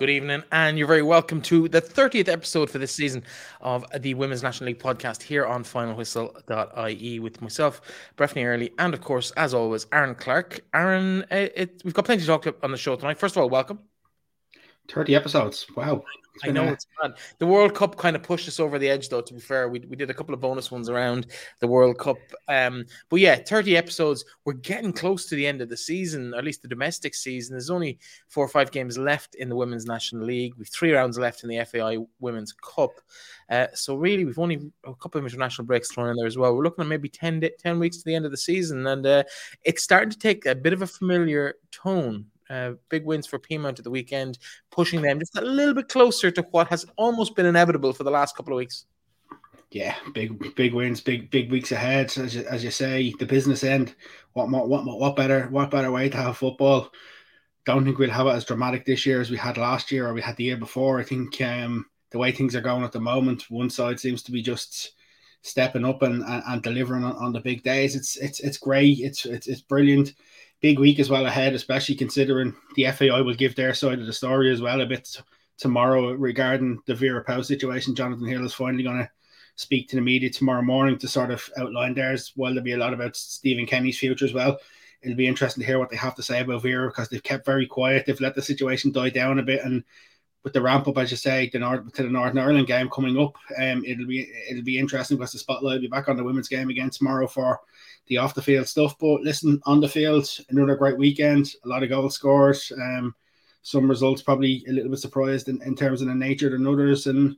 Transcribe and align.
Good 0.00 0.08
evening, 0.08 0.42
and 0.50 0.78
you're 0.78 0.86
very 0.86 1.02
welcome 1.02 1.42
to 1.42 1.68
the 1.68 1.82
30th 1.82 2.28
episode 2.28 2.70
for 2.70 2.78
this 2.78 2.90
season 2.90 3.22
of 3.60 3.84
the 3.98 4.14
Women's 4.14 4.42
National 4.42 4.68
League 4.68 4.78
podcast 4.78 5.20
here 5.20 5.44
on 5.44 5.62
finalwhistle.ie 5.62 7.18
with 7.20 7.42
myself, 7.42 7.82
Breifne 8.16 8.46
Earley, 8.46 8.72
and 8.78 8.94
of 8.94 9.02
course, 9.02 9.30
as 9.32 9.52
always, 9.52 9.86
Aaron 9.92 10.14
Clarke. 10.14 10.60
Aaron, 10.72 11.26
it, 11.30 11.52
it, 11.54 11.82
we've 11.84 11.92
got 11.92 12.06
plenty 12.06 12.22
to 12.22 12.26
talk 12.26 12.46
about 12.46 12.64
on 12.64 12.70
the 12.70 12.78
show 12.78 12.96
tonight. 12.96 13.18
First 13.18 13.36
of 13.36 13.42
all, 13.42 13.50
welcome. 13.50 13.78
30 14.90 15.14
episodes. 15.14 15.66
Wow. 15.76 16.02
I 16.44 16.50
know 16.50 16.64
a... 16.64 16.72
it's 16.72 16.86
bad. 17.00 17.14
The 17.38 17.46
World 17.46 17.74
Cup 17.74 17.96
kind 17.96 18.16
of 18.16 18.22
pushed 18.22 18.48
us 18.48 18.60
over 18.60 18.78
the 18.78 18.88
edge, 18.88 19.08
though, 19.08 19.20
to 19.20 19.34
be 19.34 19.40
fair. 19.40 19.68
We, 19.68 19.80
we 19.80 19.96
did 19.96 20.10
a 20.10 20.14
couple 20.14 20.34
of 20.34 20.40
bonus 20.40 20.70
ones 20.70 20.88
around 20.88 21.26
the 21.60 21.66
World 21.66 21.98
Cup. 21.98 22.18
Um, 22.48 22.86
but 23.08 23.20
yeah, 23.20 23.36
30 23.36 23.76
episodes. 23.76 24.24
We're 24.44 24.54
getting 24.54 24.92
close 24.92 25.26
to 25.26 25.34
the 25.34 25.46
end 25.46 25.60
of 25.60 25.68
the 25.68 25.76
season, 25.76 26.34
at 26.34 26.44
least 26.44 26.62
the 26.62 26.68
domestic 26.68 27.14
season. 27.14 27.54
There's 27.54 27.70
only 27.70 27.98
four 28.28 28.44
or 28.44 28.48
five 28.48 28.70
games 28.70 28.96
left 28.96 29.34
in 29.34 29.48
the 29.48 29.56
Women's 29.56 29.86
National 29.86 30.24
League. 30.24 30.54
We've 30.56 30.68
three 30.68 30.92
rounds 30.92 31.18
left 31.18 31.42
in 31.42 31.50
the 31.50 31.64
FAI 31.64 31.98
Women's 32.20 32.52
Cup. 32.52 32.92
Uh, 33.48 33.66
so 33.74 33.96
really, 33.96 34.24
we've 34.24 34.38
only 34.38 34.60
a 34.84 34.94
couple 34.94 35.18
of 35.18 35.26
international 35.26 35.66
breaks 35.66 35.90
thrown 35.90 36.10
in 36.10 36.16
there 36.16 36.26
as 36.26 36.38
well. 36.38 36.54
We're 36.54 36.64
looking 36.64 36.82
at 36.82 36.88
maybe 36.88 37.08
10, 37.08 37.42
10 37.58 37.78
weeks 37.78 37.98
to 37.98 38.04
the 38.04 38.14
end 38.14 38.24
of 38.24 38.30
the 38.30 38.36
season, 38.36 38.86
and 38.86 39.04
uh, 39.04 39.24
it's 39.64 39.82
starting 39.82 40.10
to 40.10 40.18
take 40.18 40.46
a 40.46 40.54
bit 40.54 40.72
of 40.72 40.82
a 40.82 40.86
familiar 40.86 41.56
tone 41.70 42.26
uh, 42.50 42.72
big 42.88 43.04
wins 43.04 43.26
for 43.26 43.38
Peamount 43.38 43.78
at 43.78 43.84
the 43.84 43.90
weekend, 43.90 44.38
pushing 44.70 45.00
them 45.00 45.18
just 45.20 45.38
a 45.38 45.40
little 45.40 45.74
bit 45.74 45.88
closer 45.88 46.30
to 46.32 46.42
what 46.50 46.68
has 46.68 46.84
almost 46.96 47.36
been 47.36 47.46
inevitable 47.46 47.92
for 47.92 48.04
the 48.04 48.10
last 48.10 48.36
couple 48.36 48.52
of 48.52 48.58
weeks. 48.58 48.86
Yeah, 49.70 49.94
big 50.14 50.56
big 50.56 50.74
wins, 50.74 51.00
big 51.00 51.30
big 51.30 51.50
weeks 51.50 51.70
ahead. 51.70 52.12
As 52.18 52.34
you, 52.34 52.44
as 52.50 52.64
you 52.64 52.72
say, 52.72 53.14
the 53.20 53.26
business 53.26 53.62
end. 53.62 53.94
What 54.32 54.50
what 54.50 54.68
what 54.68 54.84
what 54.84 55.14
better 55.14 55.46
what 55.46 55.70
better 55.70 55.92
way 55.92 56.08
to 56.08 56.16
have 56.16 56.36
football? 56.36 56.90
Don't 57.66 57.84
think 57.84 57.98
we'll 57.98 58.10
have 58.10 58.26
it 58.26 58.30
as 58.30 58.44
dramatic 58.44 58.84
this 58.84 59.06
year 59.06 59.20
as 59.20 59.30
we 59.30 59.36
had 59.36 59.56
last 59.56 59.92
year 59.92 60.08
or 60.08 60.14
we 60.14 60.22
had 60.22 60.36
the 60.36 60.44
year 60.44 60.56
before. 60.56 60.98
I 60.98 61.04
think 61.04 61.40
um, 61.40 61.86
the 62.10 62.18
way 62.18 62.32
things 62.32 62.56
are 62.56 62.60
going 62.60 62.82
at 62.82 62.90
the 62.90 63.00
moment, 63.00 63.50
one 63.50 63.70
side 63.70 64.00
seems 64.00 64.22
to 64.24 64.32
be 64.32 64.42
just 64.42 64.94
stepping 65.42 65.84
up 65.84 66.02
and, 66.02 66.24
and, 66.24 66.42
and 66.48 66.62
delivering 66.62 67.04
on, 67.04 67.14
on, 67.16 67.32
the 67.32 67.40
big 67.40 67.62
days. 67.62 67.94
It's 67.94 68.16
it's 68.16 68.40
it's 68.40 68.58
great. 68.58 68.98
It's 68.98 69.24
it's 69.24 69.46
it's 69.46 69.60
brilliant 69.60 70.14
big 70.60 70.78
week 70.78 70.98
as 70.98 71.10
well 71.10 71.26
ahead, 71.26 71.54
especially 71.54 71.94
considering 71.94 72.54
the 72.76 72.90
FAI 72.90 73.20
will 73.20 73.34
give 73.34 73.54
their 73.54 73.74
side 73.74 73.98
of 73.98 74.06
the 74.06 74.12
story 74.12 74.52
as 74.52 74.60
well 74.60 74.80
a 74.80 74.86
bit 74.86 75.08
tomorrow 75.58 76.12
regarding 76.12 76.80
the 76.86 76.94
Vera 76.94 77.24
Pauw 77.24 77.44
situation. 77.44 77.94
Jonathan 77.94 78.26
Hill 78.26 78.44
is 78.44 78.54
finally 78.54 78.82
going 78.82 78.98
to 78.98 79.10
speak 79.56 79.88
to 79.88 79.96
the 79.96 80.02
media 80.02 80.30
tomorrow 80.30 80.62
morning 80.62 80.98
to 80.98 81.08
sort 81.08 81.30
of 81.30 81.48
outline 81.58 81.94
theirs. 81.94 82.32
While 82.34 82.52
there'll 82.52 82.64
be 82.64 82.72
a 82.72 82.78
lot 82.78 82.94
about 82.94 83.16
Stephen 83.16 83.66
Kenny's 83.66 83.98
future 83.98 84.24
as 84.24 84.32
well. 84.32 84.58
It'll 85.02 85.16
be 85.16 85.26
interesting 85.26 85.62
to 85.62 85.66
hear 85.66 85.78
what 85.78 85.90
they 85.90 85.96
have 85.96 86.14
to 86.16 86.22
say 86.22 86.40
about 86.40 86.62
Vera 86.62 86.88
because 86.88 87.08
they've 87.08 87.22
kept 87.22 87.46
very 87.46 87.66
quiet. 87.66 88.04
They've 88.04 88.20
let 88.20 88.34
the 88.34 88.42
situation 88.42 88.92
die 88.92 89.10
down 89.10 89.38
a 89.38 89.42
bit, 89.42 89.64
and 89.64 89.82
with 90.42 90.52
the 90.52 90.62
ramp 90.62 90.88
up, 90.88 90.96
as 90.98 91.10
you 91.10 91.16
say, 91.16 91.50
the 91.52 91.58
North 91.58 91.92
to 91.92 92.02
the 92.02 92.08
Northern 92.08 92.38
Ireland 92.38 92.66
game 92.66 92.88
coming 92.88 93.18
up, 93.18 93.36
um, 93.58 93.84
it'll 93.84 94.06
be 94.06 94.30
it'll 94.48 94.62
be 94.62 94.78
interesting 94.78 95.16
because 95.16 95.32
the 95.32 95.38
spotlight 95.38 95.74
will 95.74 95.80
be 95.80 95.88
back 95.88 96.08
on 96.08 96.16
the 96.16 96.24
women's 96.24 96.48
game 96.48 96.70
again 96.70 96.90
tomorrow 96.90 97.26
for 97.26 97.60
the 98.06 98.16
off 98.16 98.34
the 98.34 98.42
field 98.42 98.66
stuff. 98.66 98.96
But 98.98 99.20
listen, 99.20 99.60
on 99.64 99.80
the 99.80 99.88
field, 99.88 100.28
another 100.48 100.76
great 100.76 100.96
weekend. 100.96 101.52
A 101.64 101.68
lot 101.68 101.82
of 101.82 101.90
goal 101.90 102.08
scores. 102.10 102.72
Um, 102.74 103.14
some 103.62 103.88
results 103.88 104.22
probably 104.22 104.64
a 104.68 104.72
little 104.72 104.90
bit 104.90 104.98
surprised 104.98 105.48
in, 105.48 105.60
in 105.62 105.76
terms 105.76 106.00
of 106.00 106.08
the 106.08 106.14
nature 106.14 106.48
than 106.48 106.66
others. 106.66 107.06
And 107.06 107.36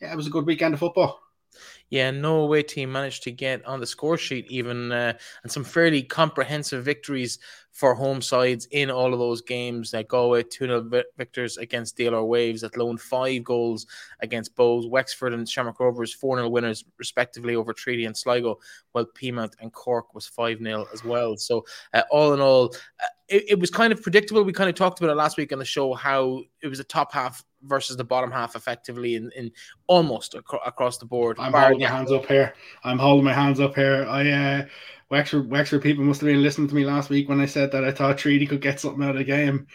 yeah, 0.00 0.12
it 0.12 0.16
was 0.16 0.28
a 0.28 0.30
good 0.30 0.46
weekend 0.46 0.74
of 0.74 0.80
football. 0.80 1.20
Yeah, 1.90 2.10
no 2.10 2.40
away 2.40 2.62
team 2.62 2.90
managed 2.90 3.22
to 3.24 3.30
get 3.30 3.64
on 3.66 3.78
the 3.78 3.86
score 3.86 4.18
sheet 4.18 4.46
even, 4.50 4.90
uh, 4.90 5.12
and 5.42 5.52
some 5.52 5.64
fairly 5.64 6.02
comprehensive 6.02 6.84
victories 6.84 7.38
for 7.74 7.92
home 7.92 8.22
sides 8.22 8.66
in 8.70 8.90
all 8.90 9.12
of 9.12 9.18
those 9.18 9.42
games. 9.42 9.92
Uh, 9.92 10.02
Galway 10.02 10.44
2 10.44 10.66
0 10.66 11.02
victors 11.16 11.56
against 11.56 11.98
DLR 11.98 12.26
Waves 12.26 12.62
that 12.62 12.76
loaned 12.76 13.00
five 13.00 13.42
goals 13.44 13.86
against 14.20 14.56
Bohs. 14.56 14.88
Wexford 14.88 15.34
and 15.34 15.48
Shamrock 15.48 15.80
Rovers 15.80 16.14
4 16.14 16.38
0 16.38 16.48
winners, 16.48 16.84
respectively, 16.98 17.56
over 17.56 17.72
Treaty 17.72 18.06
and 18.06 18.16
Sligo, 18.16 18.58
while 18.92 19.06
Peamount 19.06 19.54
and 19.60 19.72
Cork 19.72 20.14
was 20.14 20.26
5 20.26 20.58
0 20.58 20.86
as 20.92 21.04
well. 21.04 21.36
So, 21.36 21.64
uh, 21.92 22.02
all 22.10 22.32
in 22.32 22.40
all, 22.40 22.74
uh, 23.00 23.06
it, 23.28 23.44
it 23.50 23.60
was 23.60 23.70
kind 23.70 23.92
of 23.92 24.00
predictable. 24.00 24.44
We 24.44 24.52
kind 24.52 24.70
of 24.70 24.76
talked 24.76 25.00
about 25.00 25.10
it 25.10 25.16
last 25.16 25.36
week 25.36 25.52
on 25.52 25.58
the 25.58 25.64
show 25.64 25.94
how 25.94 26.42
it 26.62 26.68
was 26.68 26.80
a 26.80 26.84
top 26.84 27.12
half 27.12 27.44
versus 27.66 27.96
the 27.96 28.04
bottom 28.04 28.30
half 28.30 28.56
effectively 28.56 29.16
in, 29.16 29.30
in 29.36 29.50
almost 29.86 30.34
ac- 30.34 30.58
across 30.64 30.98
the 30.98 31.04
board. 31.04 31.36
I'm 31.38 31.52
holding 31.52 31.80
my 31.80 31.88
hands 31.88 32.12
up 32.12 32.26
here. 32.26 32.54
I'm 32.84 32.98
holding 32.98 33.24
my 33.24 33.32
hands 33.32 33.60
up 33.60 33.74
here. 33.74 34.06
I 34.08 34.30
uh 34.30 34.64
Wexford 35.10 35.50
Wexford 35.50 35.82
people 35.82 36.04
must 36.04 36.20
have 36.20 36.28
been 36.28 36.42
listening 36.42 36.68
to 36.68 36.74
me 36.74 36.84
last 36.84 37.10
week 37.10 37.28
when 37.28 37.40
I 37.40 37.46
said 37.46 37.70
that 37.72 37.84
I 37.84 37.90
thought 37.90 38.18
Treaty 38.18 38.46
could 38.46 38.60
get 38.60 38.80
something 38.80 39.02
out 39.02 39.10
of 39.10 39.18
the 39.18 39.24
game. 39.24 39.66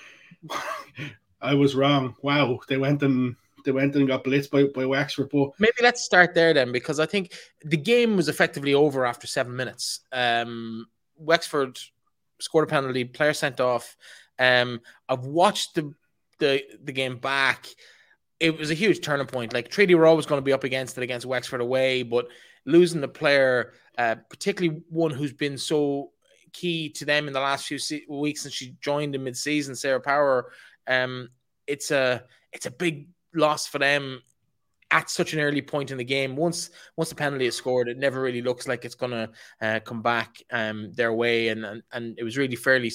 I 1.42 1.54
was 1.54 1.76
wrong. 1.76 2.16
Wow, 2.22 2.60
they 2.68 2.78
went 2.78 3.02
and 3.04 3.36
they 3.66 3.72
went 3.72 3.96
and 3.96 4.08
got 4.08 4.24
blitzed 4.24 4.52
by, 4.52 4.66
by 4.66 4.86
Wexford. 4.86 5.30
But 5.32 5.52
maybe 5.60 5.74
let's 5.82 6.04
start 6.04 6.34
there 6.34 6.54
then, 6.54 6.72
because 6.72 7.00
I 7.00 7.06
think 7.06 7.34
the 7.64 7.78
game 7.78 8.16
was 8.16 8.30
effectively 8.30 8.74
over 8.74 9.06
after 9.06 9.28
seven 9.28 9.56
minutes. 9.56 10.02
Um, 10.12 10.88
Wexford 11.18 11.80
scored 12.40 12.66
a 12.66 12.68
penalty, 12.68 13.06
player 13.06 13.34
sent 13.34 13.60
off. 13.60 13.96
Um, 14.38 14.82
I've 15.08 15.26
watched 15.26 15.76
the 15.76 15.94
the 16.40 16.64
the 16.84 16.92
game 16.92 17.18
back, 17.18 17.68
it 18.40 18.58
was 18.58 18.72
a 18.72 18.76
huge 18.76 19.02
turning 19.02 19.28
point. 19.28 19.54
Like 19.54 19.70
Treaty 19.70 19.96
were 19.96 20.08
always 20.08 20.26
going 20.26 20.40
to 20.40 20.46
be 20.46 20.54
up 20.54 20.64
against 20.64 20.98
it 20.98 21.04
against 21.04 21.26
Wexford 21.26 21.62
away, 21.62 22.04
but 22.04 22.28
losing 22.66 23.02
the 23.02 23.08
player, 23.08 23.74
uh, 23.98 24.16
particularly 24.30 24.82
one 24.90 25.12
who's 25.12 25.34
been 25.34 25.58
so 25.58 26.12
key 26.54 26.90
to 26.90 27.06
them 27.06 27.28
in 27.28 27.34
the 27.34 27.40
last 27.40 27.68
few 27.68 27.78
se- 27.78 28.06
weeks 28.10 28.42
since 28.42 28.54
she 28.54 28.76
joined 28.82 29.16
in 29.16 29.24
mid-season, 29.24 29.76
Sarah 29.76 30.02
Power, 30.02 30.52
um, 30.88 31.30
it's 31.68 31.92
a 31.92 32.24
it's 32.52 32.66
a 32.66 32.72
big 32.72 33.08
loss 33.34 33.68
for 33.68 33.78
them 33.78 34.22
at 34.92 35.10
such 35.10 35.34
an 35.34 35.40
early 35.40 35.62
point 35.62 35.92
in 35.92 35.98
the 35.98 36.04
game. 36.04 36.36
Once 36.36 36.72
once 36.98 37.10
the 37.10 37.16
penalty 37.16 37.46
is 37.46 37.56
scored, 37.56 37.88
it 37.88 37.98
never 37.98 38.22
really 38.22 38.42
looks 38.42 38.68
like 38.68 38.86
it's 38.86 38.96
going 38.96 39.12
to 39.12 39.30
uh, 39.62 39.80
come 39.82 40.02
back 40.02 40.38
um, 40.52 40.92
their 40.94 41.14
way, 41.14 41.50
and, 41.50 41.66
and 41.66 41.84
and 41.92 42.18
it 42.18 42.24
was 42.24 42.38
really 42.38 42.56
fairly 42.56 42.92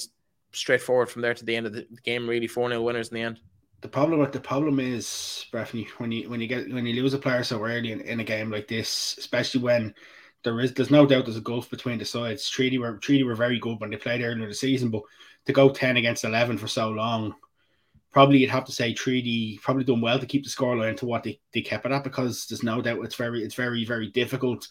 straightforward 0.55 1.09
from 1.09 1.21
there 1.21 1.33
to 1.33 1.45
the 1.45 1.55
end 1.55 1.65
of 1.65 1.73
the 1.73 1.87
game. 2.03 2.27
Really, 2.27 2.47
four 2.47 2.69
0 2.69 2.81
winners 2.81 3.09
in 3.09 3.15
the 3.15 3.21
end. 3.21 3.39
The 3.81 3.87
problem 3.87 4.19
with 4.19 4.31
the 4.31 4.39
problem 4.39 4.79
is, 4.79 5.45
Breifne, 5.51 5.87
when 5.97 6.11
you 6.11 6.29
when 6.29 6.41
you 6.41 6.47
get 6.47 6.71
when 6.73 6.85
you 6.85 7.01
lose 7.01 7.13
a 7.13 7.19
player 7.19 7.43
so 7.43 7.63
early 7.63 7.91
in, 7.91 8.01
in 8.01 8.19
a 8.19 8.23
game 8.23 8.49
like 8.49 8.67
this, 8.67 9.15
especially 9.19 9.61
when 9.61 9.93
there 10.43 10.59
is 10.59 10.73
there's 10.73 10.91
no 10.91 11.05
doubt 11.05 11.25
there's 11.25 11.37
a 11.37 11.41
gulf 11.41 11.69
between 11.69 11.99
the 11.99 12.05
sides. 12.05 12.49
Treaty 12.49 12.77
were 12.77 12.97
Treaty 12.97 13.23
were 13.23 13.35
very 13.35 13.59
good 13.59 13.79
when 13.79 13.89
they 13.89 13.97
played 13.97 14.21
earlier 14.21 14.43
in 14.43 14.49
the 14.49 14.55
season, 14.55 14.89
but 14.89 15.03
to 15.45 15.53
go 15.53 15.69
ten 15.69 15.97
against 15.97 16.23
eleven 16.23 16.57
for 16.57 16.67
so 16.67 16.89
long, 16.89 17.35
probably 18.11 18.37
you'd 18.37 18.49
have 18.49 18.65
to 18.65 18.71
say 18.71 18.93
Treaty 18.93 19.59
probably 19.61 19.83
done 19.83 20.01
well 20.01 20.17
to 20.19 20.25
keep 20.25 20.43
the 20.43 20.49
scoreline 20.49 20.97
to 20.97 21.05
what 21.05 21.23
they, 21.23 21.39
they 21.53 21.61
kept 21.61 21.85
it 21.85 21.91
at 21.91 22.03
because 22.03 22.47
there's 22.47 22.63
no 22.63 22.81
doubt 22.81 23.03
it's 23.03 23.15
very 23.15 23.43
it's 23.43 23.55
very 23.55 23.83
very 23.83 24.09
difficult 24.09 24.67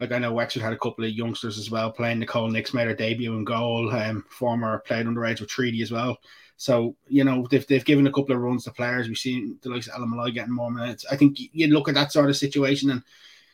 like 0.00 0.12
I 0.12 0.18
know 0.18 0.32
Wexford 0.32 0.62
had 0.62 0.72
a 0.72 0.78
couple 0.78 1.04
of 1.04 1.10
youngsters 1.10 1.58
as 1.58 1.70
well 1.70 1.90
playing. 1.90 2.18
Nicole 2.18 2.48
Nix 2.48 2.74
made 2.74 2.86
her 2.86 2.94
debut 2.94 3.34
in 3.34 3.44
goal. 3.44 3.90
Um, 3.90 4.24
former 4.28 4.78
played 4.80 5.06
underage 5.06 5.40
with 5.40 5.48
Treaty 5.48 5.82
as 5.82 5.90
well. 5.90 6.18
So 6.56 6.96
you 7.08 7.24
know 7.24 7.46
they've, 7.50 7.66
they've 7.66 7.84
given 7.84 8.06
a 8.06 8.12
couple 8.12 8.34
of 8.34 8.40
runs 8.40 8.64
to 8.64 8.72
players. 8.72 9.08
We've 9.08 9.18
seen 9.18 9.58
the 9.62 9.70
likes 9.70 9.88
of 9.88 10.00
Molloy 10.00 10.30
getting 10.30 10.54
more 10.54 10.70
minutes. 10.70 11.04
I 11.10 11.16
think 11.16 11.38
you 11.38 11.68
look 11.68 11.88
at 11.88 11.94
that 11.94 12.12
sort 12.12 12.30
of 12.30 12.36
situation 12.36 12.90
and 12.90 13.02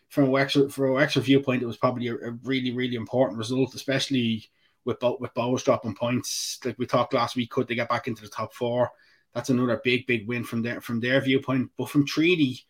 from 0.08 0.24
a 0.24 0.30
Wexford 0.30 0.72
from 0.72 0.90
a 0.90 0.92
Wexford 0.92 1.24
viewpoint, 1.24 1.62
it 1.62 1.66
was 1.66 1.78
probably 1.78 2.08
a, 2.08 2.14
a 2.14 2.30
really 2.44 2.72
really 2.72 2.96
important 2.96 3.38
result, 3.38 3.74
especially 3.74 4.48
with 4.84 5.02
with 5.20 5.34
Bohs 5.34 5.64
dropping 5.64 5.94
points. 5.94 6.60
Like 6.64 6.78
we 6.78 6.86
talked 6.86 7.14
last 7.14 7.36
week, 7.36 7.50
could 7.50 7.66
they 7.66 7.74
get 7.74 7.88
back 7.88 8.08
into 8.08 8.22
the 8.22 8.28
top 8.28 8.52
four? 8.52 8.90
That's 9.34 9.50
another 9.50 9.80
big 9.82 10.06
big 10.06 10.28
win 10.28 10.44
from 10.44 10.62
their 10.62 10.80
from 10.80 11.00
their 11.00 11.20
viewpoint. 11.20 11.70
But 11.76 11.88
from 11.88 12.06
Treaty 12.06 12.64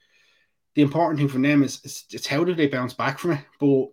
the 0.74 0.82
important 0.82 1.18
thing 1.18 1.28
for 1.28 1.38
them 1.38 1.62
is, 1.62 1.80
is, 1.84 2.04
is 2.10 2.26
how 2.26 2.44
do 2.44 2.54
they 2.54 2.66
bounce 2.66 2.94
back 2.94 3.18
from 3.18 3.32
it. 3.32 3.44
But 3.60 3.88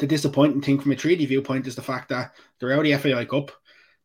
the 0.00 0.06
disappointing 0.06 0.60
thing 0.60 0.80
from 0.80 0.92
a 0.92 0.96
treaty 0.96 1.26
viewpoint 1.26 1.66
is 1.66 1.76
the 1.76 1.82
fact 1.82 2.10
that 2.10 2.32
they're 2.58 2.72
out 2.72 2.80
of 2.80 2.84
the 2.84 2.96
FAI 2.96 3.24
Cup. 3.24 3.50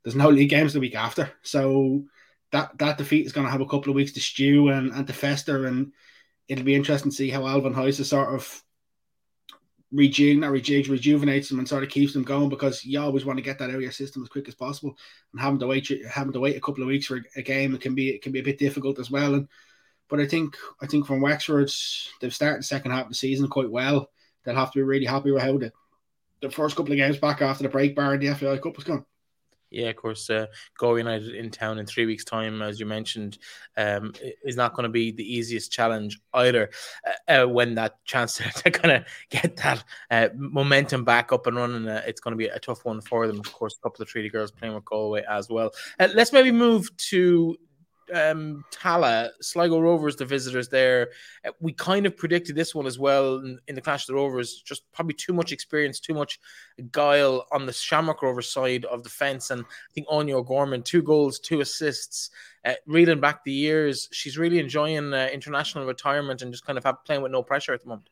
There's 0.03 0.15
no 0.15 0.29
league 0.29 0.49
games 0.49 0.73
the 0.73 0.79
week 0.79 0.95
after, 0.95 1.31
so 1.41 2.03
that 2.51 2.77
that 2.77 2.97
defeat 2.97 3.25
is 3.25 3.31
going 3.31 3.45
to 3.45 3.51
have 3.51 3.61
a 3.61 3.65
couple 3.65 3.89
of 3.89 3.95
weeks 3.95 4.11
to 4.13 4.19
stew 4.19 4.69
and, 4.69 4.91
and 4.91 5.07
to 5.07 5.13
fester, 5.13 5.65
and 5.65 5.93
it'll 6.47 6.65
be 6.65 6.75
interesting 6.75 7.11
to 7.11 7.15
see 7.15 7.29
how 7.29 7.47
Alvin 7.47 7.73
Heise 7.73 8.05
sort 8.07 8.33
of 8.33 8.63
rejig, 9.93 10.89
rejuvenates 10.89 11.49
them 11.49 11.59
and 11.59 11.67
sort 11.67 11.83
of 11.83 11.89
keeps 11.89 12.13
them 12.13 12.23
going 12.23 12.49
because 12.49 12.83
you 12.83 12.99
always 12.99 13.25
want 13.25 13.37
to 13.37 13.43
get 13.43 13.59
that 13.59 13.69
out 13.69 13.75
of 13.75 13.81
your 13.81 13.91
system 13.91 14.23
as 14.23 14.29
quick 14.29 14.47
as 14.47 14.55
possible. 14.55 14.97
And 15.31 15.41
having 15.41 15.59
to 15.59 15.67
wait, 15.67 15.89
having 16.09 16.33
to 16.33 16.39
wait 16.39 16.57
a 16.57 16.61
couple 16.61 16.83
of 16.83 16.87
weeks 16.87 17.05
for 17.05 17.21
a 17.35 17.41
game, 17.41 17.75
it 17.75 17.81
can 17.81 17.95
be 17.95 18.09
it 18.09 18.21
can 18.21 18.31
be 18.31 18.39
a 18.39 18.43
bit 18.43 18.57
difficult 18.57 18.99
as 18.99 19.11
well. 19.11 19.35
And 19.35 19.47
but 20.09 20.19
I 20.19 20.27
think 20.27 20.55
I 20.81 20.87
think 20.87 21.05
from 21.05 21.21
Wexford, 21.21 21.71
they've 22.21 22.33
started 22.33 22.59
the 22.59 22.63
second 22.63 22.91
half 22.91 23.03
of 23.03 23.09
the 23.09 23.15
season 23.15 23.47
quite 23.47 23.69
well. 23.69 24.09
They'll 24.43 24.55
have 24.55 24.71
to 24.71 24.79
be 24.79 24.83
really 24.83 25.05
happy 25.05 25.31
with 25.31 25.41
how 25.41 25.57
the, 25.57 25.71
the 26.41 26.49
first 26.49 26.75
couple 26.75 26.91
of 26.91 26.97
games 26.97 27.17
back 27.17 27.41
after 27.41 27.63
the 27.63 27.69
break 27.69 27.95
bar 27.95 28.17
the 28.17 28.33
FAI 28.33 28.57
Cup 28.57 28.75
was 28.75 28.85
gone. 28.85 29.05
Yeah, 29.73 29.89
of 29.89 29.95
course. 29.95 30.29
Uh, 30.29 30.45
Go 30.77 30.95
United 30.95 31.33
in 31.33 31.49
town 31.49 31.79
in 31.79 31.87
three 31.87 32.05
weeks' 32.05 32.23
time, 32.23 32.61
as 32.61 32.79
you 32.79 32.85
mentioned, 32.85 33.39
um, 33.75 34.13
is 34.43 34.55
not 34.55 34.75
going 34.75 34.83
to 34.83 34.89
be 34.89 35.11
the 35.11 35.23
easiest 35.23 35.71
challenge 35.71 36.19
either. 36.35 36.69
Uh, 37.27 37.43
uh, 37.43 37.47
when 37.47 37.73
that 37.75 38.03
chance 38.05 38.33
to, 38.37 38.43
to 38.43 38.69
kind 38.69 38.97
of 38.97 39.05
get 39.31 39.57
that 39.57 39.83
uh, 40.11 40.29
momentum 40.35 41.03
back 41.03 41.33
up 41.33 41.47
and 41.47 41.57
running, 41.57 41.87
uh, 41.87 42.03
it's 42.05 42.21
going 42.21 42.33
to 42.33 42.37
be 42.37 42.45
a 42.45 42.59
tough 42.59 42.85
one 42.85 43.01
for 43.01 43.25
them. 43.25 43.39
Of 43.39 43.51
course, 43.51 43.75
a 43.75 43.81
couple 43.81 44.03
of 44.03 44.07
Treaty 44.07 44.29
girls 44.29 44.51
playing 44.51 44.75
with 44.75 44.85
Galway 44.85 45.23
as 45.27 45.49
well. 45.49 45.71
Uh, 45.99 46.09
let's 46.13 46.31
maybe 46.31 46.51
move 46.51 46.95
to 47.09 47.57
um, 48.13 48.63
Tallaght, 48.71 49.29
Sligo 49.41 49.79
Rovers, 49.79 50.15
the 50.15 50.25
visitors 50.25 50.69
there. 50.69 51.11
Uh, 51.45 51.51
we 51.59 51.73
kind 51.73 52.05
of 52.05 52.17
predicted 52.17 52.55
this 52.55 52.73
one 52.73 52.85
as 52.85 52.99
well 52.99 53.37
in, 53.37 53.59
in, 53.67 53.75
the 53.75 53.81
Clash 53.81 54.03
of 54.03 54.07
the 54.07 54.15
Rovers. 54.15 54.61
Just 54.61 54.91
probably 54.91 55.13
too 55.13 55.33
much 55.33 55.51
experience, 55.51 55.99
too 55.99 56.13
much 56.13 56.39
guile 56.91 57.45
on 57.51 57.65
the 57.65 57.73
Shamrock 57.73 58.21
Rovers 58.21 58.49
side 58.49 58.85
of 58.85 59.03
the 59.03 59.09
fence. 59.09 59.51
And 59.51 59.61
I 59.63 59.93
think 59.93 60.07
Áine 60.07 60.33
O'Gorman, 60.33 60.83
two 60.83 61.01
goals, 61.01 61.39
two 61.39 61.61
assists, 61.61 62.29
uh, 62.65 62.73
reeling 62.85 63.19
back 63.19 63.43
the 63.43 63.51
years. 63.51 64.09
She's 64.11 64.37
really 64.37 64.59
enjoying 64.59 65.13
uh, 65.13 65.29
international 65.31 65.85
retirement 65.85 66.41
and 66.41 66.51
just 66.51 66.65
kind 66.65 66.77
of 66.77 66.83
have, 66.83 67.03
playing 67.05 67.21
with 67.21 67.31
no 67.31 67.43
pressure 67.43 67.73
at 67.73 67.81
the 67.81 67.89
moment. 67.89 68.09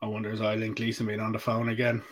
I 0.00 0.06
wonder 0.06 0.30
is 0.30 0.40
Eileen 0.42 0.74
Gleeson 0.74 1.06
being 1.06 1.20
on 1.20 1.32
the 1.32 1.38
phone 1.38 1.68
again 1.68 2.02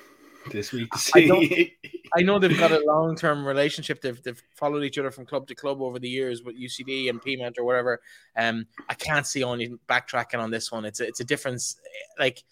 this 0.51 0.73
week 0.73 0.91
to 0.91 0.99
see. 0.99 1.31
I, 1.31 1.89
I 2.17 2.23
know 2.23 2.39
they've 2.39 2.59
got 2.59 2.73
a 2.73 2.85
long 2.85 3.17
term 3.17 3.47
relationship. 3.47 4.01
They've, 4.01 4.21
they've 4.23 4.43
followed 4.57 4.83
each 4.83 4.99
other 4.99 5.11
from 5.11 5.27
club 5.27 5.47
to 5.49 5.55
club 5.55 5.81
over 5.81 5.99
the 5.99 6.09
years 6.09 6.43
with 6.43 6.61
UCD 6.61 7.09
and 7.09 7.21
Peamount 7.21 7.59
or 7.59 7.65
whatever. 7.65 8.01
Um, 8.37 8.67
I 8.89 8.95
can't 8.95 9.27
see 9.27 9.41
Áine 9.41 9.79
backtracking 9.89 10.39
on 10.39 10.51
this 10.51 10.73
one. 10.73 10.85
It's 10.85 11.01
a, 11.01 11.07
it's 11.07 11.21
a 11.21 11.25
difference. 11.25 11.77
Like, 12.19 12.43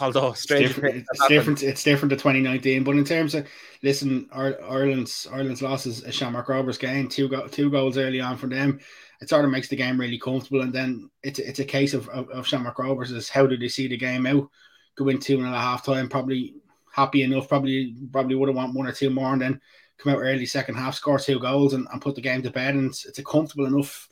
although 0.00 0.32
strange, 0.32 0.66
it's 0.66 0.74
different. 0.74 1.06
It's 1.10 1.28
different. 1.28 1.62
It's 1.62 1.82
different 1.82 2.10
to 2.10 2.16
2019. 2.16 2.84
But 2.84 2.96
in 2.96 3.04
terms 3.04 3.34
of 3.34 3.46
listen, 3.82 4.28
Ireland's 4.32 5.26
Ireland's 5.32 5.62
losses 5.62 6.02
a 6.02 6.12
Shamrock 6.12 6.48
Rovers 6.48 6.78
game, 6.78 7.08
two 7.08 7.28
go, 7.28 7.46
two 7.46 7.70
goals 7.70 7.98
early 7.98 8.20
on 8.20 8.36
from 8.36 8.50
them. 8.50 8.80
It 9.20 9.28
sort 9.28 9.44
of 9.44 9.50
makes 9.50 9.68
the 9.68 9.76
game 9.76 10.00
really 10.00 10.18
comfortable, 10.18 10.62
and 10.62 10.72
then 10.72 11.10
it's 11.22 11.38
it's 11.38 11.58
a 11.58 11.64
case 11.64 11.94
of, 11.94 12.08
of, 12.08 12.28
of 12.30 12.46
Shamrock 12.46 12.78
Rovers 12.78 13.10
is 13.12 13.28
how 13.28 13.46
do 13.46 13.56
they 13.56 13.68
see 13.68 13.86
the 13.86 13.96
game 13.96 14.26
out? 14.26 14.48
Go 14.96 15.08
in 15.08 15.18
two 15.18 15.38
and 15.38 15.46
a 15.46 15.58
half 15.58 15.84
time, 15.84 16.08
probably 16.08 16.54
happy 16.92 17.22
enough. 17.22 17.48
Probably 17.48 17.94
probably 18.12 18.34
would 18.34 18.48
have 18.48 18.56
want 18.56 18.74
one 18.74 18.86
or 18.86 18.92
two 18.92 19.10
more, 19.10 19.32
and 19.32 19.42
then 19.42 19.60
come 19.98 20.12
out 20.12 20.20
early 20.20 20.46
second 20.46 20.76
half, 20.76 20.94
score 20.94 21.18
two 21.18 21.38
goals, 21.38 21.74
and, 21.74 21.86
and 21.92 22.02
put 22.02 22.14
the 22.14 22.20
game 22.20 22.42
to 22.42 22.50
bed. 22.50 22.74
And 22.74 22.90
it's, 22.90 23.04
it's 23.04 23.18
a 23.18 23.24
comfortable 23.24 23.66
enough 23.66 24.08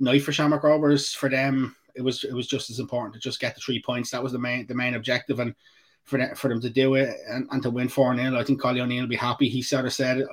night 0.00 0.22
for 0.22 0.32
Shamrock 0.32 0.62
Rovers. 0.62 1.12
For 1.12 1.28
them, 1.28 1.76
it 1.94 2.02
was 2.02 2.24
it 2.24 2.34
was 2.34 2.46
just 2.46 2.70
as 2.70 2.78
important 2.78 3.14
to 3.14 3.20
just 3.20 3.40
get 3.40 3.54
the 3.54 3.60
three 3.60 3.82
points. 3.82 4.10
That 4.10 4.22
was 4.22 4.32
the 4.32 4.38
main 4.38 4.66
the 4.66 4.74
main 4.74 4.94
objective, 4.94 5.40
and 5.40 5.54
for 6.04 6.18
them, 6.18 6.34
for 6.36 6.48
them 6.48 6.60
to 6.60 6.70
do 6.70 6.94
it 6.94 7.16
and, 7.28 7.48
and 7.50 7.62
to 7.62 7.70
win 7.70 7.88
four 7.88 8.14
0 8.16 8.38
I 8.38 8.44
think 8.44 8.60
Collie 8.60 8.80
O'Neill 8.80 9.02
will 9.02 9.08
be 9.08 9.16
happy. 9.16 9.48
He 9.48 9.60
sort 9.60 9.86
of 9.86 9.92
said 9.92 10.24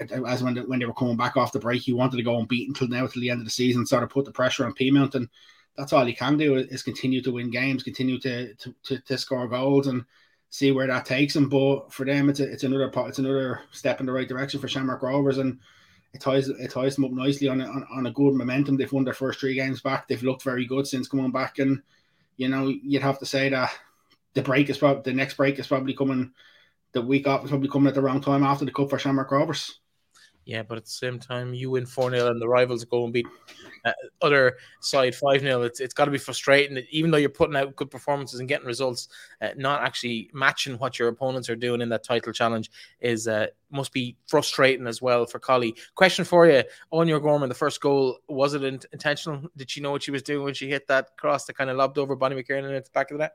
as 0.00 0.42
when 0.42 0.56
when 0.68 0.78
they 0.78 0.86
were 0.86 0.94
coming 0.94 1.16
back 1.16 1.36
off 1.36 1.52
the 1.52 1.58
break, 1.58 1.82
he 1.82 1.92
wanted 1.92 2.16
to 2.16 2.22
go 2.22 2.38
and 2.38 2.48
beat 2.48 2.68
until 2.68 2.88
now 2.88 3.06
till 3.06 3.20
the 3.20 3.30
end 3.30 3.40
of 3.40 3.44
the 3.44 3.50
season, 3.50 3.86
sort 3.86 4.02
of 4.02 4.10
put 4.10 4.24
the 4.24 4.32
pressure 4.32 4.64
on 4.64 4.74
Peamount, 4.74 5.14
and 5.14 5.28
that's 5.76 5.92
all 5.92 6.04
he 6.04 6.12
can 6.12 6.36
do 6.36 6.56
is 6.56 6.82
continue 6.82 7.22
to 7.22 7.32
win 7.32 7.50
games, 7.50 7.82
continue 7.82 8.18
to 8.20 8.54
to, 8.54 8.74
to, 8.84 8.98
to 9.00 9.18
score 9.18 9.48
goals, 9.48 9.86
and 9.86 10.04
see 10.52 10.70
where 10.70 10.86
that 10.86 11.06
takes 11.06 11.32
them. 11.32 11.48
But 11.48 11.90
for 11.92 12.04
them, 12.04 12.28
it's 12.28 12.38
a, 12.38 12.44
it's 12.44 12.62
another 12.62 12.92
it's 13.08 13.18
another 13.18 13.60
step 13.72 13.98
in 14.00 14.06
the 14.06 14.12
right 14.12 14.28
direction 14.28 14.60
for 14.60 14.68
Shamrock 14.68 15.02
Rovers, 15.02 15.38
and 15.38 15.58
it 16.12 16.20
ties 16.20 16.48
it 16.48 16.70
ties 16.70 16.94
them 16.94 17.06
up 17.06 17.10
nicely 17.10 17.48
on 17.48 17.60
a, 17.60 17.64
on, 17.64 17.86
on 17.90 18.06
a 18.06 18.12
good 18.12 18.34
momentum. 18.34 18.76
They've 18.76 18.92
won 18.92 19.04
their 19.04 19.14
first 19.14 19.40
three 19.40 19.54
games 19.54 19.80
back. 19.80 20.06
They've 20.06 20.22
looked 20.22 20.42
very 20.42 20.66
good 20.66 20.86
since 20.86 21.08
coming 21.08 21.32
back, 21.32 21.58
and 21.58 21.82
you 22.36 22.48
know 22.48 22.68
you'd 22.68 23.02
have 23.02 23.18
to 23.20 23.26
say 23.26 23.48
that 23.48 23.72
the 24.34 24.42
break 24.42 24.68
is 24.68 24.78
probably 24.78 25.10
the 25.10 25.16
next 25.16 25.34
break 25.34 25.58
is 25.58 25.66
probably 25.66 25.94
coming. 25.94 26.32
The 26.92 27.00
week 27.00 27.26
off 27.26 27.44
is 27.44 27.50
probably 27.50 27.70
coming 27.70 27.88
at 27.88 27.94
the 27.94 28.02
wrong 28.02 28.20
time 28.20 28.42
after 28.42 28.66
the 28.66 28.72
cup 28.72 28.90
for 28.90 28.98
Shamrock 28.98 29.30
Rovers. 29.30 29.80
Yeah, 30.44 30.62
but 30.62 30.76
at 30.76 30.84
the 30.84 30.90
same 30.90 31.20
time, 31.20 31.54
you 31.54 31.70
win 31.70 31.86
4 31.86 32.10
0 32.10 32.28
and 32.28 32.40
the 32.40 32.48
rivals 32.48 32.84
go 32.84 33.04
and 33.04 33.12
beat 33.12 33.26
uh, 33.84 33.92
other 34.20 34.56
side 34.80 35.14
5 35.14 35.40
0. 35.40 35.62
It's, 35.62 35.80
it's 35.80 35.94
got 35.94 36.06
to 36.06 36.10
be 36.10 36.18
frustrating, 36.18 36.74
that 36.74 36.84
even 36.90 37.10
though 37.10 37.18
you're 37.18 37.28
putting 37.28 37.54
out 37.54 37.76
good 37.76 37.90
performances 37.90 38.40
and 38.40 38.48
getting 38.48 38.66
results, 38.66 39.08
uh, 39.40 39.50
not 39.56 39.82
actually 39.82 40.30
matching 40.32 40.78
what 40.78 40.98
your 40.98 41.08
opponents 41.08 41.48
are 41.48 41.56
doing 41.56 41.80
in 41.80 41.88
that 41.90 42.02
title 42.02 42.32
challenge 42.32 42.70
is 43.00 43.28
uh, 43.28 43.46
must 43.70 43.92
be 43.92 44.16
frustrating 44.26 44.86
as 44.86 45.00
well 45.00 45.26
for 45.26 45.38
Collie. 45.38 45.76
Question 45.94 46.24
for 46.24 46.46
you 46.46 46.64
Áine 46.92 47.22
Gorman, 47.22 47.48
the 47.48 47.54
first 47.54 47.80
goal, 47.80 48.18
was 48.28 48.54
it 48.54 48.64
intentional? 48.64 49.42
Did 49.56 49.70
she 49.70 49.80
know 49.80 49.92
what 49.92 50.02
she 50.02 50.10
was 50.10 50.22
doing 50.22 50.44
when 50.44 50.54
she 50.54 50.68
hit 50.68 50.88
that 50.88 51.16
cross 51.16 51.44
that 51.44 51.56
kind 51.56 51.70
of 51.70 51.76
lobbed 51.76 51.98
over 51.98 52.16
Bonnie 52.16 52.42
McKiernan 52.42 52.76
at 52.76 52.84
the 52.84 52.90
back 52.92 53.10
of 53.10 53.18
the 53.18 53.24
net? 53.24 53.32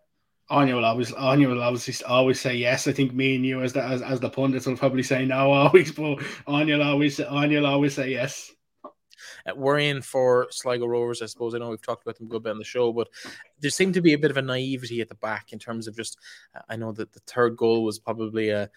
Áine 0.49 0.73
will 0.73 0.85
always 0.85 1.11
Áine 1.11 1.47
will 1.47 1.61
obviously 1.61 2.05
always 2.05 2.39
say 2.39 2.55
yes. 2.55 2.87
I 2.87 2.93
think 2.93 3.13
me 3.13 3.35
and 3.35 3.45
you 3.45 3.61
as 3.61 3.73
the 3.73 3.83
as, 3.83 4.01
as 4.01 4.19
the 4.19 4.29
pundits 4.29 4.65
will 4.65 4.77
probably 4.77 5.03
say 5.03 5.25
no 5.25 5.51
always, 5.51 5.91
but 5.91 6.17
Áine 6.47 6.77
will 6.77 6.83
always 6.83 7.17
Áine 7.17 7.59
will 7.59 7.67
always 7.67 7.95
say 7.95 8.11
yes. 8.11 8.51
Uh, 9.45 9.55
worrying 9.55 10.01
for 10.01 10.47
Sligo 10.51 10.85
Rovers, 10.85 11.21
I 11.21 11.25
suppose. 11.25 11.53
I 11.53 11.57
know 11.57 11.69
we've 11.69 11.81
talked 11.81 12.03
about 12.03 12.17
them 12.17 12.27
a 12.27 12.29
good 12.29 12.43
bit 12.43 12.51
on 12.51 12.59
the 12.59 12.63
show, 12.63 12.93
but 12.93 13.09
there 13.59 13.71
seemed 13.71 13.93
to 13.95 14.01
be 14.01 14.13
a 14.13 14.17
bit 14.17 14.31
of 14.31 14.37
a 14.37 14.41
naivety 14.41 15.01
at 15.01 15.09
the 15.09 15.15
back 15.15 15.51
in 15.51 15.59
terms 15.59 15.87
of 15.87 15.95
just. 15.95 16.17
Uh, 16.55 16.61
I 16.69 16.77
know 16.77 16.91
that 16.93 17.11
the 17.11 17.19
third 17.21 17.57
goal 17.57 17.83
was 17.83 17.99
probably 17.99 18.49
a 18.49 18.69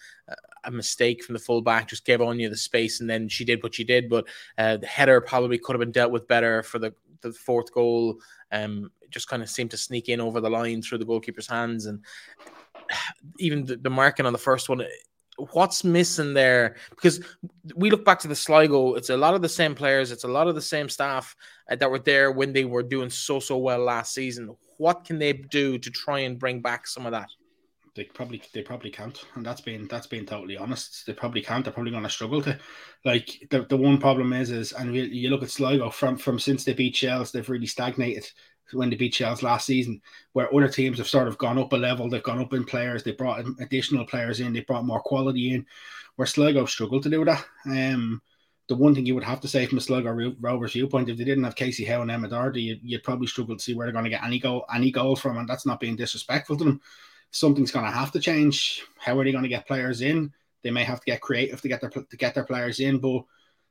a 0.65 0.71
mistake 0.71 1.23
from 1.23 1.35
the 1.35 1.39
full 1.39 1.63
back, 1.63 1.89
just 1.89 2.05
gave 2.05 2.19
Áine 2.19 2.51
the 2.51 2.57
space, 2.57 3.01
and 3.01 3.09
then 3.09 3.29
she 3.29 3.45
did 3.45 3.63
what 3.63 3.75
she 3.75 3.85
did. 3.85 4.09
But 4.09 4.27
uh, 4.59 4.79
the 4.79 4.87
header 4.87 5.21
probably 5.21 5.59
could 5.59 5.75
have 5.75 5.81
been 5.81 5.93
dealt 5.93 6.13
with 6.13 6.27
better 6.27 6.63
for 6.63 6.81
the 6.81 6.95
the 7.21 7.33
fourth 7.33 7.73
goal. 7.73 8.17
Um, 8.53 8.91
just 9.11 9.29
kind 9.29 9.43
of 9.43 9.51
seemed 9.51 9.71
to 9.73 9.77
sneak 9.77 10.09
in 10.09 10.21
over 10.21 10.41
the 10.41 10.51
line 10.51 10.83
through 10.83 10.99
the 10.99 11.05
goalkeeper's 11.05 11.47
hands, 11.47 11.87
and 11.87 12.05
even 13.39 13.65
the, 13.65 13.77
the 13.77 13.91
marking 13.91 14.27
on 14.27 14.33
the 14.33 14.39
first 14.39 14.69
one. 14.69 14.85
What's 15.53 15.85
missing 15.85 16.35
there? 16.35 16.77
Because 16.91 17.21
we 17.75 17.91
look 17.91 18.05
back 18.05 18.19
to 18.21 18.29
the 18.29 18.35
Sligo, 18.35 18.95
it's 18.95 19.09
a 19.09 19.17
lot 19.17 19.33
of 19.33 19.41
the 19.41 19.49
same 19.49 19.75
players, 19.75 20.13
it's 20.13 20.25
a 20.25 20.29
lot 20.29 20.49
of 20.49 20.55
the 20.55 20.61
same 20.61 20.89
staff 20.91 21.35
uh, 21.71 21.77
that 21.77 21.91
were 21.91 21.99
there 21.99 22.31
when 22.31 22.53
they 22.53 22.67
were 22.67 22.83
doing 22.83 23.09
so 23.09 23.41
so 23.41 23.57
well 23.57 23.79
last 23.79 24.13
season. 24.13 24.55
What 24.77 25.05
can 25.05 25.19
they 25.19 25.33
do 25.33 25.79
to 25.79 25.91
try 25.91 26.21
and 26.21 26.39
bring 26.39 26.61
back 26.61 26.87
some 26.87 27.07
of 27.07 27.13
that? 27.13 27.31
they 27.95 28.05
probably 28.05 28.43
they 28.55 28.63
probably 28.63 28.91
can't, 28.91 29.25
and 29.35 29.45
that's 29.45 29.61
been 29.61 29.89
that's 29.89 30.07
being 30.07 30.27
totally 30.27 30.57
honest. 30.57 31.05
They 31.07 31.13
probably 31.13 31.43
can't. 31.43 31.65
They're 31.65 31.73
probably 31.73 31.91
going 31.91 32.05
to 32.05 32.11
struggle 32.11 32.41
to. 32.43 32.59
Like 33.05 33.47
the, 33.51 33.65
the 33.65 33.77
one 33.77 33.99
problem 33.99 34.33
is 34.33 34.51
is 34.51 34.73
and 34.73 34.95
you, 34.95 35.03
you 35.03 35.29
look 35.31 35.43
at 35.43 35.51
Sligo 35.51 35.91
from 35.91 36.17
from 36.17 36.39
since 36.39 36.65
they 36.65 36.73
beat 36.73 36.97
Shels, 36.97 37.33
they've 37.33 37.49
really 37.49 37.67
stagnated 37.67 38.31
when 38.73 38.91
they 38.91 38.97
beat 38.97 39.15
Shels 39.15 39.43
last 39.43 39.67
season, 39.67 40.01
where 40.33 40.55
other 40.55 40.69
teams 40.69 40.99
have 40.99 41.09
sort 41.09 41.29
of 41.29 41.39
gone 41.39 41.59
up 41.59 41.73
a 41.73 41.77
level. 41.77 42.09
They've 42.09 42.23
gone 42.23 42.41
up 42.41 42.53
in 42.53 42.65
players. 42.65 43.03
They 43.03 43.13
brought 43.13 43.45
additional 43.61 44.07
players 44.07 44.41
in. 44.41 44.53
They 44.53 44.61
brought 44.61 44.85
more 44.85 45.01
quality 45.01 45.55
in. 45.55 45.67
Where 46.17 46.27
Sligo 46.27 46.67
struggled 46.67 47.03
to 47.05 47.11
do 47.11 47.25
that. 47.25 47.45
Um, 47.67 48.21
the 48.69 48.77
one 48.77 48.95
thing 48.95 49.07
you 49.07 49.15
would 49.15 49.25
have 49.25 49.41
to 49.41 49.49
say 49.49 49.67
from 49.67 49.79
a 49.79 49.81
Sligo 49.81 50.35
Rovers 50.41 50.73
viewpoint, 50.73 51.09
if 51.09 51.17
they 51.17 51.25
didn't 51.25 51.45
have 51.45 51.57
Casey 51.57 51.85
Howe 51.85 52.03
and 52.03 52.11
Emma 52.11 52.29
Doherty, 52.29 52.63
you'd, 52.63 52.81
you'd 52.83 53.03
probably 53.03 53.27
struggle 53.27 53.57
to 53.57 53.63
see 53.63 53.75
where 53.75 53.87
they're 53.87 53.93
going 53.93 54.05
to 54.05 54.11
get 54.11 54.23
any 54.23 54.39
goal, 54.39 54.65
any 54.73 54.91
goals 54.91 55.21
from, 55.21 55.39
and 55.39 55.49
that's 55.49 55.67
not 55.67 55.81
being 55.81 55.97
disrespectful 55.97 56.57
to 56.57 56.65
them 56.65 56.81
something's 57.31 57.71
going 57.71 57.85
to 57.85 57.91
have 57.91 58.13
to 58.13 58.21
change. 58.21 58.83
How 58.99 59.19
are 59.19 59.25
they 59.25 59.33
going 59.33 59.45
to 59.45 59.49
get 59.49 59.67
players 59.67 60.01
in? 60.01 60.33
They 60.63 60.71
may 60.71 60.85
have 60.85 61.01
to 61.01 61.07
get 61.07 61.21
creative 61.21 61.61
to 61.63 61.69
get 61.69 61.81
their 61.81 61.91
to 61.91 62.17
get 62.17 62.35
their 62.35 62.45
players 62.45 62.81
in, 62.81 62.99
but 62.99 63.23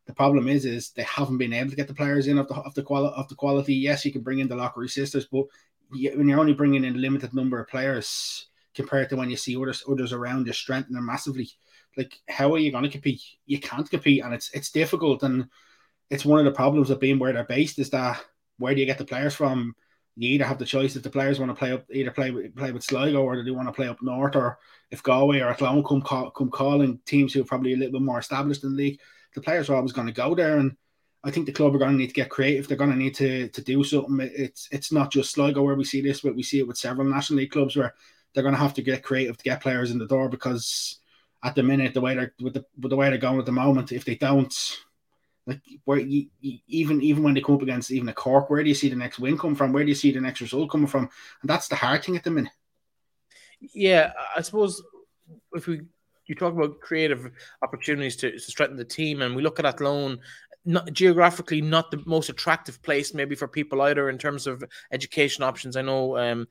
the 0.09 0.15
problem 0.15 0.47
is 0.47 0.65
is 0.65 0.89
they 0.89 1.03
haven't 1.03 1.37
been 1.37 1.53
able 1.53 1.69
to 1.69 1.75
get 1.75 1.87
the 1.87 1.93
players 1.93 2.25
in 2.25 2.39
of 2.39 2.47
the 2.47 2.55
of 2.55 2.73
the 2.73 2.81
quality 2.81 3.13
of 3.15 3.29
the 3.29 3.35
quality. 3.35 3.75
Yes, 3.75 4.03
you 4.03 4.11
can 4.11 4.23
bring 4.23 4.39
in 4.39 4.47
the 4.47 4.55
Lockery 4.55 4.89
sisters, 4.89 5.27
but 5.31 5.45
when 5.91 6.27
you're 6.27 6.39
only 6.39 6.53
bringing 6.53 6.83
in 6.83 6.95
a 6.95 6.97
limited 6.97 7.31
number 7.31 7.59
of 7.59 7.67
players 7.67 8.47
compared 8.73 9.07
to 9.09 9.15
when 9.15 9.29
you 9.29 9.35
see 9.37 9.55
others 9.55 9.83
others 9.87 10.11
around 10.11 10.47
you 10.47 10.53
strengthening 10.53 11.05
massively. 11.05 11.51
Like, 11.95 12.19
how 12.27 12.51
are 12.55 12.57
you 12.57 12.71
going 12.71 12.85
to 12.85 12.89
compete? 12.89 13.21
You 13.45 13.59
can't 13.59 13.87
compete, 13.87 14.23
and 14.23 14.33
it's 14.33 14.49
it's 14.49 14.71
difficult, 14.71 15.21
and 15.21 15.47
it's 16.09 16.25
one 16.25 16.39
of 16.39 16.45
the 16.45 16.57
problems 16.57 16.89
of 16.89 16.99
being 16.99 17.19
where 17.19 17.31
they're 17.31 17.43
based 17.43 17.77
is 17.77 17.91
that 17.91 18.19
where 18.57 18.73
do 18.73 18.79
you 18.79 18.87
get 18.87 18.97
the 18.97 19.05
players 19.05 19.35
from? 19.35 19.75
you 20.15 20.31
either 20.31 20.43
have 20.43 20.57
the 20.57 20.65
choice 20.65 20.97
if 20.97 21.03
the 21.03 21.09
players 21.09 21.39
want 21.39 21.49
to 21.49 21.55
play 21.55 21.71
up, 21.71 21.85
either 21.93 22.11
play 22.11 22.29
with, 22.29 22.53
play 22.53 22.73
with 22.73 22.83
Sligo 22.83 23.23
or 23.23 23.35
do 23.35 23.43
they 23.43 23.51
want 23.51 23.69
to 23.69 23.73
play 23.73 23.87
up 23.87 24.01
north, 24.01 24.35
or 24.35 24.59
if 24.91 25.01
Galway 25.01 25.39
or 25.39 25.49
Athlone 25.49 25.81
come 25.81 26.01
call, 26.01 26.29
come 26.31 26.49
calling 26.49 26.99
teams 27.05 27.33
who 27.33 27.41
are 27.41 27.45
probably 27.45 27.71
a 27.71 27.77
little 27.77 27.93
bit 27.93 28.01
more 28.01 28.19
established 28.19 28.65
in 28.65 28.71
the 28.71 28.75
league, 28.75 28.99
the 29.33 29.41
players 29.41 29.69
are 29.69 29.75
always 29.75 29.91
going 29.91 30.07
to 30.07 30.13
go 30.13 30.35
there. 30.35 30.57
And 30.57 30.75
I 31.23 31.31
think 31.31 31.45
the 31.45 31.51
club 31.51 31.75
are 31.75 31.79
going 31.79 31.91
to 31.91 31.97
need 31.97 32.07
to 32.07 32.13
get 32.13 32.29
creative. 32.29 32.67
They're 32.67 32.77
going 32.77 32.91
to 32.91 32.95
need 32.95 33.15
to 33.15 33.49
to 33.49 33.61
do 33.61 33.83
something. 33.83 34.19
It's 34.21 34.67
it's 34.71 34.91
not 34.91 35.11
just 35.11 35.31
Sligo 35.31 35.61
where 35.61 35.75
we 35.75 35.83
see 35.83 36.01
this, 36.01 36.21
but 36.21 36.35
we 36.35 36.43
see 36.43 36.59
it 36.59 36.67
with 36.67 36.77
several 36.77 37.07
national 37.07 37.37
league 37.37 37.51
clubs 37.51 37.75
where 37.75 37.93
they're 38.33 38.43
going 38.43 38.55
to 38.55 38.61
have 38.61 38.75
to 38.75 38.81
get 38.81 39.03
creative 39.03 39.37
to 39.37 39.43
get 39.43 39.61
players 39.61 39.91
in 39.91 39.97
the 39.97 40.07
door 40.07 40.29
because 40.29 40.99
at 41.43 41.55
the 41.55 41.63
minute 41.63 41.93
the 41.93 42.01
way 42.01 42.15
they're 42.15 42.33
with 42.41 42.53
the 42.53 42.65
with 42.79 42.89
the 42.89 42.95
way 42.95 43.09
they're 43.09 43.17
going 43.17 43.39
at 43.39 43.45
the 43.45 43.51
moment, 43.51 43.91
if 43.91 44.05
they 44.05 44.15
don't 44.15 44.77
like 45.45 45.61
where 45.85 45.99
you, 45.99 46.27
you, 46.41 46.59
even 46.67 47.01
even 47.01 47.23
when 47.23 47.33
they 47.33 47.41
come 47.41 47.55
up 47.55 47.61
against 47.61 47.91
even 47.91 48.07
a 48.09 48.13
Cork, 48.13 48.49
where 48.49 48.63
do 48.63 48.69
you 48.69 48.75
see 48.75 48.89
the 48.89 48.95
next 48.95 49.19
win 49.19 49.37
come 49.37 49.55
from? 49.55 49.73
Where 49.73 49.83
do 49.83 49.89
you 49.89 49.95
see 49.95 50.11
the 50.11 50.21
next 50.21 50.41
result 50.41 50.69
coming 50.69 50.87
from? 50.87 51.09
And 51.41 51.49
that's 51.49 51.67
the 51.67 51.75
hard 51.75 52.03
thing 52.03 52.15
at 52.15 52.23
the 52.23 52.31
minute. 52.31 52.51
Yeah, 53.59 54.13
I 54.35 54.41
suppose 54.41 54.81
if 55.53 55.67
we 55.67 55.81
you 56.29 56.35
talk 56.35 56.53
about 56.53 56.79
creative 56.79 57.31
opportunities 57.61 58.15
to, 58.17 58.31
to 58.31 58.39
strengthen 58.39 58.77
the 58.77 58.85
team, 58.85 59.21
and 59.21 59.35
we 59.35 59.41
look 59.41 59.59
at 59.59 59.65
Athlone, 59.65 60.19
not 60.65 60.91
geographically 60.93 61.61
not 61.61 61.89
the 61.89 62.03
most 62.05 62.29
attractive 62.29 62.81
place 62.81 63.13
maybe 63.13 63.35
for 63.35 63.47
people 63.47 63.81
either 63.81 64.09
in 64.09 64.17
terms 64.17 64.45
of 64.45 64.63
education 64.91 65.43
options. 65.43 65.75
I 65.75 65.81
know 65.81 66.17
um, 66.17 66.47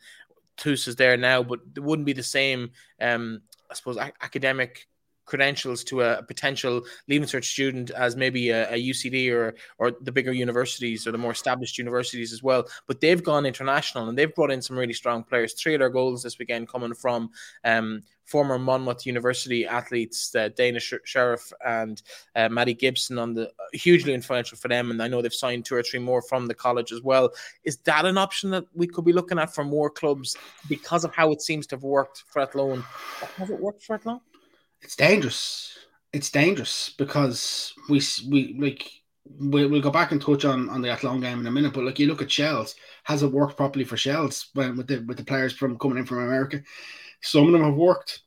TUS 0.57 0.89
is 0.89 0.97
there 0.97 1.17
now, 1.17 1.43
but 1.43 1.61
it 1.77 1.81
wouldn't 1.81 2.07
be 2.07 2.13
the 2.13 2.23
same. 2.23 2.71
Um, 3.01 3.43
I 3.71 3.75
suppose 3.75 3.99
academic 3.99 4.88
credentials 5.29 5.85
to 5.85 6.01
a, 6.01 6.23
potential 6.23 6.83
Leaving 7.07 7.29
Cert 7.29 7.45
student 7.45 7.91
as 7.91 8.17
maybe 8.17 8.51
a, 8.51 8.73
a, 8.73 8.91
UCD 8.91 9.31
or 9.33 9.55
or 9.79 9.93
the 10.01 10.11
bigger 10.11 10.33
universities 10.33 11.07
or 11.07 11.13
the 11.13 11.19
more 11.19 11.33
established 11.33 11.79
universities 11.79 12.33
as 12.33 12.43
well. 12.43 12.67
But 12.87 13.01
they've 13.01 13.23
gone 13.23 13.47
international 13.47 14.09
and 14.09 14.17
they've 14.17 14.35
brought 14.35 14.51
in 14.51 14.63
some 14.63 14.79
really 14.79 14.95
strong 14.95 15.23
players. 15.23 15.53
Three 15.53 15.75
of 15.75 15.81
their 15.81 15.91
goals 15.91 16.23
this 16.23 16.39
weekend 16.39 16.69
coming 16.69 16.95
from 16.95 17.31
um, 17.65 18.03
former 18.25 18.59
Monmouth 18.59 19.07
University 19.07 19.67
athletes, 19.67 20.35
uh, 20.35 20.49
Dana 20.49 20.81
Sheriff 20.81 21.53
and 21.67 22.03
uh, 22.37 22.49
Maddie 22.49 22.75
Gibson, 22.75 23.19
on 23.19 23.35
the 23.35 23.51
hugely 23.73 24.13
influential 24.13 24.59
for 24.59 24.69
them. 24.69 24.91
And 24.91 25.03
I 25.03 25.09
know 25.09 25.23
they've 25.23 25.33
signed 25.33 25.65
two 25.65 25.75
or 25.75 25.83
three 25.83 26.01
more 26.01 26.23
from 26.23 26.47
the 26.47 26.55
college 26.55 26.93
as 26.93 27.03
well. 27.03 27.31
Is 27.65 27.79
that 27.79 28.05
an 28.05 28.19
option 28.19 28.51
that 28.51 28.65
we 28.75 28.87
could 28.87 29.05
be 29.05 29.15
looking 29.15 29.39
at 29.39 29.55
for 29.55 29.65
more 29.65 29.91
clubs 29.91 30.37
because 30.69 31.05
of 31.05 31.15
how 31.15 31.33
it 31.33 31.41
seems 31.41 31.67
to 31.69 31.77
have 31.77 31.83
worked 31.83 32.25
for 32.29 32.43
Athlone? 32.43 32.85
Has 33.37 33.51
it 33.51 33.61
worked 33.61 33.83
for 33.83 33.95
Athlone? 33.95 34.21
It's 34.83 34.97
dangerous. 34.97 35.77
It's 36.13 36.31
dangerous 36.31 36.95
because 36.97 37.75
we 37.89 38.01
we 38.29 38.57
like 38.59 38.91
we'll, 39.25 39.69
we'll 39.69 39.83
go 39.83 39.91
back 39.91 40.13
and 40.13 40.21
touch 40.21 40.45
on 40.45 40.69
on 40.69 40.81
the 40.81 40.91
Athlone 40.91 41.21
game 41.21 41.41
in 41.41 41.47
a 41.47 41.51
minute. 41.51 41.73
But 41.73 41.85
like 41.85 41.99
you 41.99 42.07
look 42.07 42.23
at 42.23 42.31
Shels, 42.31 42.75
has 43.05 43.23
it 43.23 43.33
worked 43.33 43.57
properly 43.57 43.85
for 43.85 43.97
Shels 43.97 44.49
when 44.55 44.77
with 44.77 44.87
the 44.87 45.01
with 45.01 45.17
the 45.17 45.25
players 45.25 45.53
from 45.53 45.79
coming 45.79 45.99
in 45.99 46.07
from 46.07 46.19
America? 46.19 46.63
Some 47.21 47.47
of 47.47 47.53
them 47.53 47.65
have 47.65 47.75
worked, 47.75 48.23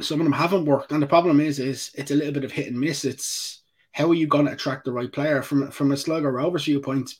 some 0.00 0.20
of 0.20 0.24
them 0.24 0.32
haven't 0.32 0.64
worked, 0.64 0.92
and 0.92 1.02
the 1.02 1.06
problem 1.06 1.40
is, 1.40 1.58
is 1.58 1.90
it's 1.94 2.10
a 2.10 2.14
little 2.14 2.32
bit 2.32 2.44
of 2.44 2.52
hit 2.52 2.66
and 2.66 2.78
miss. 2.78 3.04
It's 3.04 3.62
how 3.92 4.10
are 4.10 4.14
you 4.14 4.26
going 4.26 4.46
to 4.46 4.52
attract 4.52 4.84
the 4.84 4.92
right 4.92 5.10
player 5.10 5.42
from 5.42 5.70
from 5.70 5.92
a 5.92 5.96
Sligo 5.96 6.28
Rovers 6.28 6.64
viewpoint? 6.64 7.14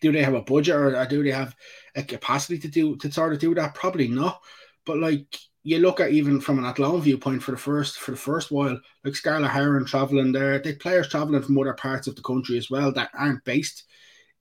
Do 0.00 0.12
they 0.12 0.22
have 0.22 0.34
a 0.34 0.40
budget 0.40 0.74
or, 0.74 0.96
or 0.96 1.06
do 1.06 1.22
they 1.22 1.30
have 1.30 1.54
a 1.94 2.02
capacity 2.02 2.58
to 2.58 2.68
do 2.68 2.96
to 2.96 3.12
sort 3.12 3.34
of 3.34 3.38
do 3.38 3.54
that? 3.54 3.74
Probably 3.74 4.08
not. 4.08 4.40
But 4.86 4.98
like 4.98 5.38
you 5.64 5.78
look 5.78 5.98
at 5.98 6.10
even 6.10 6.40
from 6.40 6.58
an 6.58 6.66
Athlone 6.66 7.00
viewpoint 7.00 7.42
for 7.42 7.50
the 7.50 7.56
first 7.56 7.98
for 7.98 8.10
the 8.10 8.16
first 8.16 8.50
while, 8.50 8.78
like 9.02 9.16
Scarlett 9.16 9.50
Heron 9.50 9.86
traveling 9.86 10.30
there, 10.30 10.58
they 10.58 10.74
players 10.74 11.08
traveling 11.08 11.42
from 11.42 11.58
other 11.58 11.72
parts 11.72 12.06
of 12.06 12.14
the 12.14 12.22
country 12.22 12.58
as 12.58 12.70
well 12.70 12.92
that 12.92 13.10
aren't 13.14 13.42
based 13.44 13.84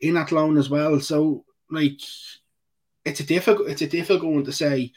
in 0.02 0.18
Athlone 0.18 0.58
as 0.58 0.70
well. 0.70 1.00
So 1.00 1.46
like 1.72 2.00
it's 3.06 3.22
a 3.22 3.24
difficult 3.24 3.70
it's 3.70 3.82
a 3.82 3.88
difficult 3.88 4.34
one 4.34 4.44
to 4.44 4.52
say 4.52 4.92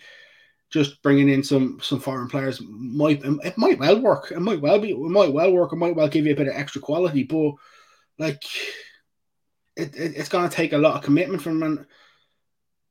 just 0.69 1.01
bringing 1.01 1.29
in 1.29 1.45
some 1.45 1.79
some 1.81 2.01
foreign 2.01 2.29
players 2.29 2.61
might 2.67 3.23
it 3.25 3.57
might 3.57 3.79
well 3.79 4.01
work. 4.01 4.33
It 4.33 4.41
might 4.41 4.61
well 4.61 4.81
be 4.81 4.91
it 4.91 4.99
might 4.99 5.33
well 5.33 5.53
work. 5.53 5.73
It 5.73 5.77
might 5.77 5.95
well 5.95 6.09
give 6.09 6.27
you 6.27 6.33
a 6.33 6.37
bit 6.37 6.49
of 6.49 6.57
extra 6.57 6.81
quality, 6.81 7.23
but 7.23 7.53
like 8.19 8.43
it, 9.77 9.95
it 9.95 10.17
it's 10.17 10.29
gonna 10.29 10.49
take 10.49 10.73
a 10.73 10.79
lot 10.79 10.97
of 10.97 11.05
commitment 11.05 11.41
from 11.41 11.63
and 11.63 11.87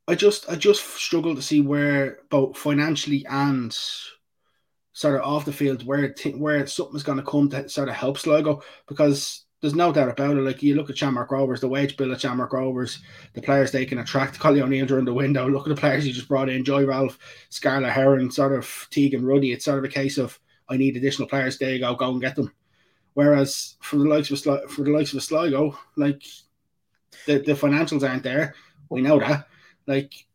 I 0.07 0.15
just 0.15 0.49
I 0.49 0.55
just 0.55 0.83
struggle 0.97 1.35
to 1.35 1.41
see 1.41 1.61
where 1.61 2.19
both 2.29 2.57
financially 2.57 3.25
and 3.27 3.75
sort 4.93 5.15
of 5.15 5.21
off 5.21 5.45
the 5.45 5.53
field 5.53 5.85
where 5.85 6.13
where 6.37 6.65
something's 6.67 7.03
going 7.03 7.17
to 7.17 7.23
come 7.23 7.49
to 7.49 7.67
sort 7.67 7.89
of 7.89 7.95
help 7.95 8.17
Sligo 8.17 8.61
because 8.87 9.45
there's 9.61 9.73
no 9.75 9.91
doubt 9.91 10.09
about 10.09 10.37
it. 10.37 10.41
Like 10.41 10.61
you 10.61 10.75
look 10.75 10.91
at 10.91 10.97
Shamrock 10.97 11.31
Rovers, 11.31 11.59
the 11.59 11.67
wage 11.67 11.97
bill 11.97 12.11
at 12.11 12.21
Shamrock 12.21 12.53
Rovers, 12.53 12.99
the 13.33 13.41
players 13.41 13.71
they 13.71 13.85
can 13.85 13.97
attract. 13.97 14.39
Collie 14.39 14.61
O'Neill 14.61 14.85
during 14.85 15.05
the 15.05 15.13
window. 15.13 15.49
Look 15.49 15.65
at 15.65 15.69
the 15.73 15.79
players 15.79 16.05
you 16.05 16.13
just 16.13 16.27
brought 16.27 16.49
in: 16.49 16.63
Joy 16.63 16.85
Ralph, 16.85 17.17
Scarlett 17.49 17.91
Heron, 17.91 18.29
sort 18.29 18.53
of 18.53 18.87
Teague 18.91 19.15
and 19.15 19.27
Ruddy. 19.27 19.53
It's 19.53 19.65
sort 19.65 19.79
of 19.79 19.83
a 19.83 19.89
case 19.89 20.17
of 20.19 20.39
I 20.69 20.77
need 20.77 20.97
additional 20.97 21.27
players. 21.27 21.57
There 21.57 21.73
you 21.73 21.79
go, 21.79 21.95
go 21.95 22.11
and 22.11 22.21
get 22.21 22.35
them. 22.35 22.53
Whereas 23.15 23.75
for 23.81 23.95
the 23.97 24.05
likes 24.05 24.29
of 24.29 24.71
for 24.71 24.83
the 24.83 24.91
likes 24.91 25.13
of 25.13 25.23
Sligo, 25.23 25.79
like 25.95 26.21
the, 27.25 27.39
the 27.39 27.53
financials 27.53 28.07
aren't 28.07 28.23
there. 28.23 28.53
We 28.89 29.01
know 29.01 29.19
that. 29.19 29.47
Like, 29.87 30.25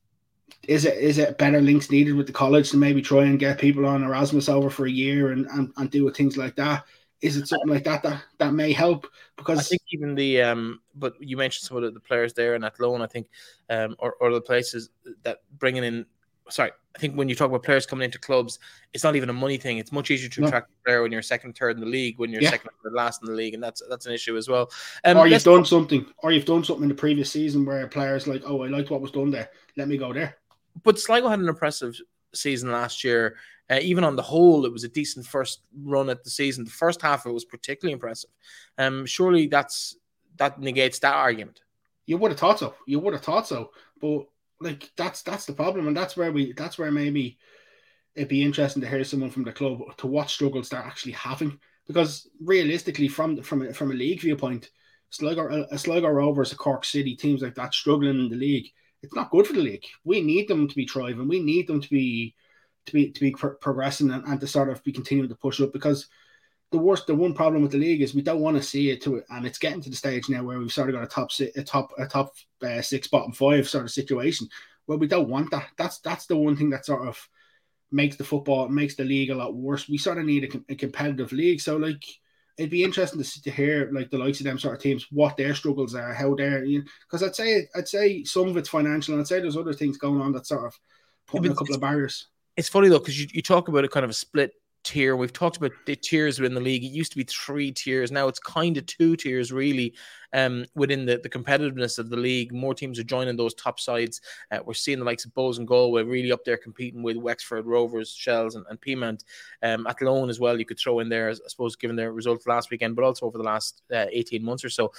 is 0.68 0.84
it 0.84 0.98
is 0.98 1.18
it 1.18 1.38
better 1.38 1.60
links 1.60 1.90
needed 1.90 2.14
with 2.14 2.26
the 2.26 2.32
college 2.32 2.70
to 2.70 2.76
maybe 2.76 3.02
try 3.02 3.24
and 3.24 3.38
get 3.38 3.58
people 3.58 3.86
on 3.86 4.02
Erasmus 4.02 4.48
over 4.48 4.70
for 4.70 4.86
a 4.86 4.90
year 4.90 5.32
and 5.32 5.46
and, 5.46 5.72
and 5.76 5.90
do 5.90 6.04
with 6.04 6.16
things 6.16 6.36
like 6.36 6.56
that? 6.56 6.84
Is 7.22 7.36
it 7.36 7.48
something 7.48 7.68
like 7.68 7.84
that 7.84 8.02
that, 8.02 8.22
that 8.38 8.54
may 8.54 8.72
help? 8.72 9.06
Because 9.36 9.58
I 9.58 9.62
think 9.62 9.82
even 9.92 10.14
the 10.14 10.42
um, 10.42 10.80
but 10.94 11.14
you 11.20 11.36
mentioned 11.36 11.66
some 11.66 11.76
of 11.76 11.94
the, 11.94 12.00
players 12.00 12.32
there 12.32 12.54
and 12.54 12.64
in 12.64 12.66
Athlone, 12.66 13.02
I 13.02 13.06
think, 13.06 13.28
um, 13.68 13.94
or, 13.98 14.14
or 14.20 14.32
the 14.32 14.40
places 14.40 14.90
that 15.22 15.38
bringing 15.58 15.84
in. 15.84 16.06
Sorry, 16.50 16.70
I 16.94 16.98
think 16.98 17.14
when 17.14 17.28
you 17.28 17.34
talk 17.34 17.48
about 17.48 17.62
players 17.62 17.86
coming 17.86 18.04
into 18.04 18.18
clubs, 18.18 18.58
it's 18.92 19.04
not 19.04 19.16
even 19.16 19.30
a 19.30 19.32
money 19.32 19.56
thing. 19.56 19.78
It's 19.78 19.92
much 19.92 20.10
easier 20.10 20.28
to 20.28 20.40
no. 20.40 20.46
attract 20.48 20.70
a 20.70 20.84
player 20.84 21.02
when 21.02 21.12
you're 21.12 21.22
second, 21.22 21.56
third 21.56 21.76
in 21.76 21.80
the 21.80 21.86
league, 21.86 22.18
when 22.18 22.30
you're 22.30 22.42
yeah. 22.42 22.50
second 22.50 22.70
or 22.84 22.90
last 22.90 23.22
in 23.22 23.28
the 23.28 23.34
league, 23.34 23.54
and 23.54 23.62
that's 23.62 23.82
that's 23.88 24.06
an 24.06 24.12
issue 24.12 24.36
as 24.36 24.48
well. 24.48 24.70
Um, 25.04 25.16
or 25.16 25.26
you've 25.26 25.44
done 25.44 25.64
something, 25.64 26.04
or 26.18 26.32
you've 26.32 26.44
done 26.44 26.64
something 26.64 26.84
in 26.84 26.88
the 26.88 26.94
previous 26.94 27.30
season 27.30 27.64
where 27.64 27.82
a 27.82 27.88
players 27.88 28.26
like, 28.26 28.42
oh, 28.44 28.62
I 28.62 28.68
liked 28.68 28.90
what 28.90 29.00
was 29.00 29.12
done 29.12 29.30
there. 29.30 29.50
Let 29.76 29.88
me 29.88 29.96
go 29.96 30.12
there. 30.12 30.36
But 30.82 30.98
Sligo 30.98 31.28
had 31.28 31.40
an 31.40 31.48
impressive 31.48 31.98
season 32.34 32.72
last 32.72 33.04
year. 33.04 33.36
Uh, 33.68 33.78
even 33.82 34.02
on 34.02 34.16
the 34.16 34.22
whole, 34.22 34.66
it 34.66 34.72
was 34.72 34.82
a 34.82 34.88
decent 34.88 35.24
first 35.24 35.60
run 35.84 36.10
at 36.10 36.24
the 36.24 36.30
season. 36.30 36.64
The 36.64 36.70
first 36.70 37.00
half 37.00 37.24
it 37.24 37.32
was 37.32 37.44
particularly 37.44 37.92
impressive. 37.92 38.30
Um, 38.78 39.06
surely 39.06 39.46
that's 39.46 39.96
that 40.38 40.58
negates 40.58 40.98
that 41.00 41.14
argument. 41.14 41.60
You 42.06 42.18
would 42.18 42.32
have 42.32 42.40
thought 42.40 42.58
so. 42.58 42.74
You 42.86 42.98
would 42.98 43.14
have 43.14 43.22
thought 43.22 43.46
so. 43.46 43.70
But 44.00 44.24
like 44.60 44.90
that's 44.96 45.22
that's 45.22 45.46
the 45.46 45.52
problem, 45.52 45.88
and 45.88 45.96
that's 45.96 46.16
where 46.16 46.32
we 46.32 46.52
that's 46.52 46.78
where 46.78 46.92
maybe 46.92 47.38
it'd 48.14 48.28
be 48.28 48.42
interesting 48.42 48.82
to 48.82 48.88
hear 48.88 49.04
someone 49.04 49.30
from 49.30 49.44
the 49.44 49.52
club 49.52 49.80
to 49.98 50.06
what 50.06 50.30
struggles 50.30 50.68
they're 50.68 50.80
actually 50.80 51.12
having. 51.12 51.58
Because 51.86 52.28
realistically, 52.44 53.08
from 53.08 53.42
from 53.42 53.62
a, 53.62 53.72
from 53.72 53.90
a 53.90 53.94
league 53.94 54.20
viewpoint, 54.20 54.70
Sligo, 55.10 55.66
a 55.70 55.78
Sligo 55.78 56.08
Rovers, 56.08 56.52
a 56.52 56.56
Cork 56.56 56.84
City, 56.84 57.16
teams 57.16 57.42
like 57.42 57.54
that 57.56 57.74
struggling 57.74 58.20
in 58.20 58.28
the 58.28 58.36
league, 58.36 58.68
it's 59.02 59.14
not 59.14 59.30
good 59.30 59.46
for 59.46 59.54
the 59.54 59.60
league. 59.60 59.84
We 60.04 60.20
need 60.20 60.46
them 60.46 60.68
to 60.68 60.74
be 60.74 60.86
thriving. 60.86 61.28
We 61.28 61.40
need 61.40 61.66
them 61.66 61.80
to 61.80 61.88
be 61.88 62.34
to 62.86 62.92
be 62.92 63.10
to 63.10 63.20
be 63.20 63.30
pro- 63.32 63.54
progressing 63.54 64.10
and, 64.10 64.24
and 64.24 64.40
to 64.40 64.46
sort 64.46 64.68
of 64.68 64.82
be 64.84 64.92
continuing 64.92 65.28
to 65.30 65.34
push 65.34 65.60
up 65.60 65.72
because 65.72 66.06
the 66.70 66.78
worst, 66.78 67.06
the 67.06 67.14
one 67.14 67.34
problem 67.34 67.62
with 67.62 67.72
the 67.72 67.78
league 67.78 68.00
is 68.00 68.14
we 68.14 68.22
don't 68.22 68.40
want 68.40 68.56
to 68.56 68.62
see 68.62 68.90
it 68.90 69.02
to 69.02 69.16
it, 69.16 69.24
and 69.30 69.44
it's 69.44 69.58
getting 69.58 69.80
to 69.82 69.90
the 69.90 69.96
stage 69.96 70.28
now 70.28 70.44
where 70.44 70.58
we've 70.58 70.72
sort 70.72 70.88
of 70.88 70.94
got 70.94 71.04
a 71.04 71.06
top 71.06 71.30
a 71.56 71.62
top 71.62 71.92
a 71.98 72.06
top 72.06 72.34
uh, 72.62 72.80
six, 72.80 73.08
bottom 73.08 73.32
five 73.32 73.68
sort 73.68 73.84
of 73.84 73.90
situation 73.90 74.48
where 74.86 74.98
we 74.98 75.06
don't 75.06 75.28
want 75.28 75.50
that. 75.50 75.68
That's 75.76 75.98
that's 75.98 76.26
the 76.26 76.36
one 76.36 76.56
thing 76.56 76.70
that 76.70 76.86
sort 76.86 77.06
of 77.06 77.28
makes 77.90 78.16
the 78.16 78.24
football 78.24 78.68
makes 78.68 78.94
the 78.94 79.04
league 79.04 79.30
a 79.30 79.34
lot 79.34 79.54
worse. 79.54 79.88
We 79.88 79.98
sort 79.98 80.18
of 80.18 80.24
need 80.24 80.44
a, 80.44 80.72
a 80.72 80.76
competitive 80.76 81.32
league, 81.32 81.60
so 81.60 81.76
like 81.76 82.04
it'd 82.56 82.70
be 82.70 82.84
interesting 82.84 83.22
to, 83.22 83.42
to 83.42 83.50
hear 83.50 83.90
like 83.92 84.10
the 84.10 84.18
likes 84.18 84.38
of 84.38 84.44
them 84.44 84.58
sort 84.58 84.76
of 84.76 84.82
teams 84.82 85.06
what 85.10 85.36
their 85.36 85.54
struggles 85.54 85.94
are, 85.94 86.12
how 86.12 86.34
they're 86.34 86.60
because 86.60 86.68
you 86.70 86.78
know, 86.78 87.26
I'd 87.26 87.34
say 87.34 87.68
I'd 87.74 87.88
say 87.88 88.22
some 88.24 88.48
of 88.48 88.56
it's 88.56 88.68
financial, 88.68 89.14
and 89.14 89.20
I'd 89.20 89.26
say 89.26 89.40
there's 89.40 89.56
other 89.56 89.72
things 89.72 89.98
going 89.98 90.20
on 90.20 90.32
that 90.32 90.46
sort 90.46 90.66
of 90.66 90.78
putting 91.26 91.46
yeah, 91.46 91.52
a 91.52 91.54
couple 91.54 91.74
of 91.74 91.80
barriers. 91.80 92.28
It's 92.56 92.68
funny 92.68 92.88
though 92.88 92.98
because 92.98 93.20
you, 93.20 93.28
you 93.32 93.42
talk 93.42 93.68
about 93.68 93.84
a 93.84 93.88
kind 93.88 94.04
of 94.04 94.10
a 94.10 94.14
split 94.14 94.52
tier. 94.90 95.14
We've 95.14 95.32
talked 95.32 95.56
about 95.56 95.70
the 95.86 95.94
tiers 95.94 96.40
within 96.40 96.54
the 96.54 96.60
league. 96.60 96.82
It 96.82 96.88
used 96.88 97.12
to 97.12 97.16
be 97.16 97.22
three 97.24 97.70
tiers. 97.70 98.10
Now 98.10 98.26
it's 98.26 98.40
kind 98.40 98.76
of 98.76 98.84
two 98.86 99.14
tiers, 99.14 99.52
really, 99.52 99.94
um, 100.32 100.66
within 100.74 101.06
the, 101.06 101.18
the 101.18 101.28
competitiveness 101.28 101.98
of 101.98 102.10
the 102.10 102.16
league. 102.16 102.52
More 102.52 102.74
teams 102.74 102.98
are 102.98 103.04
joining 103.04 103.36
those 103.36 103.54
top 103.54 103.78
sides. 103.78 104.20
Uh, 104.50 104.58
we're 104.64 104.74
seeing 104.74 104.98
the 104.98 105.04
likes 105.04 105.24
of 105.24 105.32
Bohs 105.32 105.58
and 105.58 105.66
Galway 105.66 106.02
really 106.02 106.32
up 106.32 106.44
there 106.44 106.56
competing 106.56 107.04
with 107.04 107.16
Wexford, 107.16 107.66
Rovers, 107.66 108.12
Shels, 108.12 108.56
and, 108.56 108.66
and 108.68 108.80
Peamount. 108.80 109.22
Um, 109.62 109.86
Athlone 109.86 110.28
as 110.28 110.40
well, 110.40 110.58
you 110.58 110.66
could 110.66 110.78
throw 110.78 110.98
in 110.98 111.08
there, 111.08 111.30
I 111.30 111.34
suppose, 111.46 111.76
given 111.76 111.94
their 111.94 112.12
results 112.12 112.48
last 112.48 112.72
weekend, 112.72 112.96
but 112.96 113.04
also 113.04 113.26
over 113.26 113.38
the 113.38 113.44
last 113.44 113.82
uh, 113.94 114.06
18 114.10 114.44
months 114.44 114.64
or 114.64 114.70
so. 114.70 114.92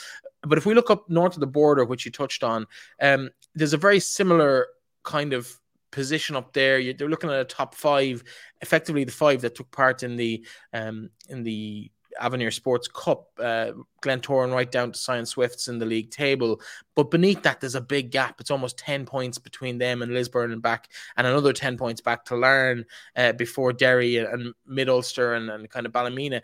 But 0.43 0.57
if 0.57 0.65
we 0.65 0.73
look 0.73 0.89
up 0.89 1.09
north 1.09 1.33
of 1.33 1.41
the 1.41 1.47
border, 1.47 1.83
which 1.83 2.05
you 2.05 2.11
touched 2.11 2.43
on, 2.43 2.65
um, 3.01 3.29
there's 3.55 3.73
a 3.73 3.77
very 3.77 3.99
similar 3.99 4.67
kind 5.03 5.33
of 5.33 5.60
position 5.91 6.35
up 6.35 6.53
there. 6.53 6.79
You're, 6.79 6.93
they're 6.93 7.09
looking 7.09 7.29
at 7.29 7.39
a 7.39 7.45
top 7.45 7.75
five, 7.75 8.23
effectively 8.61 9.03
the 9.03 9.11
five 9.11 9.41
that 9.41 9.55
took 9.55 9.71
part 9.71 10.03
in 10.03 10.15
the 10.15 10.45
um, 10.73 11.09
in 11.29 11.43
the 11.43 11.91
Avenir 12.19 12.51
Sports 12.51 12.87
Cup. 12.87 13.27
Uh, 13.39 13.71
Glentoran 14.01 14.53
right 14.53 14.71
down 14.71 14.91
to 14.91 14.99
Sion 14.99 15.25
Swifts 15.25 15.67
in 15.67 15.79
the 15.79 15.85
league 15.85 16.11
table, 16.11 16.59
but 16.95 17.11
beneath 17.11 17.43
that 17.43 17.61
there's 17.61 17.75
a 17.75 17.81
big 17.81 18.11
gap. 18.11 18.41
It's 18.41 18.51
almost 18.51 18.77
ten 18.77 19.05
points 19.05 19.37
between 19.37 19.77
them 19.77 20.01
and 20.01 20.13
Lisburn 20.13 20.51
and 20.51 20.61
back, 20.61 20.89
and 21.17 21.27
another 21.27 21.53
ten 21.53 21.77
points 21.77 22.01
back 22.01 22.25
to 22.25 22.35
Larne 22.35 22.85
uh, 23.15 23.33
before 23.33 23.73
Derry 23.73 24.17
and, 24.17 24.27
and 24.27 24.53
Mid 24.65 24.89
Ulster 24.89 25.35
and, 25.35 25.49
and 25.49 25.69
kind 25.69 25.85
of 25.85 25.91
Ballymena 25.91 26.41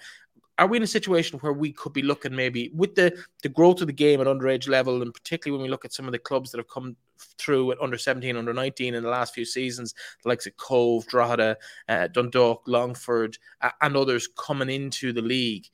are 0.59 0.67
we 0.67 0.77
in 0.77 0.83
a 0.83 0.87
situation 0.87 1.39
where 1.39 1.53
we 1.53 1.71
could 1.71 1.93
be 1.93 2.01
looking 2.01 2.35
maybe 2.35 2.71
with 2.75 2.95
the 2.95 3.15
the 3.43 3.49
growth 3.49 3.81
of 3.81 3.87
the 3.87 3.93
game 3.93 4.19
at 4.21 4.27
underage 4.27 4.67
level, 4.67 5.01
and 5.01 5.13
particularly 5.13 5.57
when 5.57 5.63
we 5.63 5.69
look 5.69 5.85
at 5.85 5.93
some 5.93 6.05
of 6.05 6.11
the 6.11 6.19
clubs 6.19 6.51
that 6.51 6.57
have 6.57 6.69
come 6.69 6.95
through 7.37 7.71
at 7.71 7.81
under 7.81 7.97
17, 7.97 8.35
under 8.35 8.53
19 8.53 8.93
in 8.93 9.03
the 9.03 9.09
last 9.09 9.33
few 9.33 9.45
seasons, 9.45 9.93
the 10.23 10.29
likes 10.29 10.45
of 10.45 10.57
Cobh 10.57 11.05
Drogheda, 11.07 11.57
uh, 11.89 12.07
Dundalk, 12.07 12.63
Longford, 12.67 13.37
uh, 13.61 13.71
and 13.81 13.95
others 13.95 14.27
coming 14.37 14.69
into 14.69 15.13
the 15.13 15.21
league, 15.21 15.67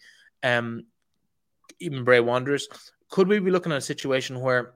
um, 0.43 0.85
even 1.79 2.03
Bray 2.03 2.19
Wanderers, 2.19 2.67
could 3.09 3.27
we 3.27 3.39
be 3.39 3.51
looking 3.51 3.71
at 3.71 3.77
a 3.77 3.81
situation 3.81 4.39
where 4.39 4.73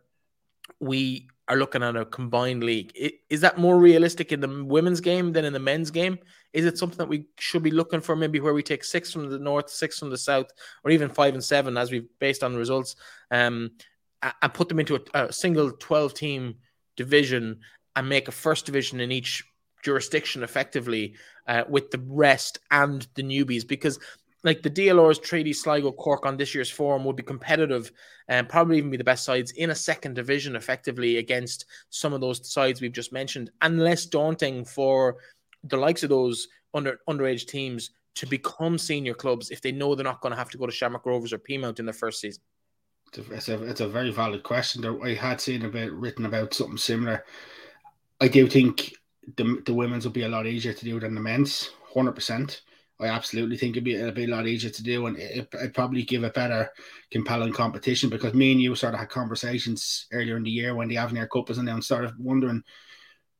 we 0.80 1.28
are 1.50 1.58
looking 1.58 1.84
at 1.84 1.96
a 1.96 2.06
combined 2.06 2.64
league. 2.64 2.92
Is 3.30 3.42
that 3.42 3.58
more 3.58 3.80
realistic 3.80 4.32
in 4.32 4.42
the 4.42 4.64
women's 4.66 5.00
game 5.00 5.32
than 5.32 5.46
in 5.46 5.54
the 5.54 5.60
men's 5.60 5.92
game? 5.92 6.20
Is 6.54 6.66
it 6.66 6.78
something 6.78 6.98
that 6.98 7.08
we 7.08 7.26
should 7.40 7.64
be 7.64 7.72
looking 7.72 8.02
for, 8.02 8.16
maybe 8.16 8.40
where 8.40 8.54
we 8.54 8.64
take 8.64 8.84
six 8.84 9.12
from 9.12 9.30
the 9.30 9.40
north, 9.40 9.70
six 9.70 10.00
from 10.00 10.10
the 10.10 10.18
south, 10.18 10.48
or 10.84 10.92
even 10.92 11.10
five 11.10 11.34
and 11.34 11.44
seven, 11.44 11.78
as 11.78 11.92
we've 11.92 12.08
based 12.20 12.44
on 12.44 12.56
results, 12.56 12.96
um, 13.32 13.72
and 14.42 14.54
put 14.54 14.68
them 14.68 14.80
into 14.80 14.96
a, 14.96 15.26
a 15.26 15.34
single 15.34 15.72
twelve-team 15.72 16.56
division 16.96 17.60
and 17.96 18.10
make 18.10 18.28
a 18.28 18.32
first 18.32 18.66
division 18.66 19.00
in 19.00 19.12
each 19.12 19.44
jurisdiction 19.84 20.44
effectively 20.44 21.16
uh, 21.48 21.64
with 21.70 21.92
the 21.92 22.04
rest 22.08 22.60
and 22.72 23.08
the 23.16 23.24
newbies 23.24 23.66
because 23.66 24.00
like 24.48 24.62
the 24.62 24.70
DLR's 24.70 25.20
Treaty, 25.20 25.52
Sligo, 25.52 25.92
Cork 25.92 26.26
on 26.26 26.38
this 26.38 26.56
year's 26.56 26.70
forum 26.70 27.04
would 27.04 27.18
be 27.18 27.22
competitive 27.22 27.92
and 28.30 28.48
probably 28.48 28.78
even 28.78 28.90
be 28.90 28.96
the 28.96 29.04
best 29.04 29.26
sides 29.26 29.52
in 29.52 29.72
a 29.72 29.76
second 29.76 30.14
division 30.14 30.56
effectively 30.56 31.18
against 31.18 31.66
some 31.90 32.14
of 32.14 32.22
those 32.22 32.50
sides 32.50 32.80
we've 32.80 32.94
just 32.94 33.12
mentioned, 33.12 33.52
and 33.62 33.78
less 33.78 34.06
daunting 34.06 34.64
for 34.64 35.18
the 35.66 35.76
likes 35.76 36.02
of 36.04 36.10
those 36.10 36.48
under 36.74 36.98
underage 37.10 37.46
teams 37.46 37.92
to 38.16 38.26
become 38.26 38.78
senior 38.78 39.14
clubs 39.14 39.52
if 39.52 39.62
they 39.62 39.74
know 39.74 39.94
they're 39.94 40.06
not 40.06 40.22
going 40.22 40.32
to 40.32 40.38
have 40.38 40.50
to 40.50 40.58
go 40.58 40.66
to 40.66 40.72
Shamrock 40.72 41.06
Rovers 41.06 41.34
or 41.34 41.40
Peamount 41.40 41.80
in 41.80 41.86
their 41.86 41.94
first 41.94 42.22
season. 42.22 42.42
It's 43.18 43.50
a, 43.50 43.62
it's 43.64 43.82
a 43.82 43.88
very 43.90 44.12
valid 44.12 44.44
question. 44.44 44.86
I 45.04 45.14
had 45.14 45.42
seen 45.42 45.66
a 45.66 45.70
bit 45.70 45.92
written 45.92 46.26
about 46.26 46.54
something 46.54 46.78
similar. 46.78 47.26
I 48.22 48.30
do 48.30 48.48
think 48.48 48.94
the, 49.36 49.62
the 49.66 49.74
women's 49.74 50.06
will 50.06 50.14
be 50.14 50.24
a 50.24 50.30
lot 50.30 50.48
easier 50.48 50.72
to 50.72 50.86
do 50.86 51.02
than 51.02 51.16
the 51.16 51.22
men's, 51.22 51.72
100%. 51.94 52.62
I 53.00 53.08
absolutely 53.08 53.58
think 53.58 53.74
it'd 53.74 53.84
be, 53.84 53.96
it'd 53.96 54.16
be 54.16 54.26
a 54.26 54.36
lot 54.36 54.48
easier 54.48 54.72
to 54.72 54.84
do, 54.84 55.06
and 55.06 55.18
it, 55.18 55.48
would 55.54 55.74
probably 55.74 56.04
give 56.04 56.24
a 56.24 56.32
better 56.32 56.70
compelling 57.12 57.54
competition 57.54 58.10
because 58.10 58.34
me 58.34 58.52
and 58.52 58.62
you 58.62 58.74
sort 58.76 58.96
of 58.96 59.00
had 59.00 59.10
conversations 59.10 60.08
earlier 60.12 60.38
in 60.38 60.44
the 60.44 60.50
year 60.50 60.74
when 60.76 60.88
the 60.88 60.98
Avenir 60.98 61.28
Cup 61.28 61.50
was 61.50 61.60
announced, 61.60 61.92
and 61.92 62.00
started 62.00 62.14
wondering 62.20 62.64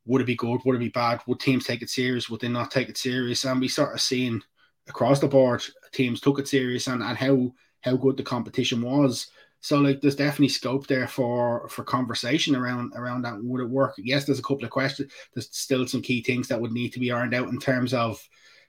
would 0.06 0.22
it 0.22 0.26
be 0.26 0.36
good, 0.36 0.62
would 0.64 0.76
it 0.76 0.80
be 0.80 0.90
bad, 0.90 1.20
would 1.28 1.40
teams 1.40 1.66
take 1.66 1.82
it 1.82 1.90
serious, 1.90 2.30
would 2.30 2.40
they 2.40 2.48
not 2.48 2.72
take 2.72 2.88
it 2.88 2.98
serious, 2.98 3.44
and 3.44 3.60
we 3.60 3.68
sort 3.68 3.94
of 3.94 4.00
seen 4.00 4.42
across 4.88 5.20
the 5.20 5.28
board 5.28 5.62
teams 5.92 6.22
took 6.22 6.40
it 6.40 6.48
serious 6.48 6.88
and, 6.88 7.04
and 7.04 7.18
how 7.18 7.52
how 7.82 7.96
good 7.96 8.18
the 8.18 8.24
competition 8.24 8.82
was. 8.82 9.28
So 9.60 9.80
like 9.80 10.02
there's 10.02 10.16
definitely 10.16 10.50
scope 10.50 10.88
there 10.88 11.08
for 11.08 11.68
for 11.70 11.84
conversation 11.84 12.56
around 12.56 12.94
around 12.96 13.24
that. 13.24 13.42
Would 13.42 13.62
it 13.62 13.70
work? 13.70 13.96
Yes, 13.98 14.26
there's 14.26 14.40
a 14.40 14.44
couple 14.44 14.66
of 14.66 14.72
questions. 14.72 15.12
There's 15.34 15.50
still 15.56 15.86
some 15.88 16.02
key 16.02 16.24
things 16.24 16.48
that 16.48 16.62
would 16.62 16.72
need 16.72 16.94
to 16.94 17.00
be 17.00 17.12
ironed 17.12 17.34
out 17.34 17.50
in 17.50 17.60
terms 17.60 17.94
of 17.94 18.22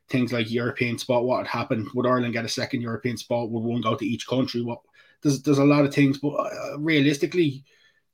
things 0.09 0.33
like 0.33 0.51
European 0.51 0.99
spot. 0.99 1.25
What 1.25 1.39
would 1.39 1.47
happen? 1.47 1.89
Would 1.95 2.07
Ireland 2.07 2.33
get 2.33 2.45
a 2.45 2.49
second 2.49 2.81
European 2.81 3.17
spot? 3.17 3.51
Would 3.51 3.61
one 3.63 3.81
go 3.81 3.95
to 3.95 4.07
each 4.07 4.27
country? 4.27 4.63
What 4.63 4.81
there's 5.23 5.43
there's 5.43 5.59
a 5.59 5.65
lot 5.65 5.85
of 5.85 5.95
things, 5.95 6.19
but 6.19 6.31
uh, 6.35 6.79
realistically, 6.79 7.65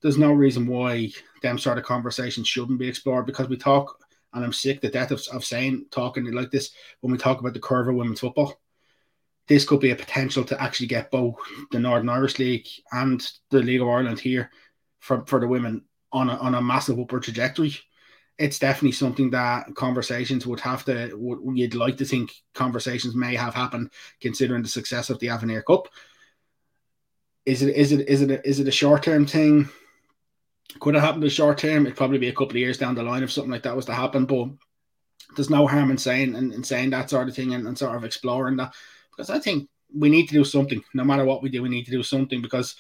there's 0.02 0.18
no 0.18 0.32
reason 0.32 0.66
why 0.66 1.10
them 1.42 1.58
sort 1.58 1.78
of 1.78 1.84
conversations 1.84 2.48
shouldn't 2.48 2.78
be 2.78 2.88
explored 2.88 3.26
because 3.26 3.48
we 3.48 3.56
talk, 3.56 3.98
and 4.32 4.44
I'm 4.44 4.52
sick 4.52 4.80
to 4.80 4.90
death 4.90 5.10
of, 5.10 5.22
of 5.32 5.44
saying 5.44 5.86
talking 5.90 6.30
like 6.32 6.50
this 6.50 6.70
when 7.00 7.12
we 7.12 7.18
talk 7.18 7.40
about 7.40 7.54
the 7.54 7.60
curve 7.60 7.88
of 7.88 7.94
women's 7.94 8.20
football. 8.20 8.60
This 9.46 9.66
could 9.66 9.80
be 9.80 9.90
a 9.90 9.96
potential 9.96 10.42
to 10.44 10.62
actually 10.62 10.86
get 10.86 11.10
both 11.10 11.36
the 11.70 11.78
Northern 11.78 12.08
Irish 12.08 12.38
League 12.38 12.66
and 12.92 13.22
the 13.50 13.58
League 13.58 13.82
of 13.82 13.88
Ireland 13.88 14.18
here 14.18 14.50
for, 15.00 15.22
for 15.26 15.38
the 15.38 15.46
women 15.46 15.84
on 16.12 16.30
a, 16.30 16.36
on 16.36 16.54
a 16.54 16.62
massive 16.62 16.98
upward 16.98 17.24
trajectory 17.24 17.78
it's 18.38 18.58
definitely 18.58 18.92
something 18.92 19.30
that 19.30 19.74
conversations 19.74 20.46
would 20.46 20.60
have 20.60 20.84
to 20.84 21.38
you'd 21.54 21.74
like 21.74 21.96
to 21.96 22.04
think 22.04 22.32
conversations 22.52 23.14
may 23.14 23.34
have 23.34 23.54
happened 23.54 23.90
considering 24.20 24.62
the 24.62 24.68
success 24.68 25.10
of 25.10 25.18
the 25.20 25.28
Avenir 25.28 25.62
Cup. 25.62 25.88
Is 27.46 27.62
it 27.62 27.76
is 27.76 27.92
it 27.92 28.08
is 28.08 28.22
it 28.22 28.30
a, 28.30 28.48
is 28.48 28.60
it 28.60 28.68
a 28.68 28.72
short 28.72 29.02
term 29.02 29.26
thing? 29.26 29.68
Could 30.80 30.96
it 30.96 31.00
happen 31.00 31.16
in 31.16 31.20
the 31.20 31.30
short 31.30 31.58
term? 31.58 31.86
It'd 31.86 31.96
probably 31.96 32.18
be 32.18 32.28
a 32.28 32.32
couple 32.32 32.50
of 32.50 32.56
years 32.56 32.78
down 32.78 32.94
the 32.94 33.02
line 33.02 33.22
if 33.22 33.30
something 33.30 33.52
like 33.52 33.62
that 33.62 33.76
was 33.76 33.84
to 33.86 33.94
happen. 33.94 34.24
But 34.24 34.48
there's 35.36 35.50
no 35.50 35.66
harm 35.66 35.90
in 35.90 35.98
saying 35.98 36.34
and, 36.34 36.52
and 36.52 36.66
saying 36.66 36.90
that 36.90 37.10
sort 37.10 37.28
of 37.28 37.36
thing 37.36 37.54
and, 37.54 37.66
and 37.68 37.78
sort 37.78 37.94
of 37.94 38.04
exploring 38.04 38.56
that 38.56 38.74
because 39.10 39.30
I 39.30 39.38
think 39.38 39.68
we 39.94 40.08
need 40.08 40.26
to 40.28 40.34
do 40.34 40.44
something. 40.44 40.82
No 40.94 41.04
matter 41.04 41.24
what 41.24 41.42
we 41.42 41.50
do, 41.50 41.62
we 41.62 41.68
need 41.68 41.84
to 41.84 41.92
do 41.92 42.02
something 42.02 42.42
because 42.42 42.74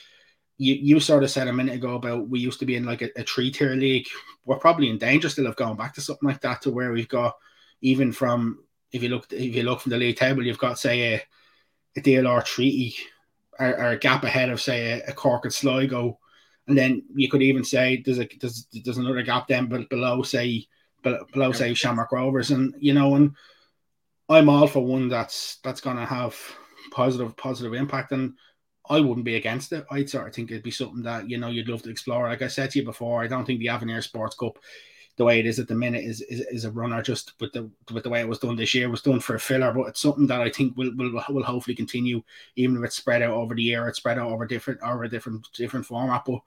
you, 0.56 0.74
you 0.74 1.00
sort 1.00 1.24
of 1.24 1.30
said 1.30 1.48
a 1.48 1.52
minute 1.52 1.74
ago 1.74 1.94
about 1.94 2.28
we 2.28 2.38
used 2.38 2.60
to 2.60 2.66
be 2.66 2.76
in 2.76 2.84
like 2.84 3.02
a, 3.02 3.10
a 3.20 3.24
three 3.24 3.50
tier 3.50 3.74
league. 3.74 4.06
We're 4.44 4.56
probably 4.56 4.90
in 4.90 4.98
danger 4.98 5.28
still 5.28 5.46
of 5.46 5.56
going 5.56 5.76
back 5.76 5.94
to 5.94 6.00
something 6.00 6.28
like 6.28 6.40
that 6.42 6.62
to 6.62 6.70
where 6.70 6.92
we've 6.92 7.08
got 7.08 7.34
even 7.80 8.12
from 8.12 8.64
if 8.92 9.02
you 9.02 9.08
look 9.08 9.26
if 9.32 9.54
you 9.54 9.64
look 9.64 9.80
from 9.80 9.90
the 9.90 9.98
league 9.98 10.16
table, 10.16 10.44
you've 10.44 10.58
got 10.58 10.78
say 10.78 11.14
a, 11.14 11.22
a 11.96 12.00
DLR 12.00 12.44
treaty 12.44 12.94
or, 13.58 13.68
or, 13.76 13.90
a 13.90 13.98
gap 13.98 14.24
ahead 14.24 14.50
of 14.50 14.60
say 14.60 14.92
a, 14.92 15.06
a 15.08 15.12
Cork 15.12 15.44
and 15.44 15.52
Sligo, 15.52 16.18
and 16.68 16.78
then 16.78 17.02
you 17.14 17.28
could 17.28 17.42
even 17.42 17.64
say 17.64 18.02
there's 18.04 18.20
a 18.20 18.28
there's, 18.40 18.68
there's 18.72 18.98
another 18.98 19.22
gap 19.22 19.48
then 19.48 19.66
but 19.66 19.88
below 19.90 20.22
say 20.22 20.66
below 21.02 21.52
say 21.52 21.74
Shamrock 21.74 22.12
Rovers, 22.12 22.52
and 22.52 22.74
you 22.78 22.94
know, 22.94 23.16
and 23.16 23.32
I'm 24.28 24.48
all 24.48 24.68
for 24.68 24.84
one 24.84 25.08
that's 25.08 25.56
that's 25.64 25.80
gonna 25.80 26.06
have 26.06 26.36
positive 26.92 27.36
positive 27.36 27.74
impact. 27.74 28.12
And 28.12 28.34
I 28.88 29.00
wouldn't 29.00 29.24
be 29.24 29.36
against 29.36 29.72
it. 29.72 29.86
I'd 29.90 30.10
sort 30.10 30.28
of 30.28 30.34
think 30.34 30.50
it'd 30.50 30.62
be 30.62 30.70
something 30.70 31.02
that 31.04 31.28
you 31.28 31.38
know 31.38 31.48
you'd 31.48 31.68
love 31.68 31.82
to 31.82 31.90
explore. 31.90 32.28
Like 32.28 32.42
I 32.42 32.48
said 32.48 32.70
to 32.70 32.78
you 32.78 32.84
before, 32.84 33.22
I 33.22 33.26
don't 33.26 33.44
think 33.44 33.60
the 33.60 33.70
Avenir 33.70 34.02
Sports 34.02 34.36
Cup, 34.36 34.58
the 35.16 35.24
way 35.24 35.40
it 35.40 35.46
is 35.46 35.58
at 35.58 35.68
the 35.68 35.74
minute, 35.74 36.04
is 36.04 36.20
is, 36.22 36.40
is 36.40 36.64
a 36.64 36.70
runner. 36.70 37.00
Just 37.02 37.32
with 37.40 37.52
the 37.52 37.70
with 37.92 38.02
the 38.04 38.10
way 38.10 38.20
it 38.20 38.28
was 38.28 38.40
done 38.40 38.56
this 38.56 38.74
year, 38.74 38.90
was 38.90 39.02
done 39.02 39.20
for 39.20 39.36
a 39.36 39.40
filler. 39.40 39.72
But 39.72 39.88
it's 39.88 40.00
something 40.00 40.26
that 40.26 40.42
I 40.42 40.50
think 40.50 40.76
will 40.76 40.94
will 40.96 41.12
will 41.30 41.42
hopefully 41.42 41.74
continue, 41.74 42.22
even 42.56 42.76
if 42.76 42.84
it's 42.84 42.96
spread 42.96 43.22
out 43.22 43.30
over 43.30 43.54
the 43.54 43.62
year. 43.62 43.88
It's 43.88 43.98
spread 43.98 44.18
out 44.18 44.30
over 44.30 44.46
different 44.46 44.80
over 44.82 45.04
a 45.04 45.08
different 45.08 45.48
different 45.54 45.86
format. 45.86 46.24
But 46.26 46.40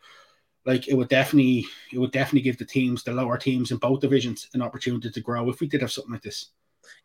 like 0.66 0.88
it 0.88 0.94
would 0.94 1.10
definitely 1.10 1.66
it 1.92 1.98
would 1.98 2.12
definitely 2.12 2.42
give 2.42 2.60
the 2.60 2.66
teams, 2.66 3.04
the 3.04 3.14
lower 3.14 3.38
teams 3.38 3.72
in 3.72 3.78
both 3.78 4.02
divisions, 4.02 4.48
an 4.54 4.62
opportunity 4.62 5.10
to 5.10 5.22
grow 5.22 5.50
if 5.50 5.60
we 5.60 5.68
did 5.68 5.82
have 5.82 5.92
something 5.92 6.14
like 6.14 6.22
this 6.22 6.52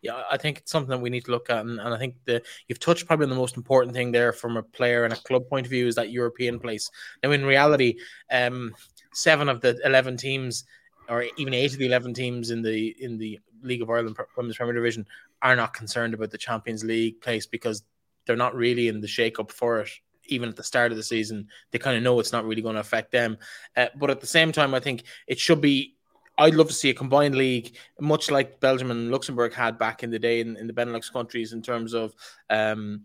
yeah, 0.00 0.22
I 0.30 0.36
think 0.36 0.58
it's 0.58 0.70
something 0.70 0.90
that 0.90 1.00
we 1.00 1.10
need 1.10 1.24
to 1.24 1.30
look 1.30 1.50
at, 1.50 1.64
and, 1.64 1.78
and 1.80 1.94
I 1.94 1.98
think 1.98 2.14
the 2.24 2.42
you've 2.68 2.78
touched 2.80 3.06
probably 3.06 3.24
on 3.24 3.30
the 3.30 3.36
most 3.36 3.56
important 3.56 3.94
thing 3.94 4.12
there 4.12 4.32
from 4.32 4.56
a 4.56 4.62
player 4.62 5.04
and 5.04 5.12
a 5.12 5.16
club 5.16 5.48
point 5.48 5.66
of 5.66 5.70
view 5.70 5.86
is 5.86 5.94
that 5.96 6.10
European 6.10 6.58
place. 6.58 6.90
Now, 7.22 7.32
in 7.32 7.44
reality, 7.44 7.96
um, 8.30 8.74
seven 9.12 9.48
of 9.48 9.60
the 9.60 9.78
eleven 9.84 10.16
teams, 10.16 10.64
or 11.08 11.24
even 11.36 11.54
eight 11.54 11.72
of 11.72 11.78
the 11.78 11.86
eleven 11.86 12.14
teams 12.14 12.50
in 12.50 12.62
the 12.62 12.94
in 13.00 13.18
the 13.18 13.38
League 13.62 13.82
of 13.82 13.90
Ireland 13.90 14.16
Women's 14.36 14.56
Premier 14.56 14.74
Division, 14.74 15.06
are 15.42 15.56
not 15.56 15.74
concerned 15.74 16.14
about 16.14 16.30
the 16.30 16.38
Champions 16.38 16.84
League 16.84 17.20
place 17.20 17.46
because 17.46 17.84
they're 18.26 18.36
not 18.36 18.54
really 18.54 18.88
in 18.88 19.00
the 19.00 19.08
shake-up 19.08 19.50
for 19.50 19.80
it 19.80 19.90
even 20.26 20.48
at 20.48 20.56
the 20.56 20.62
start 20.62 20.92
of 20.92 20.96
the 20.96 21.02
season, 21.02 21.48
they 21.70 21.78
kind 21.78 21.96
of 21.96 22.02
know 22.02 22.18
it's 22.20 22.32
not 22.32 22.44
really 22.44 22.62
going 22.62 22.74
to 22.74 22.80
affect 22.80 23.12
them. 23.12 23.36
Uh, 23.76 23.86
but 23.96 24.10
at 24.10 24.20
the 24.20 24.26
same 24.26 24.52
time, 24.52 24.74
I 24.74 24.80
think 24.80 25.04
it 25.26 25.38
should 25.38 25.60
be 25.60 25.96
I'd 26.38 26.54
love 26.54 26.68
to 26.68 26.74
see 26.74 26.90
a 26.90 26.94
combined 26.94 27.34
league, 27.34 27.76
much 28.00 28.30
like 28.30 28.60
Belgium 28.60 28.90
and 28.90 29.10
Luxembourg 29.10 29.52
had 29.52 29.78
back 29.78 30.02
in 30.02 30.10
the 30.10 30.18
day 30.18 30.40
in, 30.40 30.56
in 30.56 30.66
the 30.66 30.72
Benelux 30.72 31.12
countries, 31.12 31.52
in 31.52 31.62
terms 31.62 31.92
of 31.94 32.14
um, 32.50 33.02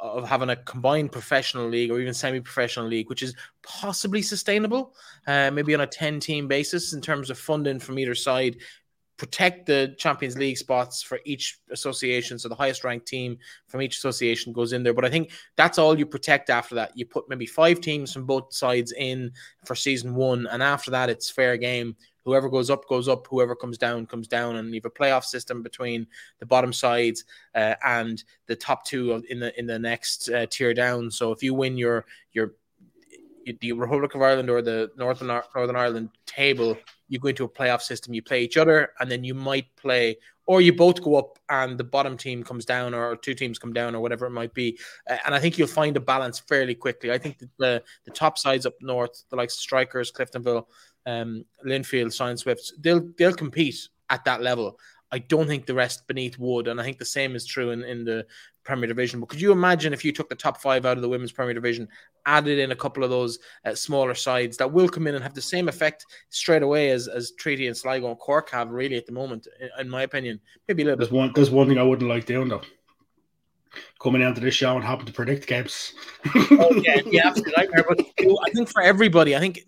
of 0.00 0.28
having 0.28 0.50
a 0.50 0.56
combined 0.56 1.10
professional 1.10 1.66
league 1.68 1.90
or 1.90 2.00
even 2.00 2.14
semi-professional 2.14 2.86
league, 2.86 3.08
which 3.08 3.22
is 3.22 3.34
possibly 3.62 4.22
sustainable, 4.22 4.94
uh, 5.26 5.50
maybe 5.50 5.74
on 5.74 5.80
a 5.80 5.86
ten-team 5.86 6.46
basis 6.46 6.92
in 6.92 7.00
terms 7.00 7.30
of 7.30 7.38
funding 7.38 7.80
from 7.80 7.98
either 7.98 8.14
side. 8.14 8.56
Protect 9.18 9.66
the 9.66 9.94
Champions 9.98 10.38
League 10.38 10.56
spots 10.56 11.02
for 11.02 11.20
each 11.26 11.58
association, 11.70 12.38
so 12.38 12.48
the 12.48 12.54
highest 12.54 12.84
ranked 12.84 13.06
team 13.06 13.36
from 13.66 13.82
each 13.82 13.98
association 13.98 14.52
goes 14.52 14.72
in 14.72 14.82
there. 14.82 14.94
But 14.94 15.04
I 15.04 15.10
think 15.10 15.32
that's 15.56 15.76
all 15.76 15.98
you 15.98 16.06
protect 16.06 16.48
after 16.48 16.74
that. 16.76 16.96
You 16.96 17.04
put 17.04 17.28
maybe 17.28 17.44
five 17.44 17.80
teams 17.80 18.12
from 18.12 18.24
both 18.24 18.54
sides 18.54 18.92
in 18.92 19.32
for 19.66 19.74
season 19.74 20.14
one, 20.14 20.46
and 20.46 20.62
after 20.62 20.90
that, 20.92 21.10
it's 21.10 21.28
fair 21.28 21.56
game 21.56 21.96
Whoever 22.28 22.50
goes 22.50 22.68
up 22.68 22.86
goes 22.86 23.08
up. 23.08 23.26
Whoever 23.30 23.56
comes 23.56 23.78
down 23.78 24.04
comes 24.04 24.28
down. 24.28 24.56
And 24.56 24.68
you 24.74 24.82
have 24.84 24.84
a 24.84 24.90
playoff 24.90 25.24
system 25.24 25.62
between 25.62 26.06
the 26.40 26.44
bottom 26.44 26.74
sides 26.74 27.24
uh, 27.54 27.74
and 27.82 28.22
the 28.44 28.54
top 28.54 28.84
two 28.84 29.22
in 29.30 29.40
the 29.40 29.58
in 29.58 29.66
the 29.66 29.78
next 29.78 30.28
uh, 30.28 30.44
tier 30.50 30.74
down. 30.74 31.10
So 31.10 31.32
if 31.32 31.42
you 31.42 31.54
win 31.54 31.78
your 31.78 32.04
your 32.32 32.52
the 33.60 33.72
Republic 33.72 34.14
of 34.14 34.22
Ireland 34.22 34.50
or 34.50 34.62
the 34.62 34.90
Northern 34.96 35.28
Northern 35.28 35.76
Ireland 35.76 36.10
table, 36.26 36.76
you 37.08 37.18
go 37.18 37.28
into 37.28 37.44
a 37.44 37.48
playoff 37.48 37.82
system. 37.82 38.14
You 38.14 38.22
play 38.22 38.42
each 38.42 38.56
other, 38.56 38.90
and 39.00 39.10
then 39.10 39.24
you 39.24 39.34
might 39.34 39.74
play, 39.76 40.18
or 40.46 40.60
you 40.60 40.72
both 40.72 41.02
go 41.02 41.16
up, 41.16 41.38
and 41.48 41.78
the 41.78 41.84
bottom 41.84 42.16
team 42.16 42.42
comes 42.42 42.64
down, 42.64 42.94
or 42.94 43.16
two 43.16 43.34
teams 43.34 43.58
come 43.58 43.72
down, 43.72 43.94
or 43.94 44.00
whatever 44.00 44.26
it 44.26 44.30
might 44.30 44.54
be. 44.54 44.78
Uh, 45.08 45.16
and 45.24 45.34
I 45.34 45.38
think 45.38 45.58
you'll 45.58 45.68
find 45.68 45.96
a 45.96 46.00
balance 46.00 46.38
fairly 46.38 46.74
quickly. 46.74 47.12
I 47.12 47.18
think 47.18 47.38
the 47.58 47.82
the 48.04 48.10
top 48.10 48.38
sides 48.38 48.66
up 48.66 48.74
north, 48.80 49.24
the 49.30 49.36
likes 49.36 49.54
of 49.54 49.60
Strikers, 49.60 50.12
Cliftonville, 50.12 50.66
um, 51.06 51.44
Linfield, 51.66 52.14
Sion 52.14 52.36
Swifts, 52.36 52.72
they'll 52.78 53.08
they'll 53.16 53.34
compete 53.34 53.88
at 54.10 54.24
that 54.24 54.42
level. 54.42 54.78
I 55.10 55.18
don't 55.18 55.46
think 55.46 55.66
the 55.66 55.74
rest 55.74 56.06
beneath 56.06 56.38
would, 56.38 56.68
and 56.68 56.80
I 56.80 56.84
think 56.84 56.98
the 56.98 57.04
same 57.04 57.34
is 57.34 57.46
true 57.46 57.70
in, 57.70 57.82
in 57.82 58.04
the 58.04 58.26
Premier 58.64 58.86
Division. 58.86 59.20
But 59.20 59.30
could 59.30 59.40
you 59.40 59.52
imagine 59.52 59.92
if 59.92 60.04
you 60.04 60.12
took 60.12 60.28
the 60.28 60.34
top 60.34 60.60
five 60.60 60.84
out 60.84 60.98
of 60.98 61.02
the 61.02 61.08
Women's 61.08 61.32
Premier 61.32 61.54
Division, 61.54 61.88
added 62.26 62.58
in 62.58 62.72
a 62.72 62.76
couple 62.76 63.02
of 63.04 63.10
those 63.10 63.38
uh, 63.64 63.74
smaller 63.74 64.14
sides 64.14 64.58
that 64.58 64.70
will 64.70 64.88
come 64.88 65.06
in 65.06 65.14
and 65.14 65.22
have 65.24 65.34
the 65.34 65.40
same 65.40 65.68
effect 65.68 66.04
straight 66.28 66.62
away 66.62 66.90
as, 66.90 67.08
as 67.08 67.32
Treaty 67.32 67.68
and 67.68 67.76
Sligo 67.76 68.08
and 68.08 68.18
Cork 68.18 68.50
have, 68.50 68.70
really, 68.70 68.96
at 68.96 69.06
the 69.06 69.12
moment, 69.12 69.48
in, 69.60 69.70
in 69.80 69.88
my 69.88 70.02
opinion? 70.02 70.40
Maybe 70.68 70.82
a 70.82 70.86
little 70.86 70.98
there's 70.98 71.08
bit. 71.08 71.16
One, 71.16 71.32
there's 71.34 71.50
one 71.50 71.68
thing 71.68 71.78
I 71.78 71.82
wouldn't 71.82 72.08
like 72.08 72.26
doing, 72.26 72.48
though 72.48 72.62
coming 74.00 74.22
into 74.22 74.40
this 74.40 74.54
show 74.54 74.76
and 74.76 74.84
happen 74.84 75.06
to 75.06 75.12
predict 75.12 75.46
games. 75.46 75.92
oh, 76.34 76.80
yeah, 76.84 77.00
yeah, 77.06 77.28
absolutely. 77.28 78.12
But 78.16 78.38
I 78.46 78.50
think 78.54 78.68
for 78.68 78.82
everybody, 78.82 79.36
I 79.36 79.40
think 79.40 79.60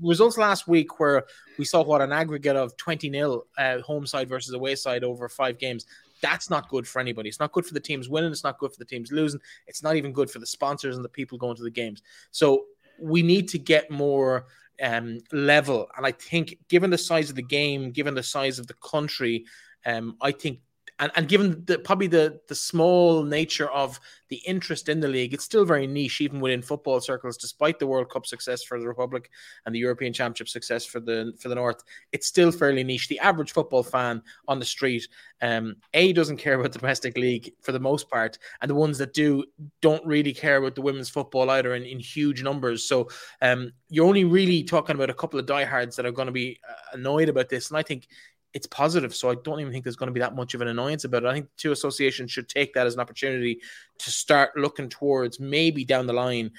results 0.00 0.38
last 0.38 0.66
week 0.66 0.98
where 0.98 1.24
we 1.58 1.64
saw 1.64 1.82
what 1.82 2.00
an 2.00 2.12
aggregate 2.12 2.56
of 2.56 2.76
20 2.76 3.10
nil 3.10 3.46
uh, 3.58 3.80
home 3.80 4.06
side 4.06 4.28
versus 4.28 4.54
away 4.54 4.74
side 4.74 5.04
over 5.04 5.28
five 5.28 5.58
games. 5.58 5.86
That's 6.20 6.50
not 6.50 6.68
good 6.68 6.86
for 6.86 7.00
anybody. 7.00 7.28
It's 7.28 7.40
not 7.40 7.52
good 7.52 7.66
for 7.66 7.74
the 7.74 7.80
teams 7.80 8.08
winning. 8.08 8.30
It's 8.30 8.44
not 8.44 8.58
good 8.58 8.72
for 8.72 8.78
the 8.78 8.84
teams 8.84 9.10
losing. 9.10 9.40
It's 9.66 9.82
not 9.82 9.96
even 9.96 10.12
good 10.12 10.30
for 10.30 10.38
the 10.38 10.46
sponsors 10.46 10.96
and 10.96 11.04
the 11.04 11.08
people 11.08 11.38
going 11.38 11.56
to 11.56 11.64
the 11.64 11.70
games. 11.70 12.02
So 12.30 12.66
we 13.00 13.22
need 13.22 13.48
to 13.48 13.58
get 13.58 13.90
more 13.90 14.46
um, 14.82 15.18
level. 15.32 15.88
And 15.96 16.06
I 16.06 16.12
think, 16.12 16.56
given 16.68 16.90
the 16.90 16.98
size 16.98 17.30
of 17.30 17.36
the 17.36 17.42
game, 17.42 17.90
given 17.90 18.14
the 18.14 18.22
size 18.22 18.58
of 18.58 18.66
the 18.66 18.74
country, 18.74 19.46
um, 19.84 20.16
I 20.20 20.32
think 20.32 20.60
and, 20.98 21.10
and 21.16 21.28
given 21.28 21.64
the 21.66 21.78
probably 21.78 22.06
the 22.06 22.40
the 22.48 22.54
small 22.54 23.22
nature 23.24 23.70
of 23.70 23.98
the 24.28 24.36
interest 24.46 24.88
in 24.88 25.00
the 25.00 25.08
league, 25.08 25.34
it's 25.34 25.44
still 25.44 25.64
very 25.64 25.86
niche, 25.86 26.20
even 26.20 26.40
within 26.40 26.62
football 26.62 27.00
circles. 27.00 27.36
Despite 27.36 27.78
the 27.78 27.86
World 27.86 28.10
Cup 28.10 28.26
success 28.26 28.62
for 28.62 28.78
the 28.78 28.88
Republic 28.88 29.30
and 29.66 29.74
the 29.74 29.78
European 29.78 30.12
Championship 30.12 30.48
success 30.48 30.84
for 30.84 31.00
the 31.00 31.32
for 31.38 31.48
the 31.48 31.54
North, 31.54 31.82
it's 32.12 32.26
still 32.26 32.52
fairly 32.52 32.84
niche. 32.84 33.08
The 33.08 33.18
average 33.20 33.52
football 33.52 33.82
fan 33.82 34.22
on 34.48 34.58
the 34.58 34.64
street, 34.64 35.06
um, 35.40 35.76
a 35.94 36.12
doesn't 36.12 36.38
care 36.38 36.54
about 36.54 36.72
the 36.72 36.78
domestic 36.78 37.16
league 37.16 37.52
for 37.60 37.72
the 37.72 37.80
most 37.80 38.08
part, 38.08 38.38
and 38.60 38.70
the 38.70 38.74
ones 38.74 38.98
that 38.98 39.12
do 39.12 39.44
don't 39.80 40.04
really 40.06 40.32
care 40.32 40.56
about 40.56 40.74
the 40.74 40.82
women's 40.82 41.10
football 41.10 41.50
either 41.50 41.74
in, 41.74 41.84
in 41.84 41.98
huge 41.98 42.42
numbers. 42.42 42.84
So 42.84 43.08
um, 43.40 43.72
you're 43.88 44.06
only 44.06 44.24
really 44.24 44.62
talking 44.62 44.94
about 44.94 45.10
a 45.10 45.14
couple 45.14 45.40
of 45.40 45.46
diehards 45.46 45.96
that 45.96 46.06
are 46.06 46.12
going 46.12 46.26
to 46.26 46.32
be 46.32 46.58
uh, 46.68 46.96
annoyed 46.96 47.28
about 47.28 47.48
this, 47.48 47.70
and 47.70 47.78
I 47.78 47.82
think 47.82 48.08
it's 48.54 48.66
positive. 48.66 49.14
So 49.14 49.30
I 49.30 49.34
don't 49.42 49.60
even 49.60 49.72
think 49.72 49.84
there's 49.84 49.96
going 49.96 50.08
to 50.08 50.12
be 50.12 50.20
that 50.20 50.34
much 50.34 50.54
of 50.54 50.60
an 50.60 50.68
annoyance 50.68 51.04
about 51.04 51.24
it. 51.24 51.28
I 51.28 51.32
think 51.34 51.46
the 51.46 51.56
two 51.56 51.72
associations 51.72 52.30
should 52.30 52.48
take 52.48 52.74
that 52.74 52.86
as 52.86 52.94
an 52.94 53.00
opportunity 53.00 53.60
to 53.98 54.10
start 54.10 54.56
looking 54.56 54.88
towards 54.88 55.40
maybe 55.40 55.84
down 55.84 56.06
the 56.06 56.12
line 56.12 56.52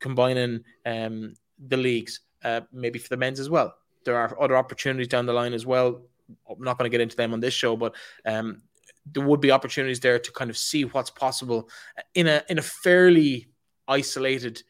combining 0.00 0.64
um, 0.86 1.34
the 1.68 1.76
leagues, 1.76 2.20
uh, 2.44 2.62
maybe 2.72 2.98
for 2.98 3.08
the 3.08 3.16
men's 3.16 3.38
as 3.38 3.50
well. 3.50 3.74
There 4.04 4.16
are 4.16 4.40
other 4.40 4.56
opportunities 4.56 5.08
down 5.08 5.26
the 5.26 5.32
line 5.32 5.52
as 5.52 5.66
well. 5.66 6.02
I'm 6.48 6.62
not 6.62 6.78
going 6.78 6.90
to 6.90 6.94
get 6.94 7.02
into 7.02 7.16
them 7.16 7.32
on 7.32 7.40
this 7.40 7.54
show, 7.54 7.76
but 7.76 7.94
um, 8.24 8.62
there 9.06 9.24
would 9.24 9.40
be 9.40 9.50
opportunities 9.50 10.00
there 10.00 10.18
to 10.18 10.32
kind 10.32 10.50
of 10.50 10.56
see 10.56 10.84
what's 10.84 11.10
possible 11.10 11.68
in 12.14 12.26
a 12.26 12.42
in 12.48 12.58
a 12.58 12.62
fairly 12.62 13.48
isolated 13.88 14.62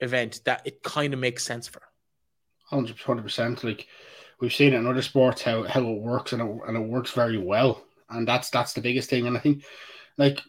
event 0.00 0.40
that 0.44 0.62
it 0.64 0.82
kind 0.82 1.12
of 1.12 1.20
makes 1.20 1.44
sense 1.44 1.68
for. 1.68 1.82
Hundred 2.64 2.96
percent. 3.22 3.64
Like 3.64 3.88
we've 4.40 4.52
seen 4.52 4.72
it 4.72 4.76
in 4.76 4.86
other 4.86 5.02
sports 5.02 5.42
how 5.42 5.64
how 5.64 5.80
it 5.80 6.00
works 6.00 6.32
and 6.32 6.42
it, 6.42 6.60
and 6.66 6.76
it 6.76 6.88
works 6.88 7.12
very 7.12 7.38
well, 7.38 7.84
and 8.10 8.26
that's 8.26 8.50
that's 8.50 8.72
the 8.72 8.80
biggest 8.80 9.10
thing. 9.10 9.26
And 9.26 9.36
I 9.36 9.40
think 9.40 9.64
like 10.16 10.40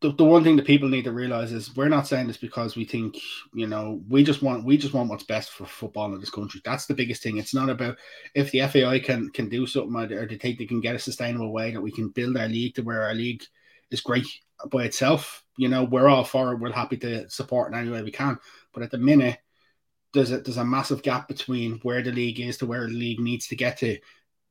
the, 0.00 0.12
the 0.12 0.24
one 0.24 0.44
thing 0.44 0.56
that 0.56 0.66
people 0.66 0.88
need 0.88 1.04
to 1.04 1.12
realize 1.12 1.52
is 1.52 1.74
we're 1.74 1.88
not 1.88 2.06
saying 2.06 2.28
this 2.28 2.36
because 2.36 2.76
we 2.76 2.84
think 2.84 3.18
you 3.54 3.66
know 3.66 4.00
we 4.08 4.22
just 4.22 4.42
want 4.42 4.64
we 4.64 4.76
just 4.76 4.94
want 4.94 5.10
what's 5.10 5.24
best 5.24 5.50
for 5.50 5.66
football 5.66 6.12
in 6.14 6.20
this 6.20 6.30
country. 6.30 6.60
That's 6.64 6.86
the 6.86 6.94
biggest 6.94 7.22
thing. 7.22 7.38
It's 7.38 7.54
not 7.54 7.70
about 7.70 7.98
if 8.34 8.50
the 8.50 8.66
FAI 8.66 9.00
can 9.00 9.30
can 9.30 9.48
do 9.48 9.66
something 9.66 9.96
or 9.96 10.26
they 10.26 10.36
think 10.36 10.58
they 10.58 10.66
can 10.66 10.80
get 10.80 10.94
a 10.94 10.98
sustainable 10.98 11.52
way 11.52 11.72
that 11.72 11.80
we 11.80 11.90
can 11.90 12.08
build 12.08 12.36
our 12.36 12.48
league 12.48 12.74
to 12.74 12.82
where 12.82 13.02
our 13.02 13.14
league 13.14 13.42
is 13.90 14.00
great 14.00 14.26
by 14.70 14.84
itself 14.84 15.44
you 15.58 15.68
know 15.68 15.84
we're 15.84 16.08
all 16.08 16.24
for 16.24 16.52
it. 16.52 16.60
We're 16.60 16.72
happy 16.72 16.96
to 16.98 17.28
support 17.28 17.70
in 17.70 17.78
any 17.78 17.90
way 17.90 18.02
we 18.02 18.10
can. 18.10 18.38
But 18.72 18.84
at 18.84 18.90
the 18.90 18.98
minute 18.98 19.38
there's 20.14 20.32
a 20.32 20.38
there's 20.38 20.56
a 20.56 20.64
massive 20.64 21.02
gap 21.02 21.28
between 21.28 21.78
where 21.82 22.02
the 22.02 22.12
league 22.12 22.40
is 22.40 22.58
to 22.58 22.66
where 22.66 22.86
the 22.86 22.92
league 22.92 23.20
needs 23.20 23.46
to 23.48 23.56
get 23.56 23.78
to 23.78 23.98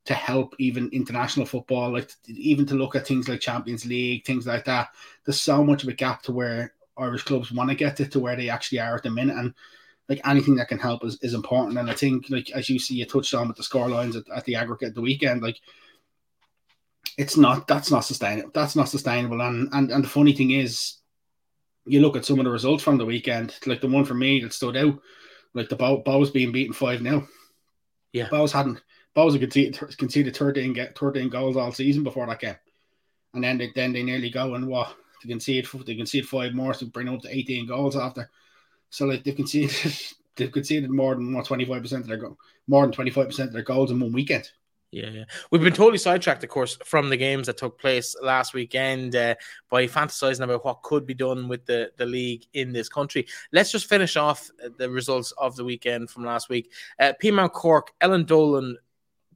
to 0.06 0.14
help 0.14 0.56
even 0.58 0.90
international 0.94 1.46
football, 1.46 1.92
like 1.92 2.10
even 2.28 2.66
to 2.66 2.76
look 2.76 2.96
at 2.96 3.06
things 3.06 3.28
like 3.28 3.42
Champions 3.42 3.86
League, 3.86 4.26
things 4.26 4.48
like 4.48 4.64
that. 4.64 4.88
There's 5.26 5.42
so 5.42 5.64
much 5.66 5.84
of 5.84 5.90
a 5.90 5.94
gap 5.94 6.22
to 6.24 6.32
where 6.32 6.74
Irish 6.98 7.24
clubs 7.24 7.52
want 7.52 7.70
to 7.70 7.76
get 7.76 7.98
to, 7.98 8.08
to 8.08 8.20
where 8.20 8.38
they 8.38 8.50
actually 8.50 8.80
are 8.80 8.96
at 8.96 9.04
the 9.04 9.10
minute, 9.10 9.36
and 9.36 9.54
like 10.08 10.22
anything 10.26 10.56
that 10.56 10.70
can 10.70 10.80
help 10.80 11.04
is, 11.04 11.20
is 11.22 11.34
important. 11.34 11.78
And 11.78 11.90
I 11.90 11.94
think, 11.94 12.30
like 12.30 12.50
as 12.52 12.70
you 12.70 12.80
see, 12.80 12.96
you 12.96 13.06
touched 13.06 13.34
on 13.34 13.50
with 13.50 13.58
the 13.58 13.64
score 13.64 13.90
lines 13.90 14.16
at, 14.16 14.24
at 14.34 14.46
the 14.46 14.56
aggregate 14.56 14.96
the 14.96 15.02
weekend, 15.02 15.42
like 15.42 15.60
it's 17.18 17.36
not 17.36 17.68
that's 17.68 17.92
not 17.92 18.06
sustainable. 18.06 18.52
That's 18.54 18.78
not 18.78 18.90
sustainable. 18.90 19.42
And 19.42 19.68
and 19.74 19.92
and 19.92 20.04
the 20.04 20.10
funny 20.10 20.32
thing 20.32 20.52
is, 20.52 20.98
you 21.86 22.00
look 22.00 22.16
at 22.16 22.24
some 22.24 22.40
of 22.40 22.46
the 22.46 22.52
results 22.52 22.84
from 22.84 22.98
the 22.98 23.06
weekend, 23.06 23.56
like 23.66 23.82
the 23.82 23.88
one 23.88 24.06
for 24.06 24.14
me 24.14 24.40
that 24.42 24.54
stood 24.54 24.78
out 24.78 25.00
like 25.54 25.70
the 25.70 25.76
Bow, 25.76 25.98
Bows 25.98 26.32
being 26.32 26.52
beaten 26.52 26.74
5 26.74 27.02
0. 27.02 27.28
Yeah. 28.14 28.30
Bows 28.30 28.52
hadn't, 28.52 28.82
Bows 29.14 29.34
had 29.34 29.42
conceded, 29.42 29.98
conceded 29.98 30.36
13, 30.36 30.74
get 30.74 30.98
13 30.98 31.30
goals 31.30 31.58
all 31.58 31.72
season 31.72 32.04
before 32.04 32.28
that 32.28 32.40
game. 32.40 32.56
And 33.34 33.44
then 33.44 33.58
they, 33.58 33.72
then 33.76 33.94
they 33.94 34.04
nearly 34.04 34.30
go 34.30 34.56
and 34.56 34.68
what? 34.68 34.96
They 35.24 35.30
concede, 35.30 35.68
they 35.86 35.96
concede 35.96 36.28
five 36.28 36.54
more 36.54 36.74
to 36.74 36.86
bring 36.86 37.10
up 37.10 37.22
to 37.22 37.36
18 37.36 37.68
goals 37.68 37.96
after. 37.96 38.30
So 38.90 39.06
like 39.06 39.24
they've 39.24 39.36
conceded, 39.36 39.76
they've 40.36 40.52
conceded 40.52 40.90
more 40.90 41.16
than 41.16 41.34
what 41.34 41.46
25% 41.46 41.92
of 41.92 42.08
their 42.08 42.18
go, 42.18 42.38
more 42.68 42.86
than 42.86 42.94
25% 42.94 43.40
of 43.40 43.54
their 43.54 43.64
goals 43.64 43.92
in 43.92 44.00
one 44.00 44.14
weekend. 44.14 44.50
Yeah, 44.92 45.10
yeah, 45.10 45.24
we've 45.52 45.62
been 45.62 45.74
totally 45.74 45.98
sidetracked, 45.98 46.46
of 46.46 46.50
course, 46.50 46.78
from 46.86 47.10
the 47.10 47.18
games 47.18 47.48
that 47.48 47.58
took 47.58 47.78
place 47.78 48.16
last 48.22 48.54
weekend 48.54 49.18
uh, 49.18 49.36
by 49.70 49.86
fantasizing 49.86 50.44
about 50.44 50.64
what 50.64 50.82
could 50.82 51.06
be 51.06 51.14
done 51.14 51.50
with 51.50 51.66
the, 51.66 51.92
the 51.98 52.06
league 52.06 52.46
in 52.54 52.72
this 52.72 52.88
country. 52.88 53.28
Let's 53.52 53.70
just 53.70 53.90
finish 53.90 54.16
off 54.16 54.50
the 54.78 54.90
results 54.90 55.34
of 55.38 55.58
the 55.58 55.66
weekend 55.66 56.10
from 56.10 56.24
last 56.24 56.48
week. 56.48 56.72
Uh, 57.00 57.12
Peamount 57.22 57.52
Cork, 57.52 57.92
Ellen 58.00 58.24
Dolan, 58.24 58.78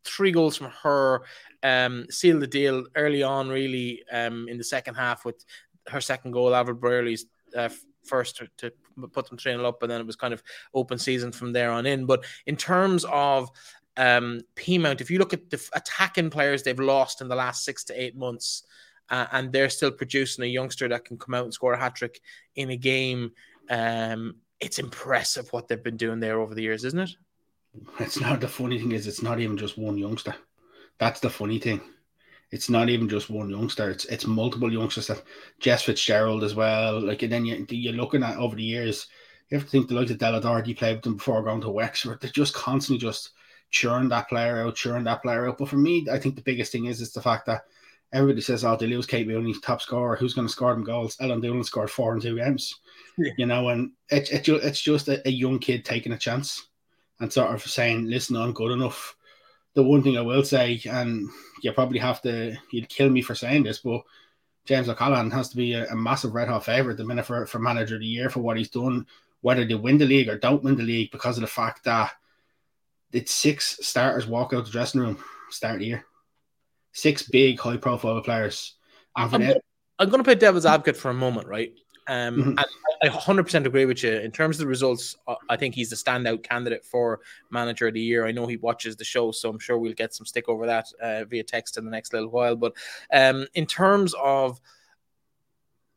three 0.06 0.32
goals 0.32 0.56
from 0.56 0.72
her, 0.84 1.24
um, 1.64 2.06
sealed 2.10 2.42
the 2.42 2.48
deal 2.48 2.86
early 2.96 3.22
on, 3.22 3.50
really, 3.50 4.04
um, 4.10 4.48
in 4.48 4.58
the 4.58 4.64
second 4.64 4.96
half 4.96 5.26
with 5.26 5.44
her 5.88 6.00
second 6.00 6.32
goal, 6.32 6.56
Avril 6.56 6.78
Brierley's 6.78 7.26
uh, 7.58 7.68
first 8.04 8.38
to, 8.38 8.48
to, 8.58 8.72
put 9.14 9.28
them 9.28 9.38
3 9.38 9.54
up, 9.66 9.82
and 9.82 9.92
then 9.92 10.02
it 10.02 10.06
was 10.06 10.16
kind 10.16 10.34
of 10.34 10.44
open 10.74 10.98
season 10.98 11.32
from 11.32 11.54
there 11.54 11.72
on 11.72 11.86
in. 11.86 12.06
But 12.06 12.24
in 12.46 12.56
terms 12.56 13.06
of 13.06 13.50
um, 14.02 14.42
Peamount, 14.56 15.00
if 15.00 15.12
you 15.12 15.20
look 15.20 15.32
at 15.32 15.52
the 15.52 15.62
attacking 15.74 16.32
players 16.32 16.64
they've 16.64 16.80
lost 16.80 17.22
in 17.22 17.28
the 17.28 17.36
last 17.36 17.64
six 17.64 17.84
to 17.86 18.02
eight 18.02 18.16
months, 18.16 18.64
uh, 19.12 19.28
and 19.32 19.54
they're 19.54 19.70
still 19.70 19.92
producing 19.92 20.44
a 20.44 20.48
youngster 20.48 20.88
that 20.88 21.06
can 21.06 21.20
come 21.20 21.36
out 21.36 21.44
and 21.44 21.54
score 21.54 21.74
a 21.74 21.80
hat 21.80 21.96
trick 21.96 22.20
in 22.56 22.72
a 22.72 22.78
game, 22.78 23.32
um, 23.70 24.36
it's 24.60 24.80
impressive 24.80 25.48
what 25.54 25.68
they've 25.68 25.84
been 25.84 25.98
doing 25.98 26.20
there 26.20 26.40
over 26.40 26.56
the 26.56 26.64
years, 26.64 26.84
isn't 26.84 27.00
it? 27.00 27.12
It's 28.00 28.20
not 28.20 28.42
the 28.42 28.48
funny 28.48 28.80
thing 28.80 28.92
is 28.92 29.06
it's 29.06 29.22
not 29.22 29.40
even 29.40 29.56
just 29.56 29.78
one 29.78 30.00
youngster. 30.00 30.36
That's 30.98 31.20
the 31.20 31.30
funny 31.30 31.60
thing. 31.60 31.82
It's 32.50 32.70
not 32.70 32.90
even 32.90 33.08
just 33.08 33.30
one 33.30 33.50
youngster. 33.50 33.92
It's 33.92 34.06
it's 34.06 34.26
multiple 34.26 34.72
youngsters. 34.72 35.08
That 35.08 35.24
Jess 35.60 35.84
Fitzgerald 35.84 36.44
as 36.44 36.54
well. 36.54 37.00
Like 37.00 37.22
and 37.22 37.32
then 37.32 37.46
you, 37.46 37.66
you're 37.70 37.94
looking 37.94 38.24
at 38.24 38.38
over 38.38 38.56
the 38.56 38.64
years. 38.64 39.08
You 39.50 39.58
have 39.58 39.66
to 39.66 39.72
think 39.72 39.88
the 39.88 39.96
likes 39.96 40.12
of 40.12 40.18
Della 40.18 40.42
Doherty 40.42 40.74
played 40.74 40.96
with 40.96 41.04
them 41.04 41.16
before 41.16 41.44
going 41.44 41.62
to 41.62 41.70
Wexford. 41.70 42.20
They're 42.20 42.32
just 42.32 42.54
constantly 42.54 43.00
just 43.00 43.32
churn 43.72 44.10
that 44.10 44.30
player 44.30 44.60
out, 44.60 44.76
churn 44.76 45.06
that 45.06 45.24
player 45.24 45.48
out. 45.48 45.58
But 45.58 45.70
for 45.70 45.78
me, 45.78 46.06
I 46.12 46.20
think 46.20 46.36
the 46.36 46.42
biggest 46.42 46.72
thing 46.72 46.86
is 46.86 47.02
is 47.02 47.14
the 47.14 47.22
fact 47.22 47.46
that 47.48 47.64
everybody 48.14 48.42
says, 48.42 48.64
"Oh, 48.64 48.76
they 48.76 48.88
lose 48.88 49.06
Kate 49.06 49.28
Mooney, 49.28 49.56
top 49.62 49.82
scorer. 49.82 50.16
Who's 50.16 50.34
going 50.34 50.48
to 50.48 50.52
score 50.52 50.74
them 50.74 50.84
goals?" 50.84 51.18
Ellen 51.20 51.42
Dolan 51.42 51.64
scored 51.64 51.90
four 51.90 52.14
in 52.14 52.22
two 52.22 52.38
games. 52.38 52.80
Yeah. 53.18 53.34
You 53.38 53.46
know, 53.46 53.70
and 53.70 53.92
it, 54.10 54.32
it 54.32 54.48
it's 54.48 54.82
just 54.82 55.08
a, 55.08 55.26
a, 55.28 55.32
young 55.32 55.60
kid 55.60 55.84
taking 55.84 56.12
a 56.12 56.18
chance 56.18 56.68
and 57.20 57.32
sort 57.32 57.54
of 57.54 57.64
saying, 57.64 58.06
"Listen, 58.06 58.36
I'm 58.36 58.54
good 58.54 58.72
enough." 58.72 59.16
The 59.74 59.84
one 59.84 60.04
thing 60.04 60.18
I 60.18 60.22
will 60.22 60.44
say, 60.44 60.82
and 60.86 61.30
you 61.64 61.72
probably 61.72 62.00
have 62.00 62.22
to, 62.24 62.58
you'd 62.74 62.90
kill 62.90 63.10
me 63.10 63.22
for 63.22 63.34
saying 63.34 63.64
this, 63.64 63.80
but 63.80 64.02
James 64.66 64.90
O'Callaghan 64.90 65.32
has 65.32 65.48
to 65.48 65.56
be 65.56 65.74
a, 65.74 65.88
a 65.88 65.96
massive 65.96 66.34
red 66.34 66.50
hot 66.50 66.66
favourite 66.66 66.98
the 66.98 67.06
minute 67.06 67.26
for, 67.26 67.46
for 67.46 67.60
manager 67.60 67.96
of 67.96 68.02
the 68.02 68.06
year 68.06 68.30
for 68.30 68.42
what 68.42 68.58
he's 68.58 68.70
done, 68.70 69.08
whether 69.40 69.64
they 69.64 69.76
win 69.76 69.98
the 69.98 70.06
league 70.06 70.28
or 70.28 70.38
don't 70.38 70.62
win 70.62 70.76
the 70.76 70.84
league, 70.84 71.10
because 71.12 71.38
of 71.38 71.42
the 71.42 71.48
fact 71.48 71.86
that 71.86 72.12
did 73.12 73.30
six 73.30 73.78
starters 73.82 74.28
walk 74.28 74.54
out 74.54 74.66
the 74.66 74.72
dressing 74.72 75.02
room 75.02 75.18
start 75.50 75.80
the 75.80 75.86
year. 75.86 76.06
Six 76.94 77.24
big 77.24 77.60
high 77.60 77.78
profile 77.78 78.22
players. 78.22 78.76
I'm, 79.16 79.34
I'm, 79.34 79.54
I'm 80.00 80.10
going 80.10 80.20
to 80.20 80.24
play 80.24 80.36
devil's 80.36 80.66
advocate 80.66 80.98
for 80.98 81.10
a 81.10 81.14
moment, 81.14 81.48
right? 81.48 81.74
Um, 82.08 82.38
mm-hmm. 82.38 82.60
I, 82.60 82.66
I 83.04 83.10
100% 83.10 83.66
agree 83.66 83.86
with 83.86 84.04
you. 84.04 84.12
In 84.12 84.32
terms 84.32 84.58
of 84.58 84.62
the 84.62 84.68
results, 84.68 85.16
uh, 85.28 85.36
I 85.50 85.56
think 85.56 85.76
he's 85.76 85.90
the 85.90 85.96
standout 85.96 86.44
candidate 86.44 86.84
for 86.84 87.20
manager 87.50 87.88
of 87.88 87.94
the 87.94 88.02
year. 88.02 88.26
I 88.26 88.32
know 88.32 88.48
he 88.48 88.58
watches 88.58 88.96
the 88.96 89.04
show, 89.04 89.32
so 89.32 89.50
I'm 89.50 89.60
sure 89.60 89.78
we'll 89.78 89.94
get 89.94 90.14
some 90.14 90.26
stick 90.26 90.50
over 90.50 90.66
that 90.66 90.88
uh, 91.02 91.26
via 91.26 91.44
text 91.44 91.78
in 91.78 91.86
the 91.86 91.92
next 91.92 92.14
little 92.14 92.30
while. 92.30 92.56
But 92.56 92.74
um, 93.14 93.48
in 93.54 93.66
terms 93.66 94.14
of 94.22 94.60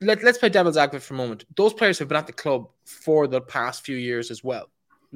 let, 0.00 0.22
let's 0.22 0.38
play 0.38 0.48
devil's 0.48 0.76
advocate 0.76 1.02
for 1.02 1.14
a 1.14 1.16
moment. 1.16 1.44
Those 1.56 1.72
players 1.72 1.98
have 1.98 2.08
been 2.08 2.16
at 2.16 2.26
the 2.26 2.32
club 2.32 2.68
for 2.84 3.26
the 3.26 3.40
past 3.40 3.84
few 3.84 3.96
years 3.96 4.30
as 4.30 4.44
well 4.44 4.68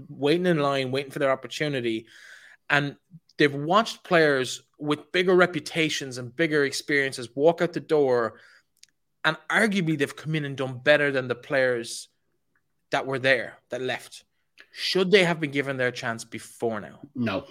waiting 0.09 0.47
in 0.47 0.59
line, 0.59 0.91
waiting 0.91 1.11
for 1.11 1.19
their 1.19 1.31
opportunity. 1.31 2.07
And 2.71 2.97
they've 3.37 3.55
watched 3.55 4.05
players 4.05 4.63
with 4.79 5.13
bigger 5.13 5.35
reputations 5.35 6.19
and 6.19 6.35
bigger 6.35 6.65
experiences 6.65 7.35
walk 7.35 7.63
out 7.63 7.73
the 7.73 7.81
door. 7.81 8.41
And 9.25 9.37
arguably, 9.51 9.99
they've 9.99 10.15
come 10.15 10.35
in 10.35 10.45
and 10.45 10.57
done 10.57 10.81
better 10.83 11.11
than 11.11 11.29
the 11.29 11.35
players 11.35 12.09
that 12.91 13.07
were 13.07 13.19
there 13.19 13.59
that 13.71 13.83
left. 13.83 14.25
Should 14.73 15.11
they 15.11 15.25
have 15.25 15.41
been 15.41 15.51
given 15.51 15.77
their 15.77 15.91
chance 15.91 16.25
before 16.25 16.81
now? 16.81 17.01
No. 17.15 17.47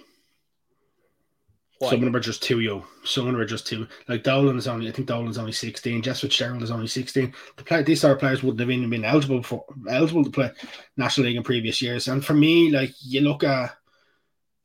Why? 1.78 1.90
Some 1.90 2.00
of 2.00 2.04
them 2.06 2.16
are 2.16 2.20
just 2.20 2.42
too 2.42 2.58
young. 2.60 2.84
Some 3.04 3.26
of 3.26 3.32
them 3.32 3.40
are 3.40 3.46
just 3.46 3.66
too 3.66 3.86
like 4.08 4.24
Dolan 4.24 4.58
is 4.58 4.66
only 4.66 4.88
I 4.88 4.92
think 4.92 5.06
Dolan's 5.06 5.38
only 5.38 5.52
sixteen. 5.52 6.02
Jess 6.02 6.20
Fitzgerald 6.20 6.62
is 6.62 6.72
only 6.72 6.88
sixteen. 6.88 7.32
The 7.56 7.62
play 7.62 7.82
these 7.82 8.02
of 8.02 8.18
players 8.18 8.42
wouldn't 8.42 8.60
have 8.60 8.70
even 8.70 8.90
been 8.90 9.04
eligible 9.04 9.42
for 9.42 9.64
eligible 9.88 10.24
to 10.24 10.30
play 10.30 10.50
National 10.96 11.28
League 11.28 11.36
in 11.36 11.44
previous 11.44 11.80
years. 11.80 12.08
And 12.08 12.24
for 12.24 12.34
me, 12.34 12.70
like 12.72 12.90
you 13.00 13.20
look 13.20 13.44
at 13.44 13.76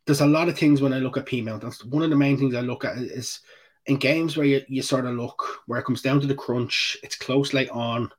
there's 0.05 0.21
a 0.21 0.25
lot 0.25 0.49
of 0.49 0.57
things 0.57 0.81
when 0.81 0.93
I 0.93 0.99
look 0.99 1.17
at 1.17 1.25
Peamount. 1.25 1.61
That's 1.61 1.85
one 1.85 2.03
of 2.03 2.09
the 2.09 2.15
main 2.15 2.37
things 2.37 2.55
I 2.55 2.61
look 2.61 2.83
at 2.83 2.97
is 2.97 3.39
in 3.85 3.97
games 3.97 4.35
where 4.35 4.45
you, 4.45 4.61
you 4.67 4.81
sort 4.81 5.05
of 5.05 5.15
look 5.15 5.61
where 5.67 5.79
it 5.79 5.85
comes 5.85 6.01
down 6.01 6.19
to 6.21 6.27
the 6.27 6.35
crunch, 6.35 6.97
it's 7.03 7.15
close 7.15 7.53
late 7.53 7.69
on. 7.69 8.09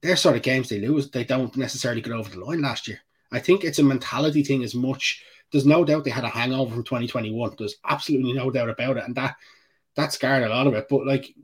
They're 0.00 0.16
sort 0.16 0.36
of 0.36 0.42
games 0.42 0.68
they 0.68 0.80
lose, 0.80 1.10
they 1.10 1.24
don't 1.24 1.56
necessarily 1.56 2.00
get 2.00 2.12
over 2.12 2.30
the 2.30 2.44
line 2.44 2.62
last 2.62 2.86
year. 2.86 3.00
I 3.32 3.40
think 3.40 3.64
it's 3.64 3.78
a 3.78 3.84
mentality 3.84 4.42
thing 4.42 4.62
as 4.62 4.74
much. 4.74 5.24
There's 5.50 5.66
no 5.66 5.84
doubt 5.84 6.04
they 6.04 6.10
had 6.10 6.24
a 6.24 6.28
hangover 6.28 6.72
from 6.72 6.84
2021. 6.84 7.54
There's 7.58 7.76
absolutely 7.84 8.32
no 8.32 8.50
doubt 8.50 8.68
about 8.68 8.96
it, 8.98 9.04
and 9.04 9.14
that 9.16 9.36
that 9.96 10.12
scarred 10.12 10.44
a 10.44 10.48
lot 10.48 10.66
of 10.66 10.74
it. 10.74 10.86
But 10.88 11.06
like 11.06 11.34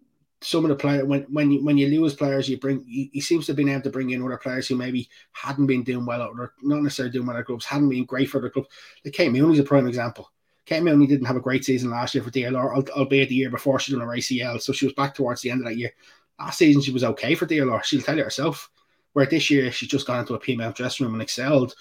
some 0.44 0.64
of 0.64 0.68
the 0.68 0.76
players, 0.76 1.04
when 1.04 1.22
when 1.22 1.50
you 1.50 1.64
when 1.64 1.78
you 1.78 1.88
lose 1.88 2.14
players, 2.14 2.48
you 2.48 2.58
bring 2.58 2.84
he, 2.84 3.20
seems 3.20 3.46
to 3.46 3.52
have 3.52 3.56
been 3.56 3.68
able 3.68 3.82
to 3.82 3.90
bring 3.90 4.10
in 4.10 4.22
other 4.22 4.36
players 4.36 4.68
who 4.68 4.76
maybe 4.76 5.08
hadn't 5.32 5.66
been 5.66 5.82
doing 5.82 6.04
well, 6.04 6.22
or 6.22 6.52
not 6.62 6.82
necessarily 6.82 7.12
doing 7.12 7.26
well 7.26 7.36
at 7.36 7.46
clubs, 7.46 7.64
hadn't 7.64 7.88
been 7.88 8.04
great 8.04 8.28
for 8.28 8.40
the 8.40 8.50
club. 8.50 8.66
Like 9.04 9.14
Kate 9.14 9.32
Mooney's 9.32 9.58
a 9.58 9.64
prime 9.64 9.86
example. 9.86 10.30
Kate 10.66 10.82
Mooney 10.82 11.06
didn't 11.06 11.26
have 11.26 11.36
a 11.36 11.40
great 11.40 11.64
season 11.64 11.90
last 11.90 12.14
year 12.14 12.24
for 12.24 12.30
DLR, 12.30 12.88
albeit 12.90 13.28
the 13.28 13.34
year 13.34 13.50
before 13.50 13.78
she 13.78 13.92
done 13.92 14.00
her 14.00 14.06
ACL, 14.06 14.60
so 14.60 14.72
she 14.72 14.86
was 14.86 14.94
back 14.94 15.14
towards 15.14 15.40
the 15.40 15.50
end 15.50 15.60
of 15.60 15.66
that 15.66 15.76
year. 15.76 15.92
Last 16.38 16.58
season 16.58 16.82
she 16.82 16.92
was 16.92 17.04
okay 17.04 17.34
for 17.34 17.46
DLR. 17.46 17.82
She'll 17.84 18.02
tell 18.02 18.16
you 18.16 18.24
herself. 18.24 18.70
Where 19.12 19.26
this 19.26 19.48
year 19.50 19.70
she's 19.70 19.88
just 19.88 20.06
gone 20.06 20.20
into 20.20 20.34
a 20.34 20.40
female 20.40 20.72
dressing 20.72 21.06
room 21.06 21.14
and 21.14 21.22
excelled. 21.22 21.74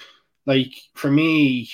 Like 0.46 0.74
for 0.94 1.10
me, 1.10 1.70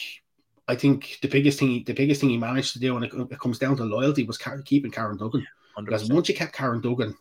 I 0.70 0.76
think 0.76 1.18
the 1.24 1.28
biggest 1.28 1.58
thing 1.58 1.84
the 1.86 1.94
biggest 1.94 2.22
thing 2.22 2.30
he 2.30 2.38
managed 2.38 2.74
to 2.74 2.80
do 2.80 2.94
when 2.94 3.04
it, 3.04 3.12
it 3.14 3.40
comes 3.40 3.58
down 3.58 3.76
to 3.78 3.84
loyalty 3.84 4.24
was 4.24 4.38
keeping 4.38 4.92
Karen 4.92 5.18
Duggan. 5.18 5.46
100%. 5.76 5.86
Because 5.86 6.10
once 6.10 6.30
you 6.30 6.36
kept 6.36 6.54
Karen 6.54 6.80
Duggan, 6.80 7.18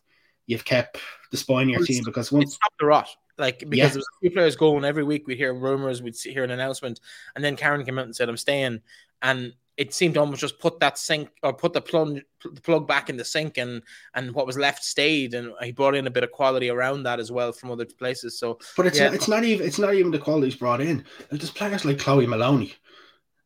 you've 0.46 0.66
kept 0.66 0.98
the 1.30 1.38
spine 1.38 1.68
of 1.68 1.70
your 1.70 1.84
team. 1.86 2.04
Because 2.04 2.30
once 2.30 2.56
stopped 2.56 2.78
the 2.78 2.84
rot, 2.84 3.08
like 3.38 3.60
because 3.60 3.76
yeah. 3.76 3.88
there's 3.88 4.04
a 4.04 4.20
few 4.20 4.30
players 4.32 4.54
going 4.54 4.84
every 4.84 5.02
week. 5.02 5.26
We'd 5.26 5.38
hear 5.38 5.54
rumors, 5.54 6.02
we'd 6.02 6.14
hear 6.16 6.44
an 6.44 6.50
announcement, 6.50 7.00
and 7.34 7.42
then 7.42 7.56
Karen 7.56 7.86
came 7.86 7.98
out 7.98 8.04
and 8.04 8.14
said, 8.14 8.28
"I'm 8.28 8.36
staying," 8.36 8.82
and 9.22 9.54
it 9.78 9.94
seemed 9.94 10.14
to 10.14 10.20
almost 10.20 10.40
just 10.40 10.58
put 10.58 10.80
that 10.80 10.98
sink 10.98 11.30
or 11.42 11.54
put 11.54 11.72
the 11.72 11.80
plug 11.80 12.20
the 12.44 12.60
plug 12.60 12.86
back 12.86 13.08
in 13.08 13.16
the 13.16 13.24
sink 13.24 13.56
and 13.56 13.80
and 14.14 14.34
what 14.34 14.46
was 14.46 14.58
left 14.58 14.84
stayed 14.84 15.32
and 15.34 15.52
he 15.62 15.72
brought 15.72 15.94
in 15.94 16.06
a 16.06 16.10
bit 16.10 16.24
of 16.24 16.32
quality 16.32 16.68
around 16.68 17.04
that 17.04 17.20
as 17.20 17.32
well 17.32 17.52
from 17.52 17.70
other 17.70 17.84
places 17.84 18.38
so 18.38 18.58
but 18.76 18.86
it's 18.86 18.98
yeah. 18.98 19.06
not, 19.06 19.14
it's 19.14 19.28
not 19.28 19.44
even 19.44 19.66
it's 19.66 19.78
not 19.78 19.94
even 19.94 20.10
the 20.10 20.18
qualities 20.18 20.56
brought 20.56 20.80
in 20.80 21.04
there's 21.30 21.50
players 21.50 21.84
like 21.84 21.98
Chloe 21.98 22.26
Maloney 22.26 22.74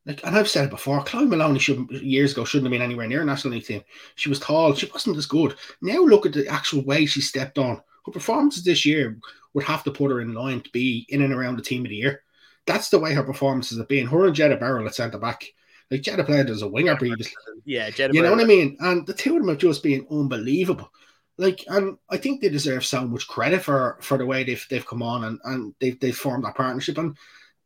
like 0.07 0.25
and 0.25 0.37
I've 0.37 0.49
said 0.49 0.65
it 0.65 0.71
before 0.71 1.03
Chloe 1.05 1.27
Maloney 1.27 1.59
should 1.59 1.91
years 1.91 2.33
ago 2.33 2.45
shouldn't 2.45 2.67
have 2.67 2.73
been 2.73 2.83
anywhere 2.83 3.07
near 3.07 3.23
a 3.23 3.25
national 3.25 3.55
league 3.55 3.65
team 3.65 3.83
she 4.15 4.29
was 4.29 4.39
tall 4.39 4.75
she 4.75 4.91
wasn't 4.93 5.17
as 5.17 5.27
good 5.27 5.55
now 5.81 6.01
look 6.01 6.27
at 6.27 6.33
the 6.33 6.47
actual 6.49 6.85
way 6.85 7.07
she 7.07 7.21
stepped 7.21 7.59
on 7.59 7.81
her 8.07 8.13
performances 8.13 8.65
this 8.65 8.85
year 8.85 9.19
would 9.55 9.65
have 9.65 9.85
to 9.85 9.91
put 9.91 10.11
her 10.11 10.21
in 10.21 10.35
line 10.35 10.61
to 10.61 10.71
be 10.71 11.07
in 11.09 11.23
and 11.23 11.33
around 11.33 11.57
the 11.57 11.63
team 11.63 11.85
of 11.85 11.91
the 11.91 11.97
year 11.97 12.23
that's 12.67 12.91
the 12.91 12.99
way 12.99 13.13
her 13.13 13.23
performances 13.23 13.79
have 13.79 13.89
been 13.89 14.07
her 14.07 14.27
and 14.27 14.35
Jetta 14.35 14.57
Berrill 14.57 14.87
at 14.87 14.95
centre 14.95 15.19
back 15.19 15.53
like 15.93 16.01
Jetta 16.01 16.25
played 16.25 16.49
as 16.49 16.63
a 16.63 16.69
winger 16.69 16.97
previously. 16.97 17.35
Yeah, 17.67 17.91
Jetta. 17.91 18.15
You 18.15 18.23
know 18.23 18.31
what 18.31 18.41
I 18.41 18.45
mean? 18.45 18.79
And 18.81 19.07
the 19.07 19.13
two 19.13 19.35
of 19.35 19.41
them 19.41 19.49
have 19.49 19.59
just 19.59 19.83
been 19.83 20.07
unbelievable. 20.11 20.91
Like, 21.37 21.63
and 21.69 21.99
I 22.09 22.17
think 22.17 22.41
they 22.41 22.49
deserve 22.49 22.85
so 22.87 23.07
much 23.07 23.29
credit 23.29 23.63
for 23.63 23.99
for 24.01 24.17
the 24.17 24.25
way 24.25 24.43
they've 24.43 24.67
they've 24.71 24.87
come 24.87 25.03
on 25.03 25.25
and 25.25 25.39
and 25.45 25.75
they've 25.81 26.01
they've 26.01 26.17
formed 26.17 26.45
that 26.45 26.55
partnership. 26.55 26.97
And 26.97 27.15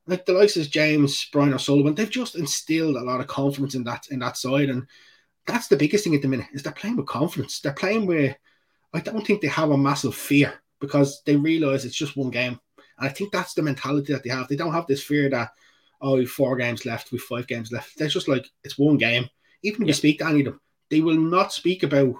like 0.06 0.24
the 0.26 0.32
likes 0.32 0.56
of 0.56 0.70
James, 0.70 1.28
Brian 1.32 1.52
O'Sullivan, 1.52 1.94
they've 1.94 2.10
just 2.10 2.36
instilled 2.36 2.96
a 2.96 3.02
lot 3.02 3.20
of 3.20 3.26
confidence 3.26 3.74
in 3.74 3.84
that 3.84 4.06
in 4.10 4.20
that 4.20 4.36
side. 4.36 4.70
And 4.70 4.86
that's 5.46 5.68
the 5.68 5.76
biggest 5.76 6.04
thing 6.04 6.14
at 6.14 6.22
the 6.22 6.28
minute 6.28 6.46
is 6.52 6.62
they're 6.62 6.72
playing 6.72 6.96
with 6.96 7.06
confidence. 7.06 7.60
They're 7.60 7.72
playing 7.72 8.06
with 8.06 8.36
I 8.92 9.00
don't 9.00 9.26
think 9.26 9.40
they 9.40 9.48
have 9.48 9.70
a 9.70 9.78
massive 9.78 10.14
fear 10.14 10.54
because 10.80 11.22
they 11.24 11.36
realize 11.36 11.84
it's 11.84 11.96
just 11.96 12.16
one 12.16 12.30
game. 12.30 12.58
And 12.98 13.08
I 13.08 13.12
think 13.12 13.32
that's 13.32 13.54
the 13.54 13.62
mentality 13.62 14.12
that 14.12 14.22
they 14.22 14.30
have. 14.30 14.48
They 14.48 14.56
don't 14.56 14.72
have 14.72 14.86
this 14.86 15.02
fear 15.02 15.28
that 15.30 15.50
oh, 16.00 16.16
we've 16.16 16.30
four 16.30 16.56
games 16.56 16.86
left, 16.86 17.12
we've 17.12 17.20
five 17.20 17.46
games 17.46 17.72
left. 17.72 17.98
They're 17.98 18.08
just 18.08 18.28
like, 18.28 18.46
it's 18.64 18.78
one 18.78 18.98
game. 18.98 19.28
Even 19.62 19.82
if 19.82 19.86
yeah. 19.86 19.90
you 19.90 19.92
speak 19.94 20.18
to 20.18 20.26
any 20.26 20.40
of 20.40 20.46
them, 20.46 20.60
they 20.90 21.00
will 21.00 21.16
not 21.16 21.52
speak 21.52 21.82
about 21.82 22.14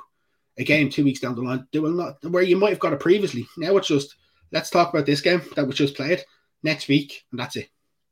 a 0.59 0.65
game 0.65 0.89
two 0.89 1.05
weeks 1.05 1.21
down 1.21 1.35
the 1.35 1.43
line. 1.43 1.67
They 1.73 1.79
will 1.79 1.91
not, 1.91 2.17
where 2.25 2.43
you 2.43 2.57
might 2.57 2.71
have 2.71 2.79
got 2.79 2.93
it 2.93 3.01
previously. 3.01 3.47
Now 3.57 3.77
it's 3.77 3.89
just, 3.89 4.17
let's 4.53 4.71
talk 4.71 4.93
about 4.93 5.07
this 5.07 5.21
game 5.21 5.43
that 5.55 5.67
was 5.67 5.77
just 5.77 5.95
played 5.95 6.25
next 6.63 6.89
week, 6.89 7.25
and 7.31 7.39
that's 7.39 7.57
it. 7.57 7.69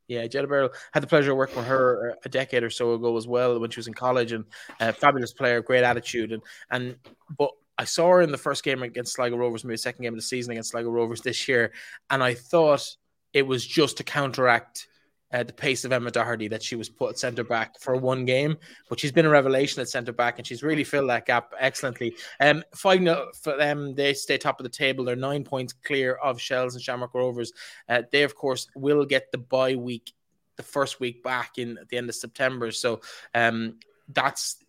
Yeah, 0.09 0.27
Berrill 0.27 0.71
had 0.93 1.03
the 1.03 1.07
pleasure 1.07 1.33
of 1.33 1.39
working 1.39 1.57
with 1.57 1.67
her 1.67 2.17
a 2.25 2.29
decade 2.29 2.63
or 2.63 2.71
so 2.71 2.93
ago 2.93 3.17
as 3.17 3.27
well 3.27 3.59
when 3.59 3.71
she 3.71 3.79
was 3.79 3.87
in 3.87 3.95
college, 3.95 4.33
and 4.33 4.45
a 4.81 4.93
fabulous 4.93 5.33
player, 5.33 5.63
great 5.63 5.85
attitude, 5.85 6.33
and 6.33 6.43
and 6.71 6.97
but 7.39 7.51
I 7.79 7.85
saw 7.85 8.09
her 8.11 8.21
in 8.21 8.31
the 8.31 8.39
first 8.39 8.63
game 8.65 8.83
against 8.83 9.15
Sligo 9.15 9.37
Rovers, 9.37 9.65
maybe 9.65 9.77
second 9.77 10.03
game 10.03 10.13
of 10.13 10.19
the 10.19 10.23
season 10.23 10.53
against 10.53 10.71
Sligo 10.71 10.91
Rovers 10.91 11.23
this 11.23 11.49
year, 11.49 11.73
and 12.11 12.23
I 12.23 12.35
thought 12.35 12.97
it 13.33 13.47
was 13.47 13.67
just 13.67 13.97
to 13.97 14.05
counteract 14.05 14.89
uh, 15.35 15.43
the 15.43 15.53
pace 15.53 15.85
of 15.85 15.93
Emma 15.93 16.13
Doherty 16.13 16.47
that 16.49 16.63
she 16.63 16.77
was 16.77 16.89
put 16.89 17.19
centre 17.19 17.43
back 17.43 17.81
for 17.81 17.97
one 17.97 18.25
game, 18.25 18.57
but 18.89 19.01
she's 19.01 19.11
been 19.11 19.27
a 19.27 19.31
revelation 19.31 19.83
at 19.83 19.89
centre 19.89 20.13
back 20.13 20.39
and 20.39 20.47
she's 20.47 20.63
really 20.63 20.85
filled 20.85 21.11
that 21.11 21.27
gap 21.27 21.53
excellently. 21.59 22.15
Um, 22.39 22.63
five 22.75 23.01
for 23.43 23.57
them, 23.57 23.97
they 23.97 24.15
stay 24.15 24.39
top 24.39 24.61
of 24.61 24.65
the 24.65 24.71
table. 24.71 25.05
They're 25.05 25.17
nine 25.17 25.43
points 25.43 25.73
clear 25.73 26.15
of 26.15 26.41
Shels 26.41 26.77
and 26.77 26.83
Shamrock 26.83 27.15
Rovers. 27.15 27.53
Uh, 27.89 28.03
they, 28.13 28.23
of 28.23 28.37
course, 28.37 28.69
will 28.77 29.05
get 29.05 29.33
the 29.33 29.39
bye 29.39 29.75
week, 29.75 30.13
the 30.55 30.63
first 30.63 31.01
week 31.01 31.25
back 31.25 31.59
in 31.59 31.79
at 31.79 31.89
the 31.89 31.97
end 31.97 32.09
of 32.09 32.15
September. 32.15 32.71
So 32.71 33.01
um, 33.35 33.81
that's 34.09 34.64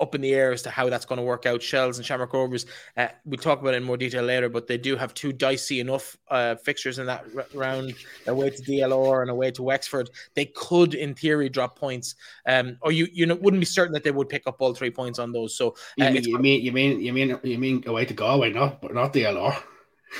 up 0.00 0.14
in 0.14 0.20
the 0.20 0.34
air 0.34 0.52
as 0.52 0.62
to 0.62 0.70
how 0.70 0.88
that's 0.88 1.04
going 1.04 1.18
to 1.18 1.22
work 1.22 1.46
out. 1.46 1.62
Shels 1.62 1.98
and 1.98 2.06
Shamrock 2.06 2.32
Rovers, 2.32 2.66
uh, 2.96 3.08
we'll 3.24 3.38
talk 3.38 3.60
about 3.60 3.74
it 3.74 3.78
in 3.78 3.84
more 3.84 3.96
detail 3.96 4.22
later, 4.22 4.48
but 4.48 4.66
they 4.66 4.78
do 4.78 4.96
have 4.96 5.14
two 5.14 5.32
dicey 5.32 5.80
enough 5.80 6.16
uh, 6.28 6.54
fixtures 6.56 6.98
in 6.98 7.06
that 7.06 7.24
r- 7.36 7.46
round 7.54 7.94
away 8.26 8.50
to 8.50 8.62
DLR 8.62 9.22
and 9.22 9.30
away 9.30 9.50
to 9.52 9.62
Wexford. 9.62 10.10
They 10.34 10.46
could, 10.46 10.94
in 10.94 11.14
theory, 11.14 11.48
drop 11.48 11.78
points, 11.78 12.14
um, 12.46 12.78
or 12.80 12.92
you 12.92 13.08
you 13.12 13.26
know 13.26 13.34
wouldn't 13.34 13.60
be 13.60 13.66
certain 13.66 13.92
that 13.94 14.04
they 14.04 14.10
would 14.10 14.28
pick 14.28 14.46
up 14.46 14.56
all 14.60 14.74
three 14.74 14.90
points 14.90 15.18
on 15.18 15.32
those. 15.32 15.56
So 15.56 15.70
uh, 16.00 16.04
you, 16.04 16.10
mean, 16.10 16.24
you 16.24 16.38
mean 16.38 16.62
you 16.62 16.72
mean 16.72 17.00
you 17.00 17.12
mean 17.12 17.40
you 17.42 17.58
mean 17.58 17.84
away 17.86 18.04
to 18.04 18.14
Galway, 18.14 18.52
not 18.52 18.80
but 18.80 18.94
not 18.94 19.12
DLR, 19.12 19.60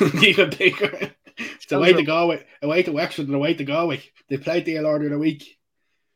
even 0.22 0.50
bigger. 0.50 1.12
It's 1.38 1.70
away 1.70 1.92
to 1.92 2.02
Galway, 2.02 2.44
away 2.62 2.82
to 2.82 2.92
Wexford, 2.92 3.26
and 3.26 3.34
away 3.34 3.54
to 3.54 3.64
Galway. 3.64 4.02
They 4.28 4.38
played 4.38 4.66
DLR 4.66 4.98
during 4.98 5.12
the 5.12 5.18
week. 5.18 5.57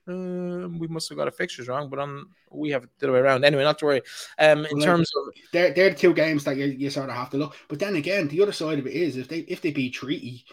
Um, 0.08 0.78
we 0.78 0.88
must 0.88 1.08
have 1.08 1.18
got 1.18 1.28
a 1.28 1.30
fixtures 1.30 1.68
wrong, 1.68 1.88
but 1.88 2.00
on 2.00 2.26
we 2.50 2.70
have 2.70 2.84
it 2.84 2.90
the 2.98 3.06
other 3.06 3.12
way 3.12 3.20
around. 3.20 3.44
Anyway, 3.44 3.62
not 3.62 3.78
to 3.78 3.84
worry. 3.84 4.02
Um, 4.38 4.66
in 4.66 4.78
well, 4.78 4.86
terms 4.86 5.10
of 5.16 5.32
they're 5.52 5.72
they're 5.72 5.90
the 5.90 5.96
two 5.96 6.12
games 6.12 6.44
that 6.44 6.56
you, 6.56 6.66
you 6.66 6.90
sort 6.90 7.08
of 7.08 7.14
have 7.14 7.30
to 7.30 7.36
look. 7.36 7.56
But 7.68 7.78
then 7.78 7.96
again, 7.96 8.28
the 8.28 8.42
other 8.42 8.52
side 8.52 8.78
of 8.78 8.86
it 8.86 8.94
is 8.94 9.16
if 9.16 9.28
they 9.28 9.40
if 9.40 9.60
they 9.60 9.70
beat 9.70 9.94
Treaty, 9.94 10.44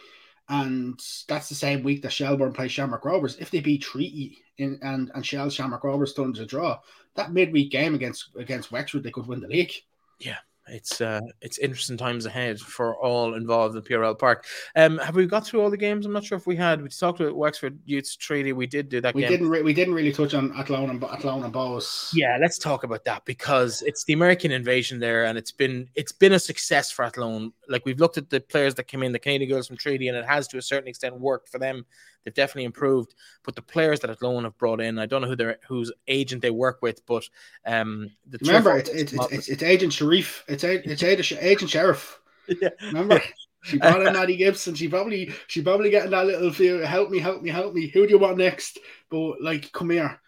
and 0.50 1.00
that's 1.28 1.50
the 1.50 1.56
same 1.56 1.84
week 1.84 2.04
that 2.04 2.12
Shelbourne 2.12 2.54
play 2.54 2.68
Shamrock 2.68 3.06
Rovers. 3.06 3.38
If 3.38 3.50
they 3.50 3.60
beat 3.60 3.82
Treaty 3.82 4.38
in, 4.58 4.78
and 4.84 5.12
and 5.16 5.26
Shell 5.26 5.50
Shamrock 5.50 5.84
Rovers 5.84 6.14
turns 6.14 6.40
a 6.40 6.46
draw, 6.46 6.80
that 7.16 7.34
midweek 7.34 7.72
game 7.72 7.96
against 7.96 8.30
against 8.36 8.72
Wexford, 8.72 9.04
they 9.04 9.12
could 9.12 9.28
win 9.28 9.42
the 9.42 9.48
league. 9.48 9.74
Yeah, 10.20 10.38
it's 10.72 11.02
uh, 11.02 11.22
it's 11.42 11.58
interesting 11.58 11.98
times 11.98 12.26
ahead 12.26 12.60
for 12.60 12.98
all 12.98 13.34
involved 13.34 13.76
in 13.76 13.82
PRL 13.82 14.18
Park. 14.18 14.46
Um, 14.76 14.98
have 15.00 15.16
we 15.16 15.26
got 15.26 15.46
through 15.46 15.62
all 15.62 15.70
the 15.70 15.78
games? 15.78 16.06
I'm 16.06 16.14
not 16.14 16.24
sure 16.24 16.38
if 16.38 16.48
we 16.48 16.56
had. 16.56 16.82
We 16.82 16.90
talked 16.90 17.20
about 17.20 17.36
Wexford 17.36 17.80
Youth 17.86 18.18
Treaty. 18.20 18.54
We 18.54 18.68
did 18.68 18.90
do 18.90 19.02
that. 19.02 19.16
We 19.16 19.22
game. 19.22 19.32
didn't. 19.32 19.50
Re- 19.50 19.62
we 19.62 19.74
didn't 19.74 19.94
really 19.94 20.12
touch 20.12 20.34
on 20.34 20.56
Athlone 20.58 20.90
and 20.90 21.04
Athlone 21.04 21.44
and 21.44 21.54
Bohs. 21.54 22.12
Yeah, 22.14 22.38
let's 22.40 22.58
talk 22.58 22.84
about 22.84 23.06
that 23.06 23.26
because 23.26 23.82
it's 23.84 24.04
the 24.04 24.14
American 24.14 24.52
invasion 24.52 25.00
there, 25.00 25.26
and 25.26 25.38
it's 25.38 25.52
been 25.52 25.90
it's 25.96 26.12
been 26.12 26.34
a 26.34 26.40
success 26.40 26.92
for 26.92 27.06
Athlone. 27.06 27.52
Like 27.68 27.86
we've 27.86 28.00
looked 28.00 28.18
at 28.18 28.30
the 28.30 28.40
players 28.40 28.76
that 28.76 28.84
came 28.84 29.04
in, 29.04 29.12
the 29.12 29.20
Canadian 29.20 29.50
girls 29.50 29.68
from 29.68 29.78
Treaty, 29.78 30.08
and 30.08 30.18
it 30.18 30.26
has 30.26 30.48
to 30.50 30.58
a 30.58 30.62
certain 30.62 30.88
extent 30.88 31.20
worked 31.20 31.50
for 31.50 31.60
them. 31.60 31.86
They've 32.24 32.34
definitely 32.34 32.66
improved. 32.66 33.16
But 33.44 33.56
the 33.56 33.62
players 33.62 34.00
that 34.02 34.10
Athlone 34.10 34.44
have 34.44 34.58
brought 34.58 34.82
in, 34.82 35.00
I 35.00 35.06
don't 35.06 35.22
know 35.22 35.28
who 35.28 35.36
their 35.36 35.58
whose 35.68 35.92
agent 36.08 36.42
they 36.42 36.52
work 36.52 36.82
with, 36.82 37.06
but 37.06 37.24
um, 37.66 38.10
the 38.28 38.40
remember 38.42 38.78
it's 38.78 38.90
it's, 38.90 39.14
it's, 39.14 39.32
it's, 39.32 39.50
it's, 39.50 39.64
Agent 39.64 39.94
Sharif, 39.94 40.44
it's 40.48 40.64
it's 40.64 41.04
Agent 41.04 41.70
Sheriff. 41.70 42.20
Yeah. 42.62 42.70
Remember. 42.82 43.22
She 43.62 43.78
brought 43.78 44.02
in 44.02 44.14
Maddie 44.14 44.38
Gibson. 44.38 44.74
She 44.74 44.88
probably 44.88 45.34
she 45.48 45.62
probably 45.62 45.90
getting 45.90 46.12
that 46.12 46.26
little 46.26 46.52
feel. 46.52 46.86
Help 46.86 47.10
me, 47.10 47.20
help 47.20 47.42
me, 47.42 47.50
help 47.50 47.74
me. 47.74 47.88
Who 47.88 48.08
do 48.08 48.14
you 48.14 48.18
want 48.18 48.38
next? 48.38 48.80
But 49.10 49.42
like, 49.42 49.72
come 49.74 49.90
here. 49.90 50.22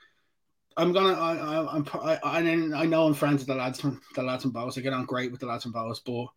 I'm 0.76 0.92
gonna. 0.92 1.14
I, 1.14 1.36
I, 1.36 1.76
I'm. 1.76 1.88
I, 1.94 2.20
I, 2.24 2.82
I 2.82 2.86
know 2.86 3.08
I'm 3.08 3.14
friends 3.14 3.40
with 3.40 3.48
the 3.48 3.56
lads 3.56 3.80
from 3.80 4.02
the 4.16 4.24
lads 4.24 4.44
from 4.44 4.52
Bohs. 4.52 4.78
I 4.78 4.82
get 4.82 4.92
on 4.94 5.06
great 5.06 5.32
with 5.32 5.40
the 5.40 5.46
lads 5.46 5.64
from 5.64 5.74
Bohs, 5.74 6.02
but 6.06 6.28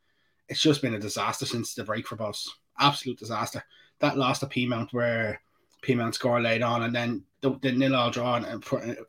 it's 0.49 0.62
just 0.62 0.83
been 0.83 0.95
a 0.95 0.99
disaster 1.01 1.47
since 1.47 1.75
the 1.75 1.85
break 1.85 2.07
for 2.07 2.17
Bohs. 2.17 2.49
Absolute 2.79 3.19
disaster. 3.19 3.64
That 4.01 4.17
lost 4.17 4.40
to 4.40 4.47
Peamount 4.47 4.93
where 4.93 5.40
Peamount 5.85 6.14
score 6.14 6.40
late 6.40 6.62
on, 6.62 6.83
and 6.83 6.94
then 6.94 7.25
the, 7.40 7.59
the 7.62 7.73
nil 7.73 7.94
all 7.94 8.11
draw. 8.11 8.37
And 8.37 8.64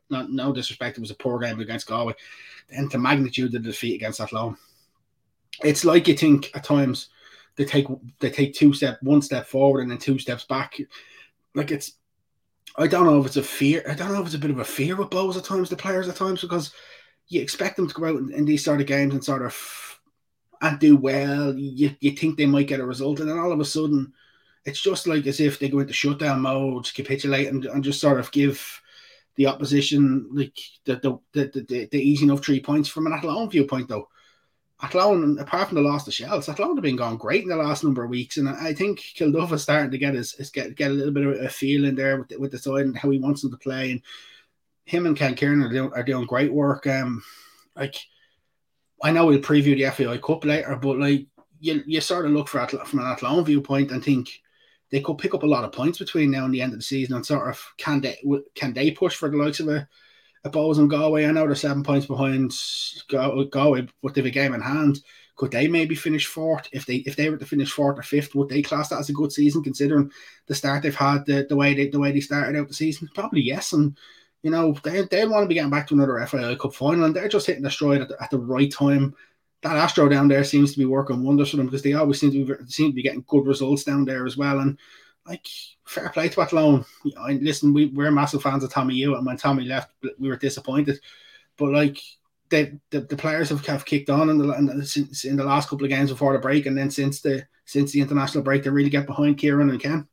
no 0.09 0.53
disrespect, 0.53 0.97
it 0.97 1.01
was 1.01 1.11
a 1.11 1.15
poor 1.15 1.39
game 1.39 1.59
against 1.59 1.87
Galway. 1.87 2.13
Then 2.69 2.89
the 2.89 2.97
magnitude 2.97 3.47
of 3.47 3.63
the 3.63 3.69
defeat 3.69 3.95
against 3.95 4.19
Athlone, 4.19 4.57
it's 5.63 5.85
like 5.85 6.07
you 6.07 6.15
think 6.15 6.51
at 6.55 6.63
times 6.63 7.09
they 7.55 7.65
take 7.65 7.87
they 8.19 8.29
take 8.29 8.53
two 8.53 8.73
step, 8.73 9.01
one 9.01 9.21
step 9.21 9.47
forward, 9.47 9.81
and 9.81 9.91
then 9.91 9.97
two 9.97 10.19
steps 10.19 10.45
back. 10.45 10.77
Like 11.53 11.71
it's, 11.71 11.93
I 12.75 12.87
don't 12.87 13.05
know 13.05 13.19
if 13.19 13.27
it's 13.27 13.37
a 13.37 13.43
fear. 13.43 13.83
I 13.89 13.93
don't 13.93 14.11
know 14.11 14.19
if 14.19 14.25
it's 14.25 14.35
a 14.35 14.39
bit 14.39 14.51
of 14.51 14.59
a 14.59 14.65
fear 14.65 14.95
with 14.95 15.09
Bohs 15.09 15.37
at 15.37 15.45
times, 15.45 15.69
the 15.69 15.77
players 15.77 16.09
at 16.09 16.17
times, 16.17 16.41
because 16.41 16.73
you 17.27 17.41
expect 17.41 17.77
them 17.77 17.87
to 17.87 17.93
go 17.93 18.05
out 18.05 18.19
in, 18.19 18.31
in 18.33 18.45
these 18.45 18.63
sort 18.63 18.81
of 18.81 18.87
games 18.87 19.13
and 19.13 19.23
sort 19.23 19.45
of 19.45 19.55
and 20.61 20.79
do 20.79 20.97
well. 20.97 21.55
You 21.55 21.95
you 21.99 22.11
think 22.11 22.37
they 22.37 22.45
might 22.45 22.67
get 22.67 22.79
a 22.79 22.85
result, 22.85 23.19
and 23.19 23.29
then 23.29 23.39
all 23.39 23.51
of 23.51 23.59
a 23.59 23.65
sudden 23.65 24.11
it's 24.65 24.81
just 24.81 25.07
like 25.07 25.27
as 25.27 25.39
if 25.39 25.59
they 25.59 25.69
go 25.69 25.79
into 25.79 25.93
shutdown 25.93 26.41
mode, 26.41 26.91
capitulate, 26.93 27.47
and, 27.47 27.65
and 27.65 27.83
just 27.83 28.01
sort 28.01 28.19
of 28.19 28.31
give 28.31 28.81
the 29.35 29.47
opposition 29.47 30.27
like 30.31 30.57
the 30.85 30.95
the, 30.95 31.19
the, 31.33 31.61
the, 31.67 31.85
the 31.91 31.99
easy 31.99 32.25
enough 32.25 32.43
three 32.43 32.59
points 32.59 32.89
from 32.89 33.05
an 33.05 33.13
Athlone 33.13 33.49
viewpoint 33.49 33.87
though. 33.87 34.09
Athlone, 34.81 35.39
apart 35.39 35.69
from 35.69 35.75
the 35.75 35.81
loss 35.81 36.03
to 36.03 36.11
Shels, 36.11 36.49
Athlone 36.49 36.75
have 36.75 36.83
been 36.83 36.97
going 36.97 37.17
great 37.17 37.43
in 37.43 37.49
the 37.49 37.55
last 37.55 37.83
number 37.83 38.03
of 38.03 38.09
weeks, 38.09 38.37
and 38.37 38.49
I 38.49 38.73
think 38.73 38.99
Kilduff 38.99 39.53
is 39.53 39.63
starting 39.63 39.91
to 39.91 39.97
get 39.97 40.15
his, 40.15 40.33
his 40.33 40.49
get 40.49 40.75
get 40.75 40.91
a 40.91 40.93
little 40.93 41.13
bit 41.13 41.25
of 41.25 41.39
a 41.39 41.49
feel 41.49 41.85
in 41.85 41.95
there 41.95 42.17
with 42.17 42.29
the, 42.29 42.37
with 42.37 42.51
the 42.51 42.57
side 42.57 42.85
and 42.85 42.97
how 42.97 43.09
he 43.09 43.19
wants 43.19 43.41
them 43.41 43.51
to 43.51 43.57
play. 43.57 43.91
And 43.91 44.01
him 44.83 45.05
and 45.05 45.15
Ken 45.15 45.35
Kieran 45.35 45.63
are 45.63 45.71
doing, 45.71 45.91
are 45.93 46.03
doing 46.03 46.25
great 46.25 46.51
work. 46.51 46.87
Um, 46.87 47.23
like 47.75 47.95
I 49.01 49.11
know 49.11 49.27
we'll 49.27 49.39
preview 49.39 49.77
the 49.77 49.91
FAI 49.91 50.17
Cup 50.17 50.43
later, 50.43 50.75
but 50.75 50.99
like 50.99 51.27
you 51.59 51.83
you 51.85 52.01
sort 52.01 52.25
of 52.25 52.31
look 52.31 52.47
for 52.47 52.65
from 52.67 52.99
an 52.99 53.05
Athlone 53.05 53.45
viewpoint 53.45 53.91
and 53.91 54.03
think 54.03 54.41
they 54.91 55.01
could 55.01 55.17
pick 55.17 55.33
up 55.33 55.43
a 55.43 55.47
lot 55.47 55.63
of 55.63 55.71
points 55.71 55.99
between 55.99 56.31
now 56.31 56.45
and 56.45 56.53
the 56.53 56.61
end 56.61 56.73
of 56.73 56.79
the 56.79 56.83
season, 56.83 57.15
and 57.15 57.25
sort 57.25 57.49
of 57.49 57.61
can 57.77 58.01
they 58.01 58.17
can 58.55 58.73
they 58.73 58.91
push 58.91 59.15
for 59.15 59.29
the 59.29 59.37
likes 59.37 59.59
of 59.59 59.67
a 59.69 59.87
a 60.45 60.49
Bohs 60.49 60.77
and 60.77 60.89
Galway. 60.89 61.25
I 61.25 61.31
know 61.31 61.47
they're 61.47 61.55
seven 61.55 61.83
points 61.83 62.05
behind 62.05 62.53
Galway, 63.09 63.87
but 64.01 64.13
they've 64.13 64.25
a 64.25 64.29
game 64.29 64.53
in 64.53 64.61
hand. 64.61 64.99
Could 65.35 65.51
they 65.51 65.67
maybe 65.67 65.95
finish 65.95 66.27
fourth? 66.27 66.69
If 66.71 66.85
they 66.85 66.97
if 66.97 67.15
they 67.15 67.29
were 67.29 67.37
to 67.37 67.45
finish 67.45 67.71
fourth 67.71 67.99
or 67.99 68.03
fifth, 68.03 68.35
would 68.35 68.47
they 68.47 68.61
class 68.61 68.89
that 68.89 68.99
as 68.99 69.09
a 69.09 69.13
good 69.13 69.31
season 69.31 69.63
considering 69.63 70.11
the 70.45 70.55
start 70.55 70.83
they've 70.83 70.95
had, 70.95 71.25
the, 71.25 71.45
the 71.49 71.55
way 71.55 71.73
they 71.73 71.89
the 71.89 71.99
way 71.99 72.11
they 72.11 72.21
started 72.21 72.57
out 72.57 72.67
the 72.69 72.73
season? 72.73 73.09
Probably 73.13 73.41
yes. 73.41 73.73
And 73.73 73.97
you 74.43 74.51
know, 74.51 74.73
they 74.83 75.01
they 75.09 75.25
want 75.25 75.43
to 75.43 75.47
be 75.47 75.55
getting 75.55 75.71
back 75.71 75.87
to 75.87 75.95
another 75.95 76.23
FAI 76.25 76.55
Cup 76.55 76.73
final, 76.73 77.03
and 77.03 77.15
they're 77.15 77.27
just 77.27 77.47
hitting 77.47 77.63
the 77.63 77.71
stride 77.71 78.01
at 78.01 78.09
the, 78.09 78.23
at 78.23 78.29
the 78.29 78.37
right 78.37 78.71
time. 78.71 79.13
That 79.61 79.77
Astro 79.77 80.07
down 80.09 80.27
there 80.27 80.43
seems 80.43 80.73
to 80.73 80.79
be 80.79 80.85
working 80.85 81.23
wonders 81.23 81.49
for 81.49 81.57
them 81.57 81.65
because 81.65 81.81
they 81.81 81.93
always 81.93 82.19
seem 82.19 82.31
to 82.31 82.45
be 82.45 82.53
seem 82.67 82.91
to 82.91 82.95
be 82.95 83.03
getting 83.03 83.25
good 83.27 83.45
results 83.45 83.83
down 83.83 84.05
there 84.05 84.25
as 84.25 84.37
well. 84.37 84.59
And 84.59 84.77
like 85.25 85.47
fair 85.85 86.09
play 86.09 86.29
to 86.29 86.41
Athlone. 86.41 86.85
listen, 87.03 87.73
we, 87.73 87.87
we're 87.87 88.11
massive 88.11 88.41
fans 88.41 88.63
of 88.63 88.71
Tommy 88.71 88.95
Hewitt, 88.95 89.17
and 89.17 89.25
when 89.25 89.37
Tommy 89.37 89.65
left, 89.65 89.91
we 90.19 90.29
were 90.29 90.37
disappointed. 90.37 90.99
But 91.57 91.71
like 91.71 91.99
they, 92.49 92.79
the, 92.91 93.01
the 93.01 93.17
players 93.17 93.49
have, 93.49 93.65
have 93.65 93.85
kicked 93.85 94.09
on 94.09 94.29
in 94.29 94.37
the, 94.37 94.51
in 94.53 94.65
the, 94.65 95.25
in 95.27 95.35
the 95.35 95.43
last 95.43 95.69
couple 95.69 95.85
of 95.85 95.89
games 95.89 96.11
before 96.11 96.33
the 96.33 96.39
break, 96.39 96.65
and 96.65 96.77
then 96.77 96.91
since 96.91 97.21
the 97.21 97.45
since 97.65 97.91
the 97.91 98.01
international 98.01 98.43
break, 98.43 98.63
they 98.63 98.69
really 98.69 98.89
get 98.89 99.07
behind 99.07 99.37
Kieran 99.37 99.71
and 99.71 99.81
Ken. 99.81 100.07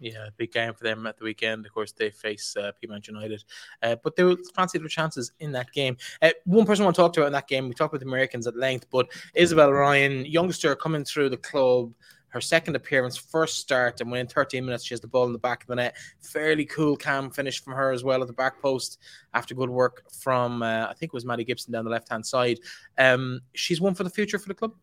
Yeah, 0.00 0.28
big 0.36 0.52
game 0.52 0.74
for 0.74 0.84
them 0.84 1.06
at 1.06 1.18
the 1.18 1.24
weekend. 1.24 1.66
Of 1.66 1.72
course, 1.72 1.92
they 1.92 2.10
face 2.10 2.56
uh, 2.56 2.72
Peamount 2.80 3.08
United, 3.08 3.42
uh, 3.82 3.96
but 4.02 4.14
they 4.14 4.22
will 4.22 4.36
fancy 4.54 4.78
their 4.78 4.88
chances 4.88 5.32
in 5.40 5.50
that 5.52 5.72
game. 5.72 5.96
Uh, 6.22 6.30
one 6.44 6.66
person 6.66 6.82
I 6.82 6.86
want 6.86 6.96
to 6.96 7.02
talk 7.02 7.12
to 7.14 7.26
in 7.26 7.32
that 7.32 7.48
game, 7.48 7.68
we 7.68 7.74
talked 7.74 7.92
about 7.92 8.04
the 8.04 8.06
Americans 8.10 8.46
at 8.46 8.56
length, 8.56 8.86
but 8.90 9.08
Isabel 9.34 9.72
Ryan, 9.72 10.24
youngster 10.24 10.76
coming 10.76 11.04
through 11.04 11.30
the 11.30 11.36
club, 11.36 11.92
her 12.28 12.40
second 12.40 12.76
appearance, 12.76 13.16
first 13.16 13.58
start, 13.58 14.00
and 14.00 14.10
within 14.10 14.26
13 14.26 14.64
minutes, 14.64 14.84
she 14.84 14.94
has 14.94 15.00
the 15.00 15.08
ball 15.08 15.26
in 15.26 15.32
the 15.32 15.38
back 15.38 15.62
of 15.62 15.68
the 15.68 15.76
net. 15.76 15.96
Fairly 16.20 16.66
cool, 16.66 16.96
calm 16.96 17.30
finish 17.30 17.62
from 17.62 17.72
her 17.72 17.90
as 17.90 18.04
well 18.04 18.20
at 18.20 18.26
the 18.26 18.34
back 18.34 18.60
post 18.60 18.98
after 19.34 19.54
good 19.54 19.70
work 19.70 20.04
from, 20.12 20.62
uh, 20.62 20.86
I 20.88 20.94
think 20.94 21.10
it 21.10 21.14
was 21.14 21.24
Maddie 21.24 21.44
Gibson 21.44 21.72
down 21.72 21.84
the 21.84 21.90
left 21.90 22.08
hand 22.10 22.24
side. 22.24 22.60
Um, 22.98 23.40
she's 23.54 23.80
one 23.80 23.94
for 23.94 24.04
the 24.04 24.10
future 24.10 24.38
for 24.38 24.48
the 24.48 24.54
club. 24.54 24.74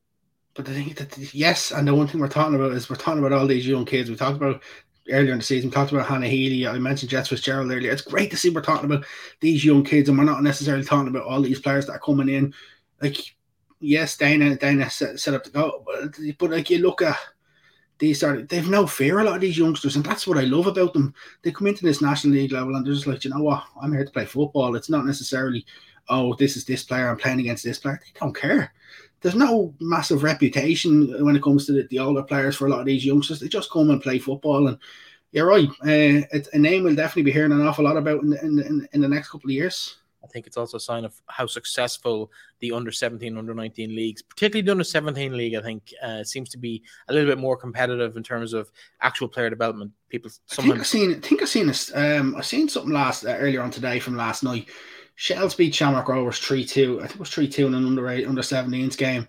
But 0.56 0.70
I 0.70 0.72
think 0.72 0.96
that, 0.96 1.34
yes, 1.34 1.72
and 1.72 1.86
the 1.86 1.94
one 1.94 2.08
thing 2.08 2.22
we're 2.22 2.30
talking 2.30 2.56
about 2.56 2.72
is 2.72 2.90
we're 2.90 2.96
talking 2.96 3.20
about 3.20 3.38
all 3.38 3.46
these 3.46 3.68
young 3.68 3.84
kids. 3.84 4.10
We 4.10 4.16
talked 4.16 4.38
about 4.38 4.64
earlier 5.10 5.32
in 5.32 5.40
the 5.40 5.44
season, 5.44 5.70
we 5.70 5.74
talked 5.74 5.92
about 5.92 6.08
Hannah 6.08 6.28
Healy. 6.28 6.68
I 6.68 6.78
mentioned 6.80 7.10
Jess 7.10 7.30
Fitzgerald 7.30 7.72
earlier. 7.72 7.92
It's 7.92 8.02
great 8.02 8.32
to 8.32 8.38
see 8.38 8.50
we're 8.50 8.62
talking 8.62 8.92
about 8.92 9.06
these 9.40 9.64
young 9.64 9.84
kids, 9.84 10.10
and 10.10 10.18
we're 10.18 10.24
not 10.26 10.44
necessarily 10.44 10.84
talking 10.84 11.08
about 11.08 11.24
all 11.26 11.42
these 11.42 11.60
players 11.60 11.86
that 11.86 11.94
are 11.94 12.00
coming 12.00 12.30
in. 12.30 12.54
Like, 13.02 13.18
yes, 13.80 14.18
Dana, 14.18 14.56
Dana 14.56 14.90
set, 14.90 15.20
set 15.20 15.34
up 15.34 15.44
to 15.44 15.52
go, 15.52 15.84
but, 15.86 16.18
but 16.38 16.52
like 16.52 16.70
you 16.70 16.80
look 16.80 17.02
at 17.02 17.18
these 17.98 18.24
they've 18.50 18.70
no 18.70 18.86
fear 18.86 19.20
a 19.20 19.24
lot 19.24 19.36
of 19.36 19.42
these 19.42 19.58
youngsters 19.58 19.96
and 19.96 20.04
that's 20.04 20.28
what 20.28 20.38
I 20.38 20.42
love 20.42 20.68
about 20.68 20.94
them 20.94 21.14
they 21.42 21.52
come 21.52 21.68
into 21.68 21.86
this 21.86 22.02
national 22.02 22.34
league 22.34 22.52
level 22.52 22.76
and 22.76 22.86
they're 22.86 22.94
just 22.94 23.08
like 23.08 23.24
you 23.24 23.30
know 23.30 23.42
what 23.42 23.64
I'm 23.82 23.94
here 23.94 24.04
to 24.04 24.12
play 24.12 24.26
football 24.26 24.76
it's 24.76 24.90
not 24.90 25.06
necessarily 25.06 25.66
oh 26.10 26.36
this 26.36 26.58
is 26.58 26.66
this 26.66 26.84
player 26.84 27.08
I'm 27.08 27.18
playing 27.18 27.40
against 27.40 27.64
this 27.64 27.80
player 27.80 28.00
they 28.04 28.20
don't 28.20 28.36
care 28.36 28.74
there's 29.26 29.34
no 29.34 29.74
massive 29.80 30.22
reputation 30.22 31.26
when 31.26 31.36
it 31.36 31.42
comes 31.42 31.66
to 31.66 31.72
the, 31.72 31.88
the 31.90 31.98
older 31.98 32.22
players 32.22 32.56
for 32.56 32.68
a 32.68 32.70
lot 32.70 32.80
of 32.80 32.86
these 32.86 33.04
youngsters 33.04 33.40
they 33.40 33.48
just 33.48 33.72
come 33.72 33.90
and 33.90 34.04
play 34.04 34.20
football 34.20 34.68
and 34.68 34.78
you're 35.32 35.48
right 35.48 35.68
uh, 35.82 36.22
it's 36.32 36.48
a 36.54 36.60
name 36.60 36.84
we'll 36.84 36.94
definitely 36.94 37.24
be 37.24 37.32
hearing 37.32 37.52
an 37.52 37.66
awful 37.66 37.84
lot 37.84 37.98
about 37.98 38.22
in, 38.22 38.34
in, 38.34 38.88
in 38.94 39.02
the 39.02 39.10
next 39.10 39.30
couple 39.30 39.50
of 39.50 39.56
years 39.56 39.98
I 40.24 40.28
think 40.28 40.46
it's 40.46 40.58
also 40.58 40.78
a 40.78 40.80
sign 40.80 41.06
of 41.06 41.20
how 41.28 41.46
successful 41.46 42.32
the 42.60 42.72
under 42.72 42.92
17, 42.92 43.38
under 43.38 43.54
19 43.54 43.96
leagues, 43.96 44.24
particularly 44.24 44.66
the 44.66 44.72
under 44.72 44.84
17 44.84 45.38
league, 45.38 45.54
I 45.54 45.62
think 45.62 45.94
uh, 46.02 46.24
seems 46.24 46.50
to 46.50 46.58
be 46.58 46.82
a 47.10 47.14
little 47.14 47.30
bit 47.30 47.38
more 47.38 47.56
competitive 47.56 48.18
in 48.18 48.24
terms 48.24 48.52
of 48.54 48.72
actual 49.02 49.28
player 49.28 49.52
development. 49.52 49.92
People. 50.10 50.32
I 50.52 50.56
think 50.64 50.80
I've 50.80 50.88
seen, 50.88 51.12
I 51.12 51.20
think 51.20 51.44
I've 51.44 51.50
seen 51.50 51.68
this. 51.68 51.96
Um, 51.96 52.36
I've 52.36 52.46
seen 52.48 52.68
something 52.68 52.92
last 52.92 53.24
uh, 53.24 53.36
earlier 53.38 53.62
on 53.62 53.70
today 53.70 54.00
from 54.00 54.18
last 54.18 54.42
night. 54.44 54.68
Shels 55.16 55.56
beat 55.56 55.74
Shamrock 55.74 56.10
Rovers 56.10 56.40
3 56.40 56.66
2. 56.66 57.00
I 57.00 57.02
think 57.04 57.16
it 57.16 57.20
was 57.20 57.30
3 57.30 57.48
2 57.48 57.68
in 57.68 57.74
an 57.74 57.86
under, 57.86 58.08
eight, 58.10 58.28
under 58.28 58.42
17s 58.42 58.98
game. 58.98 59.28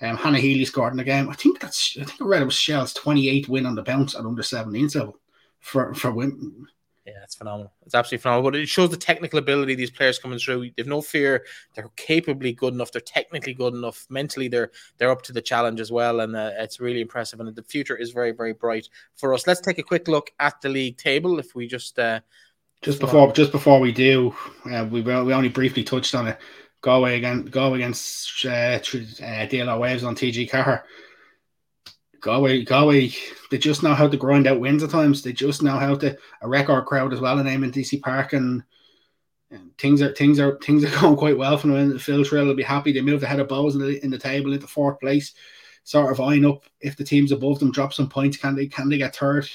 Um, 0.00 0.16
Hannah 0.16 0.38
Healy 0.38 0.64
scored 0.64 0.92
in 0.92 0.96
the 0.96 1.04
game. 1.04 1.28
I 1.28 1.34
think 1.34 1.60
that's, 1.60 1.96
I 2.00 2.04
think 2.04 2.20
I 2.20 2.24
read 2.24 2.42
it 2.42 2.46
was 2.46 2.54
Shels 2.54 2.92
28 2.94 3.48
win 3.48 3.66
on 3.66 3.74
the 3.74 3.82
bounce 3.82 4.14
at 4.14 4.24
under 4.24 4.42
17s 4.42 4.96
level 4.96 5.18
for, 5.60 5.94
for 5.94 6.10
win 6.10 6.66
yeah, 7.06 7.22
it's 7.22 7.34
phenomenal. 7.34 7.70
It's 7.84 7.94
absolutely 7.94 8.22
phenomenal. 8.22 8.50
But 8.50 8.58
it 8.58 8.68
shows 8.68 8.88
the 8.88 8.96
technical 8.96 9.38
ability 9.38 9.74
these 9.74 9.90
players 9.90 10.18
coming 10.18 10.38
through. 10.38 10.70
They've 10.74 10.86
no 10.86 11.02
fear. 11.02 11.44
They're 11.74 11.90
capably 11.96 12.52
good 12.52 12.72
enough. 12.72 12.92
They're 12.92 13.02
technically 13.02 13.52
good 13.52 13.74
enough. 13.74 14.06
Mentally, 14.08 14.48
they're 14.48 14.70
they're 14.96 15.10
up 15.10 15.20
to 15.22 15.32
the 15.32 15.42
challenge 15.42 15.80
as 15.80 15.92
well, 15.92 16.20
and 16.20 16.34
uh, 16.34 16.52
it's 16.58 16.80
really 16.80 17.02
impressive. 17.02 17.40
And 17.40 17.54
the 17.54 17.62
future 17.62 17.96
is 17.96 18.12
very 18.12 18.32
very 18.32 18.54
bright 18.54 18.88
for 19.16 19.34
us. 19.34 19.46
Let's 19.46 19.60
take 19.60 19.78
a 19.78 19.82
quick 19.82 20.08
look 20.08 20.30
at 20.40 20.60
the 20.62 20.70
league 20.70 20.96
table. 20.96 21.38
If 21.38 21.54
we 21.54 21.66
just 21.66 21.98
uh, 21.98 22.20
just 22.84 23.00
before 23.00 23.32
just 23.32 23.50
before 23.50 23.80
we 23.80 23.92
do, 23.92 24.34
uh, 24.70 24.86
we 24.90 25.00
we 25.00 25.12
only 25.12 25.48
briefly 25.48 25.82
touched 25.82 26.14
on 26.14 26.28
it. 26.28 26.38
Galway 26.82 27.16
again, 27.16 27.46
Galway 27.46 27.78
against 27.78 28.44
uh, 28.44 28.48
uh, 28.48 28.78
DLR 28.78 29.80
Waves 29.80 30.04
on 30.04 30.14
TG4. 30.14 30.82
Galway, 32.20 32.62
Galway, 32.62 33.10
they 33.50 33.56
just 33.56 33.82
know 33.82 33.94
how 33.94 34.06
to 34.06 34.16
grind 34.18 34.46
out 34.46 34.60
wins 34.60 34.82
at 34.82 34.90
times. 34.90 35.22
They 35.22 35.32
just 35.32 35.62
know 35.62 35.78
how 35.78 35.94
to 35.96 36.16
a 36.42 36.48
record 36.48 36.84
crowd 36.84 37.14
as 37.14 37.20
well 37.20 37.38
in 37.38 37.70
Deacy 37.70 38.02
Park, 38.02 38.34
and, 38.34 38.62
and, 39.50 39.76
things 39.78 40.02
are 40.02 40.14
things 40.14 40.38
are 40.38 40.58
things 40.58 40.84
are 40.84 41.00
going 41.00 41.16
quite 41.16 41.38
well 41.38 41.56
for 41.56 41.68
them. 41.68 41.98
Phil 41.98 42.22
Trill 42.22 42.44
will 42.44 42.54
be 42.54 42.62
happy. 42.62 42.92
They 42.92 43.00
moved 43.00 43.22
ahead 43.22 43.40
of 43.40 43.48
Bohs 43.48 43.74
in 43.74 43.80
the, 43.80 44.04
in 44.04 44.10
the 44.10 44.18
table 44.18 44.52
into 44.52 44.66
fourth 44.66 45.00
place, 45.00 45.32
sort 45.84 46.12
of 46.12 46.20
eyeing 46.20 46.44
up 46.44 46.64
if 46.82 46.96
the 46.96 47.04
teams 47.04 47.32
above 47.32 47.60
them 47.60 47.72
drop 47.72 47.94
some 47.94 48.10
points. 48.10 48.36
Can 48.36 48.54
they 48.54 48.66
can 48.66 48.90
they 48.90 48.98
get 48.98 49.16
third? 49.16 49.48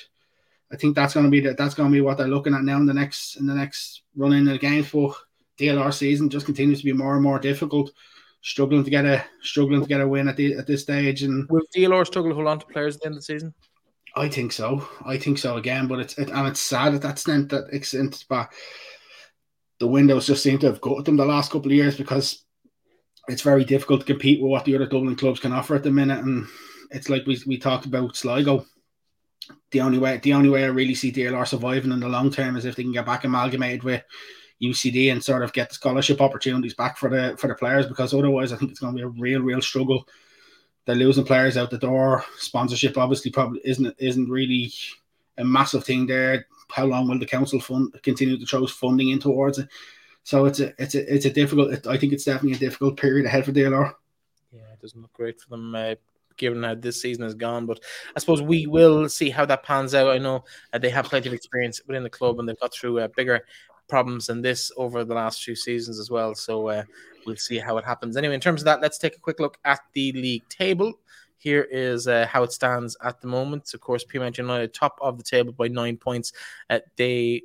I 0.71 0.75
think 0.75 0.95
that's 0.95 1.13
going 1.13 1.25
to 1.25 1.31
be 1.31 1.39
the, 1.39 1.53
that's 1.53 1.73
going 1.73 1.89
to 1.89 1.93
be 1.93 2.01
what 2.01 2.17
they're 2.17 2.27
looking 2.27 2.53
at 2.53 2.63
now 2.63 2.77
in 2.77 2.85
the 2.85 2.93
next 2.93 3.37
in 3.37 3.47
the 3.47 3.55
next 3.55 4.03
run 4.15 4.33
in 4.33 4.45
the 4.45 4.57
games. 4.57 4.91
But 4.91 5.15
DLR 5.59 5.93
season 5.93 6.29
just 6.29 6.45
continues 6.45 6.79
to 6.79 6.85
be 6.85 6.93
more 6.93 7.15
and 7.15 7.23
more 7.23 7.39
difficult 7.39 7.91
struggling 8.41 8.83
to 8.83 8.89
get 8.89 9.05
a 9.05 9.23
struggling 9.41 9.81
to 9.81 9.87
get 9.87 10.01
a 10.01 10.07
win 10.07 10.27
at 10.27 10.37
the 10.37 10.53
at 10.55 10.67
this 10.67 10.83
stage. 10.83 11.23
And 11.23 11.47
will 11.49 11.61
DLR 11.75 12.05
struggle 12.05 12.31
to 12.31 12.35
hold 12.35 12.47
on 12.47 12.59
to 12.59 12.65
players 12.65 12.95
at 12.95 13.01
the 13.01 13.07
end 13.07 13.15
of 13.15 13.19
the 13.19 13.25
season? 13.25 13.53
I 14.15 14.27
think 14.27 14.51
so. 14.51 14.87
I 15.05 15.17
think 15.17 15.37
so 15.37 15.57
again, 15.57 15.87
but 15.87 15.99
it's 15.99 16.17
it, 16.17 16.29
and 16.29 16.47
it's 16.47 16.59
sad 16.59 16.93
at 16.93 17.01
that 17.01 17.11
extent 17.11 17.49
that 17.49 17.69
extent, 17.71 18.25
but 18.29 18.51
the 19.79 19.87
windows 19.87 20.27
just 20.27 20.43
seem 20.43 20.59
to 20.59 20.67
have 20.67 20.81
got 20.81 21.05
them 21.05 21.17
the 21.17 21.25
last 21.25 21.51
couple 21.51 21.71
of 21.71 21.75
years 21.75 21.97
because 21.97 22.43
it's 23.27 23.41
very 23.41 23.63
difficult 23.63 24.01
to 24.01 24.05
compete 24.05 24.41
with 24.41 24.49
what 24.49 24.65
the 24.65 24.75
other 24.75 24.87
Dublin 24.87 25.15
clubs 25.15 25.39
can 25.39 25.53
offer 25.53 25.75
at 25.75 25.83
the 25.83 25.91
minute. 25.91 26.19
And 26.19 26.47
it's 26.91 27.09
like 27.09 27.25
we 27.25 27.39
we 27.45 27.57
talked 27.57 27.85
about 27.85 28.15
Sligo. 28.15 28.65
The 29.71 29.81
only 29.81 29.99
way 29.99 30.17
the 30.17 30.33
only 30.33 30.49
way 30.49 30.63
I 30.63 30.67
really 30.67 30.95
see 30.95 31.11
DLR 31.11 31.47
surviving 31.47 31.91
in 31.91 31.99
the 31.99 32.09
long 32.09 32.31
term 32.31 32.55
is 32.55 32.65
if 32.65 32.75
they 32.75 32.83
can 32.83 32.91
get 32.91 33.05
back 33.05 33.23
amalgamated 33.23 33.83
with 33.83 34.03
UCD 34.61 35.11
and 35.11 35.23
sort 35.23 35.43
of 35.43 35.53
get 35.53 35.69
the 35.69 35.75
scholarship 35.75 36.21
opportunities 36.21 36.73
back 36.73 36.97
for 36.97 37.09
the 37.09 37.35
for 37.37 37.47
the 37.47 37.55
players 37.55 37.85
because 37.85 38.13
otherwise 38.13 38.51
I 38.51 38.57
think 38.57 38.71
it's 38.71 38.79
going 38.79 38.93
to 38.93 38.97
be 38.97 39.03
a 39.03 39.07
real 39.07 39.41
real 39.41 39.61
struggle. 39.61 40.07
They're 40.85 40.95
losing 40.95 41.23
players 41.23 41.55
out 41.55 41.69
the 41.69 41.77
door. 41.77 42.23
Sponsorship 42.37 42.97
obviously 42.97 43.31
probably 43.31 43.61
isn't 43.63 43.95
isn't 43.99 44.29
really 44.29 44.73
a 45.37 45.43
massive 45.43 45.83
thing 45.83 46.07
there. 46.07 46.47
How 46.69 46.85
long 46.85 47.07
will 47.07 47.19
the 47.19 47.25
council 47.25 47.59
fund 47.59 47.95
continue 48.03 48.37
to 48.37 48.45
throw 48.45 48.65
funding 48.67 49.09
in 49.09 49.19
towards 49.19 49.59
it? 49.59 49.69
So 50.23 50.45
it's 50.45 50.59
a 50.59 50.73
it's 50.81 50.95
a 50.95 51.13
it's 51.13 51.25
a 51.25 51.31
difficult. 51.31 51.87
I 51.87 51.97
think 51.97 52.13
it's 52.13 52.25
definitely 52.25 52.57
a 52.57 52.59
difficult 52.59 52.97
period 52.97 53.25
ahead 53.25 53.45
for 53.45 53.51
DLR. 53.51 53.93
Yeah, 54.51 54.73
it 54.73 54.81
doesn't 54.81 55.01
look 55.01 55.13
great 55.13 55.39
for 55.39 55.49
them. 55.49 55.73
Uh, 55.73 55.95
given 56.39 56.63
how 56.63 56.73
this 56.73 56.99
season 56.99 57.23
has 57.23 57.35
gone. 57.35 57.67
But 57.67 57.81
I 58.15 58.19
suppose 58.19 58.41
we 58.41 58.65
will 58.65 59.07
see 59.07 59.29
how 59.29 59.45
that 59.45 59.61
pans 59.63 59.93
out. 59.93 60.09
I 60.09 60.17
know 60.17 60.43
uh, 60.73 60.79
they 60.79 60.89
have 60.89 61.05
plenty 61.05 61.27
of 61.27 61.33
experience 61.35 61.81
within 61.85 62.01
the 62.01 62.09
club 62.09 62.39
and 62.39 62.49
they've 62.49 62.59
got 62.59 62.73
through 62.73 62.99
uh, 62.99 63.09
bigger 63.15 63.41
problems 63.87 64.27
than 64.27 64.41
this 64.41 64.71
over 64.77 65.03
the 65.03 65.13
last 65.13 65.43
few 65.43 65.55
seasons 65.55 65.99
as 65.99 66.09
well. 66.09 66.33
So 66.33 66.69
uh, 66.69 66.83
we'll 67.25 67.35
see 67.35 67.57
how 67.57 67.77
it 67.77 67.85
happens. 67.85 68.17
Anyway, 68.17 68.33
in 68.35 68.41
terms 68.41 68.61
of 68.61 68.65
that, 68.65 68.81
let's 68.81 68.97
take 68.97 69.15
a 69.15 69.19
quick 69.19 69.39
look 69.39 69.57
at 69.65 69.81
the 69.93 70.11
league 70.13 70.47
table. 70.49 70.93
Here 71.37 71.67
is 71.71 72.07
uh, 72.07 72.27
how 72.27 72.43
it 72.43 72.51
stands 72.51 72.97
at 73.03 73.21
the 73.21 73.27
moment. 73.27 73.73
Of 73.73 73.79
course, 73.79 74.03
Peamount 74.03 74.37
United 74.37 74.73
top 74.73 74.97
of 75.01 75.17
the 75.17 75.23
table 75.23 75.53
by 75.53 75.69
nine 75.69 75.97
points. 75.97 76.33
Uh, 76.69 76.79
they 76.97 77.43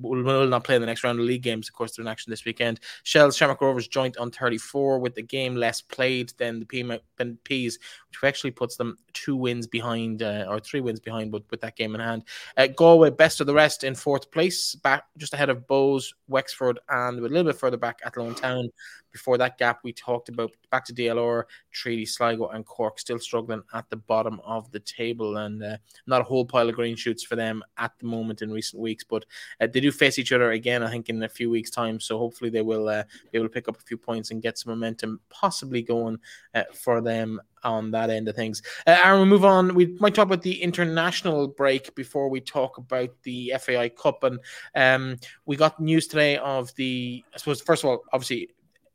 will, 0.00 0.46
not 0.46 0.64
play 0.64 0.74
in 0.74 0.80
the 0.80 0.86
next 0.86 1.04
round 1.04 1.18
of 1.18 1.26
league 1.26 1.42
games. 1.42 1.68
Of 1.68 1.74
course, 1.74 1.94
they're 1.94 2.02
in 2.02 2.08
action 2.08 2.30
this 2.30 2.44
weekend. 2.44 2.80
Shels 3.02 3.36
Shamrock 3.36 3.60
Rovers 3.60 3.88
joint 3.88 4.16
on 4.16 4.30
34 4.30 4.98
with 4.98 5.14
the 5.14 5.22
game 5.22 5.56
less 5.56 5.80
played 5.80 6.32
than 6.38 6.60
the 6.60 6.66
P- 6.66 7.34
Peas, 7.44 7.78
which 8.08 8.24
actually 8.24 8.50
puts 8.50 8.76
them 8.76 8.98
two 9.12 9.36
wins 9.36 9.66
behind 9.66 10.22
uh, 10.22 10.46
or 10.48 10.60
three 10.60 10.80
wins 10.80 11.00
behind, 11.00 11.30
but 11.30 11.42
with 11.50 11.60
that 11.60 11.76
game 11.76 11.94
in 11.94 12.00
hand. 12.00 12.24
Uh, 12.56 12.66
Galway, 12.66 13.10
best 13.10 13.40
of 13.40 13.46
the 13.46 13.54
rest 13.54 13.84
in 13.84 13.94
fourth 13.94 14.30
place, 14.30 14.74
back 14.74 15.04
just 15.16 15.34
ahead 15.34 15.50
of 15.50 15.66
Bohs, 15.66 16.12
Wexford, 16.28 16.78
and 16.88 17.18
a 17.18 17.22
little 17.22 17.44
bit 17.44 17.56
further 17.56 17.76
back 17.76 18.00
Athlone 18.04 18.34
Town. 18.34 18.68
Before 19.14 19.38
that 19.38 19.56
gap 19.58 19.78
we 19.84 19.92
talked 19.92 20.28
about 20.28 20.50
back 20.72 20.84
to 20.84 20.92
DLR, 20.92 21.44
Treaty, 21.70 22.04
Sligo, 22.04 22.48
and 22.48 22.66
Cork 22.66 22.98
still 22.98 23.20
struggling 23.20 23.62
at 23.72 23.88
the 23.88 23.96
bottom 23.96 24.40
of 24.44 24.68
the 24.72 24.80
table, 24.80 25.36
and 25.36 25.62
uh, 25.62 25.76
not 26.08 26.20
a 26.20 26.24
whole 26.24 26.44
pile 26.44 26.68
of 26.68 26.74
green 26.74 26.96
shoots 26.96 27.22
for 27.22 27.36
them 27.36 27.62
at 27.78 27.92
the 28.00 28.06
moment 28.06 28.42
in 28.42 28.50
recent 28.50 28.82
weeks. 28.82 29.04
But 29.04 29.24
uh, 29.60 29.68
they 29.72 29.78
do 29.78 29.92
face 29.92 30.18
each 30.18 30.32
other 30.32 30.50
again, 30.50 30.82
I 30.82 30.90
think, 30.90 31.08
in 31.08 31.22
a 31.22 31.28
few 31.28 31.48
weeks' 31.48 31.70
time. 31.70 32.00
So 32.00 32.18
hopefully 32.18 32.50
they 32.50 32.62
will 32.62 32.88
uh, 32.88 33.04
be 33.30 33.38
able 33.38 33.46
to 33.46 33.54
pick 33.54 33.68
up 33.68 33.78
a 33.78 33.84
few 33.84 33.96
points 33.96 34.32
and 34.32 34.42
get 34.42 34.58
some 34.58 34.72
momentum, 34.72 35.20
possibly 35.30 35.80
going 35.80 36.18
uh, 36.56 36.64
for 36.74 37.00
them 37.00 37.40
on 37.64 37.90
that 37.92 38.10
end 38.10 38.28
of 38.28 38.36
things. 38.36 38.62
Uh, 38.86 38.98
Aaron, 39.02 39.20
we 39.20 39.26
move 39.26 39.44
on. 39.44 39.74
We 39.74 39.96
might 40.00 40.14
talk 40.14 40.26
about 40.26 40.42
the 40.42 40.62
international 40.62 41.48
break 41.48 41.94
before 41.94 42.28
we 42.28 42.40
talk 42.40 42.78
about 42.78 43.10
the 43.22 43.54
FAI 43.60 43.88
Cup. 43.90 44.24
And 44.24 44.38
um, 44.74 45.18
we 45.46 45.56
got 45.56 45.80
news 45.80 46.06
today 46.06 46.36
of 46.38 46.74
the, 46.74 47.24
I 47.34 47.38
suppose, 47.38 47.60
first 47.60 47.84
of 47.84 47.90
all, 47.90 48.02
obviously, 48.12 48.50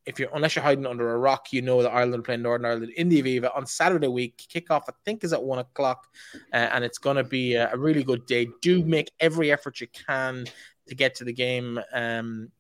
if 0.10 0.20
you're 0.20 0.30
unless 0.34 0.56
you're 0.56 0.64
hiding 0.64 0.88
under 0.88 1.14
a 1.14 1.18
rock, 1.20 1.54
you 1.54 1.62
know 1.62 1.84
that 1.84 1.92
Ireland 1.92 2.22
are 2.22 2.24
playing 2.24 2.42
Northern 2.42 2.66
Ireland 2.66 2.92
in 2.98 3.10
the 3.10 3.22
Aviva 3.22 3.56
on 3.56 3.68
Saturday 3.68 4.08
week. 4.08 4.44
Kickoff, 4.52 4.84
I 4.90 4.94
think, 5.06 5.24
is 5.24 5.34
at 5.34 5.44
one 5.44 5.60
o'clock, 5.60 6.08
uh, 6.52 6.56
and 6.74 6.84
it's 6.84 6.98
going 6.98 7.18
to 7.18 7.24
be 7.24 7.54
a, 7.54 7.72
a, 7.72 7.78
really 7.78 8.04
good 8.04 8.26
day. 8.26 8.48
Do 8.64 8.84
make 8.84 9.12
every 9.20 9.52
effort 9.52 9.80
you 9.80 9.88
can 9.88 10.46
to 10.88 10.96
get 10.96 11.14
to 11.16 11.26
the 11.26 11.32
game. 11.32 11.80
Um, 11.94 12.52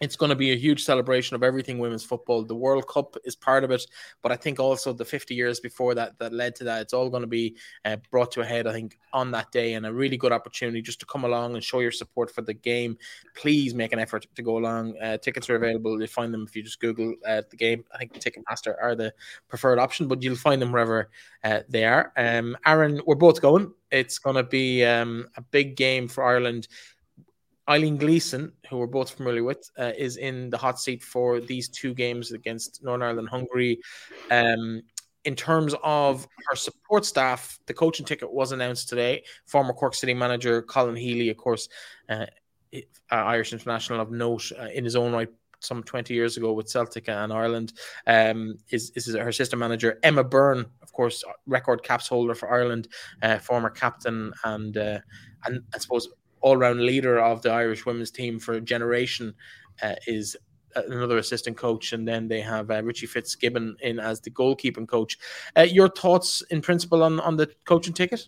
it's 0.00 0.16
going 0.16 0.30
to 0.30 0.36
be 0.36 0.52
a 0.52 0.56
huge 0.56 0.84
celebration 0.84 1.36
of 1.36 1.42
everything 1.42 1.78
women's 1.78 2.04
football. 2.04 2.42
The 2.42 2.54
World 2.54 2.88
Cup 2.88 3.16
is 3.24 3.36
part 3.36 3.64
of 3.64 3.70
it, 3.70 3.84
but 4.22 4.32
I 4.32 4.36
think 4.36 4.58
also 4.58 4.92
the 4.94 5.04
50 5.04 5.34
years 5.34 5.60
before 5.60 5.94
that 5.94 6.18
that 6.18 6.32
led 6.32 6.56
to 6.56 6.64
that, 6.64 6.80
it's 6.80 6.94
all 6.94 7.10
going 7.10 7.22
to 7.22 7.26
be 7.26 7.56
uh, 7.84 7.96
brought 8.10 8.32
to 8.32 8.40
a 8.40 8.44
head, 8.44 8.66
I 8.66 8.72
think, 8.72 8.98
on 9.12 9.30
that 9.32 9.52
day, 9.52 9.74
and 9.74 9.84
a 9.84 9.92
really 9.92 10.16
good 10.16 10.32
opportunity 10.32 10.80
just 10.80 11.00
to 11.00 11.06
come 11.06 11.24
along 11.24 11.54
and 11.54 11.62
show 11.62 11.80
your 11.80 11.92
support 11.92 12.30
for 12.30 12.40
the 12.40 12.54
game. 12.54 12.96
Please 13.34 13.74
make 13.74 13.92
an 13.92 13.98
effort 13.98 14.26
to 14.34 14.42
go 14.42 14.56
along. 14.56 14.98
Uh, 14.98 15.18
tickets 15.18 15.50
are 15.50 15.56
available. 15.56 16.00
You 16.00 16.06
find 16.06 16.32
them 16.32 16.44
if 16.48 16.56
you 16.56 16.62
just 16.62 16.80
Google 16.80 17.14
uh, 17.26 17.42
the 17.50 17.56
game. 17.56 17.84
I 17.92 17.98
think 17.98 18.14
Ticketmaster 18.14 18.74
are 18.80 18.94
the 18.94 19.12
preferred 19.48 19.78
option, 19.78 20.08
but 20.08 20.22
you'll 20.22 20.36
find 20.36 20.62
them 20.62 20.72
wherever 20.72 21.10
uh, 21.44 21.60
they 21.68 21.84
are. 21.84 22.12
Um, 22.16 22.56
Aaron, 22.64 23.02
we're 23.06 23.16
both 23.16 23.42
going. 23.42 23.72
It's 23.90 24.18
going 24.18 24.36
to 24.36 24.44
be 24.44 24.84
um, 24.84 25.26
a 25.36 25.42
big 25.42 25.76
game 25.76 26.08
for 26.08 26.24
Ireland. 26.24 26.68
Eileen 27.70 27.96
Gleeson, 27.96 28.52
who 28.68 28.78
we're 28.78 28.88
both 28.88 29.10
familiar 29.10 29.44
with, 29.44 29.70
uh, 29.78 29.92
is 29.96 30.16
in 30.16 30.50
the 30.50 30.58
hot 30.58 30.80
seat 30.80 31.04
for 31.04 31.40
these 31.40 31.68
two 31.68 31.94
games 31.94 32.32
against 32.32 32.82
Northern 32.82 33.02
Ireland, 33.02 33.28
Hungary. 33.28 33.78
Um, 34.30 34.82
in 35.24 35.36
terms 35.36 35.74
of 35.84 36.26
her 36.48 36.56
support 36.56 37.04
staff, 37.04 37.60
the 37.66 37.74
coaching 37.74 38.04
ticket 38.04 38.32
was 38.32 38.50
announced 38.50 38.88
today. 38.88 39.22
Former 39.46 39.72
Cork 39.72 39.94
City 39.94 40.14
manager 40.14 40.62
Colin 40.62 40.96
Healy, 40.96 41.28
of 41.28 41.36
course, 41.36 41.68
uh, 42.08 42.26
uh, 42.74 42.80
Irish 43.10 43.52
international 43.52 44.00
of 44.00 44.10
note 44.10 44.50
uh, 44.58 44.68
in 44.74 44.82
his 44.82 44.96
own 44.96 45.12
right, 45.12 45.28
some 45.60 45.82
20 45.82 46.12
years 46.14 46.38
ago 46.38 46.52
with 46.52 46.68
Celtic 46.68 47.08
and 47.08 47.32
Ireland, 47.32 47.74
um, 48.06 48.56
is, 48.70 48.90
is 48.96 49.14
her 49.14 49.28
assistant 49.28 49.60
manager. 49.60 49.98
Emma 50.02 50.24
Byrne, 50.24 50.64
of 50.82 50.92
course, 50.92 51.22
record 51.46 51.84
caps 51.84 52.08
holder 52.08 52.34
for 52.34 52.50
Ireland, 52.50 52.88
uh, 53.22 53.38
former 53.38 53.70
captain, 53.70 54.32
and 54.44 54.76
uh, 54.76 54.98
and 55.44 55.62
I 55.74 55.78
suppose 55.78 56.08
all 56.40 56.56
round 56.56 56.80
leader 56.80 57.18
of 57.18 57.42
the 57.42 57.50
Irish 57.50 57.86
women's 57.86 58.10
team 58.10 58.38
for 58.38 58.54
a 58.54 58.60
generation, 58.60 59.34
uh, 59.82 59.94
is 60.06 60.36
another 60.76 61.18
assistant 61.18 61.56
coach, 61.56 61.92
and 61.92 62.06
then 62.06 62.28
they 62.28 62.40
have 62.40 62.70
uh, 62.70 62.82
Richie 62.82 63.06
Fitzgibbon 63.06 63.76
in 63.82 63.98
as 63.98 64.20
the 64.20 64.30
goalkeeping 64.30 64.88
coach. 64.88 65.18
Uh, 65.56 65.62
your 65.62 65.88
thoughts, 65.88 66.42
in 66.50 66.60
principle, 66.60 67.02
on 67.02 67.20
on 67.20 67.36
the 67.36 67.50
coaching 67.64 67.94
ticket? 67.94 68.26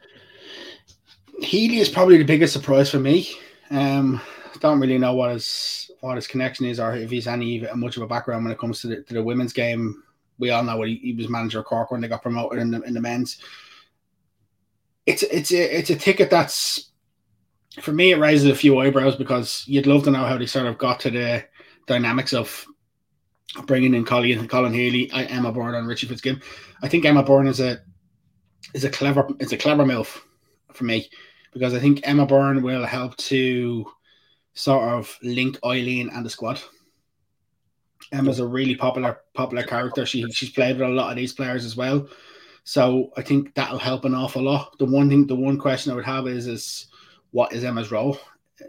Healy 1.41 1.79
is 1.79 1.89
probably 1.89 2.19
the 2.19 2.25
biggest 2.25 2.53
surprise 2.53 2.91
for 2.91 2.99
me. 2.99 3.29
Um, 3.71 4.21
don't 4.61 4.81
really 4.81 4.99
know 4.99 5.15
what 5.15 5.33
his 5.33 5.91
what 6.01 6.17
his 6.17 6.27
connection 6.27 6.67
is, 6.67 6.79
or 6.79 6.95
if 6.95 7.11
he's 7.11 7.27
any 7.27 7.67
much 7.75 7.97
of 7.97 8.03
a 8.03 8.07
background 8.07 8.45
when 8.45 8.53
it 8.53 8.59
comes 8.59 8.81
to 8.81 8.89
the, 8.89 9.03
to 9.03 9.15
the 9.15 9.23
women's 9.23 9.53
game. 9.53 10.03
We 10.39 10.51
all 10.51 10.65
know 10.65 10.77
what 10.77 10.89
he, 10.89 10.97
he 10.97 11.13
was 11.13 11.29
manager 11.29 11.61
of 11.61 11.67
Cork 11.67 11.91
when 11.91 12.01
they 12.01 12.09
got 12.09 12.23
promoted 12.23 12.59
in 12.59 12.71
the 12.71 12.83
in 12.83 12.95
the 12.95 13.01
men's. 13.01 13.39
It's 15.07 15.23
it's 15.25 15.53
a 15.53 15.79
it's 15.79 15.91
a 15.91 15.97
ticket 15.97 16.31
that's 16.31 16.92
for 17.81 17.93
me, 17.93 18.13
it 18.13 18.19
raises 18.19 18.51
a 18.51 18.55
few 18.55 18.79
eyebrows 18.79 19.17
because 19.17 19.65
you'd 19.67 19.87
love 19.87 20.05
to 20.05 20.11
know 20.11 20.25
how 20.25 20.37
they 20.37 20.47
sort 20.47 20.67
of 20.67 20.79
got 20.79 21.01
to 21.01 21.11
the 21.11 21.45
dynamics 21.87 22.33
of 22.33 22.67
bringing 23.67 23.95
in 23.95 24.05
Colin, 24.05 24.47
Colin 24.49 24.75
Healy, 24.75 25.11
Emma 25.13 25.53
Byrne, 25.53 25.75
and 25.75 25.89
Richie 25.89 26.07
Fitzgibbon. 26.07 26.43
I 26.83 26.89
think 26.89 27.05
Emma 27.05 27.23
Byrne 27.23 27.47
is 27.47 27.61
a 27.61 27.81
is 28.75 28.85
a 28.85 28.91
clever 28.91 29.29
it's 29.41 29.53
a 29.53 29.57
clever 29.57 29.85
milf 29.85 30.21
for 30.73 30.85
me 30.85 31.09
because 31.53 31.75
I 31.75 31.79
think 31.79 32.01
Emma 32.05 32.27
Byrne 32.27 32.63
will 32.63 32.85
help 32.85 33.17
to 33.19 33.87
sort 34.55 34.89
of 34.89 35.19
link 35.23 35.59
Eileen 35.65 36.11
and 36.11 36.25
the 36.25 36.31
squad. 36.31 36.61
Emma's 38.13 38.41
a 38.41 38.47
really 38.47 38.75
popular 38.75 39.21
popular 39.35 39.63
character. 39.63 40.05
She 40.05 40.31
she's 40.31 40.51
played 40.51 40.79
with 40.79 40.89
a 40.89 40.93
lot 40.93 41.11
of 41.11 41.17
these 41.17 41.33
players 41.33 41.65
as 41.65 41.77
well. 41.77 42.07
So 42.65 43.11
I 43.17 43.23
think 43.23 43.55
that'll 43.55 43.79
help 43.79 44.05
an 44.05 44.15
awful 44.15 44.43
lot. 44.43 44.79
The 44.79 44.85
one 44.85 45.09
thing 45.09 45.27
the 45.27 45.35
one 45.35 45.59
question 45.59 45.93
I 45.93 45.95
would 45.95 46.05
have 46.05 46.27
is 46.27 46.47
is 46.47 46.87
what 47.33 47.53
is 47.53 47.65
Emma's 47.65 47.91
role? 47.91 48.19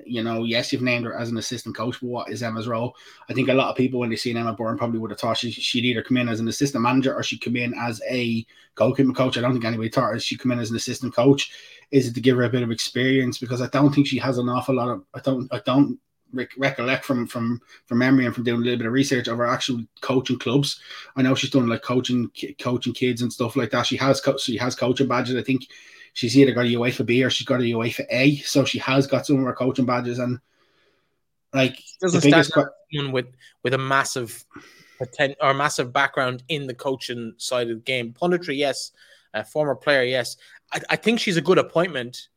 You 0.05 0.24
know, 0.24 0.43
yes, 0.43 0.74
you've 0.74 0.82
named 0.82 1.05
her 1.05 1.14
as 1.14 1.30
an 1.30 1.38
assistant 1.38 1.76
coach, 1.76 1.99
but 2.01 2.07
what 2.07 2.30
is 2.30 2.41
Emma's 2.41 2.68
role? 2.68 2.95
I 3.30 3.34
think 3.34 3.49
a 3.49 3.53
lot 3.53 3.70
of 3.70 3.78
people, 3.78 3.99
when 3.99 4.09
they 4.09 4.16
see 4.16 4.36
Emma 4.36 4.53
Byrne, 4.53 4.78
probably 4.78 4.97
would 4.97 5.11
have 5.11 5.20
thought 5.20 5.38
she, 5.38 5.51
she'd 5.51 5.86
either 5.86 6.01
come 6.01 6.18
in 6.18 6.30
as 6.30 6.39
an 6.39 6.47
assistant 6.47 6.82
manager 6.82 7.14
or 7.14 7.22
she'd 7.22 7.41
come 7.41 7.57
in 7.57 7.76
as 7.76 8.01
a 8.09 8.45
goalkeeper 8.74 9.14
coach. 9.14 9.38
I 9.38 9.41
don't 9.41 9.53
think 9.53 9.66
anybody 9.66 9.89
thought 9.89 10.20
she'd 10.20 10.39
come 10.39 10.51
in 10.51 10.59
as 10.59 10.72
an 10.72 10.78
assistant 10.78 11.14
coach. 11.14 11.51
Is 11.91 12.07
it 12.07 12.16
to 12.16 12.22
give 12.22 12.38
her 12.38 12.43
a 12.43 12.49
bit 12.49 12.64
of 12.64 12.72
experience? 12.72 13.38
Because 13.38 13.61
I 13.61 13.68
don't 13.68 13.93
think 13.93 14.07
she 14.07 14.18
has 14.18 14.39
an 14.39 14.49
awful 14.49 14.76
lot 14.76 14.89
of. 14.89 15.03
I 15.14 15.20
don't. 15.20 15.53
I 15.53 15.61
don't 15.64 15.99
recollect 16.34 17.05
from 17.05 17.28
from 17.28 17.61
from 17.86 17.99
memory 17.99 18.26
and 18.26 18.34
from 18.34 18.43
doing 18.43 18.61
a 18.61 18.64
little 18.64 18.78
bit 18.78 18.88
of 18.88 18.93
research 18.93 19.28
of 19.28 19.38
her 19.38 19.45
actual 19.45 19.84
coaching 20.01 20.39
clubs. 20.39 20.80
I 21.16 21.22
know 21.22 21.36
she's 21.36 21.51
done 21.51 21.68
like 21.68 21.84
coaching 21.84 22.32
coaching 22.59 22.93
kids 22.93 23.22
and 23.22 23.32
stuff 23.32 23.55
like 23.55 23.72
that. 23.72 23.86
She 23.86 23.97
has 23.97 24.20
co- 24.20 24.38
she 24.38 24.57
has 24.57 24.76
coaching 24.76 25.07
badges. 25.07 25.36
I 25.36 25.43
think 25.43 25.68
she's 26.14 26.38
either 26.38 26.53
got 26.53 26.66
a 26.66 26.70
UEFA 26.70 27.05
B 27.05 27.24
or 27.24 27.30
she's 27.30 27.47
got 27.47 27.59
a 27.59 27.64
UEFA 27.64 28.05
A. 28.09 28.38
So 28.38 28.64
she 28.64 28.80
has 28.80 29.07
got 29.07 29.26
some 29.26 29.38
of 29.38 29.45
her 29.45 29.53
coaching 29.53 29.86
badges 29.86 30.20
and 30.20 30.39
like 31.53 31.78
the 32.01 32.20
biggest 32.22 32.51
stand 32.51 33.14
with 33.14 33.28
with 33.64 33.74
a 33.74 33.78
massive 33.78 34.45
potent 34.97 35.36
or 35.41 35.53
massive 35.53 35.91
background 35.91 36.43
in 36.49 36.68
the 36.68 36.74
coaching 36.74 37.34
side 37.38 37.70
of 37.70 37.78
the 37.78 37.84
game. 37.84 38.14
Punditry, 38.14 38.57
yes. 38.57 38.91
A 39.36 39.43
former 39.43 39.76
player, 39.76 40.03
yes. 40.03 40.38
I, 40.72 40.82
I 40.91 40.95
think 40.95 41.20
she's 41.20 41.38
a 41.38 41.41
good 41.41 41.57
appointment, 41.57 42.30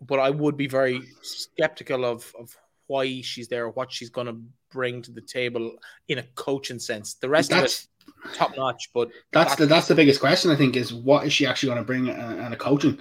but 0.00 0.20
I 0.20 0.30
would 0.30 0.56
be 0.56 0.68
very 0.68 1.02
skeptical 1.22 2.04
of 2.04 2.32
of 2.38 2.56
why 2.86 3.20
she's 3.20 3.48
there, 3.48 3.68
what 3.70 3.92
she's 3.92 4.10
going 4.10 4.28
to 4.28 4.40
bring 4.70 5.02
to 5.02 5.10
the 5.10 5.20
table 5.20 5.76
in 6.06 6.18
a 6.18 6.22
coaching 6.36 6.78
sense. 6.78 7.14
The 7.14 7.28
rest 7.28 7.50
That's, 7.50 7.82
of 7.82 7.88
it 7.88 7.88
top 8.34 8.56
notch. 8.56 8.90
But 8.94 9.10
that's, 9.32 9.56
the 9.56 9.66
that's 9.66 9.88
the 9.88 9.94
biggest 9.94 10.20
question 10.20 10.50
I 10.50 10.56
think 10.56 10.76
is 10.76 10.92
what 10.92 11.26
is 11.26 11.32
she 11.32 11.46
actually 11.46 11.68
going 11.68 11.78
to 11.78 11.84
bring 11.84 12.08
and 12.08 12.54
a 12.54 12.56
coaching 12.56 12.98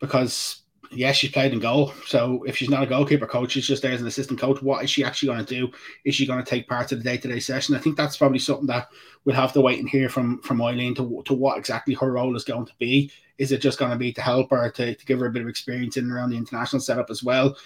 because 0.00 0.62
yes, 0.94 1.16
she's 1.16 1.30
played 1.30 1.52
in 1.52 1.58
goal. 1.58 1.92
So 2.06 2.42
if 2.44 2.56
she's 2.56 2.70
not 2.70 2.82
a 2.82 2.86
goalkeeper 2.86 3.26
coach, 3.26 3.52
she's 3.52 3.66
just 3.66 3.82
there 3.82 3.92
as 3.92 4.00
an 4.00 4.06
assistant 4.06 4.38
coach. 4.38 4.62
What 4.62 4.84
is 4.84 4.90
she 4.90 5.04
actually 5.04 5.28
going 5.28 5.44
to 5.44 5.54
do? 5.54 5.70
Is 6.04 6.14
she 6.14 6.26
going 6.26 6.42
to 6.42 6.48
take 6.48 6.68
part 6.68 6.92
of 6.92 6.98
the 6.98 7.04
day 7.04 7.16
to 7.16 7.28
day 7.28 7.40
session? 7.40 7.74
I 7.74 7.78
think 7.78 7.96
that's 7.96 8.16
probably 8.16 8.38
something 8.38 8.66
that 8.66 8.88
we'll 9.24 9.36
have 9.36 9.52
to 9.54 9.60
wait 9.60 9.78
and 9.78 9.88
hear 9.88 10.08
from 10.08 10.40
from 10.42 10.62
Eileen 10.62 10.94
to 10.96 11.22
to 11.24 11.34
what 11.34 11.58
exactly 11.58 11.94
her 11.94 12.12
role 12.12 12.36
is 12.36 12.44
going 12.44 12.66
to 12.66 12.74
be. 12.78 13.10
Is 13.38 13.52
it 13.52 13.60
just 13.60 13.78
going 13.78 13.90
to 13.90 13.96
be 13.96 14.12
to 14.12 14.20
help 14.20 14.50
her 14.50 14.70
to, 14.70 14.94
to 14.94 15.06
give 15.06 15.18
her 15.18 15.26
a 15.26 15.30
bit 15.30 15.42
of 15.42 15.48
experience 15.48 15.96
in 15.96 16.04
and 16.04 16.12
around 16.12 16.30
the 16.30 16.36
international 16.36 16.80
setup 16.80 17.10
as 17.10 17.22
well? 17.22 17.56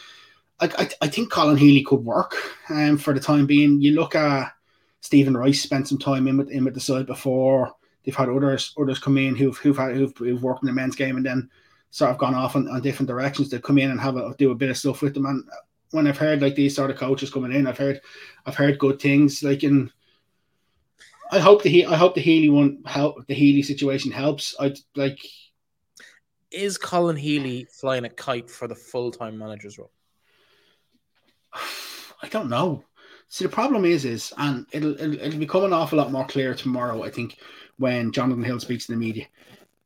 I, 0.61 0.67
I, 0.79 0.89
I 1.03 1.09
think 1.09 1.31
Colin 1.31 1.59
Healy 1.59 1.83
could 1.83 2.05
work 2.05 2.35
um, 2.71 2.97
for 2.97 3.13
the 3.13 3.21
time 3.21 3.47
being. 3.47 3.81
You 3.81 3.93
look 3.93 4.15
at 4.15 4.53
Stephen 5.01 5.37
Rice 5.37 5.63
spent 5.63 5.89
some 5.89 5.99
time 5.99 6.27
in 6.27 6.37
with 6.37 6.51
in 6.51 6.65
with 6.65 6.75
the 6.75 6.81
side 6.81 7.07
before. 7.07 7.73
They've 8.05 8.15
had 8.15 8.29
others 8.29 8.75
others 8.79 8.99
come 8.99 9.19
in 9.19 9.37
who've 9.37 9.57
who've 9.59 9.77
had 9.77 9.95
who've, 9.95 10.17
who've 10.17 10.43
worked 10.43 10.63
in 10.63 10.67
the 10.67 10.73
men's 10.73 10.97
game 10.97 11.17
and 11.17 11.27
then 11.27 11.51
sort 11.91 12.11
of 12.11 12.19
gone 12.19 12.35
off 12.35 12.57
on, 12.57 12.69
on 12.69 12.83
different 12.83 13.09
directions. 13.09 13.51
They've 13.51 13.63
come 13.63 13.79
in 13.79 13.91
and 13.91 14.01
have 14.01 14.17
a 14.17 14.35
do 14.39 14.51
a 14.51 14.55
bit 14.55 14.71
of 14.71 14.77
stuff 14.77 15.03
with 15.03 15.15
them. 15.15 15.27
And 15.27 15.45
when 15.91 16.07
I've 16.07 16.19
heard 16.19 16.43
like 16.43 16.55
these 16.55 16.75
sort 16.75 16.91
of 16.91 16.97
coaches 16.97 17.31
coming 17.31 17.53
in, 17.53 17.67
I've 17.67 17.79
heard 17.79 18.01
I've 18.45 18.57
heard 18.57 18.79
good 18.79 19.01
things. 19.01 19.43
Like 19.43 19.63
in, 19.63 19.91
I 21.31 21.39
hope 21.39 21.63
the 21.63 21.87
I 21.87 21.97
hope 21.97 22.15
the 22.15 22.21
Healy 22.21 22.49
one 22.49 22.83
help 22.87 23.27
the 23.27 23.35
Healy 23.35 23.63
situation 23.63 24.13
helps. 24.13 24.55
I 24.61 24.75
like. 24.95 25.19
Is 26.51 26.79
Colin 26.79 27.17
Healy 27.17 27.67
flying 27.71 28.05
a 28.05 28.09
kite 28.09 28.51
for 28.51 28.69
the 28.69 28.75
full 28.75 29.11
time 29.11 29.39
manager's 29.39 29.79
role? 29.79 29.91
I 32.23 32.29
don't 32.29 32.49
know. 32.49 32.85
See, 33.29 33.45
the 33.45 33.51
problem 33.51 33.85
is, 33.85 34.05
is 34.05 34.33
and 34.39 34.67
it'll, 34.73 34.95
it'll, 34.95 35.21
it'll 35.21 35.39
become 35.39 35.65
an 35.65 35.73
awful 35.73 35.99
lot 35.99 36.13
more 36.13 36.27
clear 36.27 36.55
tomorrow. 36.55 37.03
I 37.03 37.11
think 37.11 37.39
when 37.79 38.13
Jonathan 38.13 38.45
Hill 38.45 38.61
speaks 38.61 38.87
to 38.87 38.93
the 38.93 38.99
media. 38.99 39.27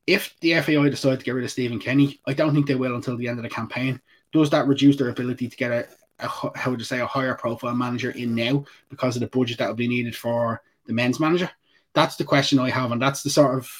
If 0.07 0.35
the 0.41 0.61
FAI 0.61 0.89
decide 0.89 1.19
to 1.19 1.25
get 1.25 1.35
rid 1.35 1.45
of 1.45 1.51
Stephen 1.51 1.79
Kenny, 1.79 2.21
I 2.27 2.33
don't 2.33 2.55
think 2.55 2.67
they 2.67 2.75
will 2.75 2.95
until 2.95 3.17
the 3.17 3.29
end 3.29 3.39
of 3.39 3.43
the 3.43 3.51
campaign. 3.51 4.01
Does 4.33 4.51
that 4.51 4.67
reduce 4.67 4.97
their 4.97 5.09
ability 5.09 5.49
to 5.49 5.57
get 5.57 5.71
a, 5.71 5.89
a 6.21 6.29
how 6.29 6.71
would 6.71 6.81
you 6.81 6.85
say 6.85 7.01
a 7.01 7.07
higher 7.07 7.35
profile 7.35 7.75
manager 7.75 8.11
in 8.13 8.35
now 8.35 8.65
because 8.89 9.17
of 9.17 9.21
the 9.21 9.29
budget 9.29 9.59
that 9.59 9.69
will 9.69 9.75
be 9.75 9.89
needed 9.89 10.17
for 10.17 10.63
the 10.87 10.93
men's 10.93 11.21
manager? 11.21 11.51
That's 11.93 12.17
the 12.17 12.25
question 12.25 12.59
I 12.59 12.71
have, 12.71 12.93
and 12.93 13.03
that's 13.03 13.23
the 13.23 13.31
sort 13.31 13.59
of 13.59 13.71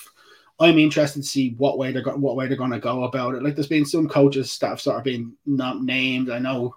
I'm 0.59 0.79
interested 0.79 1.23
to 1.23 1.29
see 1.29 1.55
what 1.57 1.79
way 1.79 1.93
they're 1.93 2.03
what 2.03 2.37
way 2.37 2.47
they're 2.47 2.57
going 2.57 2.73
to 2.73 2.79
go 2.79 3.05
about 3.05 3.35
it. 3.35 3.43
Like 3.43 3.55
there's 3.55 3.67
been 3.67 3.87
some 3.87 4.09
coaches 4.09 4.59
that 4.59 4.69
have 4.69 4.81
sort 4.81 4.99
of 4.99 5.05
been 5.05 5.33
not 5.47 5.83
named. 5.83 6.31
I 6.31 6.39
know 6.39 6.77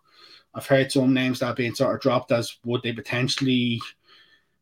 I've 0.56 0.68
heard 0.68 0.92
some 0.92 1.14
names 1.14 1.40
that 1.40 1.48
have 1.48 1.56
been 1.56 1.76
sort 1.76 1.96
of 1.96 2.02
dropped 2.02 2.32
as 2.32 2.58
would 2.64 2.84
they 2.84 2.94
potentially 2.94 3.82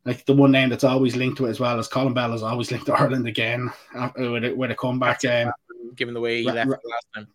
like 0.06 0.26
the 0.26 0.34
one 0.34 0.52
name 0.52 0.70
that's 0.70 0.84
always 0.84 1.16
linked 1.16 1.38
to 1.38 1.46
it 1.46 1.52
as 1.52 1.60
well 1.60 1.78
as 1.78 1.88
Colin 1.88 2.14
Bell 2.14 2.34
is 2.34 2.44
always 2.44 2.72
linked 2.72 2.88
to 2.88 2.94
Ireland 2.94 3.28
again 3.28 3.72
uh, 3.96 4.10
with 4.16 4.46
a, 4.46 4.54
with 4.54 4.72
a 4.72 4.76
comeback. 4.76 5.24
Um, 5.26 5.52
given 5.96 6.14
the 6.14 6.22
way 6.22 6.42
he 6.42 6.50
left 6.50 6.70
last 6.70 7.08
time. 7.14 7.28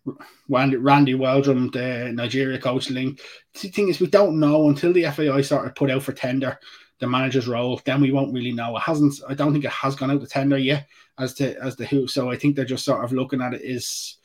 Randy, 0.49 0.77
Randy 0.77 1.13
Waldrum, 1.13 1.71
the 1.71 2.11
Nigeria 2.11 2.59
coach 2.59 2.89
link. 2.89 3.21
The 3.53 3.69
thing 3.69 3.89
is, 3.89 3.99
we 3.99 4.07
don't 4.07 4.39
know 4.39 4.69
until 4.69 4.93
the 4.93 5.03
FAI 5.05 5.41
sort 5.41 5.67
of 5.67 5.75
put 5.75 5.91
out 5.91 6.01
for 6.01 6.11
tender 6.11 6.57
the 6.99 7.07
manager's 7.07 7.47
role. 7.47 7.79
Then 7.85 8.01
we 8.01 8.11
won't 8.11 8.33
really 8.33 8.51
know. 8.51 8.75
It 8.75 8.81
hasn't. 8.81 9.21
I 9.27 9.33
don't 9.33 9.53
think 9.53 9.65
it 9.65 9.71
has 9.71 9.95
gone 9.95 10.11
out 10.11 10.21
to 10.21 10.27
tender 10.27 10.57
yet 10.57 10.87
as 11.19 11.33
to 11.35 11.55
as 11.63 11.75
the 11.75 11.85
who. 11.85 12.07
So 12.07 12.31
I 12.31 12.35
think 12.35 12.55
they're 12.55 12.65
just 12.65 12.85
sort 12.85 13.03
of 13.03 13.13
looking 13.13 13.41
at 13.41 13.53
it 13.53 13.61
is 13.61 14.16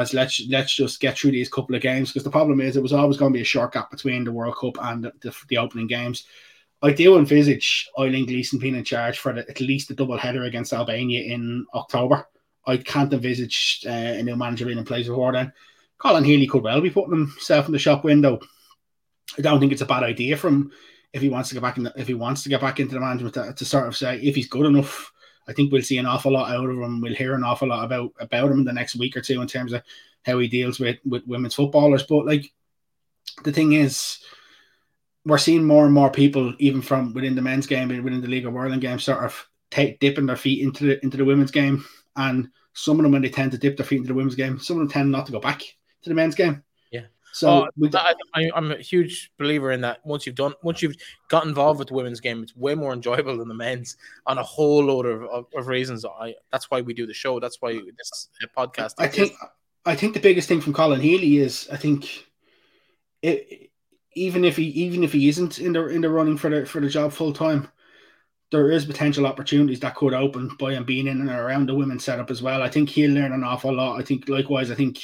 as 0.00 0.14
let's 0.14 0.40
let's 0.48 0.74
just 0.74 1.00
get 1.00 1.18
through 1.18 1.32
these 1.32 1.48
couple 1.48 1.74
of 1.74 1.82
games 1.82 2.10
because 2.10 2.24
the 2.24 2.30
problem 2.30 2.60
is 2.60 2.76
it 2.76 2.82
was 2.82 2.92
always 2.92 3.16
going 3.16 3.32
to 3.32 3.36
be 3.36 3.42
a 3.42 3.44
short 3.44 3.72
gap 3.72 3.90
between 3.90 4.24
the 4.24 4.32
World 4.32 4.56
Cup 4.56 4.78
and 4.80 5.04
the, 5.04 5.12
the, 5.20 5.34
the 5.48 5.58
opening 5.58 5.86
games. 5.86 6.26
I 6.80 6.92
do 6.92 7.18
envisage 7.18 7.88
Eileen 7.98 8.26
Gleeson 8.26 8.58
being 8.58 8.76
in 8.76 8.84
charge 8.84 9.18
for 9.18 9.32
the, 9.32 9.48
at 9.48 9.60
least 9.60 9.90
a 9.90 9.94
double 9.94 10.16
header 10.16 10.44
against 10.44 10.72
Albania 10.72 11.22
in 11.22 11.66
October. 11.74 12.26
I 12.66 12.76
can't 12.76 13.12
envisage 13.12 13.84
uh, 13.86 13.90
a 13.90 14.22
new 14.22 14.36
manager 14.36 14.66
being 14.66 14.78
in 14.78 14.84
place 14.84 15.08
before 15.08 15.32
then. 15.32 15.52
Colin 15.98 16.22
Healy 16.22 16.46
could 16.46 16.62
well 16.62 16.80
be 16.80 16.90
putting 16.90 17.12
himself 17.12 17.66
in 17.66 17.72
the 17.72 17.78
shop 17.78 18.04
window. 18.04 18.38
I 19.36 19.42
don't 19.42 19.58
think 19.58 19.72
it's 19.72 19.82
a 19.82 19.86
bad 19.86 20.04
idea 20.04 20.36
from 20.36 20.70
if 21.12 21.22
he 21.22 21.28
wants 21.28 21.48
to 21.48 21.54
get 21.54 21.62
back 21.62 21.76
in 21.78 21.84
the, 21.84 21.92
if 21.96 22.06
he 22.06 22.14
wants 22.14 22.42
to 22.44 22.48
get 22.48 22.60
back 22.60 22.78
into 22.78 22.94
the 22.94 23.00
management 23.00 23.34
to, 23.34 23.52
to, 23.52 23.64
sort 23.64 23.88
of 23.88 23.96
say 23.96 24.18
if 24.20 24.34
he's 24.34 24.48
good 24.48 24.66
enough. 24.66 25.12
I 25.48 25.52
think 25.52 25.72
we'll 25.72 25.82
see 25.82 25.98
an 25.98 26.06
awful 26.06 26.32
lot 26.32 26.52
out 26.52 26.68
of 26.68 26.78
him. 26.78 27.00
We'll 27.00 27.14
hear 27.14 27.34
an 27.34 27.42
awful 27.42 27.68
lot 27.68 27.84
about 27.84 28.12
about 28.20 28.50
him 28.50 28.58
in 28.58 28.64
the 28.64 28.72
next 28.72 28.96
week 28.96 29.16
or 29.16 29.22
two 29.22 29.40
in 29.40 29.48
terms 29.48 29.72
of 29.72 29.82
how 30.24 30.38
he 30.38 30.48
deals 30.48 30.78
with 30.78 30.98
with 31.04 31.26
women's 31.26 31.54
footballers. 31.54 32.02
But 32.02 32.26
like 32.26 32.52
the 33.44 33.52
thing 33.52 33.72
is, 33.72 34.22
we're 35.24 35.38
seeing 35.38 35.64
more 35.64 35.84
and 35.84 35.94
more 35.94 36.10
people, 36.10 36.54
even 36.58 36.82
from 36.82 37.14
within 37.14 37.34
the 37.34 37.42
men's 37.42 37.66
game 37.66 37.90
and 37.90 38.04
within 38.04 38.20
the 38.20 38.28
League 38.28 38.46
of 38.46 38.56
Ireland 38.56 38.82
game, 38.82 38.98
sort 38.98 39.24
of 39.24 39.48
take 39.70 40.00
dipping 40.00 40.26
their 40.26 40.36
feet 40.36 40.62
into 40.62 40.84
the 40.84 41.02
into 41.02 41.16
the 41.16 41.24
women's 41.24 41.50
game. 41.50 41.84
And 42.16 42.48
some 42.74 42.98
of 42.98 43.02
them, 43.02 43.12
when 43.12 43.22
they 43.22 43.30
tend 43.30 43.52
to 43.52 43.58
dip 43.58 43.76
their 43.76 43.86
feet 43.86 43.98
into 43.98 44.08
the 44.08 44.14
women's 44.14 44.34
game, 44.34 44.58
some 44.58 44.76
of 44.76 44.80
them 44.80 44.90
tend 44.90 45.10
not 45.10 45.26
to 45.26 45.32
go 45.32 45.40
back 45.40 45.60
to 45.60 46.08
the 46.08 46.14
men's 46.14 46.34
game. 46.34 46.62
So 47.32 47.68
oh, 47.82 47.88
I, 48.34 48.50
am 48.56 48.72
a 48.72 48.78
huge 48.78 49.30
believer 49.38 49.70
in 49.70 49.80
that. 49.82 50.04
Once 50.04 50.26
you've 50.26 50.34
done, 50.34 50.54
once 50.62 50.82
you've 50.82 50.96
got 51.28 51.46
involved 51.46 51.78
with 51.78 51.88
the 51.88 51.94
women's 51.94 52.20
game, 52.20 52.42
it's 52.42 52.56
way 52.56 52.74
more 52.74 52.92
enjoyable 52.92 53.36
than 53.38 53.48
the 53.48 53.54
men's 53.54 53.96
on 54.26 54.38
a 54.38 54.42
whole 54.42 54.84
load 54.84 55.06
of, 55.06 55.22
of, 55.24 55.46
of 55.54 55.66
reasons. 55.68 56.04
I 56.04 56.34
that's 56.50 56.70
why 56.70 56.80
we 56.80 56.94
do 56.94 57.06
the 57.06 57.14
show. 57.14 57.38
That's 57.38 57.60
why 57.60 57.72
this 57.72 58.28
podcast. 58.56 58.94
I 58.98 59.08
think 59.08 59.34
I 59.84 59.94
think 59.94 60.14
the 60.14 60.20
biggest 60.20 60.48
thing 60.48 60.60
from 60.60 60.72
Colin 60.72 61.00
Healy 61.00 61.38
is 61.38 61.68
I 61.70 61.76
think 61.76 62.26
it, 63.22 63.70
even 64.14 64.44
if 64.44 64.56
he 64.56 64.64
even 64.64 65.04
if 65.04 65.12
he 65.12 65.28
isn't 65.28 65.58
in 65.58 65.72
the 65.72 65.86
in 65.88 66.00
the 66.00 66.10
running 66.10 66.36
for 66.36 66.50
the 66.50 66.66
for 66.66 66.80
the 66.80 66.88
job 66.88 67.12
full 67.12 67.32
time, 67.32 67.68
there 68.50 68.70
is 68.70 68.84
potential 68.84 69.26
opportunities 69.26 69.80
that 69.80 69.94
could 69.94 70.14
open 70.14 70.50
by 70.58 70.72
him 70.72 70.84
being 70.84 71.06
in 71.06 71.20
and 71.20 71.30
around 71.30 71.66
the 71.66 71.74
women's 71.74 72.04
setup 72.04 72.30
as 72.30 72.42
well. 72.42 72.62
I 72.62 72.70
think 72.70 72.88
he'll 72.88 73.12
learn 73.12 73.32
an 73.32 73.44
awful 73.44 73.74
lot. 73.74 74.00
I 74.00 74.02
think 74.02 74.28
likewise, 74.28 74.70
I 74.70 74.74
think 74.74 74.98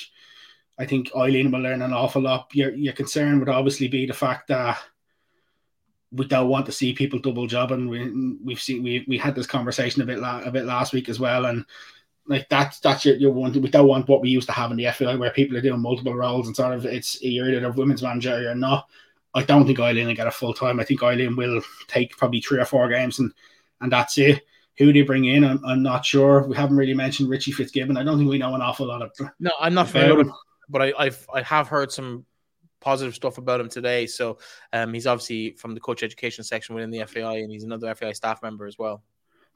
I 0.79 0.87
think 0.87 1.11
Eileen 1.17 1.51
will 1.51 1.61
learn 1.61 1.83
an 1.83 1.93
awful 1.93 2.23
lot. 2.23 2.51
Your 2.53 2.75
your 2.75 2.93
concern 2.93 3.39
would 3.39 3.49
obviously 3.49 3.89
be 3.89 4.07
the 4.07 4.13
fact 4.13 4.49
that 4.49 4.79
we 6.11 6.27
don't 6.27 6.49
want 6.49 6.67
to 6.67 6.73
see 6.73 6.93
people 6.93 7.19
double 7.19 7.47
jobbing. 7.47 7.89
We 7.89 8.37
we've 8.45 8.61
seen 8.61 8.83
we 8.83 9.05
we 9.09 9.19
had 9.19 9.35
this 9.35 9.47
conversation 9.47 10.03
a 10.03 10.07
bit 10.07 10.19
la- 10.19 10.43
a 10.43 10.51
bit 10.51 10.65
last 10.65 10.93
week 10.93 11.09
as 11.09 11.21
well, 11.21 11.47
and 11.47 11.65
like 12.27 12.49
that's 12.49 12.81
that's 12.81 13.05
your, 13.05 13.17
your 13.17 13.33
one. 13.33 13.53
We 13.53 13.69
don't 13.69 13.87
want 13.87 14.09
what 14.09 14.21
we 14.21 14.31
used 14.31 14.49
to 14.49 14.53
have 14.53 14.71
in 14.71 14.77
the 14.77 14.91
FAI 14.91 15.17
where 15.17 15.31
people 15.31 15.57
are 15.57 15.63
doing 15.63 15.81
multiple 15.81 16.15
roles 16.15 16.47
and 16.47 16.57
sort 16.57 16.75
of 16.75 16.87
it's 16.87 17.23
you're 17.23 17.49
either 17.49 17.67
a 17.67 17.73
women's 17.73 18.03
manager 18.03 18.35
or 18.35 18.41
you're 18.41 18.55
not. 18.55 18.89
I 19.35 19.43
don't 19.43 19.67
think 19.67 19.81
Eileen 19.81 20.07
will 20.07 20.15
get 20.15 20.29
a 20.29 20.33
full 20.33 20.55
time. 20.55 20.79
I 20.79 20.85
think 20.85 21.03
Eileen 21.03 21.37
will 21.37 21.61
take 21.89 22.17
probably 22.17 22.41
three 22.41 22.61
or 22.61 22.65
four 22.65 22.89
games 22.89 23.19
and 23.19 23.33
and 23.81 23.93
that's 23.93 24.19
it. 24.19 24.43
Who 24.79 24.93
they 24.93 25.03
bring 25.03 25.27
in, 25.27 25.45
I'm, 25.45 25.65
I'm 25.65 25.83
not 25.85 26.05
sure. 26.05 26.49
We 26.49 26.57
haven't 26.57 26.77
really 26.77 26.95
mentioned 26.95 27.29
Richie 27.29 27.53
Fitzgibbon. 27.53 27.97
I 27.97 28.03
don't 28.03 28.19
think 28.19 28.29
we 28.29 28.39
know 28.39 28.57
an 28.57 28.61
awful 28.61 28.89
lot 28.89 29.03
of. 29.03 29.13
No, 29.39 29.53
I'm 29.61 29.75
not 29.75 29.89
familiar 29.89 30.17
with 30.17 30.31
but 30.69 30.83
I, 30.83 30.93
I've 30.99 31.27
I 31.33 31.43
have 31.43 31.69
heard 31.69 31.93
some 31.93 32.25
positive 32.81 33.15
stuff 33.15 33.39
about 33.39 33.61
him 33.61 33.69
today. 33.69 34.07
So 34.07 34.39
um, 34.73 34.93
he's 34.93 35.07
obviously 35.07 35.53
from 35.53 35.75
the 35.75 35.81
coach 35.81 36.03
education 36.03 36.45
section 36.45 36.75
within 36.75 36.91
the 36.91 37.05
FAI, 37.07 37.39
and 37.39 37.51
he's 37.51 37.65
another 37.65 37.95
FAI 37.95 38.13
staff 38.13 38.43
member 38.43 38.67
as 38.67 38.79
well 38.79 39.03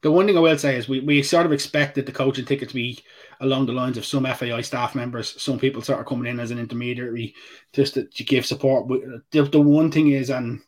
the 0.00 0.12
one 0.12 0.26
thing 0.26 0.36
I 0.36 0.40
will 0.40 0.58
say 0.58 0.76
is 0.76 0.88
we, 0.88 1.00
we 1.00 1.22
sort 1.22 1.46
of 1.46 1.52
expected 1.52 2.06
the 2.06 2.12
coaching 2.12 2.44
ticket 2.44 2.68
to 2.68 2.74
be 2.74 3.00
along 3.40 3.66
the 3.66 3.72
lines 3.72 3.96
of 3.96 4.06
some 4.06 4.24
FAI 4.24 4.60
staff 4.60 4.94
members, 4.94 5.40
some 5.42 5.58
people 5.58 5.82
sort 5.82 5.98
of 5.98 6.06
coming 6.06 6.30
in 6.30 6.38
as 6.38 6.50
an 6.50 6.58
intermediary 6.58 7.34
just 7.72 7.94
to, 7.94 8.04
to 8.04 8.24
give 8.24 8.46
support. 8.46 8.88
The, 9.32 9.42
the 9.42 9.60
one 9.60 9.90
thing 9.90 10.10
is, 10.10 10.30
and 10.30 10.60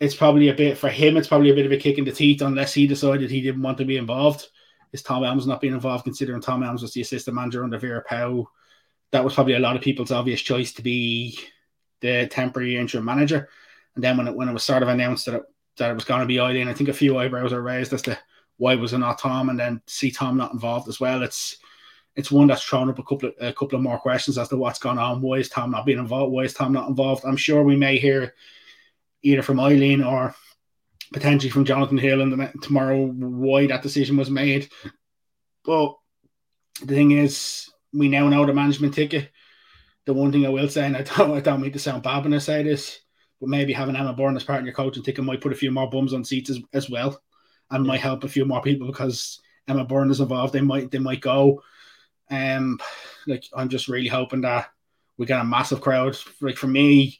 it's 0.00 0.16
probably 0.16 0.48
a 0.48 0.54
bit 0.54 0.76
for 0.76 0.88
him, 0.88 1.16
it's 1.16 1.28
probably 1.28 1.50
a 1.50 1.54
bit 1.54 1.66
of 1.66 1.72
a 1.72 1.76
kick 1.76 1.98
in 1.98 2.04
the 2.04 2.12
teeth 2.12 2.42
unless 2.42 2.74
he 2.74 2.88
decided 2.88 3.30
he 3.30 3.42
didn't 3.42 3.62
want 3.62 3.78
to 3.78 3.84
be 3.84 3.96
involved. 3.96 4.48
Is 4.92 5.02
Tom 5.02 5.22
Elms 5.22 5.46
not 5.46 5.60
being 5.60 5.74
involved, 5.74 6.04
considering 6.04 6.40
Tom 6.40 6.62
Elms 6.62 6.82
was 6.82 6.94
the 6.94 7.02
assistant 7.02 7.36
manager 7.36 7.62
under 7.62 7.78
Vera 7.78 8.02
Pauw? 8.10 8.44
That 9.12 9.24
was 9.24 9.34
probably 9.34 9.54
a 9.54 9.60
lot 9.60 9.76
of 9.76 9.82
people's 9.82 10.12
obvious 10.12 10.40
choice 10.40 10.72
to 10.72 10.82
be 10.82 11.38
the 12.00 12.26
temporary 12.26 12.76
interim 12.76 13.04
manager. 13.04 13.48
And 13.94 14.04
then 14.04 14.16
when 14.16 14.28
it 14.28 14.34
when 14.34 14.48
it 14.48 14.52
was 14.52 14.64
sort 14.64 14.82
of 14.82 14.88
announced 14.88 15.26
that 15.26 15.36
it 15.36 15.42
that 15.78 15.90
it 15.90 15.94
was 15.94 16.04
going 16.04 16.20
to 16.20 16.26
be 16.26 16.38
Eileen. 16.38 16.68
I 16.68 16.74
think 16.74 16.88
a 16.88 16.94
few 16.94 17.18
eyebrows 17.18 17.52
are 17.52 17.62
raised 17.62 17.92
as 17.92 18.02
to 18.02 18.18
why 18.58 18.74
was 18.74 18.92
it 18.92 18.98
not 18.98 19.18
Tom, 19.18 19.48
and 19.48 19.58
then 19.58 19.80
see 19.86 20.10
Tom 20.10 20.36
not 20.36 20.52
involved 20.52 20.88
as 20.88 21.00
well. 21.00 21.22
It's 21.22 21.56
it's 22.16 22.30
one 22.30 22.48
that's 22.48 22.62
thrown 22.62 22.90
up 22.90 22.98
a 22.98 23.02
couple 23.02 23.28
of 23.28 23.34
a 23.40 23.52
couple 23.52 23.76
of 23.76 23.82
more 23.82 23.98
questions 23.98 24.36
as 24.38 24.48
to 24.48 24.56
what's 24.56 24.78
gone 24.78 24.98
on. 24.98 25.22
Why 25.22 25.36
is 25.36 25.48
Tom 25.48 25.70
not 25.70 25.86
being 25.86 25.98
involved? 25.98 26.32
Why 26.32 26.42
is 26.42 26.54
Tom 26.54 26.72
not 26.72 26.88
involved? 26.88 27.24
I'm 27.24 27.36
sure 27.36 27.62
we 27.62 27.76
may 27.76 27.98
hear 27.98 28.34
either 29.22 29.42
from 29.42 29.60
Eileen 29.60 30.02
or 30.02 30.34
potentially 31.12 31.50
from 31.50 31.64
Jonathan 31.64 31.98
Hill 31.98 32.20
in 32.20 32.30
the 32.30 32.52
tomorrow 32.62 33.06
why 33.06 33.66
that 33.66 33.82
decision 33.82 34.16
was 34.16 34.30
made. 34.30 34.68
But 35.64 35.94
the 36.80 36.94
thing 36.94 37.12
is, 37.12 37.70
we 37.92 38.08
now 38.08 38.28
know 38.28 38.44
the 38.46 38.52
management 38.52 38.94
ticket. 38.94 39.30
The 40.04 40.14
one 40.14 40.32
thing 40.32 40.46
I 40.46 40.50
will 40.50 40.68
say, 40.68 40.86
and 40.86 40.96
I 40.96 41.02
don't, 41.02 41.36
I 41.36 41.40
don't 41.40 41.60
mean 41.60 41.72
to 41.72 41.78
sound 41.78 42.02
bad 42.02 42.24
when 42.24 42.34
I 42.34 42.38
say 42.38 42.62
this, 42.62 43.00
but 43.40 43.48
maybe 43.48 43.72
having 43.72 43.96
Emma 43.96 44.12
Byrne 44.14 44.36
as 44.36 44.44
part 44.44 44.60
of 44.60 44.64
your 44.64 44.74
coaching 44.74 45.02
ticket 45.02 45.24
might 45.24 45.40
put 45.40 45.52
a 45.52 45.56
few 45.56 45.70
more 45.70 45.90
bums 45.90 46.14
on 46.14 46.24
seats 46.24 46.50
as, 46.50 46.60
as 46.72 46.88
well, 46.88 47.20
and 47.70 47.86
might 47.86 48.00
help 48.00 48.24
a 48.24 48.28
few 48.28 48.44
more 48.44 48.62
people 48.62 48.86
because 48.86 49.40
Emma 49.66 49.84
Byrne 49.84 50.10
is 50.10 50.20
involved. 50.20 50.52
They 50.54 50.62
might 50.62 50.90
they 50.90 50.98
might 50.98 51.20
go. 51.20 51.62
Um, 52.30 52.78
like 53.26 53.44
I'm 53.54 53.68
just 53.68 53.88
really 53.88 54.08
hoping 54.08 54.42
that 54.42 54.68
we 55.18 55.26
get 55.26 55.40
a 55.40 55.44
massive 55.44 55.80
crowd. 55.80 56.16
Like 56.40 56.56
for 56.56 56.66
me, 56.66 57.18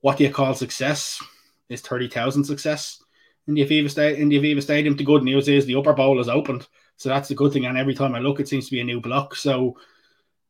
what 0.00 0.16
do 0.16 0.24
you 0.24 0.32
call 0.32 0.54
success? 0.54 1.22
Is 1.68 1.80
thirty 1.82 2.08
thousand 2.08 2.44
success 2.44 3.02
in 3.46 3.54
the 3.54 3.64
Aviva 3.64 3.90
Stadium? 3.90 4.22
In 4.22 4.28
the 4.28 4.38
Aviva 4.38 4.62
Stadium, 4.62 4.96
the 4.96 5.04
good 5.04 5.22
news 5.22 5.48
is 5.48 5.66
the 5.66 5.76
upper 5.76 5.92
bowl 5.92 6.18
is 6.18 6.28
opened, 6.28 6.66
so 6.98 7.08
that's 7.08 7.28
the 7.28 7.34
good 7.34 7.52
thing. 7.52 7.64
And 7.64 7.78
every 7.78 7.94
time 7.94 8.14
I 8.14 8.18
look, 8.18 8.40
it 8.40 8.48
seems 8.48 8.66
to 8.66 8.72
be 8.72 8.80
a 8.80 8.84
new 8.84 9.00
block. 9.00 9.36
So 9.36 9.78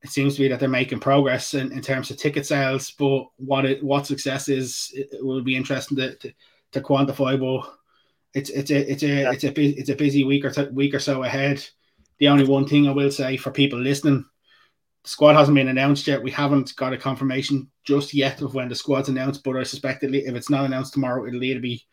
it 0.02 0.08
seems 0.08 0.34
to 0.34 0.40
be 0.40 0.48
that 0.48 0.58
they're 0.58 0.68
making 0.68 0.98
progress 0.98 1.52
in, 1.52 1.70
in 1.72 1.82
terms 1.82 2.10
of 2.10 2.16
ticket 2.16 2.46
sales, 2.46 2.90
but 2.92 3.26
what 3.36 3.66
it 3.66 3.84
what 3.84 4.06
success 4.06 4.48
is 4.48 4.90
it 4.94 5.08
will 5.24 5.42
be 5.42 5.56
interesting 5.56 5.98
to, 5.98 6.14
to, 6.16 6.32
to 6.72 6.80
quantify. 6.80 7.38
But 7.38 7.70
it's 8.32 8.48
it's 8.48 8.70
a 8.70 8.90
it's 8.90 9.02
a 9.02 9.06
yeah. 9.06 9.32
it's 9.32 9.44
a 9.44 9.60
it's 9.60 9.90
a 9.90 9.94
busy 9.94 10.24
week 10.24 10.46
or 10.46 10.50
t- 10.50 10.70
week 10.72 10.94
or 10.94 10.98
so 10.98 11.22
ahead. 11.22 11.64
The 12.18 12.28
only 12.28 12.44
one 12.44 12.66
thing 12.66 12.88
I 12.88 12.92
will 12.92 13.10
say 13.10 13.36
for 13.36 13.50
people 13.50 13.78
listening, 13.78 14.24
the 15.02 15.08
squad 15.10 15.34
hasn't 15.34 15.54
been 15.54 15.68
announced 15.68 16.06
yet. 16.06 16.22
We 16.22 16.30
haven't 16.30 16.74
got 16.76 16.94
a 16.94 16.98
confirmation 16.98 17.70
just 17.84 18.14
yet 18.14 18.40
of 18.40 18.54
when 18.54 18.70
the 18.70 18.74
squad's 18.74 19.10
announced, 19.10 19.44
but 19.44 19.56
I 19.56 19.64
suspect 19.64 20.02
it, 20.02 20.14
if 20.14 20.34
it's 20.34 20.50
not 20.50 20.64
announced 20.64 20.94
tomorrow, 20.94 21.26
it'll 21.26 21.44
either 21.44 21.60
be 21.60 21.84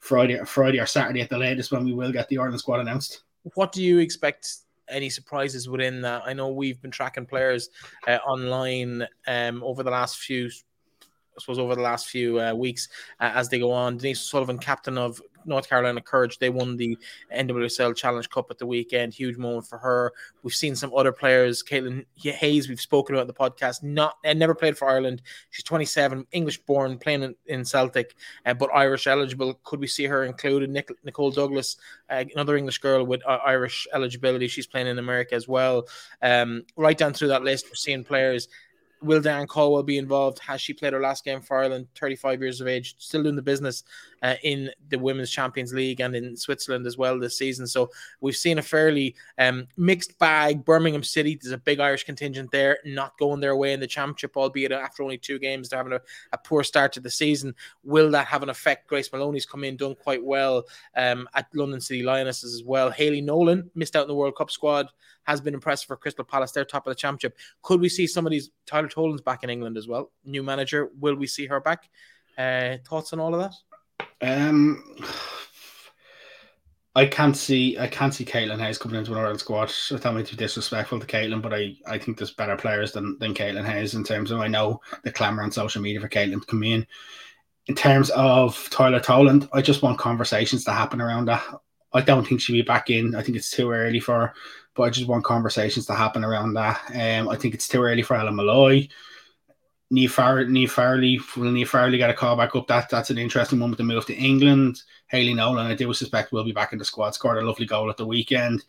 Friday, 0.00 0.38
Friday 0.44 0.80
or 0.80 0.86
Saturday 0.86 1.22
at 1.22 1.30
the 1.30 1.38
latest 1.38 1.72
when 1.72 1.84
we 1.86 1.94
will 1.94 2.12
get 2.12 2.28
the 2.28 2.38
Ireland 2.38 2.60
squad 2.60 2.80
announced. 2.80 3.22
What 3.54 3.72
do 3.72 3.82
you 3.82 3.98
expect 3.98 4.48
any 4.88 5.10
surprises 5.10 5.68
within 5.68 6.00
that? 6.02 6.22
I 6.24 6.32
know 6.32 6.48
we've 6.48 6.80
been 6.80 6.90
tracking 6.90 7.26
players 7.26 7.68
uh, 8.06 8.18
online 8.26 9.06
um, 9.26 9.62
over 9.62 9.82
the 9.82 9.90
last 9.90 10.18
few 10.18 10.50
I 11.36 11.40
suppose 11.40 11.58
over 11.58 11.74
the 11.74 11.82
last 11.82 12.08
few 12.08 12.40
uh, 12.40 12.52
weeks 12.52 12.88
uh, 13.20 13.32
as 13.34 13.48
they 13.48 13.58
go 13.58 13.72
on. 13.72 13.96
Denise 13.96 14.20
Sullivan, 14.20 14.58
captain 14.58 14.98
of 14.98 15.20
North 15.46 15.68
Carolina 15.68 16.00
Courage. 16.00 16.38
They 16.38 16.50
won 16.50 16.76
the 16.76 16.96
NWSL 17.34 17.96
Challenge 17.96 18.28
Cup 18.28 18.50
at 18.50 18.58
the 18.58 18.66
weekend. 18.66 19.14
Huge 19.14 19.36
moment 19.36 19.66
for 19.66 19.78
her. 19.78 20.12
We've 20.42 20.54
seen 20.54 20.74
some 20.74 20.92
other 20.94 21.12
players. 21.12 21.62
Caitlin 21.62 22.04
Hayes, 22.16 22.68
we've 22.68 22.80
spoken 22.80 23.14
about 23.14 23.26
the 23.26 23.34
podcast. 23.34 23.82
Not 23.82 24.16
and 24.24 24.38
never 24.38 24.54
played 24.54 24.76
for 24.76 24.88
Ireland. 24.88 25.22
She's 25.50 25.64
27, 25.64 26.26
English 26.32 26.58
born, 26.58 26.98
playing 26.98 27.22
in, 27.22 27.34
in 27.46 27.64
Celtic, 27.64 28.14
uh, 28.46 28.54
but 28.54 28.70
Irish 28.74 29.06
eligible. 29.06 29.54
Could 29.64 29.80
we 29.80 29.86
see 29.86 30.04
her 30.04 30.24
included? 30.24 30.70
Nic- 30.70 30.90
Nicole 31.04 31.30
Douglas, 31.30 31.76
uh, 32.10 32.24
another 32.34 32.56
English 32.56 32.78
girl 32.78 33.04
with 33.04 33.24
uh, 33.26 33.38
Irish 33.44 33.86
eligibility. 33.94 34.48
She's 34.48 34.66
playing 34.66 34.86
in 34.86 34.98
America 34.98 35.34
as 35.34 35.48
well. 35.48 35.86
Um, 36.22 36.64
right 36.76 36.96
down 36.96 37.14
through 37.14 37.28
that 37.28 37.42
list, 37.42 37.66
we're 37.66 37.74
seeing 37.74 38.04
players 38.04 38.48
Will 39.02 39.20
Diane 39.20 39.46
Caldwell 39.46 39.82
be 39.82 39.98
involved? 39.98 40.38
Has 40.40 40.60
she 40.60 40.72
played 40.72 40.92
her 40.92 41.00
last 41.00 41.24
game 41.24 41.40
for 41.40 41.58
Ireland? 41.58 41.88
35 41.98 42.40
years 42.40 42.60
of 42.60 42.68
age, 42.68 42.94
still 42.98 43.22
doing 43.22 43.36
the 43.36 43.42
business. 43.42 43.84
Uh, 44.22 44.36
in 44.44 44.70
the 44.88 44.98
Women's 44.98 45.30
Champions 45.30 45.72
League 45.72 46.00
and 46.00 46.14
in 46.14 46.36
Switzerland 46.36 46.86
as 46.86 46.96
well 46.96 47.18
this 47.18 47.36
season. 47.36 47.66
So 47.66 47.90
we've 48.20 48.36
seen 48.36 48.58
a 48.58 48.62
fairly 48.62 49.16
um, 49.36 49.66
mixed 49.76 50.16
bag. 50.18 50.64
Birmingham 50.64 51.02
City, 51.02 51.38
there's 51.40 51.52
a 51.52 51.58
big 51.58 51.80
Irish 51.80 52.04
contingent 52.04 52.50
there, 52.52 52.78
not 52.84 53.18
going 53.18 53.40
their 53.40 53.56
way 53.56 53.72
in 53.72 53.80
the 53.80 53.86
championship, 53.86 54.36
albeit 54.36 54.70
after 54.70 55.02
only 55.02 55.18
two 55.18 55.40
games, 55.40 55.68
they're 55.68 55.78
having 55.78 55.92
a, 55.92 56.00
a 56.32 56.38
poor 56.38 56.62
start 56.62 56.92
to 56.92 57.00
the 57.00 57.10
season. 57.10 57.52
Will 57.82 58.10
that 58.12 58.28
have 58.28 58.44
an 58.44 58.48
effect? 58.48 58.86
Grace 58.86 59.08
Moloney's 59.08 59.44
come 59.46 59.64
in, 59.64 59.76
done 59.76 59.96
quite 59.96 60.22
well 60.24 60.64
um, 60.96 61.28
at 61.34 61.46
London 61.54 61.80
City 61.80 62.02
Lionesses 62.02 62.54
as 62.54 62.62
well. 62.62 62.90
Hayley 62.90 63.20
Nolan 63.20 63.70
missed 63.74 63.96
out 63.96 64.02
in 64.02 64.08
the 64.08 64.14
World 64.14 64.36
Cup 64.36 64.50
squad, 64.50 64.86
has 65.24 65.40
been 65.40 65.54
impressive 65.54 65.88
for 65.88 65.96
Crystal 65.96 66.24
Palace. 66.24 66.52
They're 66.52 66.64
top 66.64 66.86
of 66.86 66.90
the 66.90 66.94
championship. 66.94 67.36
Could 67.62 67.80
we 67.80 67.88
see 67.88 68.06
some 68.06 68.26
of 68.26 68.30
these? 68.30 68.50
Tyler 68.66 68.88
Toland's 68.88 69.22
back 69.22 69.42
in 69.42 69.50
England 69.50 69.76
as 69.76 69.88
well. 69.88 70.12
New 70.24 70.42
manager. 70.42 70.90
Will 71.00 71.16
we 71.16 71.26
see 71.26 71.46
her 71.46 71.60
back? 71.60 71.88
Uh, 72.38 72.76
thoughts 72.88 73.12
on 73.12 73.20
all 73.20 73.34
of 73.34 73.40
that? 73.40 73.54
Um, 74.22 74.82
I 76.94 77.06
can't 77.06 77.36
see 77.36 77.78
I 77.78 77.86
can't 77.86 78.14
see 78.14 78.24
Caitlin 78.24 78.60
Hayes 78.60 78.78
coming 78.78 78.98
into 78.98 79.12
an 79.12 79.18
Ireland 79.18 79.40
squad. 79.40 79.72
I 79.90 79.96
don't 79.96 80.14
mean 80.14 80.24
to 80.26 80.36
be 80.36 80.44
disrespectful 80.44 81.00
to 81.00 81.06
Caitlin, 81.06 81.42
but 81.42 81.54
I, 81.54 81.74
I 81.86 81.98
think 81.98 82.18
there's 82.18 82.34
better 82.34 82.56
players 82.56 82.92
than, 82.92 83.18
than 83.18 83.34
Caitlin 83.34 83.64
Hayes 83.64 83.94
in 83.94 84.04
terms 84.04 84.30
of 84.30 84.40
I 84.40 84.48
know 84.48 84.80
the 85.02 85.10
clamour 85.10 85.42
on 85.42 85.50
social 85.50 85.82
media 85.82 86.00
for 86.00 86.08
Caitlin 86.08 86.40
to 86.40 86.46
come 86.46 86.62
in. 86.62 86.86
In 87.66 87.74
terms 87.74 88.10
of 88.10 88.68
Tyler 88.70 89.00
Toland, 89.00 89.48
I 89.52 89.62
just 89.62 89.82
want 89.82 89.98
conversations 89.98 90.64
to 90.64 90.72
happen 90.72 91.00
around 91.00 91.26
that. 91.26 91.42
I 91.92 92.00
don't 92.00 92.26
think 92.26 92.40
she'll 92.40 92.56
be 92.56 92.62
back 92.62 92.90
in. 92.90 93.14
I 93.14 93.22
think 93.22 93.36
it's 93.36 93.50
too 93.50 93.70
early 93.70 94.00
for 94.00 94.14
her, 94.14 94.34
but 94.74 94.84
I 94.84 94.90
just 94.90 95.08
want 95.08 95.24
conversations 95.24 95.86
to 95.86 95.94
happen 95.94 96.24
around 96.24 96.54
that. 96.54 96.80
Um, 96.94 97.28
I 97.28 97.36
think 97.36 97.54
it's 97.54 97.68
too 97.68 97.82
early 97.82 98.02
for 98.02 98.16
Ellen 98.16 98.34
Molloy. 98.34 98.88
Niamh, 99.92 100.10
Far- 100.10 100.44
Niamh 100.44 100.70
Farley, 100.70 101.20
will 101.36 101.52
Niamh 101.52 101.66
Farley 101.66 101.98
get 101.98 102.08
a 102.08 102.14
call 102.14 102.36
back 102.36 102.56
up? 102.56 102.66
That 102.66 102.88
that's 102.88 103.10
an 103.10 103.18
interesting 103.18 103.60
one 103.60 103.70
with 103.70 103.76
the 103.76 103.84
move 103.84 104.06
to 104.06 104.14
England. 104.14 104.82
Hayley 105.08 105.34
Nolan, 105.34 105.66
I 105.66 105.74
do 105.74 105.92
suspect 105.92 106.32
will 106.32 106.44
be 106.44 106.52
back 106.52 106.72
in 106.72 106.78
the 106.78 106.84
squad. 106.84 107.14
Scored 107.14 107.38
a 107.38 107.46
lovely 107.46 107.66
goal 107.66 107.90
at 107.90 107.98
the 107.98 108.06
weekend. 108.06 108.64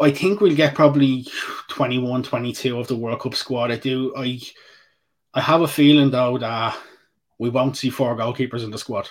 I 0.00 0.10
think 0.10 0.40
we'll 0.40 0.56
get 0.56 0.74
probably 0.74 1.26
21, 1.68 2.22
22 2.22 2.78
of 2.78 2.88
the 2.88 2.96
World 2.96 3.20
Cup 3.20 3.34
squad. 3.34 3.70
I 3.70 3.76
do. 3.76 4.14
I 4.16 4.40
I 5.34 5.42
have 5.42 5.60
a 5.60 5.68
feeling 5.68 6.10
though 6.10 6.38
that 6.38 6.76
we 7.38 7.50
won't 7.50 7.76
see 7.76 7.90
four 7.90 8.16
goalkeepers 8.16 8.64
in 8.64 8.70
the 8.70 8.78
squad. 8.78 9.10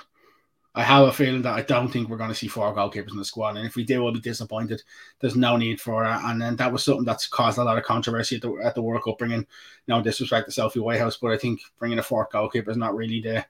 I 0.75 0.83
have 0.83 1.07
a 1.07 1.11
feeling 1.11 1.41
that 1.41 1.55
I 1.55 1.63
don't 1.63 1.89
think 1.89 2.09
we're 2.09 2.17
going 2.17 2.29
to 2.29 2.35
see 2.35 2.47
four 2.47 2.73
goalkeepers 2.75 3.11
in 3.11 3.17
the 3.17 3.25
squad, 3.25 3.57
and 3.57 3.65
if 3.65 3.75
we 3.75 3.83
do, 3.83 4.03
we'll 4.03 4.13
be 4.13 4.19
disappointed. 4.19 4.83
There's 5.19 5.35
no 5.35 5.57
need 5.57 5.81
for 5.81 6.05
it, 6.05 6.19
and 6.23 6.41
then 6.41 6.55
that 6.57 6.71
was 6.71 6.83
something 6.83 7.05
that's 7.05 7.27
caused 7.27 7.57
a 7.57 7.63
lot 7.63 7.77
of 7.77 7.83
controversy 7.83 8.35
at 8.35 8.43
the 8.43 8.53
at 8.63 8.75
the 8.75 8.81
World 8.81 9.03
Cup, 9.03 9.17
bringing 9.17 9.47
no 9.87 10.01
disrespect 10.01 10.45
to 10.45 10.51
Sophie 10.51 10.79
Whitehouse, 10.79 11.17
but 11.17 11.31
I 11.31 11.37
think 11.37 11.61
bringing 11.79 11.99
a 11.99 12.03
fourth 12.03 12.31
goalkeeper 12.31 12.71
is 12.71 12.77
not 12.77 12.95
really 12.95 13.19
the 13.21 13.45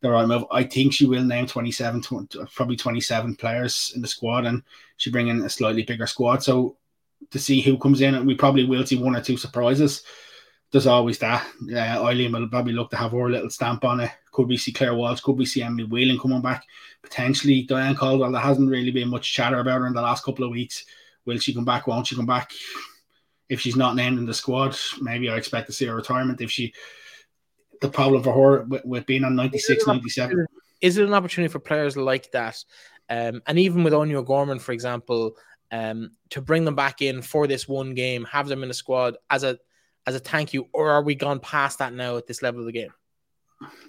the 0.00 0.10
right 0.10 0.26
move. 0.26 0.44
I 0.50 0.64
think 0.64 0.92
she 0.92 1.06
will 1.06 1.22
name 1.22 1.46
27, 1.46 2.02
20, 2.02 2.38
probably 2.54 2.76
27 2.76 3.36
players 3.36 3.92
in 3.94 4.02
the 4.02 4.08
squad, 4.08 4.44
and 4.44 4.62
she 4.96 5.10
bring 5.10 5.28
in 5.28 5.42
a 5.42 5.48
slightly 5.48 5.84
bigger 5.84 6.06
squad. 6.06 6.42
So 6.42 6.76
to 7.30 7.38
see 7.38 7.60
who 7.60 7.78
comes 7.78 8.00
in, 8.00 8.14
and 8.14 8.26
we 8.26 8.34
probably 8.34 8.64
will 8.64 8.84
see 8.84 8.96
one 8.96 9.16
or 9.16 9.22
two 9.22 9.36
surprises 9.36 10.02
there's 10.74 10.88
always 10.88 11.20
that. 11.20 11.46
Uh, 11.72 11.78
Eileen 11.78 12.32
will 12.32 12.48
probably 12.48 12.72
look 12.72 12.90
to 12.90 12.96
have 12.96 13.12
her 13.12 13.30
little 13.30 13.48
stamp 13.48 13.84
on 13.84 14.00
it. 14.00 14.10
Could 14.34 14.48
we 14.48 14.56
see 14.56 14.72
Claire 14.72 14.94
Walsh? 14.94 15.20
Could 15.20 15.38
we 15.38 15.46
see 15.46 15.62
Emily 15.62 15.84
Whelan 15.84 16.18
coming 16.18 16.42
back? 16.42 16.66
Potentially 17.02 17.62
Diane 17.62 17.94
Caldwell. 17.94 18.32
There 18.32 18.40
hasn't 18.40 18.68
really 18.68 18.90
been 18.90 19.08
much 19.08 19.32
chatter 19.32 19.60
about 19.60 19.80
her 19.80 19.86
in 19.86 19.94
the 19.94 20.02
last 20.02 20.24
couple 20.24 20.44
of 20.44 20.50
weeks. 20.50 20.84
Will 21.24 21.38
she 21.38 21.54
come 21.54 21.64
back? 21.64 21.86
Won't 21.86 22.08
she 22.08 22.16
come 22.16 22.26
back? 22.26 22.52
If 23.48 23.60
she's 23.60 23.76
not 23.76 23.94
named 23.94 24.18
in 24.18 24.26
the 24.26 24.34
squad, 24.34 24.76
maybe 25.00 25.30
I 25.30 25.36
expect 25.36 25.68
to 25.68 25.72
see 25.72 25.86
her 25.86 25.94
retirement. 25.94 26.40
If 26.40 26.50
she, 26.50 26.74
the 27.80 27.88
problem 27.88 28.24
for 28.24 28.32
her 28.32 28.64
with, 28.64 28.84
with 28.84 29.06
being 29.06 29.22
on 29.22 29.36
96, 29.36 29.86
97. 29.86 30.46
Is 30.80 30.98
it 30.98 31.06
an 31.06 31.14
opportunity 31.14 31.50
for 31.50 31.60
players 31.60 31.96
like 31.96 32.30
that? 32.32 32.62
Um, 33.08 33.40
and 33.46 33.58
even 33.58 33.84
with 33.84 33.92
Áine 33.92 34.14
O'Gorman, 34.14 34.58
for 34.58 34.72
example, 34.72 35.36
um, 35.70 36.10
to 36.30 36.42
bring 36.42 36.64
them 36.64 36.74
back 36.74 37.02
in 37.02 37.22
for 37.22 37.46
this 37.46 37.68
one 37.68 37.94
game, 37.94 38.24
have 38.24 38.48
them 38.48 38.62
in 38.62 38.68
the 38.68 38.74
squad 38.74 39.16
as 39.30 39.44
a 39.44 39.58
as 40.06 40.14
a 40.14 40.18
thank 40.18 40.52
you, 40.52 40.68
or 40.72 40.90
are 40.90 41.02
we 41.02 41.14
gone 41.14 41.40
past 41.40 41.78
that 41.78 41.94
now 41.94 42.16
at 42.16 42.26
this 42.26 42.42
level 42.42 42.60
of 42.60 42.66
the 42.66 42.72
game? 42.72 42.92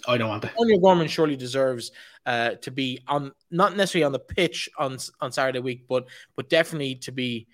I 0.07 0.17
don't 0.17 0.29
want 0.29 0.43
that. 0.43 0.55
Áine 0.55 0.75
O'Gorman 0.75 1.07
surely 1.07 1.35
deserves 1.35 1.91
uh, 2.25 2.51
to 2.61 2.71
be 2.71 2.99
on, 3.07 3.31
not 3.51 3.75
necessarily 3.75 4.05
on 4.05 4.11
the 4.11 4.19
pitch 4.19 4.69
on 4.77 4.97
on 5.21 5.31
Saturday 5.31 5.59
week, 5.59 5.85
but 5.87 6.07
but 6.35 6.49
definitely 6.49 6.95
to 6.95 7.11
be 7.11 7.47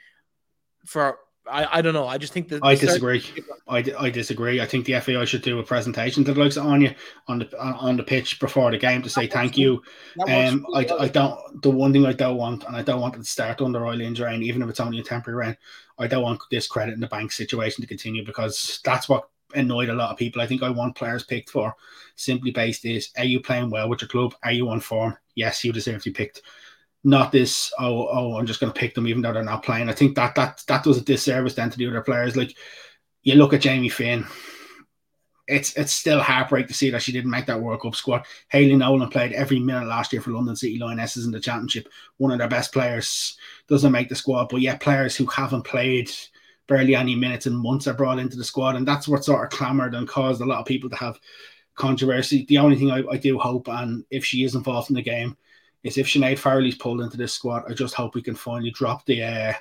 for 0.85 1.19
I, 1.49 1.79
I 1.79 1.81
don't 1.81 1.93
know. 1.93 2.07
I 2.07 2.17
just 2.17 2.33
think 2.33 2.49
that 2.49 2.63
I 2.63 2.75
disagree. 2.75 3.23
I, 3.67 3.83
I 3.99 4.09
disagree. 4.11 4.61
I 4.61 4.65
think 4.65 4.85
the 4.85 4.99
FAI 4.99 5.25
should 5.25 5.41
do 5.41 5.57
a 5.57 5.63
presentation 5.63 6.23
to 6.25 6.33
the 6.33 6.39
likes 6.39 6.55
of 6.55 6.65
Áine 6.65 6.95
on 7.27 7.39
the 7.39 7.59
on 7.59 7.97
the 7.97 8.03
pitch 8.03 8.39
before 8.39 8.69
the 8.69 8.77
game 8.77 9.01
to 9.01 9.09
say 9.09 9.25
thank 9.25 9.57
you. 9.57 9.81
Um, 10.27 10.65
I, 10.75 10.87
I 10.99 11.07
don't. 11.07 11.61
The 11.63 11.71
one 11.71 11.93
thing 11.93 12.05
I 12.05 12.13
don't 12.13 12.37
want, 12.37 12.63
and 12.65 12.75
I 12.75 12.83
don't 12.83 13.01
want 13.01 13.15
it 13.15 13.19
to 13.19 13.23
start 13.23 13.61
under 13.61 13.79
Eileen's 13.79 14.21
reign, 14.21 14.43
even 14.43 14.61
if 14.61 14.69
it's 14.69 14.79
only 14.79 14.99
a 14.99 15.03
temporary 15.03 15.47
reign. 15.47 15.57
I 15.97 16.07
don't 16.07 16.23
want 16.23 16.41
this 16.51 16.67
credit 16.67 16.93
in 16.93 16.99
the 16.99 17.07
bank 17.07 17.31
situation 17.31 17.81
to 17.81 17.87
continue 17.87 18.23
because 18.23 18.79
that's 18.83 19.09
what 19.09 19.29
annoyed 19.55 19.89
a 19.89 19.93
lot 19.93 20.11
of 20.11 20.17
people. 20.17 20.41
I 20.41 20.47
think 20.47 20.63
I 20.63 20.69
want 20.69 20.95
players 20.95 21.23
picked 21.23 21.49
for 21.49 21.75
simply 22.15 22.51
based 22.51 22.85
is: 22.85 23.11
Are 23.17 23.23
you 23.23 23.39
playing 23.39 23.69
well 23.69 23.89
with 23.89 24.01
your 24.01 24.09
club? 24.09 24.35
Are 24.43 24.51
you 24.51 24.69
on 24.69 24.79
form? 24.79 25.17
Yes, 25.35 25.63
you 25.63 25.71
deserve 25.71 26.03
to 26.03 26.09
be 26.09 26.13
picked 26.13 26.41
not 27.03 27.31
this 27.31 27.73
oh 27.79 28.07
oh 28.11 28.37
I'm 28.37 28.45
just 28.45 28.59
going 28.59 28.71
to 28.71 28.79
pick 28.79 28.93
them 28.93 29.07
even 29.07 29.21
though 29.21 29.33
they're 29.33 29.43
not 29.43 29.63
playing. 29.63 29.89
I 29.89 29.93
think 29.93 30.15
that 30.15 30.35
that 30.35 30.63
that 30.67 30.83
does 30.83 30.97
a 30.97 31.01
disservice 31.01 31.55
then 31.55 31.69
to 31.69 31.77
the 31.77 31.87
other 31.87 32.01
players. 32.01 32.35
Like 32.35 32.55
you 33.23 33.35
look 33.35 33.53
at 33.53 33.61
Jamie 33.61 33.89
Finn, 33.89 34.25
it's 35.47 35.75
it's 35.75 35.93
still 35.93 36.19
heartbreak 36.19 36.67
to 36.67 36.73
see 36.73 36.91
that 36.91 37.01
she 37.01 37.11
didn't 37.11 37.31
make 37.31 37.47
that 37.47 37.61
World 37.61 37.81
Cup 37.81 37.95
squad. 37.95 38.25
Hayley 38.49 38.75
Nolan 38.75 39.09
played 39.09 39.33
every 39.33 39.59
minute 39.59 39.87
last 39.87 40.13
year 40.13 40.21
for 40.21 40.31
London 40.31 40.55
City 40.55 40.77
Lionesses 40.77 41.25
in 41.25 41.31
the 41.31 41.39
championship. 41.39 41.89
One 42.17 42.31
of 42.31 42.37
their 42.37 42.47
best 42.47 42.71
players 42.71 43.37
doesn't 43.67 43.91
make 43.91 44.09
the 44.09 44.15
squad, 44.15 44.49
but 44.49 44.61
yet 44.61 44.79
players 44.79 45.15
who 45.15 45.25
haven't 45.25 45.63
played 45.63 46.11
barely 46.67 46.95
any 46.95 47.15
minutes 47.15 47.47
in 47.47 47.55
months 47.55 47.87
are 47.87 47.93
brought 47.93 48.19
into 48.19 48.37
the 48.37 48.43
squad, 48.43 48.75
and 48.75 48.87
that's 48.87 49.07
what 49.07 49.25
sort 49.25 49.43
of 49.43 49.57
clamored 49.57 49.93
and 49.93 50.07
caused 50.07 50.41
a 50.41 50.45
lot 50.45 50.59
of 50.59 50.65
people 50.65 50.89
to 50.89 50.95
have 50.95 51.19
controversy. 51.75 52.45
The 52.47 52.57
only 52.57 52.77
thing 52.77 52.91
I, 52.91 53.03
I 53.11 53.17
do 53.17 53.37
hope, 53.39 53.67
and 53.67 54.05
if 54.09 54.25
she 54.25 54.43
is 54.43 54.55
involved 54.55 54.89
in 54.89 54.95
the 54.95 55.01
game, 55.01 55.37
is 55.83 55.97
if 55.97 56.07
Sinead 56.07 56.39
Farrelly's 56.39 56.75
pulled 56.75 57.01
into 57.01 57.17
this 57.17 57.33
squad, 57.33 57.63
I 57.69 57.73
just 57.73 57.95
hope 57.95 58.15
we 58.15 58.21
can 58.21 58.35
finally 58.35 58.71
drop 58.71 59.05
the 59.05 59.23
uh, 59.23 59.53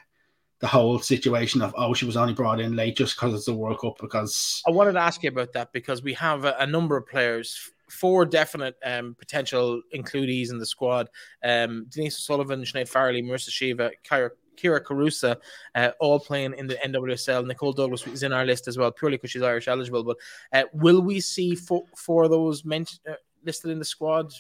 the 0.61 0.67
whole 0.67 0.99
situation 0.99 1.63
of 1.63 1.75
oh 1.77 1.95
she 1.95 2.05
was 2.05 2.17
only 2.17 2.35
brought 2.35 2.61
in 2.61 2.77
late 2.77 2.97
just 2.97 3.17
because 3.17 3.35
it's 3.35 3.47
the 3.47 3.55
World 3.55 3.81
Cup. 3.81 3.99
Because 3.99 4.63
I 4.67 4.71
wanted 4.71 4.93
to 4.93 5.01
ask 5.01 5.23
you 5.23 5.31
about 5.31 5.53
that 5.55 5.73
because 5.73 6.03
we 6.03 6.13
have 6.15 6.45
a, 6.45 6.55
a 6.59 6.67
number 6.67 6.97
of 6.97 7.07
players, 7.07 7.73
four 7.89 8.27
definite 8.27 8.77
um, 8.85 9.17
potential 9.19 9.81
includees 9.93 10.51
in 10.51 10.59
the 10.59 10.67
squad: 10.67 11.09
um, 11.43 11.87
Denise 11.89 12.19
Sullivan, 12.19 12.63
Sinead 12.63 12.91
Farrelly, 12.91 13.25
Marissa 13.25 13.51
Sheva, 13.51 13.91
Kyra. 14.09 14.31
Kyra 14.61 14.81
Carusa, 14.81 15.37
uh, 15.75 15.91
all 16.01 16.21
playing 16.21 16.55
in 16.59 16.67
the 16.67 16.75
NWSL. 16.75 17.47
Nicole 17.47 17.73
Douglas 17.73 18.07
is 18.07 18.23
in 18.23 18.33
our 18.33 18.45
list 18.45 18.69
as 18.69 18.77
well, 18.77 18.91
purely 18.91 19.17
because 19.17 19.31
she's 19.31 19.43
Irish 19.43 19.69
eligible. 19.69 20.05
But 20.05 20.17
uh, 20.53 20.65
will 20.73 21.01
we 21.01 21.21
see 21.21 21.55
four, 21.55 21.85
four 21.97 22.25
of 22.25 22.31
those 22.31 22.65
mentioned, 22.65 23.01
uh, 23.09 23.15
listed 23.45 23.71
in 23.71 23.79
the 23.79 23.85
squad 23.85 24.33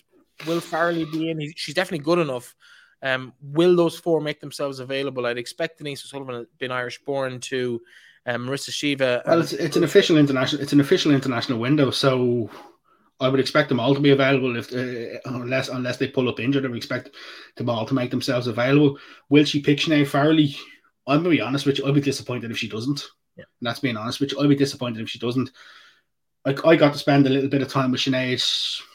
will 0.46 0.60
Farrelly 0.60 1.10
be 1.10 1.30
in? 1.30 1.52
she's 1.56 1.74
definitely 1.74 2.04
good 2.04 2.18
enough. 2.18 2.54
Um, 3.02 3.32
will 3.40 3.76
those 3.76 3.98
four 3.98 4.20
make 4.20 4.40
themselves 4.40 4.78
available? 4.78 5.26
I'd 5.26 5.38
expect 5.38 5.78
Denise 5.78 6.04
O'Sullivan, 6.04 6.46
been 6.58 6.70
Irish 6.70 7.02
born, 7.04 7.40
to 7.40 7.80
um, 8.26 8.46
Marissa 8.46 8.70
Sheva. 8.70 9.26
Well, 9.26 9.40
it's, 9.40 9.52
it's 9.52 9.76
an 9.76 9.84
official 9.84 10.18
international. 10.18 10.62
It's 10.62 10.72
an 10.72 10.80
official 10.80 11.12
international 11.12 11.58
window, 11.58 11.90
so 11.90 12.50
I 13.20 13.28
would 13.28 13.40
expect 13.40 13.68
them 13.68 13.80
all 13.80 13.94
to 13.94 14.00
be 14.00 14.10
available 14.10 14.56
if 14.56 14.72
uh, 14.72 15.18
unless 15.26 15.68
unless 15.68 15.98
they 15.98 16.08
pull 16.08 16.28
up 16.28 16.40
injured. 16.40 16.64
I 16.64 16.68
would 16.68 16.76
expect 16.76 17.10
them 17.56 17.68
all 17.68 17.86
to 17.86 17.94
make 17.94 18.10
themselves 18.10 18.46
available. 18.46 18.98
Will 19.28 19.44
she 19.44 19.60
pick 19.60 19.78
Sinead 19.78 20.08
Farrelly? 20.08 20.56
I'm 21.06 21.18
gonna 21.18 21.30
be 21.30 21.40
honest 21.40 21.66
with 21.66 21.78
you. 21.78 21.86
I'd 21.86 21.94
be 21.94 22.00
disappointed 22.00 22.50
if 22.50 22.58
she 22.58 22.68
doesn't. 22.68 23.06
Yeah. 23.36 23.44
And 23.60 23.66
that's 23.66 23.80
being 23.80 23.96
honest 23.96 24.20
with 24.20 24.32
you. 24.32 24.40
I'd 24.40 24.48
be 24.48 24.56
disappointed 24.56 25.02
if 25.02 25.08
she 25.10 25.18
doesn't. 25.18 25.50
Like 26.44 26.64
I 26.64 26.76
got 26.76 26.92
to 26.94 26.98
spend 26.98 27.26
a 27.26 27.30
little 27.30 27.50
bit 27.50 27.62
of 27.62 27.68
time 27.68 27.90
with 27.90 28.00
Sinead 28.00 28.42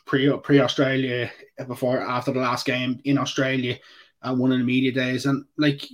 pre 0.06 0.36
pre 0.40 0.60
Australia 0.60 1.32
before 1.68 2.00
after 2.00 2.32
the 2.32 2.40
last 2.40 2.66
game 2.66 3.00
in 3.04 3.18
Australia 3.18 3.78
at 4.24 4.36
one 4.36 4.52
of 4.52 4.58
the 4.58 4.64
media 4.64 4.92
days, 4.92 5.26
and 5.26 5.46
like 5.58 5.86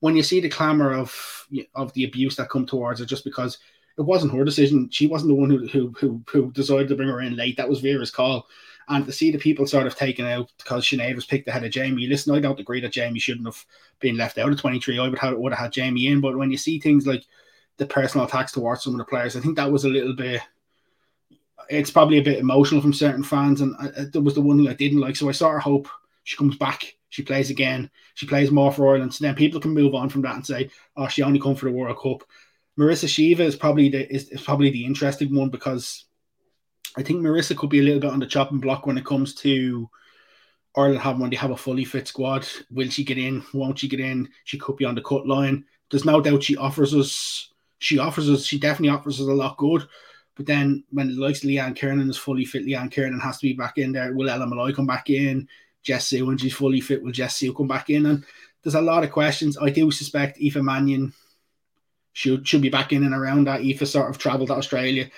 when 0.00 0.16
you 0.16 0.22
see 0.22 0.40
the 0.40 0.48
clamor 0.48 0.92
of 0.92 1.46
of 1.74 1.92
the 1.92 2.04
abuse 2.04 2.36
that 2.36 2.50
come 2.50 2.66
towards 2.66 3.00
her 3.00 3.06
just 3.06 3.24
because 3.24 3.58
it 3.98 4.02
wasn't 4.02 4.32
her 4.32 4.44
decision, 4.44 4.88
she 4.90 5.06
wasn't 5.06 5.30
the 5.30 5.34
one 5.34 5.50
who 5.50 5.66
who 5.68 5.94
who, 5.98 6.22
who 6.28 6.52
decided 6.52 6.88
to 6.88 6.96
bring 6.96 7.08
her 7.08 7.20
in 7.20 7.36
late. 7.36 7.56
That 7.56 7.68
was 7.68 7.80
Vera's 7.80 8.10
call. 8.10 8.46
And 8.90 9.04
to 9.04 9.12
see 9.12 9.30
the 9.30 9.38
people 9.38 9.66
sort 9.66 9.86
of 9.86 9.96
taken 9.96 10.24
out 10.24 10.50
because 10.56 10.86
Sinead 10.86 11.14
was 11.14 11.26
picked 11.26 11.46
ahead 11.46 11.62
of 11.62 11.70
Jamie. 11.70 12.06
Listen, 12.06 12.34
I 12.34 12.40
don't 12.40 12.58
agree 12.58 12.80
that 12.80 12.92
Jamie 12.92 13.18
shouldn't 13.18 13.46
have 13.46 13.62
been 14.00 14.16
left 14.16 14.38
out 14.38 14.50
of 14.50 14.58
23. 14.58 14.98
I 14.98 15.08
would 15.08 15.18
have 15.18 15.36
would 15.36 15.52
have 15.52 15.58
had 15.58 15.72
Jamie 15.72 16.06
in, 16.06 16.22
but 16.22 16.38
when 16.38 16.50
you 16.50 16.56
see 16.56 16.80
things 16.80 17.06
like 17.06 17.24
the 17.76 17.84
personal 17.86 18.26
attacks 18.26 18.52
towards 18.52 18.82
some 18.82 18.94
of 18.94 18.98
the 18.98 19.04
players, 19.04 19.36
I 19.36 19.40
think 19.40 19.56
that 19.56 19.70
was 19.70 19.84
a 19.84 19.88
little 19.88 20.14
bit 20.14 20.40
it's 21.68 21.90
probably 21.90 22.18
a 22.18 22.22
bit 22.22 22.38
emotional 22.38 22.80
from 22.80 22.92
certain 22.92 23.22
fans, 23.22 23.60
and 23.60 23.74
uh, 23.76 23.84
uh, 23.84 23.92
I, 23.98 24.04
that 24.12 24.20
was 24.20 24.34
the 24.34 24.40
one 24.40 24.58
thing 24.58 24.68
I 24.68 24.74
didn't 24.74 25.00
like. 25.00 25.16
So 25.16 25.28
I 25.28 25.32
sort 25.32 25.56
of 25.56 25.62
hope 25.62 25.88
she 26.24 26.36
comes 26.36 26.56
back, 26.56 26.94
she 27.10 27.22
plays 27.22 27.50
again, 27.50 27.90
she 28.14 28.26
plays 28.26 28.50
more 28.50 28.72
for 28.72 28.88
Ireland, 28.88 29.14
so 29.14 29.24
then 29.24 29.34
people 29.34 29.60
can 29.60 29.72
move 29.72 29.94
on 29.94 30.08
from 30.08 30.22
that 30.22 30.34
and 30.34 30.46
say, 30.46 30.70
"Oh, 30.96 31.08
she 31.08 31.22
only 31.22 31.40
come 31.40 31.54
for 31.54 31.66
the 31.66 31.72
World 31.72 31.98
Cup." 31.98 32.26
Marissa 32.78 33.06
Sheva 33.08 33.40
is 33.40 33.56
probably 33.56 33.88
the 33.88 34.12
is, 34.14 34.28
is 34.28 34.42
probably 34.42 34.70
the 34.70 34.84
interesting 34.84 35.34
one 35.34 35.48
because 35.48 36.04
I 36.96 37.02
think 37.02 37.20
Marissa 37.20 37.56
could 37.56 37.70
be 37.70 37.80
a 37.80 37.82
little 37.82 38.00
bit 38.00 38.10
on 38.10 38.20
the 38.20 38.26
chopping 38.26 38.60
block 38.60 38.86
when 38.86 38.96
it 38.96 39.04
comes 39.04 39.34
to 39.36 39.88
Ireland 40.76 41.00
having 41.00 41.20
when 41.20 41.30
they 41.30 41.36
have 41.36 41.50
a 41.50 41.56
fully 41.56 41.84
fit 41.84 42.06
squad. 42.06 42.46
Will 42.70 42.88
she 42.88 43.04
get 43.04 43.18
in? 43.18 43.44
Won't 43.52 43.80
she 43.80 43.88
get 43.88 44.00
in? 44.00 44.28
She 44.44 44.58
could 44.58 44.76
be 44.76 44.84
on 44.84 44.94
the 44.94 45.02
cut 45.02 45.26
line. 45.26 45.64
There's 45.90 46.04
no 46.04 46.20
doubt 46.20 46.44
she 46.44 46.56
offers 46.56 46.94
us. 46.94 47.52
She 47.80 47.98
offers 47.98 48.30
us. 48.30 48.44
She 48.44 48.58
definitely 48.60 48.96
offers 48.96 49.20
us 49.20 49.26
a 49.26 49.32
lot 49.32 49.56
good. 49.56 49.86
But 50.36 50.46
then 50.46 50.84
when 50.90 51.08
the 51.08 51.20
likes 51.20 51.42
of 51.42 51.50
Leanne 51.50 51.74
Kiernan 51.74 52.08
is 52.08 52.16
fully 52.16 52.44
fit, 52.44 52.64
Leanne 52.64 52.92
Kiernan 52.92 53.18
has 53.20 53.38
to 53.38 53.46
be 53.48 53.54
back 53.54 53.78
in 53.78 53.90
there. 53.90 54.12
Will 54.12 54.30
Ellen 54.30 54.50
Molloy 54.50 54.72
come 54.72 54.86
back 54.86 55.10
in? 55.10 55.48
Jesse, 55.82 56.22
when 56.22 56.38
she's 56.38 56.54
fully 56.54 56.80
fit, 56.80 57.02
will 57.02 57.10
Jesse 57.10 57.52
come 57.52 57.66
back 57.66 57.90
in? 57.90 58.06
And 58.06 58.24
there's 58.62 58.76
a 58.76 58.80
lot 58.80 59.02
of 59.02 59.10
questions. 59.10 59.58
I 59.58 59.70
do 59.70 59.90
suspect 59.90 60.38
Aoife 60.40 60.62
Mannion 60.62 61.12
should 62.18 62.48
should 62.48 62.62
be 62.62 62.68
back 62.68 62.92
in 62.92 63.04
and 63.04 63.14
around 63.14 63.46
that. 63.46 63.60
Aoife 63.60 63.86
sort 63.86 64.10
of 64.10 64.18
travelled 64.18 64.48
to 64.48 64.54
Australia. 64.54 65.08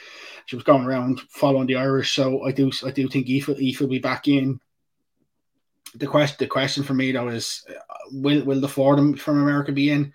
She 0.45 0.57
was 0.57 0.65
going 0.65 0.85
around 0.85 1.21
following 1.31 1.67
the 1.67 1.77
Irish, 1.77 2.15
so 2.15 2.45
I 2.45 2.53
do 2.53 2.71
I 2.85 2.91
do 2.91 3.09
think 3.09 3.27
Aoife, 3.27 3.49
Aoife 3.49 3.81
will 3.81 3.89
be 3.89 3.99
back 3.99 4.29
in. 4.29 4.61
The 5.95 6.07
question 6.07 6.37
the 6.39 6.47
question 6.47 6.83
for 6.83 6.93
me 6.93 7.11
though 7.11 7.29
is 7.29 7.65
uh, 7.71 7.95
will 8.13 8.45
will 8.45 8.61
the 8.61 8.69
Fordham 8.69 9.17
from 9.17 9.41
America 9.41 9.73
be 9.73 9.91
in? 9.91 10.13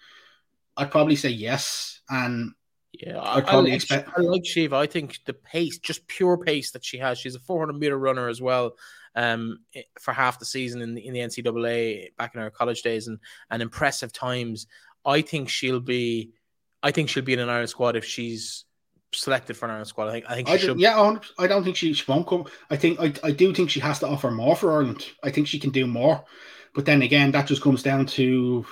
I'd 0.78 0.92
probably 0.92 1.16
say 1.16 1.30
yes, 1.30 2.02
and 2.08 2.54
yeah, 2.94 3.20
I'd 3.20 3.48
probably 3.48 3.72
I 3.72 3.74
like, 3.74 3.82
expect. 3.82 4.10
I 4.16 4.22
like 4.22 4.44
Sheva. 4.44 4.74
I 4.74 4.86
think 4.86 5.18
the 5.26 5.34
pace, 5.34 5.80
just 5.80 6.08
pure 6.08 6.38
pace 6.38 6.70
that 6.72 6.86
she 6.86 7.00
has. 7.00 7.18
She's 7.18 7.36
a 7.36 7.40
400 7.40 7.74
meter 7.74 7.98
runner 7.98 8.30
as 8.30 8.42
well. 8.42 8.76
Um, 9.16 9.60
for 10.00 10.12
half 10.12 10.40
the 10.40 10.46
season 10.46 10.82
in 10.82 10.94
the, 10.94 11.08
in 11.08 11.14
the 11.14 11.22
NCAA 11.22 12.16
back 12.18 12.36
in 12.36 12.42
her 12.42 12.52
college 12.52 12.84
days, 12.84 13.08
and 13.08 13.18
and 13.50 13.64
impressive 13.64 14.14
times. 14.14 14.68
I 15.04 15.22
think 15.22 15.50
she'll 15.50 15.80
be 15.80 16.32
I 16.86 16.92
think 16.92 17.10
she'll 17.10 17.24
be 17.24 17.34
in 17.34 17.40
an 17.40 17.50
Ireland 17.50 17.72
squad 17.72 17.96
if 17.96 18.06
she's 18.06 18.64
selected 19.12 19.58
for 19.58 19.66
an 19.66 19.72
Ireland 19.72 19.88
squad. 19.88 20.08
I 20.08 20.12
think 20.12 20.26
I 20.30 20.36
think 20.36 20.48
she 20.50 20.54
I 20.54 20.58
should. 20.58 20.80
Yeah, 20.80 21.18
I 21.40 21.48
don't 21.48 21.64
think 21.64 21.76
she, 21.76 21.94
she 21.94 22.06
won't 22.08 22.28
come. 22.28 22.46
I 22.70 22.78
think 22.78 23.00
I, 23.00 23.12
I 23.24 23.32
do 23.32 23.56
think 23.56 23.72
she 23.72 23.80
has 23.80 23.98
to 24.00 24.08
offer 24.08 24.30
more 24.30 24.56
for 24.56 24.72
Ireland. 24.72 25.04
I 25.24 25.32
think 25.32 25.48
she 25.48 25.58
can 25.58 25.72
do 25.72 25.88
more, 25.88 26.24
but 26.76 26.86
then 26.86 27.02
again, 27.02 27.32
that 27.32 27.48
just 27.48 27.64
comes 27.64 27.82
down 27.82 28.06
to 28.18 28.68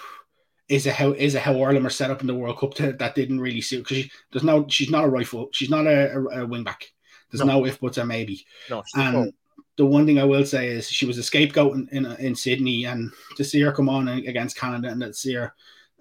is 0.70 0.86
it 0.86 0.94
how 0.94 1.14
is 1.14 1.34
it 1.34 1.42
how 1.42 1.60
Ireland 1.60 1.88
are 1.88 1.90
set 1.90 2.12
up 2.12 2.22
in 2.22 2.28
the 2.28 2.36
World 2.36 2.60
Cup 2.60 2.76
to, 2.76 2.94
that 2.94 3.16
didn't 3.16 3.42
really 3.42 3.62
suit 3.62 3.80
because 3.80 3.98
she, 3.98 4.12
there's 4.32 4.44
no 4.44 4.68
she's 4.70 4.92
not 4.92 5.06
a 5.06 5.10
rifle 5.10 5.50
she's 5.52 5.72
not 5.72 5.88
a, 5.88 6.14
a, 6.14 6.44
a 6.44 6.46
wing 6.46 6.64
back. 6.64 6.86
There's 7.32 7.44
no. 7.44 7.60
no 7.60 7.66
if 7.66 7.80
buts 7.80 7.98
or 7.98 8.06
maybe. 8.06 8.46
No, 8.70 8.84
and 8.96 9.34
the 9.76 9.88
one 9.88 10.06
thing 10.06 10.20
I 10.20 10.24
will 10.24 10.46
say 10.46 10.68
is 10.68 10.88
she 10.88 11.08
was 11.08 11.18
a 11.18 11.24
scapegoat 11.24 11.74
in, 11.74 11.90
in, 11.92 12.06
in 12.18 12.36
Sydney, 12.36 12.86
and 12.86 13.12
to 13.38 13.44
see 13.44 13.60
her 13.62 13.72
come 13.72 13.90
on 13.90 14.08
against 14.08 14.56
Canada 14.56 14.90
and 14.90 15.02
to 15.02 15.14
see 15.16 15.34
her 15.34 15.52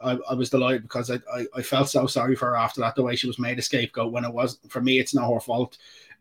I, 0.02 0.18
I 0.30 0.34
was 0.34 0.50
delighted 0.50 0.82
because 0.82 1.10
I, 1.10 1.18
I, 1.32 1.46
I, 1.56 1.62
felt 1.62 1.88
so 1.88 2.06
sorry 2.06 2.36
for 2.36 2.46
her 2.46 2.56
after 2.56 2.80
that, 2.80 2.94
the 2.94 3.02
way 3.02 3.16
she 3.16 3.26
was 3.26 3.38
made 3.38 3.58
a 3.58 3.62
scapegoat 3.62 4.12
when 4.12 4.24
it 4.24 4.32
was 4.32 4.58
for 4.68 4.80
me, 4.80 4.98
it's 4.98 5.14
not 5.14 5.32
her 5.32 5.40
fault. 5.40 5.78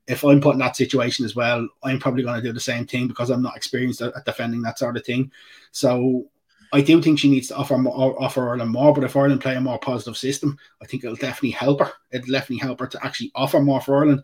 If 0.08 0.24
I'm 0.24 0.42
put 0.42 0.54
in 0.54 0.60
that 0.60 0.76
situation 0.76 1.26
as 1.26 1.36
well, 1.36 1.68
I'm 1.84 2.00
probably 2.00 2.24
going 2.24 2.42
to 2.42 2.48
do 2.48 2.54
the 2.54 2.60
same 2.60 2.86
thing 2.86 3.08
because 3.08 3.30
I'm 3.30 3.42
not 3.42 3.56
experienced 3.56 4.02
at, 4.02 4.26
defending 4.26 4.62
that 4.64 4.80
sort 4.80 4.98
of 4.98 5.06
thing. 5.06 5.32
So 5.72 6.28
I 6.74 6.82
do 6.82 7.02
think 7.02 7.20
she 7.20 7.30
needs 7.30 7.50
to 7.50 7.56
offer 7.56 7.78
more, 7.78 8.22
offer 8.22 8.50
Ireland 8.50 8.72
more. 8.72 8.94
But 8.94 9.04
if 9.04 9.16
Ireland 9.16 9.42
play 9.42 9.56
a 9.56 9.62
more 9.62 9.80
positive 9.80 10.18
system, 10.18 10.58
I 10.82 10.86
think 10.86 11.04
it'll 11.04 11.16
definitely 11.16 11.52
help 11.52 11.82
her. 11.82 11.92
It'll 12.12 12.32
definitely 12.32 12.66
help 12.66 12.80
her 12.80 12.88
to 12.88 13.06
actually 13.06 13.32
offer 13.36 13.60
more 13.60 13.82
for 13.82 13.98
Ireland. 13.98 14.24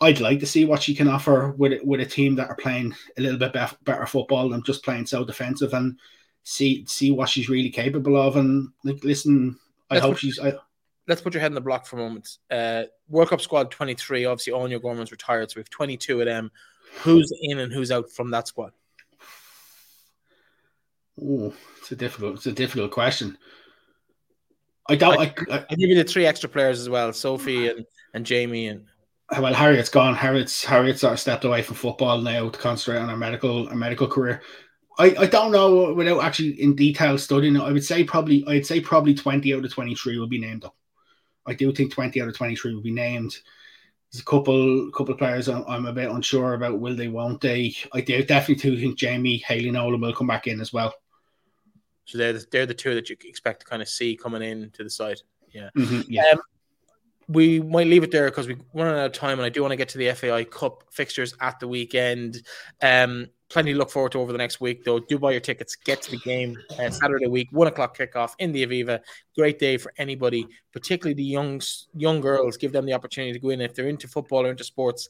I'd 0.00 0.20
like 0.20 0.40
to 0.40 0.46
see 0.46 0.64
what 0.64 0.82
she 0.82 0.94
can 0.96 1.06
offer 1.06 1.52
with 1.56 1.80
with 1.84 2.00
a 2.00 2.06
team 2.06 2.34
that 2.34 2.48
are 2.48 2.56
playing 2.56 2.92
a 3.16 3.20
little 3.20 3.38
bit 3.38 3.52
better 3.52 4.06
football 4.06 4.48
than 4.48 4.64
just 4.64 4.84
playing 4.84 5.06
so 5.06 5.24
defensive. 5.24 5.72
And 5.74 5.96
see 6.42 6.84
see 6.86 7.10
what 7.10 7.28
she's 7.28 7.48
really 7.48 7.70
capable 7.70 8.16
of. 8.16 8.36
And 8.36 8.68
like, 8.84 9.02
listen, 9.04 9.58
I 9.90 9.94
let's 9.94 10.06
hope 10.06 10.14
put, 10.14 10.20
she's. 10.20 10.38
I, 10.38 10.54
let's 11.08 11.20
put 11.20 11.34
your 11.34 11.40
head 11.40 11.50
in 11.50 11.54
the 11.54 11.60
block 11.60 11.86
for 11.86 11.96
a 11.96 12.00
moment. 12.00 12.38
Uh, 12.50 12.84
World 13.08 13.30
Cup 13.30 13.40
squad 13.40 13.70
twenty 13.70 13.94
three. 13.94 14.24
Obviously, 14.24 14.52
Áine 14.52 14.74
O'Gorman's 14.74 15.10
retired, 15.10 15.50
so 15.50 15.56
we 15.56 15.60
have 15.60 15.70
twenty 15.70 15.96
two 15.96 16.20
of 16.20 16.26
them. 16.26 16.50
Who's 17.02 17.32
in 17.40 17.58
and 17.58 17.72
who's 17.72 17.90
out 17.90 18.10
from 18.10 18.30
that 18.32 18.48
squad? 18.48 18.72
Oh, 21.22 21.54
it's 21.78 21.92
a 21.92 21.96
difficult. 21.96 22.36
It's 22.36 22.46
a 22.46 22.52
difficult 22.52 22.90
question. 22.90 23.38
I 24.88 24.96
don't. 24.96 25.18
I, 25.18 25.34
I, 25.50 25.64
I 25.70 25.74
give 25.74 25.88
you 25.88 25.94
the 25.94 26.04
three 26.04 26.26
extra 26.26 26.48
players 26.48 26.80
as 26.80 26.88
well: 26.88 27.12
Sophie 27.12 27.68
and, 27.68 27.86
and 28.14 28.26
Jamie 28.26 28.66
and 28.66 28.84
well, 29.40 29.54
Harriet's 29.54 29.88
gone. 29.88 30.14
Harriet's 30.14 30.64
Harriet's 30.64 31.00
sort 31.00 31.14
of 31.14 31.20
stepped 31.20 31.44
away 31.44 31.62
from 31.62 31.76
football 31.76 32.20
now 32.20 32.50
to 32.50 32.58
concentrate 32.58 33.00
on 33.00 33.08
her 33.08 33.16
medical 33.16 33.66
her 33.66 33.76
medical 33.76 34.06
career. 34.06 34.42
I, 34.98 35.14
I 35.18 35.26
don't 35.26 35.52
know 35.52 35.94
without 35.94 36.22
actually 36.22 36.60
in 36.60 36.74
detail 36.74 37.16
studying 37.18 37.56
it. 37.56 37.62
I 37.62 37.72
would 37.72 37.84
say 37.84 38.04
probably 38.04 38.44
I'd 38.46 38.66
say 38.66 38.80
probably 38.80 39.14
twenty 39.14 39.54
out 39.54 39.64
of 39.64 39.72
twenty 39.72 39.94
three 39.94 40.18
will 40.18 40.26
be 40.28 40.40
named 40.40 40.64
up. 40.64 40.76
I 41.46 41.54
do 41.54 41.72
think 41.72 41.92
twenty 41.92 42.20
out 42.20 42.28
of 42.28 42.36
twenty 42.36 42.56
three 42.56 42.74
will 42.74 42.82
be 42.82 42.92
named. 42.92 43.36
There's 44.12 44.22
a 44.22 44.24
couple 44.24 44.90
couple 44.90 45.14
of 45.14 45.18
players 45.18 45.48
I'm, 45.48 45.64
I'm, 45.66 45.86
a 45.86 45.92
bit 45.92 46.10
unsure 46.10 46.54
about. 46.54 46.78
Will 46.78 46.94
they? 46.94 47.08
Won't 47.08 47.40
they? 47.40 47.74
I 47.92 48.02
do 48.02 48.22
definitely 48.22 48.70
do 48.70 48.78
think 48.78 48.98
Jamie 48.98 49.38
Hayley 49.38 49.70
Nolan 49.70 50.00
will 50.00 50.14
come 50.14 50.26
back 50.26 50.46
in 50.46 50.60
as 50.60 50.72
well. 50.72 50.94
So 52.04 52.18
they're 52.18 52.34
the, 52.34 52.46
they're 52.50 52.66
the 52.66 52.74
two 52.74 52.94
that 52.94 53.08
you 53.08 53.16
expect 53.24 53.60
to 53.60 53.66
kind 53.66 53.80
of 53.80 53.88
see 53.88 54.16
coming 54.16 54.42
in 54.42 54.70
to 54.72 54.84
the 54.84 54.90
side. 54.90 55.20
Yeah. 55.50 55.70
Mm-hmm, 55.76 56.10
yeah. 56.10 56.24
Um, 56.32 56.40
we 57.28 57.60
might 57.60 57.86
leave 57.86 58.02
it 58.02 58.10
there 58.10 58.26
because 58.26 58.48
we 58.48 58.56
run 58.74 58.88
out 58.88 59.06
of 59.06 59.12
time, 59.12 59.38
and 59.38 59.46
I 59.46 59.48
do 59.48 59.62
want 59.62 59.72
to 59.72 59.76
get 59.76 59.90
to 59.90 59.98
the 59.98 60.12
FAI 60.12 60.44
Cup 60.44 60.84
fixtures 60.90 61.34
at 61.40 61.60
the 61.60 61.68
weekend. 61.68 62.42
Um, 62.80 63.28
plenty 63.52 63.72
to 63.72 63.78
look 63.78 63.90
forward 63.90 64.12
to 64.12 64.18
over 64.18 64.32
the 64.32 64.38
next 64.38 64.60
week, 64.60 64.82
though. 64.84 64.98
Do 64.98 65.18
buy 65.18 65.32
your 65.32 65.40
tickets, 65.40 65.76
get 65.76 66.00
to 66.02 66.10
the 66.12 66.16
game 66.18 66.56
uh, 66.78 66.90
Saturday 66.90 67.26
week, 67.26 67.48
one 67.52 67.68
o'clock 67.68 67.96
kickoff 67.96 68.32
in 68.38 68.50
the 68.50 68.66
Aviva. 68.66 69.00
Great 69.36 69.58
day 69.58 69.76
for 69.76 69.92
anybody, 69.98 70.46
particularly 70.72 71.14
the 71.14 71.22
young 71.22 71.60
young 71.94 72.20
girls. 72.20 72.56
Give 72.56 72.72
them 72.72 72.86
the 72.86 72.94
opportunity 72.94 73.32
to 73.32 73.38
go 73.38 73.50
in 73.50 73.60
if 73.60 73.74
they're 73.74 73.88
into 73.88 74.08
football 74.08 74.46
or 74.46 74.50
into 74.50 74.64
sports, 74.64 75.08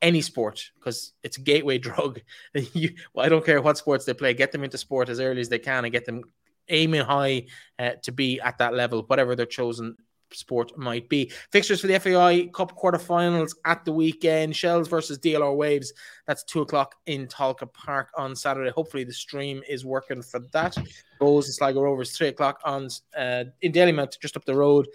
any 0.00 0.20
sport, 0.20 0.70
because 0.76 1.12
it's 1.22 1.36
a 1.36 1.40
gateway 1.40 1.78
drug. 1.88 2.20
you, 2.54 2.94
well, 3.12 3.26
I 3.26 3.28
don't 3.28 3.44
care 3.44 3.60
what 3.60 3.76
sports 3.76 4.04
they 4.04 4.14
play, 4.14 4.34
get 4.34 4.52
them 4.52 4.64
into 4.64 4.78
sport 4.78 5.08
as 5.08 5.20
early 5.20 5.40
as 5.40 5.48
they 5.48 5.58
can 5.58 5.84
and 5.84 5.92
get 5.92 6.06
them 6.06 6.22
aiming 6.68 7.02
high 7.02 7.46
uh, 7.78 7.92
to 8.02 8.12
be 8.12 8.40
at 8.40 8.58
that 8.58 8.74
level, 8.74 9.02
whatever 9.02 9.34
their 9.34 9.46
chosen 9.46 9.96
sport 10.34 10.76
might 10.76 11.08
be. 11.08 11.32
Fixtures 11.50 11.80
for 11.80 11.86
the 11.86 11.98
FAI 11.98 12.48
Cup 12.52 12.78
quarterfinals 12.78 13.54
at 13.64 13.84
the 13.84 13.92
weekend. 13.92 14.54
Shels 14.54 14.88
versus 14.88 15.18
DLR 15.18 15.56
Waves. 15.56 15.92
That's 16.26 16.44
two 16.44 16.62
o'clock 16.62 16.96
in 17.06 17.26
Tolka 17.26 17.72
Park 17.72 18.10
on 18.16 18.34
Saturday. 18.36 18.70
Hopefully 18.70 19.04
the 19.04 19.12
stream 19.12 19.62
is 19.68 19.84
working 19.84 20.22
for 20.22 20.40
that. 20.52 20.76
Bohs 21.20 21.44
and 21.44 21.54
Sligo 21.54 21.82
Rovers 21.82 22.16
three 22.16 22.28
o'clock 22.28 22.60
on 22.64 22.88
uh, 23.16 23.44
in 23.62 23.72
Dalymount, 23.72 24.18
just 24.20 24.36
up 24.36 24.44
the 24.44 24.54
road. 24.54 24.86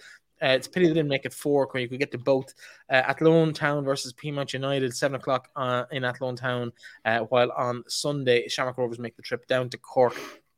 Uh, 0.42 0.48
it's 0.48 0.68
a 0.68 0.70
pity 0.70 0.88
they 0.88 0.94
didn't 0.94 1.10
make 1.10 1.26
it 1.26 1.34
four 1.34 1.68
where 1.72 1.82
you 1.82 1.88
could 1.88 2.00
get 2.00 2.12
to 2.12 2.18
both. 2.18 2.54
Uh, 2.90 2.96
Athlone 2.96 3.54
Town 3.54 3.86
versus 3.86 4.14
Peamount 4.14 4.52
United, 4.52 4.94
seven 4.94 5.16
o'clock 5.16 5.50
uh, 5.56 5.86
in 5.92 6.04
Athlone 6.04 6.36
Town. 6.36 6.74
Uh, 7.06 7.20
while 7.20 7.52
on 7.52 7.84
Sunday, 7.88 8.48
Shamrock 8.48 8.78
Rovers 8.78 9.00
make 9.00 9.16
the 9.16 9.22
trip 9.22 9.48
down 9.48 9.70
to 9.70 9.78
Cork 9.78 10.16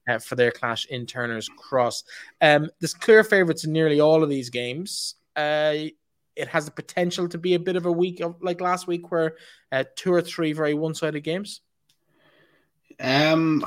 uh, 0.07 0.19
for 0.19 0.35
their 0.35 0.51
clash 0.51 0.85
in 0.85 1.05
Turner's 1.05 1.49
Cross. 1.49 2.03
Um, 2.41 2.69
there's 2.79 2.93
clear 2.93 3.23
favourites 3.23 3.65
in 3.65 3.73
nearly 3.73 3.99
all 3.99 4.23
of 4.23 4.29
these 4.29 4.49
games. 4.49 5.15
Uh, 5.35 5.75
it 6.35 6.47
has 6.47 6.65
the 6.65 6.71
potential 6.71 7.27
to 7.29 7.37
be 7.37 7.55
a 7.55 7.59
bit 7.59 7.75
of 7.75 7.85
a 7.85 7.91
week 7.91 8.19
of 8.21 8.35
like 8.41 8.61
last 8.61 8.87
week, 8.87 9.11
where 9.11 9.35
uh, 9.71 9.83
two 9.95 10.13
or 10.13 10.21
three 10.21 10.53
very 10.53 10.73
one-sided 10.73 11.21
games. 11.21 11.61
Um, 12.99 13.65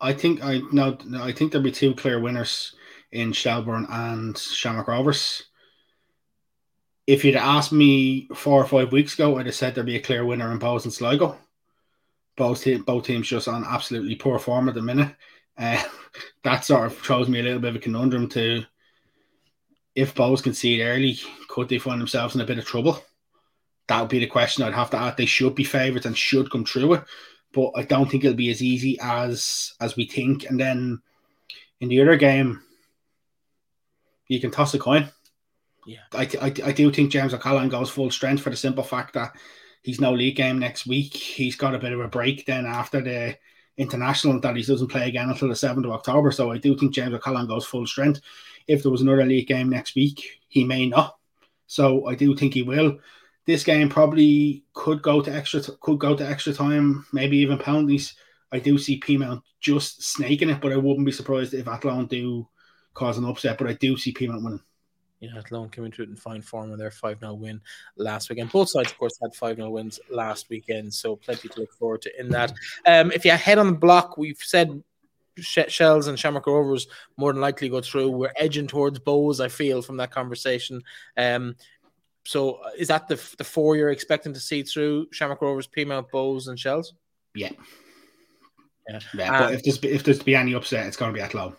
I 0.00 0.12
think 0.12 0.42
I 0.42 0.60
no, 0.72 0.96
no 1.04 1.22
I 1.22 1.32
think 1.32 1.52
there'll 1.52 1.64
be 1.64 1.72
two 1.72 1.94
clear 1.94 2.20
winners 2.20 2.74
in 3.12 3.32
Shelbourne 3.32 3.86
and 3.90 4.38
Shamrock 4.38 4.88
Rovers. 4.88 5.44
If 7.06 7.24
you'd 7.24 7.34
asked 7.34 7.72
me 7.72 8.28
four 8.34 8.62
or 8.62 8.66
five 8.66 8.92
weeks 8.92 9.14
ago, 9.14 9.36
I'd 9.36 9.46
have 9.46 9.54
said 9.54 9.74
there'd 9.74 9.86
be 9.86 9.96
a 9.96 10.00
clear 10.00 10.24
winner 10.24 10.52
in 10.52 10.60
Bohs 10.60 10.84
and 10.84 10.92
Sligo 10.92 11.36
both 12.40 12.62
te- 12.62 12.78
both 12.78 13.04
teams 13.04 13.28
just 13.28 13.48
on 13.48 13.64
absolutely 13.64 14.16
poor 14.16 14.38
form 14.38 14.68
at 14.68 14.74
the 14.74 14.82
minute. 14.82 15.14
Uh, 15.58 15.80
that 16.42 16.64
sort 16.64 16.86
of 16.86 16.96
throws 16.96 17.28
me 17.28 17.38
a 17.38 17.42
little 17.42 17.60
bit 17.60 17.68
of 17.68 17.76
a 17.76 17.80
conundrum 17.80 18.28
to 18.30 18.64
if 19.94 20.14
Bohs 20.14 20.42
concede 20.42 20.80
early, 20.80 21.18
could 21.48 21.68
they 21.68 21.78
find 21.78 22.00
themselves 22.00 22.34
in 22.34 22.40
a 22.40 22.46
bit 22.46 22.58
of 22.58 22.64
trouble? 22.64 23.02
That 23.88 24.00
would 24.00 24.08
be 24.08 24.20
the 24.20 24.26
question 24.26 24.64
I'd 24.64 24.72
have 24.72 24.88
to 24.90 24.96
ask. 24.96 25.16
They 25.16 25.26
should 25.26 25.54
be 25.54 25.64
favourites 25.64 26.06
and 26.06 26.16
should 26.16 26.50
come 26.50 26.64
through 26.64 26.94
it, 26.94 27.04
but 27.52 27.72
I 27.76 27.82
don't 27.82 28.10
think 28.10 28.24
it'll 28.24 28.36
be 28.36 28.50
as 28.50 28.62
easy 28.62 28.98
as 29.00 29.74
as 29.80 29.96
we 29.96 30.06
think. 30.06 30.44
And 30.48 30.58
then 30.58 31.02
in 31.80 31.88
the 31.88 32.00
other 32.00 32.16
game, 32.16 32.62
you 34.28 34.40
can 34.40 34.50
toss 34.50 34.72
a 34.72 34.78
coin. 34.78 35.10
Yeah, 35.86 35.98
I, 36.12 36.28
I, 36.40 36.54
I 36.68 36.72
do 36.72 36.90
think 36.90 37.10
James 37.10 37.34
O'Callaghan 37.34 37.68
goes 37.68 37.90
full 37.90 38.10
strength 38.10 38.42
for 38.42 38.50
the 38.50 38.56
simple 38.56 38.84
fact 38.84 39.14
that 39.14 39.32
he's 39.82 40.00
no 40.00 40.12
league 40.12 40.36
game 40.36 40.58
next 40.58 40.86
week. 40.86 41.14
He's 41.14 41.56
got 41.56 41.74
a 41.74 41.78
bit 41.78 41.92
of 41.92 42.00
a 42.00 42.08
break 42.08 42.46
then 42.46 42.66
after 42.66 43.00
the 43.00 43.36
international 43.76 44.40
that 44.40 44.56
he 44.56 44.62
doesn't 44.62 44.88
play 44.88 45.08
again 45.08 45.30
until 45.30 45.48
the 45.48 45.54
7th 45.54 45.84
of 45.84 45.90
October. 45.90 46.30
So 46.30 46.50
I 46.50 46.58
do 46.58 46.76
think 46.76 46.92
James 46.92 47.14
O'Callaghan 47.14 47.48
goes 47.48 47.64
full 47.64 47.86
strength. 47.86 48.20
If 48.66 48.82
there 48.82 48.92
was 48.92 49.00
another 49.00 49.24
league 49.24 49.48
game 49.48 49.70
next 49.70 49.94
week, 49.94 50.40
he 50.48 50.64
may 50.64 50.86
not. 50.86 51.16
So 51.66 52.06
I 52.06 52.14
do 52.14 52.36
think 52.36 52.54
he 52.54 52.62
will. 52.62 52.98
This 53.46 53.64
game 53.64 53.88
probably 53.88 54.64
could 54.74 55.02
go 55.02 55.22
to 55.22 55.34
extra 55.34 55.62
could 55.80 55.98
go 55.98 56.14
to 56.14 56.28
extra 56.28 56.52
time, 56.52 57.06
maybe 57.12 57.38
even 57.38 57.58
penalties. 57.58 58.14
I 58.52 58.58
do 58.58 58.76
see 58.76 59.00
Peamount 59.00 59.42
just 59.60 60.02
snaking 60.02 60.50
it, 60.50 60.60
but 60.60 60.72
I 60.72 60.76
wouldn't 60.76 61.06
be 61.06 61.12
surprised 61.12 61.54
if 61.54 61.68
Athlone 61.68 62.06
do 62.06 62.48
cause 62.94 63.18
an 63.18 63.24
upset. 63.24 63.56
But 63.56 63.68
I 63.68 63.72
do 63.74 63.96
see 63.96 64.12
Peamount 64.12 64.44
winning. 64.44 64.60
You 65.20 65.30
know, 65.30 65.38
Athlone 65.38 65.68
came 65.68 65.84
into 65.84 66.02
it 66.02 66.08
in 66.08 66.16
fine 66.16 66.40
form 66.40 66.70
with 66.70 66.78
their 66.78 66.90
5 66.90 67.20
0 67.20 67.34
win 67.34 67.60
last 67.96 68.30
weekend. 68.30 68.50
Both 68.50 68.70
sides, 68.70 68.90
of 68.90 68.98
course, 68.98 69.18
had 69.20 69.34
5 69.34 69.56
0 69.56 69.70
wins 69.70 70.00
last 70.08 70.48
weekend, 70.48 70.92
so 70.92 71.16
plenty 71.16 71.48
to 71.48 71.60
look 71.60 71.72
forward 71.74 72.02
to 72.02 72.20
in 72.20 72.30
that. 72.30 72.52
Um, 72.86 73.12
if 73.12 73.24
you 73.24 73.32
head 73.32 73.58
on 73.58 73.66
the 73.66 73.78
block, 73.78 74.16
we've 74.16 74.40
said 74.40 74.82
Shels 75.38 76.06
and 76.06 76.18
Shamrock 76.18 76.46
Rovers 76.46 76.86
more 77.16 77.32
than 77.32 77.42
likely 77.42 77.68
go 77.68 77.80
through. 77.80 78.10
We're 78.10 78.32
edging 78.36 78.66
towards 78.66 78.98
Bohs, 78.98 79.40
I 79.40 79.48
feel, 79.48 79.82
from 79.82 79.98
that 79.98 80.10
conversation. 80.10 80.82
Um, 81.16 81.56
so 82.24 82.60
is 82.78 82.88
that 82.88 83.08
the 83.08 83.20
the 83.38 83.44
four 83.44 83.76
you're 83.76 83.90
expecting 83.90 84.34
to 84.34 84.40
see 84.40 84.62
through 84.62 85.08
Shamrock 85.12 85.42
Rovers, 85.42 85.68
Peamount, 85.68 86.10
Bohs, 86.10 86.48
and 86.48 86.58
Shels? 86.58 86.94
Yeah. 87.34 87.50
Yeah. 88.88 89.00
yeah 89.14 89.36
um, 89.36 89.44
but 89.44 89.54
if 89.54 89.62
there's 89.64 89.84
if 89.84 90.04
there's 90.04 90.18
to 90.18 90.24
be 90.24 90.34
any 90.34 90.54
upset, 90.54 90.86
it's 90.86 90.96
going 90.96 91.12
to 91.12 91.16
be 91.16 91.22
Athlone. 91.22 91.56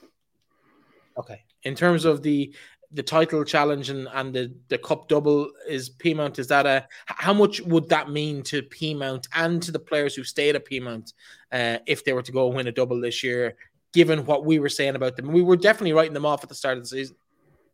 Okay. 1.17 1.43
In 1.63 1.75
terms 1.75 2.05
of 2.05 2.23
the 2.23 2.53
the 2.93 3.03
title 3.03 3.43
challenge 3.43 3.89
and, 3.89 4.07
and 4.13 4.33
the, 4.33 4.53
the 4.67 4.77
cup 4.77 5.07
double 5.07 5.49
is 5.67 5.89
Peamount. 5.89 6.39
Is 6.39 6.47
that 6.47 6.65
a 6.65 6.87
how 7.05 7.33
much 7.33 7.61
would 7.61 7.89
that 7.89 8.09
mean 8.09 8.43
to 8.43 8.61
Peamount 8.63 9.27
and 9.33 9.61
to 9.63 9.71
the 9.71 9.79
players 9.79 10.15
who 10.15 10.23
stayed 10.23 10.55
at 10.55 10.67
Peamount 10.67 11.13
uh, 11.51 11.77
if 11.85 12.03
they 12.03 12.13
were 12.13 12.21
to 12.21 12.31
go 12.31 12.47
and 12.47 12.55
win 12.55 12.67
a 12.67 12.71
double 12.71 12.99
this 12.99 13.23
year? 13.23 13.55
Given 13.93 14.25
what 14.25 14.45
we 14.45 14.59
were 14.59 14.69
saying 14.69 14.95
about 14.95 15.17
them, 15.17 15.27
we 15.33 15.41
were 15.41 15.57
definitely 15.57 15.93
writing 15.93 16.13
them 16.13 16.25
off 16.25 16.43
at 16.43 16.49
the 16.49 16.55
start 16.55 16.77
of 16.77 16.83
the 16.83 16.89
season. 16.89 17.15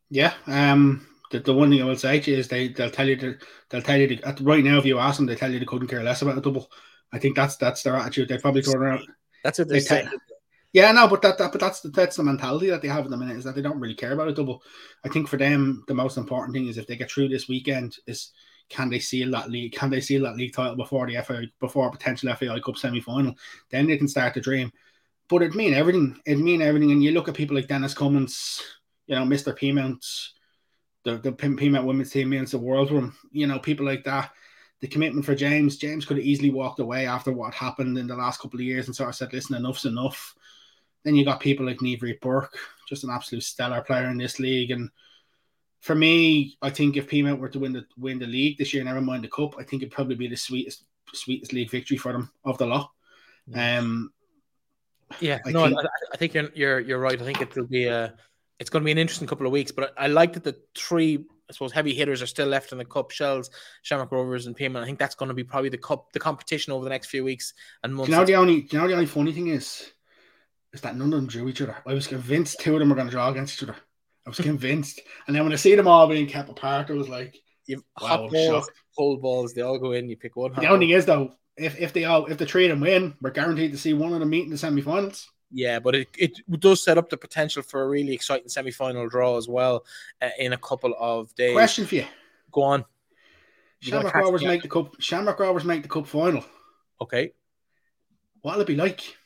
Yeah, 0.09 0.34
um, 0.47 1.05
the, 1.32 1.39
the 1.39 1.53
one 1.53 1.70
thing 1.70 1.82
I 1.82 1.86
will 1.86 1.95
say 1.95 2.20
to 2.20 2.32
you 2.32 2.38
is 2.38 2.47
they 2.47 2.70
they'll 2.70 2.89
tell 2.89 3.07
you 3.07 3.18
to, 3.18 3.38
they'll 3.70 3.82
tell 3.82 3.99
you 3.99 4.15
to, 4.15 4.43
right 4.43 4.63
now 4.63 4.78
if 4.78 4.86
you 4.86 4.97
ask 4.97 5.18
them 5.18 5.26
they 5.26 5.36
tell 5.36 5.51
you 5.51 5.59
they 5.59 5.65
couldn't 5.65 5.89
care 5.89 6.03
less 6.03 6.22
about 6.22 6.38
a 6.38 6.41
double. 6.41 6.72
I 7.11 7.20
think 7.20 7.36
that's 7.36 7.55
that's 7.57 7.84
their 7.84 7.95
attitude. 7.95 8.30
They 8.30 8.38
probably 8.38 8.61
turn 8.61 8.82
around. 8.82 9.07
That's 9.43 9.59
what 9.59 9.68
they, 9.68 9.76
they 9.76 9.80
say. 9.80 10.07
Yeah, 10.74 10.91
no, 10.91 11.07
but 11.07 11.22
that, 11.22 11.38
that 11.38 11.51
but 11.51 11.61
that's 11.61 11.80
the 11.82 11.89
that's 11.89 12.18
the 12.18 12.24
mentality 12.24 12.70
that 12.70 12.82
they 12.82 12.88
have 12.88 13.05
in 13.05 13.11
the 13.11 13.18
minute 13.18 13.38
is 13.38 13.43
that 13.45 13.55
they 13.55 13.61
don't 13.61 13.80
really 13.80 13.95
care 13.95 14.13
about 14.13 14.28
a 14.28 14.34
double. 14.34 14.61
I 15.03 15.09
think 15.09 15.28
for 15.28 15.38
them 15.38 15.84
the 15.88 15.93
most 15.93 16.18
important 16.18 16.53
thing 16.53 16.68
is 16.68 16.78
if 16.78 16.88
they 16.88 16.97
get 16.97 17.09
through 17.09 17.30
this 17.30 17.47
weekend 17.47 17.95
is 18.05 18.32
can 18.70 18.89
they 18.89 18.99
seal 18.99 19.32
that 19.32 19.49
league? 19.49 19.72
Can 19.72 19.89
they 19.89 20.01
seal 20.01 20.24
that 20.24 20.36
league 20.36 20.53
title 20.53 20.76
before 20.76 21.07
the 21.07 21.22
FA 21.24 21.43
before 21.59 21.88
a 21.88 21.91
potential 21.91 22.34
FAI 22.36 22.59
Cup 22.59 22.78
semi 22.78 22.99
final? 22.99 23.34
Then 23.70 23.88
they 23.88 23.97
can 23.97 24.07
start 24.09 24.34
to 24.34 24.41
dream. 24.41 24.72
But 25.30 25.41
it 25.41 25.55
mean 25.55 25.74
everything. 25.74 26.20
It 26.26 26.38
mean 26.38 26.61
everything. 26.61 26.91
And 26.91 27.03
you 27.03 27.11
look 27.11 27.28
at 27.28 27.36
people 27.36 27.55
like 27.55 27.68
Dennis 27.68 27.93
Cummins, 27.93 28.61
you 29.07 29.15
know, 29.15 29.26
Mister 29.26 29.53
Peamount, 29.53 30.05
the 31.03 31.18
the 31.18 31.32
Peamount 31.32 31.86
women's 31.86 32.11
team 32.11 32.30
means 32.30 32.51
the 32.51 32.57
world 32.57 32.91
room. 32.91 33.15
You 33.32 33.47
know, 33.47 33.59
people 33.59 33.86
like 33.86 34.03
that. 34.03 34.32
The 34.82 34.88
commitment 34.88 35.26
for 35.26 35.34
James. 35.34 35.78
James 35.78 36.05
could 36.05 36.18
have 36.18 36.26
easily 36.26 36.51
walked 36.51 36.80
away 36.80 37.07
after 37.07 37.32
what 37.32 37.53
happened 37.53 37.97
in 37.97 38.05
the 38.05 38.15
last 38.15 38.41
couple 38.41 38.59
of 38.59 38.65
years 38.65 38.86
and 38.88 38.95
sort 38.95 39.09
of 39.09 39.15
said, 39.15 39.34
"Listen, 39.34 39.55
enough's 39.55 39.86
enough." 39.86 40.36
Then 41.07 41.15
you 41.15 41.23
got 41.23 41.39
people 41.39 41.65
like 41.65 41.77
Niamh 41.77 42.19
Burke, 42.19 42.53
just 42.89 43.05
an 43.05 43.09
absolute 43.09 43.43
stellar 43.43 43.79
player 43.79 44.09
in 44.09 44.17
this 44.17 44.41
league. 44.41 44.71
And 44.71 44.89
for 45.79 45.95
me, 45.95 46.57
I 46.61 46.69
think 46.69 46.97
if 46.97 47.09
Peamount 47.09 47.39
were 47.39 47.47
to 47.47 47.59
win 47.59 47.71
the 47.71 47.85
win 47.97 48.19
the 48.19 48.27
league 48.27 48.57
this 48.57 48.73
year, 48.73 48.83
never 48.83 48.99
mind 48.99 49.23
the 49.23 49.29
cup, 49.29 49.55
I 49.57 49.63
think 49.63 49.83
it'd 49.83 49.93
probably 49.93 50.15
be 50.15 50.27
the 50.27 50.35
sweetest 50.35 50.83
sweetest 51.13 51.53
league 51.53 51.71
victory 51.71 51.95
for 51.95 52.11
them 52.11 52.29
of 52.43 52.57
the 52.57 52.65
lot. 52.65 52.91
Um, 53.55 54.11
yeah, 55.21 55.39
I 55.45 55.51
no, 55.51 55.65
think, 55.65 55.79
I, 55.79 55.85
I, 56.13 56.17
think 56.17 56.33
you're 56.33 56.49
you're 56.53 56.79
you're 56.81 56.99
right. 56.99 57.21
I 57.21 57.23
think 57.23 57.39
it 57.39 57.55
will 57.55 57.67
be 57.67 57.85
a 57.85 58.13
it's 58.59 58.69
going 58.69 58.83
to 58.83 58.85
be 58.85 58.91
an 58.91 58.97
interesting 58.97 59.29
couple 59.29 59.45
of 59.45 59.53
weeks. 59.53 59.71
But 59.71 59.93
I, 59.97 60.03
I 60.03 60.07
like 60.07 60.33
that 60.33 60.43
the 60.43 60.57
three 60.75 61.23
I 61.49 61.53
suppose 61.53 61.71
heavy 61.71 61.93
hitters 61.93 62.21
are 62.21 62.27
still 62.27 62.47
left 62.47 62.73
in 62.73 62.79
the 62.79 62.83
cup. 62.83 63.11
Shels, 63.11 63.49
Shamrock 63.81 64.11
Rovers, 64.11 64.47
and 64.47 64.57
Peamount. 64.57 64.81
I 64.81 64.85
think 64.85 64.99
that's 64.99 65.15
going 65.15 65.29
to 65.29 65.33
be 65.33 65.45
probably 65.45 65.69
the 65.69 65.77
cup, 65.77 66.11
the 66.11 66.19
competition 66.19 66.73
over 66.73 66.83
the 66.83 66.89
next 66.89 67.07
few 67.07 67.23
weeks 67.23 67.53
and 67.81 67.95
months. 67.95 68.07
Do 68.07 68.11
you 68.11 68.19
know 68.19 68.25
the 68.25 68.35
only, 68.35 68.67
you 68.69 68.77
know 68.77 68.87
the 68.87 68.93
only 68.93 69.05
funny 69.05 69.31
thing 69.31 69.47
is, 69.47 69.93
is 70.74 70.82
that 70.82 70.95
none 70.95 71.13
of 71.13 71.20
them 71.20 71.28
drew 71.28 71.47
each 71.47 71.61
other. 71.61 71.78
I 71.86 71.93
was 71.93 72.07
convinced 72.07 72.59
two 72.59 72.74
of 72.74 72.80
them 72.80 72.89
were 72.89 72.95
going 72.95 73.07
to 73.07 73.11
draw 73.11 73.30
against 73.30 73.55
each 73.55 73.70
other. 73.70 73.78
I 74.26 74.30
was 74.30 74.39
convinced. 74.39 74.99
and 75.26 75.36
then 75.36 75.43
when 75.43 75.53
I 75.53 75.55
see 75.55 75.76
them 75.76 75.88
all 75.88 76.07
being 76.07 76.28
kept 76.28 76.49
apart, 76.49 76.89
I 76.89 76.93
was 76.93 77.09
like, 77.09 77.38
You've 77.68 77.84
wow, 78.01 78.07
hot 78.07 78.32
balls, 78.32 78.72
cold 78.97 79.22
balls, 79.22 79.53
they 79.53 79.61
all 79.61 79.78
go 79.78 79.91
in, 79.91 80.09
you 80.09 80.15
pick 80.15 80.38
one. 80.38 80.53
The 80.53 80.68
only 80.68 80.88
thing 80.88 80.95
is 80.95 81.05
though, 81.05 81.34
if, 81.57 81.78
if 81.80 81.91
they 81.91 82.05
all 82.05 82.26
if 82.28 82.38
the 82.38 82.45
three 82.45 82.65
of 82.65 82.70
them 82.70 82.80
win, 82.80 83.15
we're 83.22 83.32
guaranteed 83.32 83.74
to 83.74 83.78
see 83.78 83.93
one 83.93 84.13
of 84.13 84.20
them 84.20 84.30
meet 84.30 84.45
in 84.45 84.51
the 84.51 84.57
semi 84.57 84.82
finals. 84.82 85.30
Yeah, 85.51 85.80
but 85.80 85.95
it, 85.95 86.07
it 86.18 86.59
does 86.59 86.84
set 86.84 86.97
up 86.97 87.09
the 87.09 87.18
potential 87.18 87.61
for 87.61 87.82
a 87.82 87.88
really 87.88 88.13
exciting 88.13 88.47
semi 88.47 88.72
final 88.72 89.07
draw 89.07 89.38
as 89.38 89.47
well 89.49 89.86
uh, 90.22 90.30
in 90.39 90.53
a 90.53 90.57
couple 90.57 90.95
of 90.97 91.34
days. 91.36 91.53
Question 91.53 91.86
for 91.86 91.95
you. 91.95 92.05
Go 92.51 92.63
on. 92.63 92.86
Shamrock 93.80 94.15
Rovers 94.15 94.43
make 94.43 94.61
the 94.61 94.70
cup. 94.70 94.95
Shamrock 94.99 95.39
Rovers 95.39 95.65
make 95.65 95.84
the 95.84 95.89
cup 95.89 96.07
final. 96.07 96.43
Okay. 97.01 97.34
What'll 98.41 98.61
it 98.61 98.68
be 98.68 98.76
like? 98.76 99.16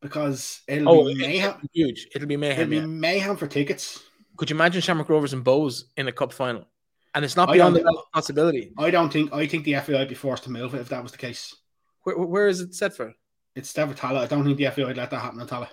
Because 0.00 0.62
it'll 0.68 0.88
oh, 0.88 1.06
be 1.06 1.14
mayhem. 1.14 1.50
It'll 1.50 1.60
be 1.60 1.68
huge. 1.72 2.08
It'll 2.14 2.28
be 2.28 2.36
mayhem. 2.36 2.60
It'll 2.60 2.70
be 2.70 2.76
yeah. 2.76 2.86
mayhem 2.86 3.36
for 3.36 3.46
tickets. 3.46 4.02
Could 4.36 4.50
you 4.50 4.56
imagine 4.56 4.80
Shamrock 4.80 5.08
Rovers 5.08 5.32
and 5.32 5.44
Bohs 5.44 5.84
in 5.96 6.08
a 6.08 6.12
cup 6.12 6.32
final? 6.32 6.66
And 7.14 7.24
it's 7.24 7.36
not 7.36 7.50
beyond 7.52 7.74
the 7.74 8.02
possibility. 8.12 8.72
I 8.78 8.90
don't 8.90 9.12
think. 9.12 9.32
I 9.32 9.46
think 9.46 9.64
the 9.64 9.74
FAI 9.74 9.98
would 9.98 10.08
be 10.08 10.14
forced 10.14 10.44
to 10.44 10.50
move 10.50 10.74
it 10.74 10.80
if 10.80 10.88
that 10.90 11.02
was 11.02 11.12
the 11.12 11.18
case. 11.18 11.56
Where, 12.02 12.16
where 12.16 12.48
is 12.48 12.60
it 12.60 12.74
set 12.74 12.94
for? 12.94 13.12
It's 13.56 13.70
set 13.70 13.88
for 13.88 13.94
Tallaght. 13.94 14.22
I 14.22 14.26
don't 14.26 14.44
think 14.44 14.56
the 14.56 14.70
FAI 14.70 14.84
would 14.84 14.96
let 14.96 15.10
that 15.10 15.18
happen 15.18 15.40
in 15.40 15.46
Tallaght. 15.46 15.70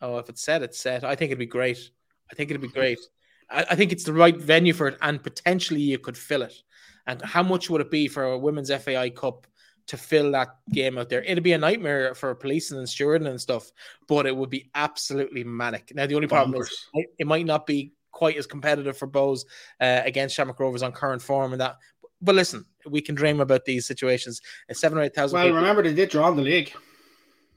Oh, 0.00 0.18
if 0.18 0.28
it's 0.28 0.42
set, 0.42 0.62
it's 0.62 0.80
set. 0.80 1.04
I 1.04 1.14
think 1.14 1.28
it'd 1.30 1.38
be 1.38 1.46
great. 1.46 1.90
I 2.30 2.34
think 2.34 2.50
it'd 2.50 2.62
be 2.62 2.68
great. 2.68 2.98
I, 3.50 3.66
I 3.70 3.74
think 3.76 3.92
it's 3.92 4.04
the 4.04 4.12
right 4.12 4.36
venue 4.36 4.72
for 4.72 4.88
it, 4.88 4.98
and 5.02 5.22
potentially 5.22 5.82
you 5.82 5.98
could 5.98 6.16
fill 6.16 6.42
it. 6.42 6.54
And 7.06 7.22
how 7.22 7.42
much 7.42 7.70
would 7.70 7.80
it 7.80 7.90
be 7.90 8.08
for 8.08 8.24
a 8.24 8.38
women's 8.38 8.72
FAI 8.72 9.10
Cup 9.10 9.46
to 9.86 9.96
fill 9.96 10.32
that 10.32 10.56
game 10.72 10.98
out 10.98 11.08
there. 11.08 11.22
It'd 11.22 11.44
be 11.44 11.52
a 11.52 11.58
nightmare 11.58 12.14
for 12.14 12.34
policing 12.34 12.78
and 12.78 12.86
stewarding 12.86 13.28
and 13.28 13.40
stuff, 13.40 13.70
but 14.08 14.26
it 14.26 14.36
would 14.36 14.50
be 14.50 14.70
absolutely 14.74 15.44
manic. 15.44 15.92
Now, 15.94 16.06
the 16.06 16.14
only 16.14 16.28
problem 16.28 16.60
Bonkers. 16.60 16.70
is 16.94 17.06
it 17.18 17.26
might 17.26 17.46
not 17.46 17.66
be 17.66 17.92
quite 18.12 18.36
as 18.36 18.46
competitive 18.46 18.96
for 18.96 19.08
Bohs 19.08 19.44
uh, 19.80 20.02
against 20.04 20.34
Shamrock 20.34 20.60
Rovers 20.60 20.82
on 20.82 20.92
current 20.92 21.22
form 21.22 21.52
and 21.52 21.60
that. 21.60 21.76
But 22.22 22.34
listen, 22.34 22.66
we 22.86 23.00
can 23.00 23.14
dream 23.14 23.40
about 23.40 23.64
these 23.64 23.86
situations. 23.86 24.42
It's 24.68 24.80
seven 24.80 24.98
or 24.98 25.02
eight 25.02 25.14
thousand. 25.14 25.36
Well, 25.36 25.46
people. 25.46 25.56
remember 25.58 25.82
they 25.82 25.94
did 25.94 26.10
draw 26.10 26.28
in 26.28 26.36
the 26.36 26.42
league. 26.42 26.72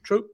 True, 0.02 0.28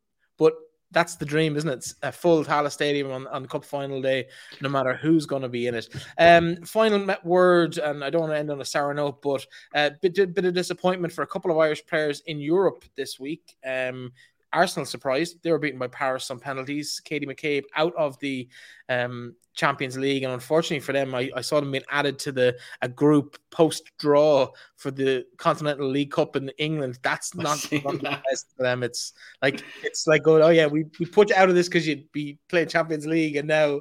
that's 0.92 1.16
the 1.16 1.24
dream, 1.24 1.56
isn't 1.56 1.70
it? 1.70 1.92
A 2.02 2.12
full 2.12 2.44
Tallaght 2.44 2.72
Stadium 2.72 3.10
on, 3.10 3.26
on 3.28 3.46
Cup 3.46 3.64
final 3.64 4.02
day, 4.02 4.26
no 4.60 4.68
matter 4.68 4.94
who's 4.94 5.26
going 5.26 5.42
to 5.42 5.48
be 5.48 5.66
in 5.66 5.74
it. 5.74 5.88
Um, 6.18 6.56
final 6.64 7.14
word, 7.24 7.78
and 7.78 8.02
I 8.04 8.10
don't 8.10 8.22
want 8.22 8.32
to 8.32 8.38
end 8.38 8.50
on 8.50 8.60
a 8.60 8.64
sour 8.64 8.92
note, 8.92 9.22
but 9.22 9.46
a 9.74 9.78
uh, 9.78 9.90
bit, 10.00 10.34
bit 10.34 10.44
of 10.44 10.54
disappointment 10.54 11.12
for 11.12 11.22
a 11.22 11.26
couple 11.26 11.50
of 11.50 11.58
Irish 11.58 11.86
players 11.86 12.20
in 12.26 12.40
Europe 12.40 12.84
this 12.96 13.20
week. 13.20 13.56
Um, 13.64 14.12
Arsenal 14.52 14.86
surprised. 14.86 15.42
They 15.42 15.52
were 15.52 15.58
beaten 15.58 15.78
by 15.78 15.88
Paris 15.88 16.30
on 16.30 16.40
penalties. 16.40 17.00
Katie 17.04 17.26
McCabe 17.26 17.64
out 17.76 17.94
of 17.96 18.18
the 18.18 18.48
um, 18.88 19.34
Champions 19.54 19.96
League, 19.96 20.22
and 20.22 20.32
unfortunately 20.32 20.80
for 20.80 20.92
them, 20.92 21.14
I, 21.14 21.30
I, 21.36 21.40
saw 21.40 21.60
them 21.60 21.70
being 21.70 21.84
added 21.90 22.18
to 22.20 22.32
the 22.32 22.58
a 22.82 22.88
group 22.88 23.38
post 23.50 23.90
draw 23.98 24.48
for 24.76 24.90
the 24.90 25.26
Continental 25.36 25.88
League 25.88 26.10
Cup 26.10 26.36
in 26.36 26.50
England. 26.58 26.98
That's 27.02 27.34
not, 27.36 27.66
not 27.84 28.00
the 28.00 28.20
best 28.30 28.52
for 28.56 28.62
them. 28.62 28.82
It's 28.82 29.12
like 29.42 29.62
it's 29.82 30.06
like 30.06 30.22
going, 30.22 30.42
oh 30.42 30.48
yeah, 30.48 30.66
we, 30.66 30.86
we 30.98 31.06
put 31.06 31.30
you 31.30 31.36
out 31.36 31.48
of 31.48 31.54
this 31.54 31.68
because 31.68 31.86
you'd 31.86 32.10
be 32.12 32.38
playing 32.48 32.68
Champions 32.68 33.06
League, 33.06 33.36
and 33.36 33.46
now 33.46 33.80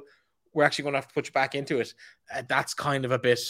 we're 0.52 0.64
actually 0.64 0.82
going 0.84 0.94
to 0.94 0.98
have 0.98 1.08
to 1.08 1.14
put 1.14 1.26
you 1.26 1.32
back 1.32 1.54
into 1.54 1.80
it. 1.80 1.94
Uh, 2.34 2.42
that's 2.48 2.74
kind 2.74 3.04
of 3.04 3.12
a 3.12 3.18
bit 3.18 3.40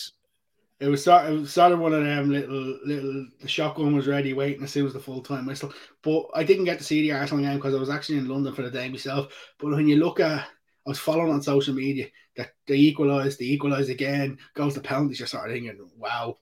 it 0.80 0.88
was 0.88 1.04
sort 1.04 1.30
was 1.30 1.52
sort 1.52 1.72
of 1.72 1.78
one 1.78 1.92
of 1.92 2.02
them 2.02 2.30
little 2.30 2.78
little 2.84 3.26
the 3.40 3.48
shotgun 3.48 3.94
was 3.94 4.06
ready 4.06 4.32
waiting 4.32 4.62
to 4.62 4.68
see 4.68 4.80
was 4.80 4.94
the 4.94 4.98
full 4.98 5.20
time 5.20 5.46
whistle. 5.46 5.72
But 6.02 6.26
I 6.34 6.42
didn't 6.42 6.64
get 6.64 6.78
to 6.78 6.84
see 6.84 7.02
the 7.02 7.12
Arsenal 7.12 7.44
game 7.44 7.56
because 7.56 7.74
I 7.74 7.78
was 7.78 7.90
actually 7.90 8.18
in 8.18 8.28
London 8.28 8.54
for 8.54 8.62
the 8.62 8.70
day 8.70 8.88
myself. 8.88 9.32
But 9.58 9.72
when 9.72 9.86
you 9.86 9.96
look 9.96 10.20
at 10.20 10.46
I 10.86 10.88
was 10.88 10.98
following 10.98 11.32
on 11.32 11.42
social 11.42 11.74
media 11.74 12.06
that 12.36 12.54
they 12.66 12.76
equalised, 12.76 13.38
they 13.38 13.44
equalised 13.44 13.90
again, 13.90 14.38
goes 14.54 14.74
to 14.74 14.80
penalties, 14.80 15.20
you're 15.20 15.28
sort 15.28 15.50
of 15.50 15.54
thinking, 15.54 15.78
wow. 15.98 16.38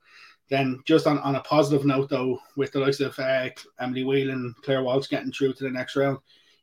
Then 0.49 0.81
just 0.87 1.07
on, 1.07 1.19
on 1.19 1.35
a 1.35 1.41
positive 1.41 1.85
note 1.85 2.09
though, 2.09 2.39
with 2.57 2.71
the 2.73 2.79
likes 2.79 3.01
of 3.01 3.19
uh, 3.19 3.51
Emily 3.81 4.05
Whelan, 4.05 4.55
Claire 4.63 4.85
Walsh 4.85 5.09
getting 5.09 5.33
through 5.33 5.55
to 5.55 5.65
the 5.65 5.71
next 5.71 5.97
round, 5.97 6.19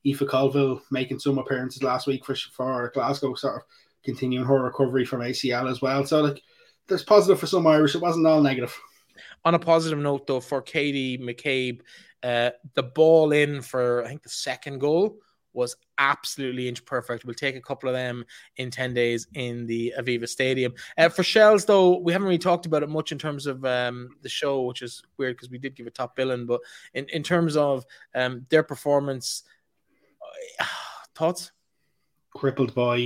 Aoife 0.07 0.27
Colville 0.27 0.81
making 0.91 1.19
some 1.19 1.37
appearances 1.37 1.83
last 1.83 2.07
week 2.07 2.25
for 2.25 2.35
for 2.35 2.91
Glasgow, 2.93 3.35
sort 3.35 3.57
of 3.57 3.61
continuing 4.03 4.45
her 4.45 4.63
recovery 4.63 5.03
from 5.05 5.19
ACL 5.19 5.69
as 5.69 5.81
well. 5.81 6.05
So 6.05 6.21
like 6.21 6.41
there's 6.87 7.03
positive 7.03 7.39
for 7.39 7.47
some 7.47 7.67
Irish. 7.67 7.95
It 7.95 8.01
wasn't 8.01 8.27
all 8.27 8.41
negative. 8.41 8.77
On 9.43 9.55
a 9.55 9.59
positive 9.59 9.99
note, 9.99 10.27
though, 10.27 10.39
for 10.39 10.61
Katie 10.61 11.17
McCabe, 11.17 11.81
uh, 12.23 12.51
the 12.73 12.83
ball 12.83 13.31
in 13.31 13.61
for 13.61 14.03
I 14.03 14.07
think 14.07 14.23
the 14.23 14.29
second 14.29 14.79
goal 14.79 15.19
was 15.55 15.75
absolutely 15.97 16.67
inch 16.67 16.85
perfect. 16.85 17.25
We'll 17.25 17.33
take 17.33 17.55
a 17.55 17.61
couple 17.61 17.87
of 17.87 17.95
them 17.95 18.25
in 18.57 18.69
10 18.69 18.93
days 18.93 19.27
in 19.33 19.65
the 19.65 19.93
Aviva 19.97 20.27
Stadium. 20.27 20.73
Uh, 20.97 21.09
for 21.09 21.23
Shels, 21.23 21.65
though, 21.65 21.97
we 21.97 22.11
haven't 22.11 22.27
really 22.27 22.37
talked 22.37 22.65
about 22.65 22.83
it 22.83 22.89
much 22.89 23.11
in 23.11 23.17
terms 23.17 23.47
of 23.47 23.63
um, 23.65 24.09
the 24.21 24.29
show, 24.29 24.63
which 24.63 24.81
is 24.81 25.01
weird 25.17 25.37
because 25.37 25.49
we 25.49 25.57
did 25.57 25.75
give 25.75 25.87
a 25.87 25.91
top 25.91 26.15
billing. 26.15 26.45
But 26.45 26.61
in, 26.93 27.07
in 27.09 27.23
terms 27.23 27.55
of 27.55 27.85
um, 28.13 28.45
their 28.49 28.63
performance, 28.63 29.43
uh, 30.59 30.65
thoughts? 31.15 31.51
Crippled 32.35 32.75
by 32.75 32.97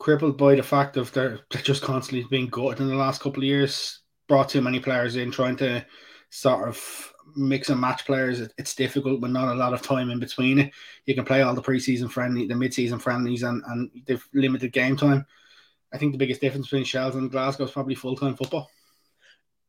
crippled 0.00 0.36
by 0.36 0.56
the 0.56 0.62
fact 0.62 0.96
of 0.96 1.12
they're, 1.12 1.38
they're 1.50 1.62
just 1.62 1.82
constantly 1.82 2.26
being 2.28 2.48
gutted 2.48 2.80
in 2.80 2.88
the 2.88 2.94
last 2.96 3.20
couple 3.20 3.42
of 3.42 3.46
years. 3.46 4.00
Brought 4.26 4.48
too 4.48 4.62
many 4.62 4.80
players 4.80 5.14
in, 5.14 5.30
trying 5.30 5.56
to 5.56 5.86
sort 6.30 6.68
of 6.68 7.12
mix 7.36 7.68
and 7.68 7.80
match 7.80 8.06
players. 8.06 8.40
it's 8.58 8.74
difficult 8.74 9.20
with 9.20 9.30
not 9.30 9.54
a 9.54 9.58
lot 9.58 9.74
of 9.74 9.82
time 9.82 10.10
in 10.10 10.18
between 10.18 10.58
it. 10.58 10.72
You 11.06 11.14
can 11.14 11.24
play 11.24 11.42
all 11.42 11.54
the 11.54 11.62
preseason 11.62 12.10
friendly, 12.10 12.46
the 12.46 12.56
mid-season 12.56 12.98
friendlies, 12.98 13.42
and 13.42 13.62
and 13.68 13.90
they've 14.06 14.26
limited 14.32 14.72
game 14.72 14.96
time. 14.96 15.26
I 15.92 15.98
think 15.98 16.12
the 16.12 16.18
biggest 16.18 16.40
difference 16.40 16.66
between 16.66 16.84
Shels 16.84 17.16
and 17.16 17.30
Glasgow 17.30 17.64
is 17.64 17.70
probably 17.70 17.94
full 17.94 18.16
time 18.16 18.36
football. 18.36 18.68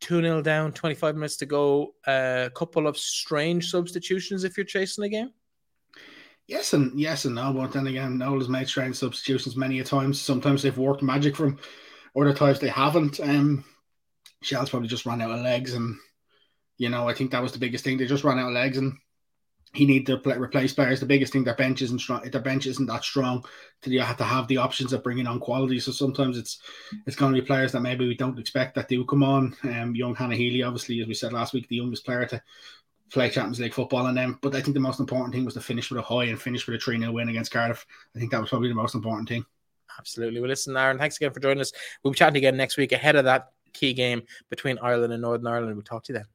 2 0.02 0.22
0 0.22 0.42
down, 0.42 0.72
25 0.72 1.16
minutes 1.16 1.38
to 1.38 1.46
go. 1.46 1.94
A 2.08 2.50
couple 2.56 2.88
of 2.88 2.98
strange 2.98 3.70
substitutions 3.70 4.44
if 4.44 4.58
you're 4.58 4.66
chasing 4.66 5.04
the 5.04 5.10
game. 5.10 5.32
Yes 6.52 6.74
and 6.74 7.00
yes 7.00 7.24
and 7.24 7.36
no, 7.36 7.54
but 7.54 7.72
then 7.72 7.88
again, 7.88 8.18
Noel 8.18 8.40
has 8.40 8.50
made 8.50 8.68
strange 8.68 8.98
substitutions 8.98 9.56
many 9.56 9.80
a 9.80 9.86
times. 9.86 10.20
Sometimes 10.20 10.62
they've 10.62 10.78
worked 10.78 11.02
magic 11.02 11.34
from, 11.34 11.58
other 12.14 12.34
times 12.34 12.60
they 12.60 12.68
haven't. 12.68 13.22
Um, 13.22 13.64
Shell's 14.42 14.70
probably 14.70 14.90
just 14.90 15.06
ran 15.06 15.22
out 15.22 15.32
of 15.32 15.40
legs, 15.40 15.76
and 15.76 15.96
you 16.78 16.90
know 16.90 17.08
I 17.08 17.14
think 17.14 17.32
that 17.32 17.42
was 17.42 17.54
the 17.54 17.58
biggest 17.58 17.86
thing. 17.86 17.98
They 17.98 18.06
just 18.06 18.26
ran 18.26 18.38
out 18.38 18.50
of 18.50 18.54
legs, 18.54 18.78
and 18.78 18.98
he 19.74 19.86
need 19.86 20.06
to 20.08 20.18
play, 20.18 20.36
replace 20.36 20.74
players. 20.74 21.00
The 21.00 21.06
biggest 21.06 21.32
thing 21.32 21.46
their 21.46 21.56
bench 21.56 21.82
isn't 21.82 22.00
strong. 22.00 22.30
Their 22.30 22.42
bench 22.42 22.66
isn't 22.66 22.88
that 22.88 23.06
strong. 23.06 23.46
To 23.84 23.90
you 23.90 24.02
have 24.02 24.18
to 24.18 24.26
have 24.26 24.50
the 24.50 24.58
options 24.58 24.92
of 24.92 25.04
bringing 25.04 25.28
on 25.28 25.40
quality. 25.40 25.80
So 25.80 25.94
sometimes 25.94 26.38
it's 26.38 26.60
it's 27.08 27.16
going 27.16 27.34
to 27.34 27.40
be 27.40 27.48
players 27.48 27.72
that 27.72 27.80
maybe 27.80 28.06
we 28.06 28.16
don't 28.18 28.38
expect 28.38 28.76
that 28.76 28.90
do 28.90 29.06
come 29.06 29.24
on. 29.24 29.56
Um, 29.64 29.96
young 29.96 30.16
Hannah 30.16 30.36
Healy, 30.36 30.64
obviously, 30.64 31.00
as 31.00 31.08
we 31.08 31.14
said 31.14 31.32
last 31.32 31.54
week, 31.54 31.70
the 31.70 31.78
youngest 31.78 32.06
player 32.06 32.26
to 32.26 32.44
play 33.12 33.30
Champions 33.30 33.60
League 33.60 33.74
football 33.74 34.08
and 34.08 34.18
then 34.18 34.38
but 34.42 34.56
I 34.56 34.62
think 34.62 34.74
the 34.74 34.80
most 34.80 35.00
important 35.00 35.34
thing 35.34 35.46
was 35.46 35.54
to 35.56 35.62
finish 35.62 35.92
with 35.92 36.00
a 36.00 36.04
high 36.04 36.26
and 36.26 36.42
finish 36.42 36.66
with 36.66 36.76
a 36.76 36.80
3 36.80 37.00
0 37.00 37.12
win 37.12 37.30
against 37.30 37.52
Cardiff. 37.52 37.86
I 38.16 38.20
think 38.20 38.32
that 38.32 38.42
was 38.42 38.50
probably 38.50 38.70
the 38.70 38.76
most 38.76 38.96
important 38.96 39.28
thing. 39.28 39.46
Absolutely. 40.00 40.40
Well, 40.40 40.50
listen, 40.50 40.76
Aaron, 40.78 40.98
thanks 40.98 41.18
again 41.18 41.34
for 41.34 41.40
joining 41.40 41.62
us. 41.62 41.74
We'll 42.04 42.12
be 42.12 42.18
chatting 42.18 42.38
again 42.38 42.56
next 42.56 42.78
week 42.78 42.92
ahead 42.92 43.16
of 43.16 43.26
that 43.26 43.52
key 43.74 43.94
game 43.94 44.24
between 44.50 44.80
Ireland 44.80 45.14
and 45.14 45.22
Northern 45.22 45.48
Ireland. 45.48 45.76
We'll 45.76 45.84
talk 45.84 46.04
to 46.06 46.14
you 46.14 46.20
then. 46.20 46.26